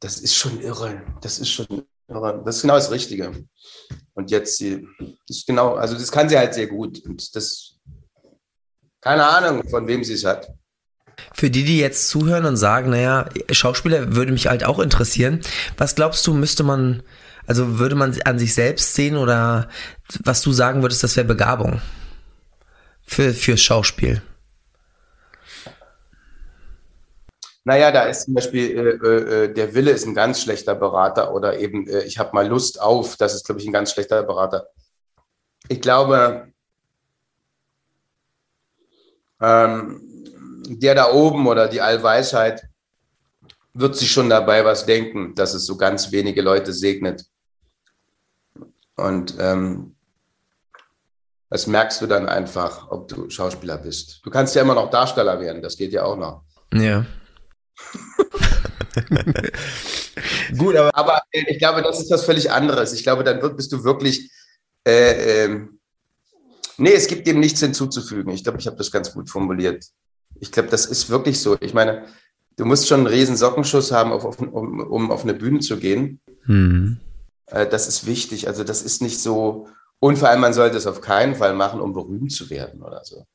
das 0.00 0.18
ist 0.18 0.34
schon 0.34 0.60
irre. 0.60 1.02
Das 1.20 1.38
ist 1.38 1.50
schon 1.50 1.66
irre. 2.08 2.42
Das 2.44 2.56
ist 2.56 2.62
genau 2.62 2.74
das 2.74 2.90
Richtige. 2.90 3.32
Und 4.14 4.30
jetzt, 4.30 4.58
sie, 4.58 4.86
ist 5.28 5.46
genau, 5.46 5.74
also 5.74 5.94
das 5.94 6.10
kann 6.10 6.28
sie 6.28 6.38
halt 6.38 6.54
sehr 6.54 6.66
gut. 6.66 7.04
Und 7.04 7.34
das, 7.36 7.76
keine 9.00 9.26
Ahnung, 9.26 9.68
von 9.68 9.86
wem 9.86 10.04
sie 10.04 10.14
es 10.14 10.24
hat. 10.24 10.50
Für 11.32 11.50
die, 11.50 11.64
die 11.64 11.78
jetzt 11.78 12.08
zuhören 12.08 12.44
und 12.44 12.56
sagen, 12.56 12.90
naja, 12.90 13.28
Schauspieler 13.50 14.14
würde 14.14 14.32
mich 14.32 14.46
halt 14.46 14.64
auch 14.64 14.78
interessieren. 14.78 15.40
Was 15.76 15.96
glaubst 15.96 16.26
du, 16.26 16.32
müsste 16.32 16.62
man, 16.62 17.02
also 17.46 17.78
würde 17.78 17.96
man 17.96 18.16
an 18.24 18.38
sich 18.38 18.54
selbst 18.54 18.94
sehen 18.94 19.16
oder 19.16 19.68
was 20.22 20.42
du 20.42 20.52
sagen 20.52 20.82
würdest, 20.82 21.02
das 21.02 21.16
wäre 21.16 21.26
Begabung 21.26 21.80
für, 23.02 23.34
fürs 23.34 23.60
Schauspiel? 23.60 24.22
Naja, 27.68 27.92
da 27.92 28.04
ist 28.04 28.24
zum 28.24 28.32
Beispiel 28.32 28.78
äh, 28.78 29.06
äh, 29.06 29.44
äh, 29.44 29.52
der 29.52 29.74
Wille 29.74 29.90
ist 29.90 30.06
ein 30.06 30.14
ganz 30.14 30.40
schlechter 30.40 30.74
Berater 30.74 31.34
oder 31.34 31.58
eben 31.58 31.86
äh, 31.86 32.00
ich 32.04 32.18
habe 32.18 32.30
mal 32.32 32.48
Lust 32.48 32.80
auf, 32.80 33.18
das 33.18 33.34
ist, 33.34 33.44
glaube 33.44 33.60
ich, 33.60 33.66
ein 33.66 33.74
ganz 33.74 33.92
schlechter 33.92 34.22
Berater. 34.22 34.68
Ich 35.68 35.82
glaube, 35.82 36.50
ähm, 39.42 40.00
der 40.66 40.94
da 40.94 41.12
oben 41.12 41.46
oder 41.46 41.68
die 41.68 41.82
Allweisheit 41.82 42.66
wird 43.74 43.96
sich 43.96 44.10
schon 44.10 44.30
dabei 44.30 44.64
was 44.64 44.86
denken, 44.86 45.34
dass 45.34 45.52
es 45.52 45.66
so 45.66 45.76
ganz 45.76 46.10
wenige 46.10 46.40
Leute 46.40 46.72
segnet. 46.72 47.26
Und 48.96 49.36
ähm, 49.38 49.94
das 51.50 51.66
merkst 51.66 52.00
du 52.00 52.06
dann 52.06 52.30
einfach, 52.30 52.90
ob 52.90 53.08
du 53.08 53.28
Schauspieler 53.28 53.76
bist. 53.76 54.22
Du 54.24 54.30
kannst 54.30 54.54
ja 54.54 54.62
immer 54.62 54.74
noch 54.74 54.88
Darsteller 54.88 55.38
werden, 55.38 55.60
das 55.60 55.76
geht 55.76 55.92
ja 55.92 56.04
auch 56.04 56.16
noch. 56.16 56.44
Ja. 56.72 57.04
Gut, 60.56 60.76
aber. 60.76 60.94
Aber 60.94 61.22
ich 61.32 61.58
glaube, 61.58 61.82
das 61.82 62.00
ist 62.00 62.10
was 62.10 62.24
völlig 62.24 62.50
anderes. 62.50 62.92
Ich 62.92 63.02
glaube, 63.02 63.24
dann 63.24 63.40
bist 63.56 63.72
du 63.72 63.84
wirklich. 63.84 64.30
Äh, 64.86 65.44
äh, 65.44 65.66
nee, 66.76 66.92
es 66.92 67.06
gibt 67.06 67.26
dem 67.26 67.40
nichts 67.40 67.60
hinzuzufügen. 67.60 68.32
Ich 68.32 68.42
glaube, 68.42 68.58
ich 68.58 68.66
habe 68.66 68.76
das 68.76 68.90
ganz 68.90 69.12
gut 69.12 69.30
formuliert. 69.30 69.84
Ich 70.40 70.52
glaube, 70.52 70.68
das 70.68 70.86
ist 70.86 71.10
wirklich 71.10 71.40
so. 71.40 71.56
Ich 71.60 71.74
meine, 71.74 72.06
du 72.56 72.64
musst 72.64 72.88
schon 72.88 73.00
einen 73.00 73.08
riesen 73.08 73.36
Sockenschuss 73.36 73.92
haben, 73.92 74.12
auf, 74.12 74.24
auf, 74.24 74.40
um, 74.40 74.80
um 74.80 75.10
auf 75.10 75.24
eine 75.24 75.34
Bühne 75.34 75.60
zu 75.60 75.78
gehen. 75.78 76.20
Mhm. 76.46 76.98
Äh, 77.46 77.66
das 77.66 77.88
ist 77.88 78.06
wichtig. 78.06 78.48
Also 78.48 78.64
das 78.64 78.82
ist 78.82 79.02
nicht 79.02 79.20
so. 79.20 79.68
Und 80.00 80.18
vor 80.18 80.28
allem, 80.28 80.40
man 80.40 80.54
sollte 80.54 80.76
es 80.76 80.86
auf 80.86 81.00
keinen 81.00 81.34
Fall 81.34 81.54
machen, 81.54 81.80
um 81.80 81.92
berühmt 81.92 82.32
zu 82.32 82.50
werden 82.50 82.82
oder 82.82 83.04
so. 83.04 83.26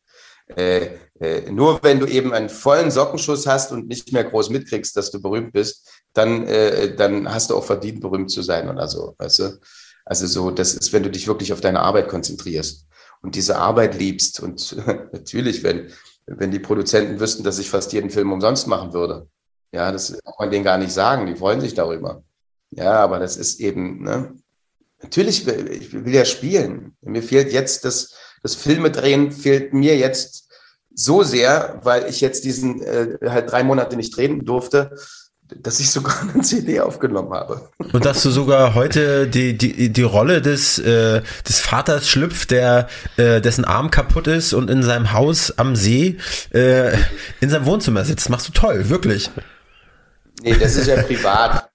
Äh, 0.55 0.89
äh, 1.19 1.51
nur 1.51 1.81
wenn 1.83 1.99
du 1.99 2.05
eben 2.05 2.33
einen 2.33 2.49
vollen 2.49 2.91
Sockenschuss 2.91 3.47
hast 3.47 3.71
und 3.71 3.87
nicht 3.87 4.11
mehr 4.11 4.23
groß 4.23 4.49
mitkriegst, 4.49 4.95
dass 4.97 5.11
du 5.11 5.21
berühmt 5.21 5.53
bist, 5.53 5.87
dann, 6.13 6.45
äh, 6.47 6.95
dann 6.95 7.31
hast 7.33 7.49
du 7.49 7.55
auch 7.55 7.63
verdient, 7.63 8.01
berühmt 8.01 8.31
zu 8.31 8.41
sein 8.41 8.69
oder 8.69 8.87
so. 8.87 9.15
Weißt 9.17 9.39
du? 9.39 9.59
Also 10.05 10.27
so, 10.27 10.51
das 10.51 10.73
ist, 10.73 10.91
wenn 10.91 11.03
du 11.03 11.09
dich 11.09 11.27
wirklich 11.27 11.53
auf 11.53 11.61
deine 11.61 11.79
Arbeit 11.79 12.09
konzentrierst 12.09 12.87
und 13.21 13.35
diese 13.35 13.57
Arbeit 13.57 13.97
liebst. 13.97 14.41
Und 14.41 14.75
natürlich, 15.11 15.63
wenn, 15.63 15.91
wenn 16.25 16.51
die 16.51 16.59
Produzenten 16.59 17.19
wüssten, 17.19 17.43
dass 17.43 17.59
ich 17.59 17.69
fast 17.69 17.93
jeden 17.93 18.09
Film 18.09 18.31
umsonst 18.31 18.67
machen 18.67 18.93
würde. 18.93 19.27
Ja, 19.71 19.91
das 19.91 20.11
kann 20.11 20.33
man 20.37 20.51
denen 20.51 20.65
gar 20.65 20.77
nicht 20.77 20.91
sagen. 20.91 21.25
Die 21.25 21.35
freuen 21.35 21.61
sich 21.61 21.73
darüber. 21.73 22.23
Ja, 22.71 22.93
aber 22.99 23.19
das 23.19 23.37
ist 23.37 23.59
eben, 23.59 24.03
ne? 24.03 24.35
Natürlich, 25.01 25.47
ich 25.47 25.93
will 25.93 26.13
ja 26.13 26.25
spielen. 26.25 26.95
Mir 27.01 27.23
fehlt 27.23 27.51
jetzt 27.51 27.83
das, 27.83 28.13
das 28.41 28.55
Filmedrehen 28.55 29.31
fehlt 29.31 29.73
mir 29.73 29.97
jetzt 29.97 30.42
so 30.95 31.23
sehr, 31.23 31.79
weil 31.83 32.07
ich 32.09 32.21
jetzt 32.21 32.45
diesen 32.45 32.81
äh, 32.81 33.17
halt 33.27 33.51
drei 33.51 33.63
Monate 33.63 33.95
nicht 33.95 34.15
drehen 34.15 34.45
durfte 34.45 34.95
dass 35.61 35.79
ich 35.79 35.91
sogar 35.91 36.21
eine 36.21 36.41
CD 36.41 36.79
aufgenommen 36.79 37.33
habe. 37.33 37.69
Und 37.91 38.05
dass 38.05 38.23
du 38.23 38.29
sogar 38.29 38.75
heute 38.75 39.27
die, 39.27 39.57
die, 39.57 39.91
die 39.91 40.01
Rolle 40.01 40.41
des, 40.41 40.79
äh, 40.79 41.21
des 41.47 41.59
Vaters 41.59 42.07
schlüpft, 42.07 42.51
der, 42.51 42.87
äh, 43.17 43.41
dessen 43.41 43.65
Arm 43.65 43.91
kaputt 43.91 44.27
ist 44.27 44.53
und 44.53 44.69
in 44.69 44.83
seinem 44.83 45.13
Haus 45.13 45.57
am 45.57 45.75
See 45.75 46.17
äh, 46.51 46.95
in 47.41 47.49
seinem 47.49 47.65
Wohnzimmer 47.65 48.05
sitzt. 48.05 48.29
Machst 48.29 48.47
du 48.47 48.51
toll, 48.51 48.89
wirklich. 48.89 49.29
Nee, 50.41 50.55
das 50.59 50.75
ist 50.75 50.87
ja 50.87 51.01
privat. 51.01 51.69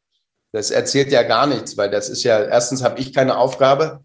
Das 0.53 0.71
erzählt 0.71 1.13
ja 1.13 1.23
gar 1.23 1.47
nichts, 1.47 1.77
weil 1.77 1.91
das 1.91 2.09
ist 2.09 2.23
ja, 2.23 2.43
erstens 2.43 2.83
habe 2.83 2.99
ich 3.01 3.13
keine 3.13 3.37
Aufgabe. 3.37 4.01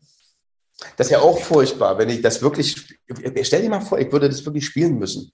Das 0.97 1.07
ist 1.07 1.11
ja 1.11 1.19
auch 1.19 1.39
furchtbar, 1.39 1.97
wenn 1.97 2.09
ich 2.09 2.21
das 2.21 2.41
wirklich, 2.41 2.97
stell 3.43 3.61
dir 3.61 3.69
mal 3.69 3.81
vor, 3.81 3.99
ich 3.99 4.11
würde 4.11 4.29
das 4.29 4.45
wirklich 4.45 4.65
spielen 4.65 4.97
müssen. 4.97 5.31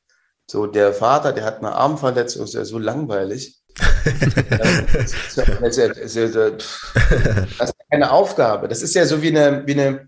So, 0.50 0.66
der 0.66 0.94
Vater, 0.94 1.32
der 1.32 1.46
hat 1.46 1.60
eine 1.60 1.74
Armverletzung, 1.74 2.44
ist 2.44 2.56
ja 2.56 2.66
so 2.66 2.80
langweilig. 2.80 3.60
das, 3.76 5.14
ist 5.14 5.38
ja, 5.38 5.46
das, 5.60 5.78
ist 5.98 6.16
ja, 6.16 6.50
das 6.50 7.70
ist 7.70 7.76
keine 7.92 8.12
Aufgabe. 8.12 8.68
Das 8.68 8.82
ist 8.82 8.96
ja 8.96 9.06
so 9.06 9.22
wie 9.22 9.30
eine, 9.30 9.66
wie 9.68 9.74
eine, 9.74 10.08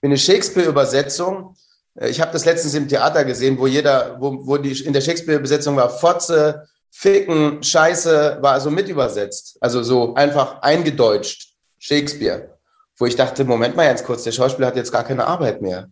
wie 0.00 0.06
eine 0.06 0.18
Shakespeare-Übersetzung. 0.18 1.56
Ich 2.00 2.20
habe 2.20 2.32
das 2.32 2.44
letztens 2.44 2.74
im 2.74 2.86
Theater 2.86 3.24
gesehen, 3.24 3.58
wo 3.58 3.66
jeder, 3.66 4.16
wo, 4.20 4.46
wo 4.46 4.56
die 4.58 4.78
in 4.84 4.92
der 4.92 5.00
Shakespeare-Übersetzung 5.00 5.76
war 5.76 5.90
Fotze, 5.90 6.68
Ficken, 6.90 7.62
Scheiße, 7.62 8.38
war 8.40 8.52
also 8.52 8.70
mit 8.70 8.88
übersetzt. 8.88 9.56
Also 9.60 9.82
so 9.82 10.14
einfach 10.14 10.62
eingedeutscht. 10.62 11.54
Shakespeare. 11.78 12.57
Wo 12.98 13.06
ich 13.06 13.16
dachte, 13.16 13.44
Moment 13.44 13.76
mal 13.76 13.86
ganz 13.86 14.04
kurz, 14.04 14.24
der 14.24 14.32
Schauspieler 14.32 14.66
hat 14.66 14.76
jetzt 14.76 14.92
gar 14.92 15.04
keine 15.04 15.26
Arbeit 15.26 15.62
mehr. 15.62 15.88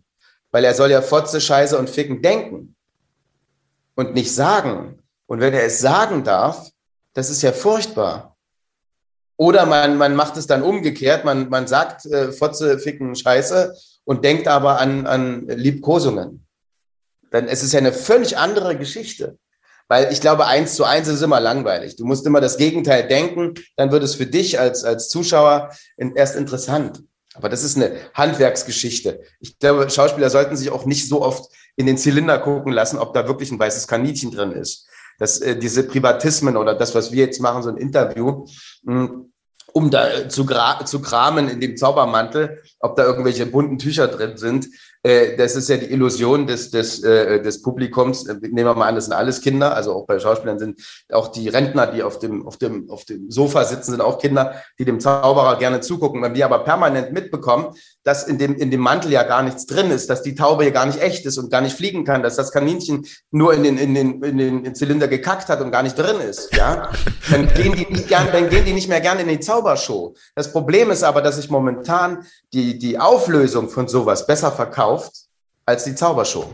Weil 0.51 0.65
er 0.65 0.73
soll 0.73 0.91
ja 0.91 1.01
Fotze, 1.01 1.41
Scheiße 1.41 1.77
und 1.77 1.89
Ficken 1.89 2.21
denken. 2.21 2.75
Und 3.95 4.13
nicht 4.13 4.33
sagen. 4.33 4.99
Und 5.25 5.39
wenn 5.39 5.53
er 5.53 5.63
es 5.63 5.79
sagen 5.79 6.23
darf, 6.23 6.69
das 7.13 7.29
ist 7.29 7.41
ja 7.41 7.51
furchtbar. 7.51 8.37
Oder 9.37 9.65
man, 9.65 9.97
man 9.97 10.15
macht 10.15 10.35
es 10.37 10.47
dann 10.47 10.63
umgekehrt, 10.63 11.23
man, 11.23 11.49
man 11.49 11.67
sagt 11.67 12.05
äh, 12.05 12.31
Fotze, 12.31 12.79
Ficken, 12.79 13.15
Scheiße 13.15 13.75
und 14.03 14.25
denkt 14.25 14.47
aber 14.47 14.79
an, 14.79 15.05
an 15.05 15.47
Liebkosungen. 15.47 16.45
Dann 17.31 17.47
es 17.47 17.63
ist 17.63 17.73
ja 17.73 17.79
eine 17.79 17.93
völlig 17.93 18.37
andere 18.37 18.77
Geschichte. 18.77 19.37
Weil 19.87 20.11
ich 20.11 20.21
glaube, 20.21 20.45
eins 20.45 20.75
zu 20.75 20.83
eins 20.83 21.07
ist 21.07 21.21
immer 21.21 21.39
langweilig. 21.39 21.95
Du 21.95 22.05
musst 22.05 22.25
immer 22.25 22.41
das 22.41 22.57
Gegenteil 22.57 23.07
denken, 23.07 23.53
dann 23.75 23.91
wird 23.91 24.03
es 24.03 24.15
für 24.15 24.25
dich 24.25 24.59
als, 24.59 24.83
als 24.83 25.09
Zuschauer 25.09 25.71
erst 26.15 26.35
interessant. 26.35 27.03
Aber 27.35 27.49
das 27.49 27.63
ist 27.63 27.77
eine 27.77 27.95
Handwerksgeschichte. 28.13 29.21
Ich 29.39 29.59
glaube, 29.59 29.89
Schauspieler 29.89 30.29
sollten 30.29 30.57
sich 30.57 30.71
auch 30.71 30.85
nicht 30.85 31.07
so 31.07 31.21
oft 31.21 31.49
in 31.75 31.85
den 31.85 31.97
Zylinder 31.97 32.39
gucken 32.39 32.73
lassen, 32.73 32.97
ob 32.97 33.13
da 33.13 33.27
wirklich 33.27 33.51
ein 33.51 33.59
weißes 33.59 33.87
Kaninchen 33.87 34.31
drin 34.31 34.51
ist. 34.51 34.87
Das, 35.19 35.39
äh, 35.39 35.55
diese 35.55 35.83
Privatismen 35.83 36.57
oder 36.57 36.75
das, 36.75 36.93
was 36.95 37.11
wir 37.11 37.25
jetzt 37.25 37.39
machen, 37.39 37.63
so 37.63 37.69
ein 37.69 37.77
Interview, 37.77 38.45
mh, 38.83 39.07
hm, 39.07 39.33
um 39.73 39.91
da 39.91 40.27
zu, 40.27 40.45
gra 40.45 40.83
zu 40.85 41.01
kramen 41.01 41.49
in 41.49 41.59
dem 41.59 41.77
Zaubermantel, 41.77 42.63
ob 42.79 42.95
da 42.95 43.03
irgendwelche 43.03 43.45
bunten 43.45 43.77
Tücher 43.77 44.07
drin 44.07 44.35
sind, 44.37 44.65
äh, 44.65 44.96
das 45.03 45.55
ist 45.55 45.69
ja 45.69 45.77
die 45.77 45.91
Illusion 45.91 46.47
des, 46.47 46.71
des, 46.71 47.03
äh, 47.03 47.41
des 47.41 47.61
Publikums. 47.61 48.27
Äh, 48.27 48.35
nehmen 48.41 48.65
wir 48.65 48.73
mal 48.73 48.87
an, 48.87 48.95
das 48.95 49.05
sind 49.05 49.13
alles 49.13 49.41
Kinder, 49.41 49.75
also 49.75 49.93
auch 49.93 50.05
bei 50.05 50.19
Schauspielern 50.19 50.59
sind 50.59 50.81
auch 51.11 51.29
die 51.29 51.49
Rentner, 51.49 51.87
die 51.87 52.03
auf 52.03 52.19
dem, 52.19 52.45
auf 52.45 52.57
dem, 52.57 52.89
auf 52.89 53.05
dem 53.05 53.29
Sofa 53.29 53.63
sitzen, 53.65 53.91
sind 53.91 54.01
auch 54.01 54.19
Kinder, 54.19 54.55
die 54.79 54.85
dem 54.85 54.99
Zauberer 54.99 55.57
gerne 55.57 55.81
zugucken. 55.81 56.21
Wenn 56.21 56.35
wir 56.35 56.45
aber 56.45 56.59
permanent 56.59 57.13
mitbekommen, 57.13 57.75
dass 58.03 58.27
in 58.27 58.37
dem, 58.37 58.55
in 58.55 58.71
dem 58.71 58.81
Mantel 58.81 59.11
ja 59.11 59.23
gar 59.23 59.43
nichts 59.43 59.65
drin 59.65 59.91
ist, 59.91 60.09
dass 60.09 60.23
die 60.23 60.33
Taube 60.33 60.65
ja 60.65 60.71
gar 60.71 60.85
nicht 60.85 61.01
echt 61.01 61.25
ist 61.25 61.37
und 61.37 61.51
gar 61.51 61.61
nicht 61.61 61.75
fliegen 61.75 62.05
kann, 62.05 62.23
dass 62.23 62.35
das 62.35 62.51
Kaninchen 62.51 63.05
nur 63.31 63.53
in 63.53 63.63
den, 63.63 63.77
in 63.77 63.93
den, 63.93 64.23
in 64.23 64.37
den 64.37 64.75
Zylinder 64.75 65.07
gekackt 65.07 65.49
hat 65.49 65.61
und 65.61 65.71
gar 65.71 65.83
nicht 65.83 65.97
drin 65.97 66.19
ist, 66.21 66.55
ja, 66.55 66.89
dann 67.29 67.47
gehen 67.53 67.73
die 67.73 67.85
nicht 67.91 68.07
gern, 68.07 68.27
dann 68.31 68.49
gehen 68.49 68.65
die 68.65 68.73
nicht 68.73 68.87
mehr 68.87 69.01
gerne 69.01 69.21
in 69.21 69.27
die 69.27 69.39
Zaubershow. 69.39 70.15
Das 70.35 70.51
Problem 70.51 70.89
ist 70.89 71.03
aber, 71.03 71.21
dass 71.21 71.35
sich 71.35 71.49
momentan 71.49 72.25
die, 72.53 72.79
die 72.79 72.97
Auflösung 72.97 73.69
von 73.69 73.87
sowas 73.87 74.25
besser 74.25 74.51
verkauft 74.97 75.27
als 75.65 75.83
die 75.83 75.95
Zaubershow. 75.95 76.45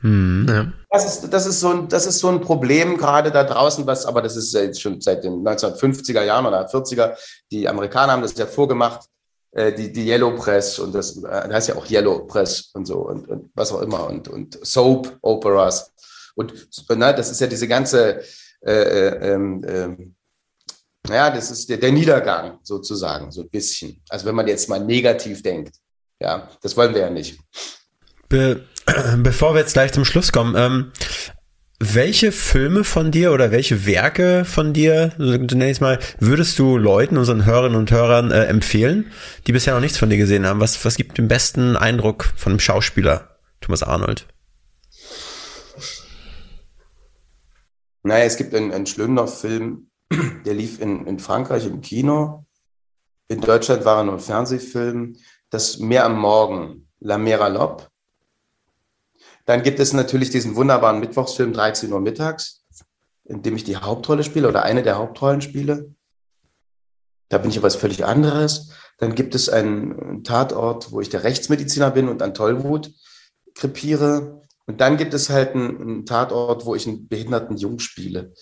Hm, 0.00 0.46
ja. 0.48 0.72
das, 0.90 1.04
ist, 1.04 1.32
das, 1.32 1.46
ist 1.46 1.60
so 1.60 1.68
ein, 1.68 1.88
das 1.88 2.06
ist 2.06 2.20
so 2.20 2.28
ein 2.28 2.40
Problem 2.40 2.96
gerade 2.96 3.30
da 3.30 3.44
draußen, 3.44 3.86
was, 3.86 4.06
aber 4.06 4.22
das 4.22 4.34
ist 4.34 4.54
jetzt 4.54 4.80
schon 4.80 5.00
seit 5.00 5.24
den 5.24 5.44
1950er 5.44 6.22
Jahren 6.22 6.46
oder 6.46 6.66
40er. 6.66 7.16
Die 7.50 7.68
Amerikaner 7.68 8.14
haben 8.14 8.22
das 8.22 8.36
ja 8.36 8.46
vorgemacht 8.46 9.06
äh, 9.52 9.72
die, 9.72 9.92
die 9.92 10.08
Yellow 10.08 10.36
Press 10.36 10.78
und 10.78 10.94
das, 10.94 11.18
äh, 11.18 11.22
das 11.22 11.52
heißt 11.52 11.68
ja 11.68 11.76
auch 11.76 11.90
Yellow 11.90 12.26
Press 12.26 12.70
und 12.72 12.86
so 12.86 13.00
und, 13.00 13.28
und 13.28 13.50
was 13.54 13.72
auch 13.72 13.82
immer 13.82 14.06
und, 14.08 14.28
und 14.28 14.58
Soap 14.66 15.18
Operas. 15.20 15.92
Und 16.34 16.54
na, 16.88 17.12
das 17.12 17.30
ist 17.30 17.40
ja 17.40 17.46
diese 17.46 17.68
ganze, 17.68 18.22
äh, 18.62 18.72
äh, 18.72 19.34
äh, 19.34 19.96
ja, 21.08 21.30
das 21.30 21.50
ist 21.50 21.68
der, 21.68 21.76
der 21.76 21.92
Niedergang 21.92 22.58
sozusagen, 22.62 23.30
so 23.30 23.42
ein 23.42 23.50
bisschen. 23.50 24.00
Also 24.08 24.24
wenn 24.24 24.34
man 24.34 24.48
jetzt 24.48 24.68
mal 24.68 24.80
negativ 24.80 25.42
denkt. 25.42 25.74
Ja, 26.20 26.48
das 26.62 26.76
wollen 26.76 26.94
wir 26.94 27.00
ja 27.00 27.10
nicht. 27.10 27.38
Be 28.28 28.64
bevor 29.18 29.54
wir 29.54 29.60
jetzt 29.60 29.74
gleich 29.74 29.92
zum 29.92 30.04
Schluss 30.04 30.32
kommen, 30.32 30.54
ähm, 30.56 30.92
welche 31.78 32.30
Filme 32.30 32.84
von 32.84 33.10
dir 33.10 33.32
oder 33.32 33.50
welche 33.50 33.86
Werke 33.86 34.44
von 34.44 34.74
dir, 34.74 35.12
zunächst 35.16 35.80
mal, 35.80 35.98
würdest 36.18 36.58
du 36.58 36.76
Leuten, 36.76 37.16
unseren 37.16 37.46
Hörerinnen 37.46 37.78
und 37.78 37.90
Hörern 37.90 38.30
äh, 38.30 38.44
empfehlen, 38.44 39.10
die 39.46 39.52
bisher 39.52 39.72
noch 39.72 39.80
nichts 39.80 39.96
von 39.96 40.10
dir 40.10 40.18
gesehen 40.18 40.46
haben? 40.46 40.60
Was, 40.60 40.84
was 40.84 40.96
gibt 40.96 41.16
den 41.16 41.28
besten 41.28 41.76
Eindruck 41.76 42.32
von 42.36 42.52
einem 42.52 42.60
Schauspieler, 42.60 43.38
Thomas 43.62 43.82
Arnold? 43.82 44.26
Naja, 48.02 48.24
es 48.24 48.36
gibt 48.36 48.54
einen, 48.54 48.72
einen 48.72 48.86
Schlöndorff-Film, 48.86 49.90
der 50.44 50.54
lief 50.54 50.80
in, 50.80 51.06
in 51.06 51.18
Frankreich 51.18 51.66
im 51.66 51.80
Kino. 51.80 52.44
In 53.28 53.40
Deutschland 53.40 53.84
war 53.84 53.98
er 53.98 54.04
nur 54.04 54.14
ein 54.14 54.20
Fernsehfilm. 54.20 55.16
Das 55.50 55.80
Meer 55.80 56.04
am 56.04 56.18
Morgen, 56.18 56.88
La 57.00 57.18
Mer 57.18 57.42
à 57.42 57.48
Lop. 57.48 57.90
Dann 59.46 59.64
gibt 59.64 59.80
es 59.80 59.92
natürlich 59.92 60.30
diesen 60.30 60.54
wunderbaren 60.54 61.00
Mittwochsfilm 61.00 61.52
13 61.52 61.92
Uhr 61.92 62.00
mittags, 62.00 62.64
in 63.24 63.42
dem 63.42 63.56
ich 63.56 63.64
die 63.64 63.76
Hauptrolle 63.76 64.22
spiele 64.22 64.48
oder 64.48 64.62
eine 64.62 64.84
der 64.84 64.96
Hauptrollen 64.96 65.40
spiele. 65.40 65.92
Da 67.28 67.38
bin 67.38 67.50
ich 67.50 67.58
aber 67.58 67.66
was 67.66 67.74
völlig 67.74 68.04
anderes. 68.04 68.70
Dann 68.98 69.16
gibt 69.16 69.34
es 69.34 69.48
einen 69.48 70.22
Tatort, 70.22 70.92
wo 70.92 71.00
ich 71.00 71.08
der 71.08 71.24
Rechtsmediziner 71.24 71.90
bin 71.90 72.08
und 72.08 72.22
an 72.22 72.32
Tollwut 72.32 72.92
krepiere. 73.54 74.42
Und 74.66 74.80
dann 74.80 74.96
gibt 74.96 75.14
es 75.14 75.30
halt 75.30 75.56
einen, 75.56 76.06
Tatort, 76.06 76.64
wo 76.64 76.76
ich 76.76 76.86
einen 76.86 77.08
behinderten 77.08 77.56
Jung 77.56 77.80
spiele. 77.80 78.34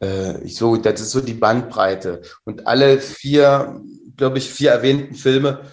Äh, 0.00 0.48
so, 0.48 0.76
das 0.76 1.00
ist 1.00 1.12
so 1.12 1.20
die 1.20 1.34
Bandbreite. 1.34 2.22
Und 2.44 2.66
alle 2.66 2.98
vier, 2.98 3.80
glaube 4.16 4.38
ich, 4.38 4.50
vier 4.50 4.72
erwähnten 4.72 5.14
Filme 5.14 5.70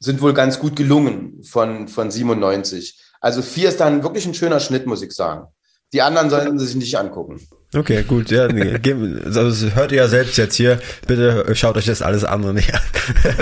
sind 0.00 0.20
wohl 0.22 0.34
ganz 0.34 0.58
gut 0.58 0.74
gelungen 0.76 1.42
von, 1.44 1.86
von 1.86 2.10
97. 2.10 2.98
Also 3.20 3.42
vier 3.42 3.68
ist 3.68 3.80
dann 3.80 4.02
wirklich 4.02 4.26
ein 4.26 4.34
schöner 4.34 4.58
Schnitt, 4.58 4.86
muss 4.86 5.02
ich 5.02 5.12
sagen. 5.12 5.46
Die 5.92 6.02
anderen 6.02 6.30
sollten 6.30 6.58
sie 6.58 6.66
sich 6.66 6.76
nicht 6.76 6.98
angucken. 6.98 7.40
Okay, 7.74 8.02
gut. 8.02 8.30
Ja, 8.30 8.46
also 9.24 9.74
hört 9.74 9.92
ihr 9.92 9.98
ja 9.98 10.08
selbst 10.08 10.36
jetzt 10.38 10.56
hier. 10.56 10.80
Bitte 11.06 11.54
schaut 11.54 11.76
euch 11.76 11.86
das 11.86 12.02
alles 12.02 12.24
andere 12.24 12.54
nicht 12.54 12.74
an. 12.74 12.80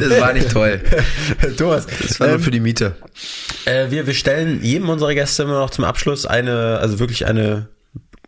das 0.00 0.20
war 0.20 0.32
nicht 0.32 0.50
toll. 0.50 0.80
Thomas. 1.56 1.86
Das 1.86 2.18
war 2.18 2.28
ähm, 2.28 2.34
nur 2.34 2.42
für 2.42 2.50
die 2.50 2.60
Miete. 2.60 2.96
Äh, 3.64 3.90
wir, 3.90 4.06
wir 4.06 4.14
stellen 4.14 4.62
jedem 4.62 4.88
unserer 4.88 5.14
Gäste 5.14 5.42
immer 5.44 5.60
noch 5.60 5.70
zum 5.70 5.84
Abschluss 5.84 6.26
eine, 6.26 6.78
also 6.78 6.98
wirklich 6.98 7.26
eine 7.26 7.68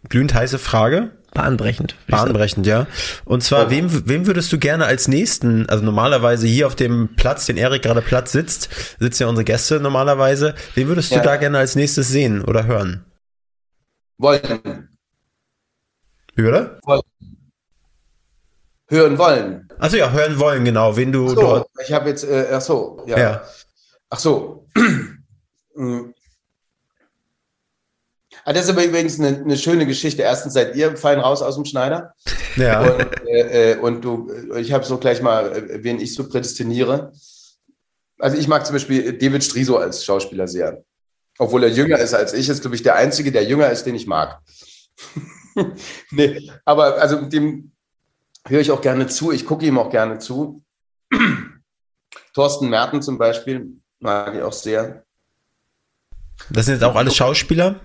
glühend 0.08 0.34
heiße 0.34 0.58
Frage. 0.58 1.10
Bahnbrechend. 1.32 1.94
Bahnbrechend, 2.08 2.66
ja. 2.66 2.86
Und 3.24 3.42
zwar, 3.42 3.66
oh. 3.66 3.70
wem, 3.70 4.08
wem 4.08 4.26
würdest 4.26 4.52
du 4.52 4.58
gerne 4.58 4.86
als 4.86 5.06
nächsten, 5.06 5.68
also 5.68 5.84
normalerweise 5.84 6.46
hier 6.46 6.66
auf 6.66 6.74
dem 6.74 7.14
Platz, 7.14 7.46
den 7.46 7.56
Erik 7.56 7.82
gerade 7.82 8.02
Platz 8.02 8.32
sitzt, 8.32 8.68
sitzen 8.98 9.22
ja 9.22 9.28
unsere 9.28 9.44
Gäste 9.44 9.80
normalerweise, 9.80 10.54
wen 10.74 10.88
würdest 10.88 11.12
ja. 11.12 11.18
du 11.18 11.24
da 11.24 11.36
gerne 11.36 11.58
als 11.58 11.76
nächstes 11.76 12.08
sehen 12.08 12.42
oder 12.44 12.66
hören? 12.66 13.04
Wollen. 14.18 14.88
Wie 16.34 16.46
oder? 16.46 16.78
Wollen. 16.82 17.02
Hören 18.88 19.18
wollen. 19.18 19.68
Achso, 19.78 19.96
ja, 19.96 20.10
hören 20.10 20.38
wollen, 20.40 20.64
genau. 20.64 20.96
Wen 20.96 21.12
du 21.12 21.28
so, 21.28 21.36
dort. 21.36 21.68
Ich 21.86 21.92
habe 21.92 22.08
jetzt, 22.08 22.24
äh, 22.24 22.48
ach 22.52 22.60
so, 22.60 23.04
ja. 23.06 23.18
ja. 23.18 23.42
Ach 24.10 24.18
so. 24.18 24.66
Ah, 28.50 28.52
das 28.52 28.64
ist 28.64 28.70
aber 28.70 28.84
übrigens 28.84 29.20
eine, 29.20 29.28
eine, 29.28 29.56
schöne 29.56 29.86
Geschichte. 29.86 30.22
Erstens 30.22 30.54
seid 30.54 30.74
ihr 30.74 30.96
fein 30.96 31.20
raus 31.20 31.40
aus 31.40 31.54
dem 31.54 31.64
Schneider. 31.64 32.14
Ja. 32.56 32.80
Und, 32.80 33.28
äh, 33.28 33.74
äh 33.74 33.76
und 33.76 34.04
du, 34.04 34.28
ich 34.56 34.72
habe 34.72 34.84
so 34.84 34.98
gleich 34.98 35.22
mal, 35.22 35.52
äh, 35.52 35.84
wen 35.84 36.00
ich 36.00 36.16
so 36.16 36.28
prädestiniere. 36.28 37.12
Also 38.18 38.36
ich 38.36 38.48
mag 38.48 38.66
zum 38.66 38.74
Beispiel 38.74 39.12
David 39.12 39.44
Striso 39.44 39.76
als 39.76 40.04
Schauspieler 40.04 40.48
sehr. 40.48 40.82
Obwohl 41.38 41.62
er 41.62 41.70
jünger 41.70 42.00
ist 42.00 42.12
als 42.12 42.32
ich, 42.32 42.48
ist, 42.48 42.62
glaube 42.62 42.74
ich, 42.74 42.82
der 42.82 42.96
Einzige, 42.96 43.30
der 43.30 43.44
jünger 43.44 43.70
ist, 43.70 43.84
den 43.84 43.94
ich 43.94 44.08
mag. 44.08 44.40
nee, 46.10 46.50
aber 46.64 46.96
also 47.00 47.20
dem 47.20 47.70
höre 48.48 48.62
ich 48.62 48.72
auch 48.72 48.80
gerne 48.80 49.06
zu. 49.06 49.30
Ich 49.30 49.46
gucke 49.46 49.64
ihm 49.64 49.78
auch 49.78 49.90
gerne 49.90 50.18
zu. 50.18 50.64
Thorsten 52.34 52.68
Merten 52.68 53.00
zum 53.00 53.16
Beispiel 53.16 53.76
mag 54.00 54.34
ich 54.34 54.42
auch 54.42 54.52
sehr. 54.52 55.04
Das 56.50 56.66
sind 56.66 56.74
jetzt 56.74 56.84
auch 56.84 56.96
alles 56.96 57.14
Schauspieler? 57.14 57.78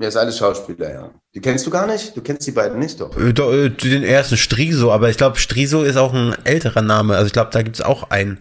Ja, 0.00 0.08
ist 0.08 0.16
alles 0.16 0.38
Schauspieler, 0.38 0.92
ja. 0.92 1.10
Die 1.34 1.40
kennst 1.40 1.66
du 1.66 1.70
gar 1.70 1.86
nicht? 1.86 2.16
Du 2.16 2.20
kennst 2.20 2.46
die 2.46 2.52
beiden 2.52 2.78
nicht, 2.80 3.00
doch? 3.00 3.16
Äh, 3.16 3.30
äh 3.30 3.70
den 3.70 4.02
ersten 4.02 4.36
Striso, 4.36 4.90
aber 4.90 5.08
ich 5.08 5.16
glaube, 5.16 5.38
Striso 5.38 5.82
ist 5.82 5.96
auch 5.96 6.12
ein 6.12 6.34
älterer 6.44 6.82
Name. 6.82 7.14
Also 7.14 7.26
ich 7.26 7.32
glaube, 7.32 7.50
da 7.52 7.62
gibt 7.62 7.76
es 7.76 7.82
auch 7.82 8.10
einen, 8.10 8.40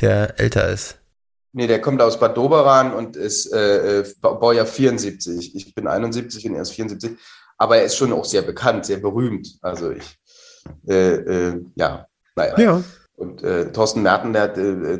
der 0.00 0.40
älter 0.40 0.68
ist. 0.70 0.98
Nee, 1.52 1.66
der 1.66 1.80
kommt 1.80 2.00
aus 2.00 2.18
Bad 2.18 2.36
Doberan 2.36 2.92
und 2.92 3.16
ist 3.16 3.52
äh, 3.52 4.00
äh 4.00 4.04
Baujahr 4.20 4.66
74. 4.66 5.54
Ich 5.54 5.74
bin 5.74 5.86
71 5.86 6.46
und 6.48 6.54
er 6.56 6.62
ist 6.62 6.72
74. 6.72 7.12
Aber 7.58 7.76
er 7.76 7.84
ist 7.84 7.96
schon 7.96 8.12
auch 8.12 8.24
sehr 8.24 8.42
bekannt, 8.42 8.86
sehr 8.86 8.98
berühmt. 8.98 9.58
Also 9.60 9.90
ich, 9.90 10.18
Äh, 10.88 11.14
äh, 11.14 11.60
ja, 11.76 12.06
naja. 12.34 12.58
Ja. 12.58 12.84
Und 13.16 13.42
äh, 13.44 13.70
Thorsten 13.70 14.02
Merten, 14.02 14.32
der 14.32 14.42
hat, 14.42 14.56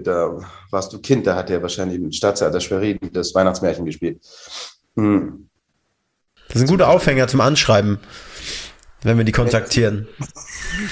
da 0.06 0.38
warst 0.70 0.92
du 0.92 1.00
Kind, 1.00 1.26
da 1.26 1.34
hat 1.34 1.50
er 1.50 1.62
wahrscheinlich 1.62 1.98
im 1.98 2.12
Stadttheater 2.12 2.60
Schwerin 2.60 2.98
das 3.12 3.34
Weihnachtsmärchen 3.34 3.84
gespielt. 3.84 4.22
Hm. 4.94 5.48
Das 6.54 6.62
ist 6.62 6.68
ein 6.68 6.70
guter 6.70 6.88
Aufhänger 6.88 7.26
zum 7.26 7.40
Anschreiben, 7.40 7.98
wenn 9.02 9.18
wir 9.18 9.24
die 9.24 9.32
kontaktieren. 9.32 10.06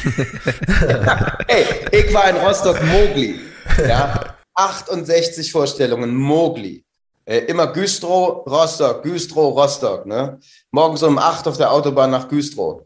Ey, 1.47 1.67
ich 1.93 2.13
war 2.13 2.29
in 2.29 2.35
Rostock 2.35 2.83
Mogli. 2.83 3.39
Ja, 3.87 4.35
68 4.55 5.53
Vorstellungen, 5.53 6.17
Mogli. 6.17 6.85
Äh, 7.27 7.43
immer 7.45 7.69
Güstrow, 7.69 8.45
Rostock, 8.45 9.05
Güstrow, 9.05 9.57
Rostock. 9.57 10.05
Ne? 10.05 10.41
Morgens 10.73 11.05
um 11.05 11.17
8 11.17 11.47
auf 11.47 11.59
der 11.59 11.71
Autobahn 11.71 12.11
nach 12.11 12.27
Güstrow. 12.27 12.83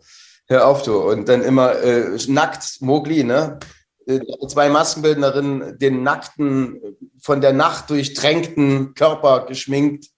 Hör 0.47 0.67
auf, 0.67 0.83
du. 0.83 0.99
Und 0.99 1.31
dann 1.31 1.43
immer 1.43 1.83
äh, 1.83 2.19
nackt, 2.29 2.83
Mogli, 2.83 3.25
ne? 3.25 3.59
Äh, 4.07 4.21
zwei 4.49 4.69
Maskenbildnerinnen, 4.69 5.79
den 5.79 6.03
nackten, 6.03 6.79
von 7.23 7.41
der 7.41 7.55
Nacht 7.55 7.89
durchtränkten 7.89 8.93
Körper 8.93 9.47
geschminkt. 9.47 10.11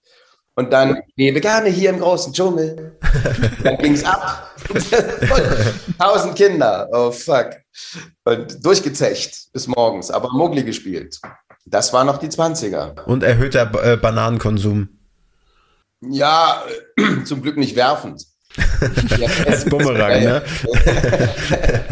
Und 0.59 0.73
dann 0.73 1.01
lebe 1.15 1.39
gerne 1.39 1.69
hier 1.69 1.89
im 1.89 2.01
großen 2.01 2.33
Dschungel. 2.33 2.97
Dann 3.63 3.77
ging's 3.77 4.03
ab. 4.03 4.53
Tausend 5.97 6.35
Kinder. 6.35 6.89
Oh 6.91 7.11
fuck. 7.11 7.51
Und 8.25 8.65
durchgezecht 8.65 9.53
bis 9.53 9.67
morgens, 9.67 10.11
aber 10.11 10.27
Mogli 10.33 10.63
gespielt. 10.63 11.17
Das 11.65 11.93
war 11.93 12.03
noch 12.03 12.17
die 12.17 12.27
20er. 12.27 13.05
Und 13.05 13.23
erhöhter 13.23 13.71
äh, 13.81 13.95
Bananenkonsum. 13.95 14.89
Ja, 16.01 16.61
zum 17.23 17.41
Glück 17.41 17.55
nicht 17.55 17.77
werfend. 17.77 18.25
Als 19.47 19.63
Bumerang, 19.63 20.23
ne? 20.23 20.43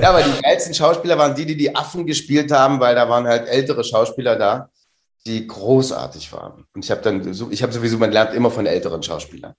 ja, 0.00 0.08
aber 0.10 0.22
die 0.22 0.40
geilsten 0.40 0.72
Schauspieler 0.72 1.18
waren 1.18 1.34
die, 1.34 1.46
die 1.46 1.56
die 1.56 1.74
Affen 1.74 2.06
gespielt 2.06 2.52
haben, 2.52 2.78
weil 2.78 2.94
da 2.94 3.08
waren 3.08 3.26
halt 3.26 3.48
ältere 3.48 3.82
Schauspieler 3.82 4.36
da, 4.36 4.70
die 5.26 5.46
großartig 5.46 6.32
waren. 6.32 6.66
Und 6.74 6.84
ich 6.84 6.90
habe 6.90 7.02
dann, 7.02 7.26
ich 7.50 7.62
habe 7.62 7.72
sowieso, 7.72 7.98
man 7.98 8.12
lernt 8.12 8.34
immer 8.34 8.50
von 8.50 8.66
älteren 8.66 9.02
Schauspielern, 9.02 9.54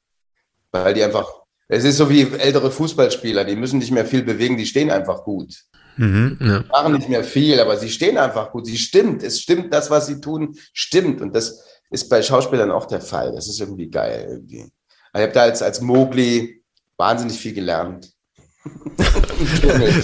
weil 0.71 0.93
die 0.93 1.03
einfach, 1.03 1.27
es 1.67 1.83
ist 1.83 1.97
so 1.97 2.09
wie 2.09 2.21
ältere 2.21 2.69
Fußballspieler, 2.69 3.43
die 3.43 3.55
müssen 3.55 3.79
nicht 3.79 3.91
mehr 3.91 4.05
viel 4.05 4.23
bewegen, 4.23 4.57
die 4.57 4.67
stehen 4.67 4.91
einfach 4.91 5.23
gut. 5.23 5.65
Mhm, 5.97 6.37
ja. 6.39 6.59
Die 6.59 6.67
machen 6.69 6.93
nicht 6.93 7.09
mehr 7.09 7.23
viel, 7.23 7.59
aber 7.59 7.77
sie 7.77 7.89
stehen 7.89 8.17
einfach 8.17 8.51
gut. 8.51 8.65
Sie 8.65 8.77
stimmt. 8.77 9.23
Es 9.23 9.41
stimmt, 9.41 9.73
das, 9.73 9.89
was 9.89 10.07
sie 10.07 10.19
tun, 10.19 10.55
stimmt. 10.73 11.21
Und 11.21 11.33
das 11.35 11.63
ist 11.89 12.09
bei 12.09 12.21
Schauspielern 12.21 12.71
auch 12.71 12.85
der 12.85 13.01
Fall. 13.01 13.33
Das 13.33 13.47
ist 13.47 13.59
irgendwie 13.59 13.89
geil. 13.89 14.27
Irgendwie. 14.29 14.71
Ich 15.13 15.21
habe 15.21 15.31
da 15.31 15.43
als, 15.43 15.61
als 15.61 15.81
Mogli 15.81 16.61
wahnsinnig 16.97 17.37
viel 17.37 17.53
gelernt. 17.53 18.11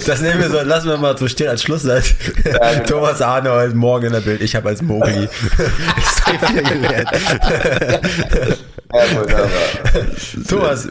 Das 0.06 0.20
nehmen 0.20 0.40
wir 0.40 0.50
so, 0.50 0.60
lassen 0.60 0.88
wir 0.88 0.98
mal 0.98 1.16
so 1.16 1.26
stehen 1.28 1.48
als 1.48 1.62
Schlusssatz. 1.62 2.14
Ja, 2.44 2.72
genau. 2.72 2.84
Thomas 2.84 3.22
Arnold, 3.22 3.74
morgen 3.74 4.06
in 4.06 4.12
der 4.12 4.20
Bild, 4.20 4.42
ich 4.42 4.54
habe 4.54 4.68
als 4.68 4.82
Mogli 4.82 5.28
extrem 5.96 6.40
viel 6.40 6.62
gelernt. 6.62 7.10
Ja, 8.92 9.16
wunderbar. 9.16 9.48
Thomas, 10.48 10.88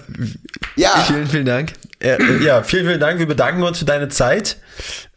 ja. 0.75 0.89
vielen, 1.07 1.27
vielen 1.27 1.45
Dank. 1.45 1.73
Ja, 2.01 2.63
vielen, 2.63 2.87
vielen 2.87 2.99
Dank. 2.99 3.19
Wir 3.19 3.27
bedanken 3.27 3.61
uns 3.61 3.77
für 3.77 3.85
deine 3.85 4.09
Zeit. 4.09 4.57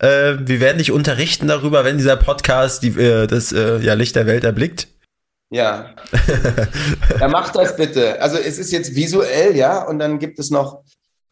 Äh, 0.00 0.34
wir 0.40 0.60
werden 0.60 0.78
dich 0.78 0.92
unterrichten 0.92 1.48
darüber, 1.48 1.84
wenn 1.84 1.96
dieser 1.96 2.16
Podcast 2.16 2.82
die, 2.82 2.88
äh, 3.00 3.26
das 3.26 3.52
äh, 3.52 3.78
ja, 3.78 3.94
Licht 3.94 4.16
der 4.16 4.26
Welt 4.26 4.44
erblickt. 4.44 4.88
Ja. 5.50 5.94
ja, 7.20 7.28
mach 7.28 7.52
das 7.52 7.76
bitte. 7.76 8.20
Also 8.20 8.36
es 8.36 8.58
ist 8.58 8.70
jetzt 8.70 8.94
visuell, 8.94 9.56
ja, 9.56 9.82
und 9.82 9.98
dann 9.98 10.18
gibt 10.18 10.38
es 10.38 10.50
noch 10.50 10.82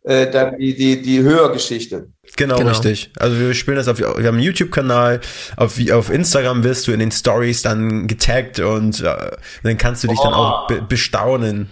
äh, 0.04 0.30
dann 0.30 0.58
die, 0.58 0.74
die, 0.74 1.00
die 1.00 1.22
Hörgeschichte. 1.22 2.08
Genau, 2.36 2.56
genau, 2.56 2.70
richtig. 2.70 3.12
Also 3.18 3.38
wir 3.38 3.54
spielen 3.54 3.76
das 3.76 3.88
auf, 3.88 3.98
wir 3.98 4.06
haben 4.06 4.36
einen 4.36 4.40
YouTube-Kanal, 4.40 5.20
auf, 5.56 5.78
auf 5.92 6.10
Instagram 6.10 6.64
wirst 6.64 6.86
du 6.86 6.92
in 6.92 7.00
den 7.00 7.12
Stories 7.12 7.62
dann 7.62 8.06
getaggt 8.06 8.58
und 8.60 9.00
äh, 9.00 9.30
dann 9.62 9.78
kannst 9.78 10.04
du 10.04 10.08
dich 10.08 10.18
oh. 10.18 10.24
dann 10.24 10.34
auch 10.34 10.66
be 10.66 10.82
bestaunen. 10.82 11.70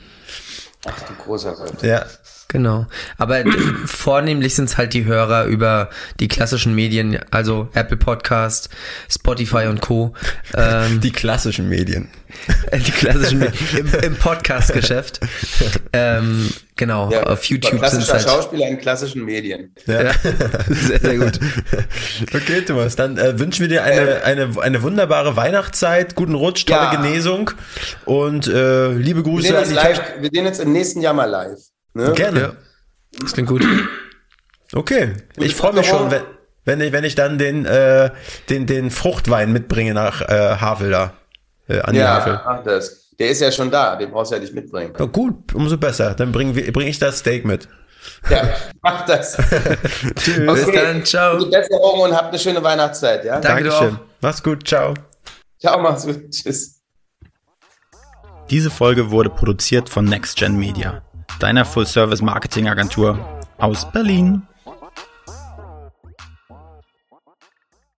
Ach 0.86 1.02
du 1.02 1.14
großer 1.24 1.54
Gott. 1.54 1.82
Ja. 1.82 2.06
Genau. 2.50 2.86
Aber 3.16 3.44
vornehmlich 3.86 4.56
sind 4.56 4.68
es 4.68 4.76
halt 4.76 4.92
die 4.92 5.04
Hörer 5.04 5.44
über 5.44 5.88
die 6.18 6.26
klassischen 6.26 6.74
Medien, 6.74 7.18
also 7.30 7.68
Apple 7.74 7.96
Podcast, 7.96 8.70
Spotify 9.08 9.66
und 9.68 9.80
Co. 9.80 10.14
Ähm, 10.56 11.00
die 11.00 11.12
klassischen 11.12 11.68
Medien. 11.68 12.08
Die 12.72 12.92
klassischen 12.92 13.40
Medien. 13.40 13.76
Im, 13.76 13.94
im 14.00 14.16
Podcast-Geschäft. 14.16 15.18
ähm, 15.92 16.48
genau. 16.76 17.10
Ja, 17.10 17.24
auf 17.24 17.42
YouTube 17.44 17.84
sind 17.88 18.02
es 18.02 18.12
halt. 18.12 18.22
Schauspieler 18.22 18.68
in 18.68 18.78
klassischen 18.78 19.24
Medien. 19.24 19.74
Ja. 19.86 20.04
ja. 20.04 20.12
sehr, 20.68 21.00
sehr 21.00 21.18
gut. 21.18 21.40
Okay, 22.32 22.62
Thomas, 22.62 22.94
dann 22.94 23.18
äh, 23.18 23.36
wünschen 23.40 23.62
wir 23.62 23.68
dir 23.68 23.82
eine, 23.82 24.20
äh, 24.20 24.22
eine, 24.22 24.62
eine 24.62 24.82
wunderbare 24.82 25.34
Weihnachtszeit, 25.34 26.14
guten 26.14 26.34
Rutsch, 26.34 26.66
tolle 26.66 26.82
ja. 26.82 26.94
Genesung 26.94 27.50
und 28.04 28.46
äh, 28.46 28.92
liebe 28.92 29.24
Grüße. 29.24 29.48
Wir 29.48 29.64
sehen, 29.64 29.74
live, 29.74 30.00
wir 30.20 30.30
sehen 30.32 30.44
jetzt 30.44 30.60
im 30.60 30.72
nächsten 30.72 31.00
Jahr 31.00 31.14
mal 31.14 31.24
live. 31.24 31.58
Ne? 31.94 32.12
Gerne. 32.12 32.40
Ja. 32.40 32.52
Das 33.20 33.32
klingt 33.32 33.48
gut. 33.48 33.64
Okay, 34.72 35.14
ich 35.36 35.56
freue 35.56 35.72
mich 35.72 35.86
schon, 35.86 36.10
wenn, 36.10 36.22
wenn, 36.64 36.80
ich, 36.80 36.92
wenn 36.92 37.04
ich 37.04 37.16
dann 37.16 37.38
den, 37.38 37.66
äh, 37.66 38.10
den, 38.48 38.66
den 38.66 38.90
Fruchtwein 38.90 39.52
mitbringe 39.52 39.94
nach 39.94 40.22
äh, 40.22 40.56
Havel 40.60 40.90
da. 40.90 41.14
Äh, 41.68 41.80
an 41.80 41.94
ja, 41.94 42.02
die 42.02 42.22
Havel. 42.22 42.40
Ach 42.44 42.62
das. 42.64 43.10
Der 43.18 43.28
ist 43.30 43.40
ja 43.40 43.52
schon 43.52 43.70
da, 43.70 43.96
den 43.96 44.10
brauchst 44.10 44.30
du 44.30 44.36
ja 44.36 44.40
nicht 44.40 44.54
mitbringen. 44.54 44.94
Ja, 44.98 45.04
gut, 45.04 45.54
umso 45.54 45.76
besser. 45.76 46.14
Dann 46.14 46.32
bringe 46.32 46.52
bring 46.72 46.86
ich 46.86 46.98
das 46.98 47.18
Steak 47.18 47.44
mit. 47.44 47.68
Ja, 48.30 48.48
mach 48.82 49.04
das. 49.04 49.36
Tschüss. 50.16 50.48
Okay. 50.48 50.64
Bis 50.64 50.72
dann, 50.72 51.04
ciao. 51.04 51.38
Gute 51.38 51.50
Besserung 51.50 52.00
und 52.00 52.14
habt 52.14 52.28
eine 52.28 52.38
schöne 52.38 52.62
Weihnachtszeit, 52.62 53.24
ja? 53.24 53.40
Danke 53.40 53.68
Dankeschön. 53.68 53.98
Mach's 54.20 54.42
gut, 54.42 54.66
ciao. 54.66 54.94
Ciao, 55.58 55.80
mach's 55.80 56.06
gut. 56.06 56.30
Tschüss. 56.30 56.80
Diese 58.48 58.70
Folge 58.70 59.10
wurde 59.10 59.30
produziert 59.30 59.88
von 59.88 60.06
NextGen 60.06 60.56
Media 60.56 61.02
deiner 61.42 61.64
Full-Service-Marketing-Agentur 61.64 63.18
aus 63.58 63.90
Berlin. 63.90 64.42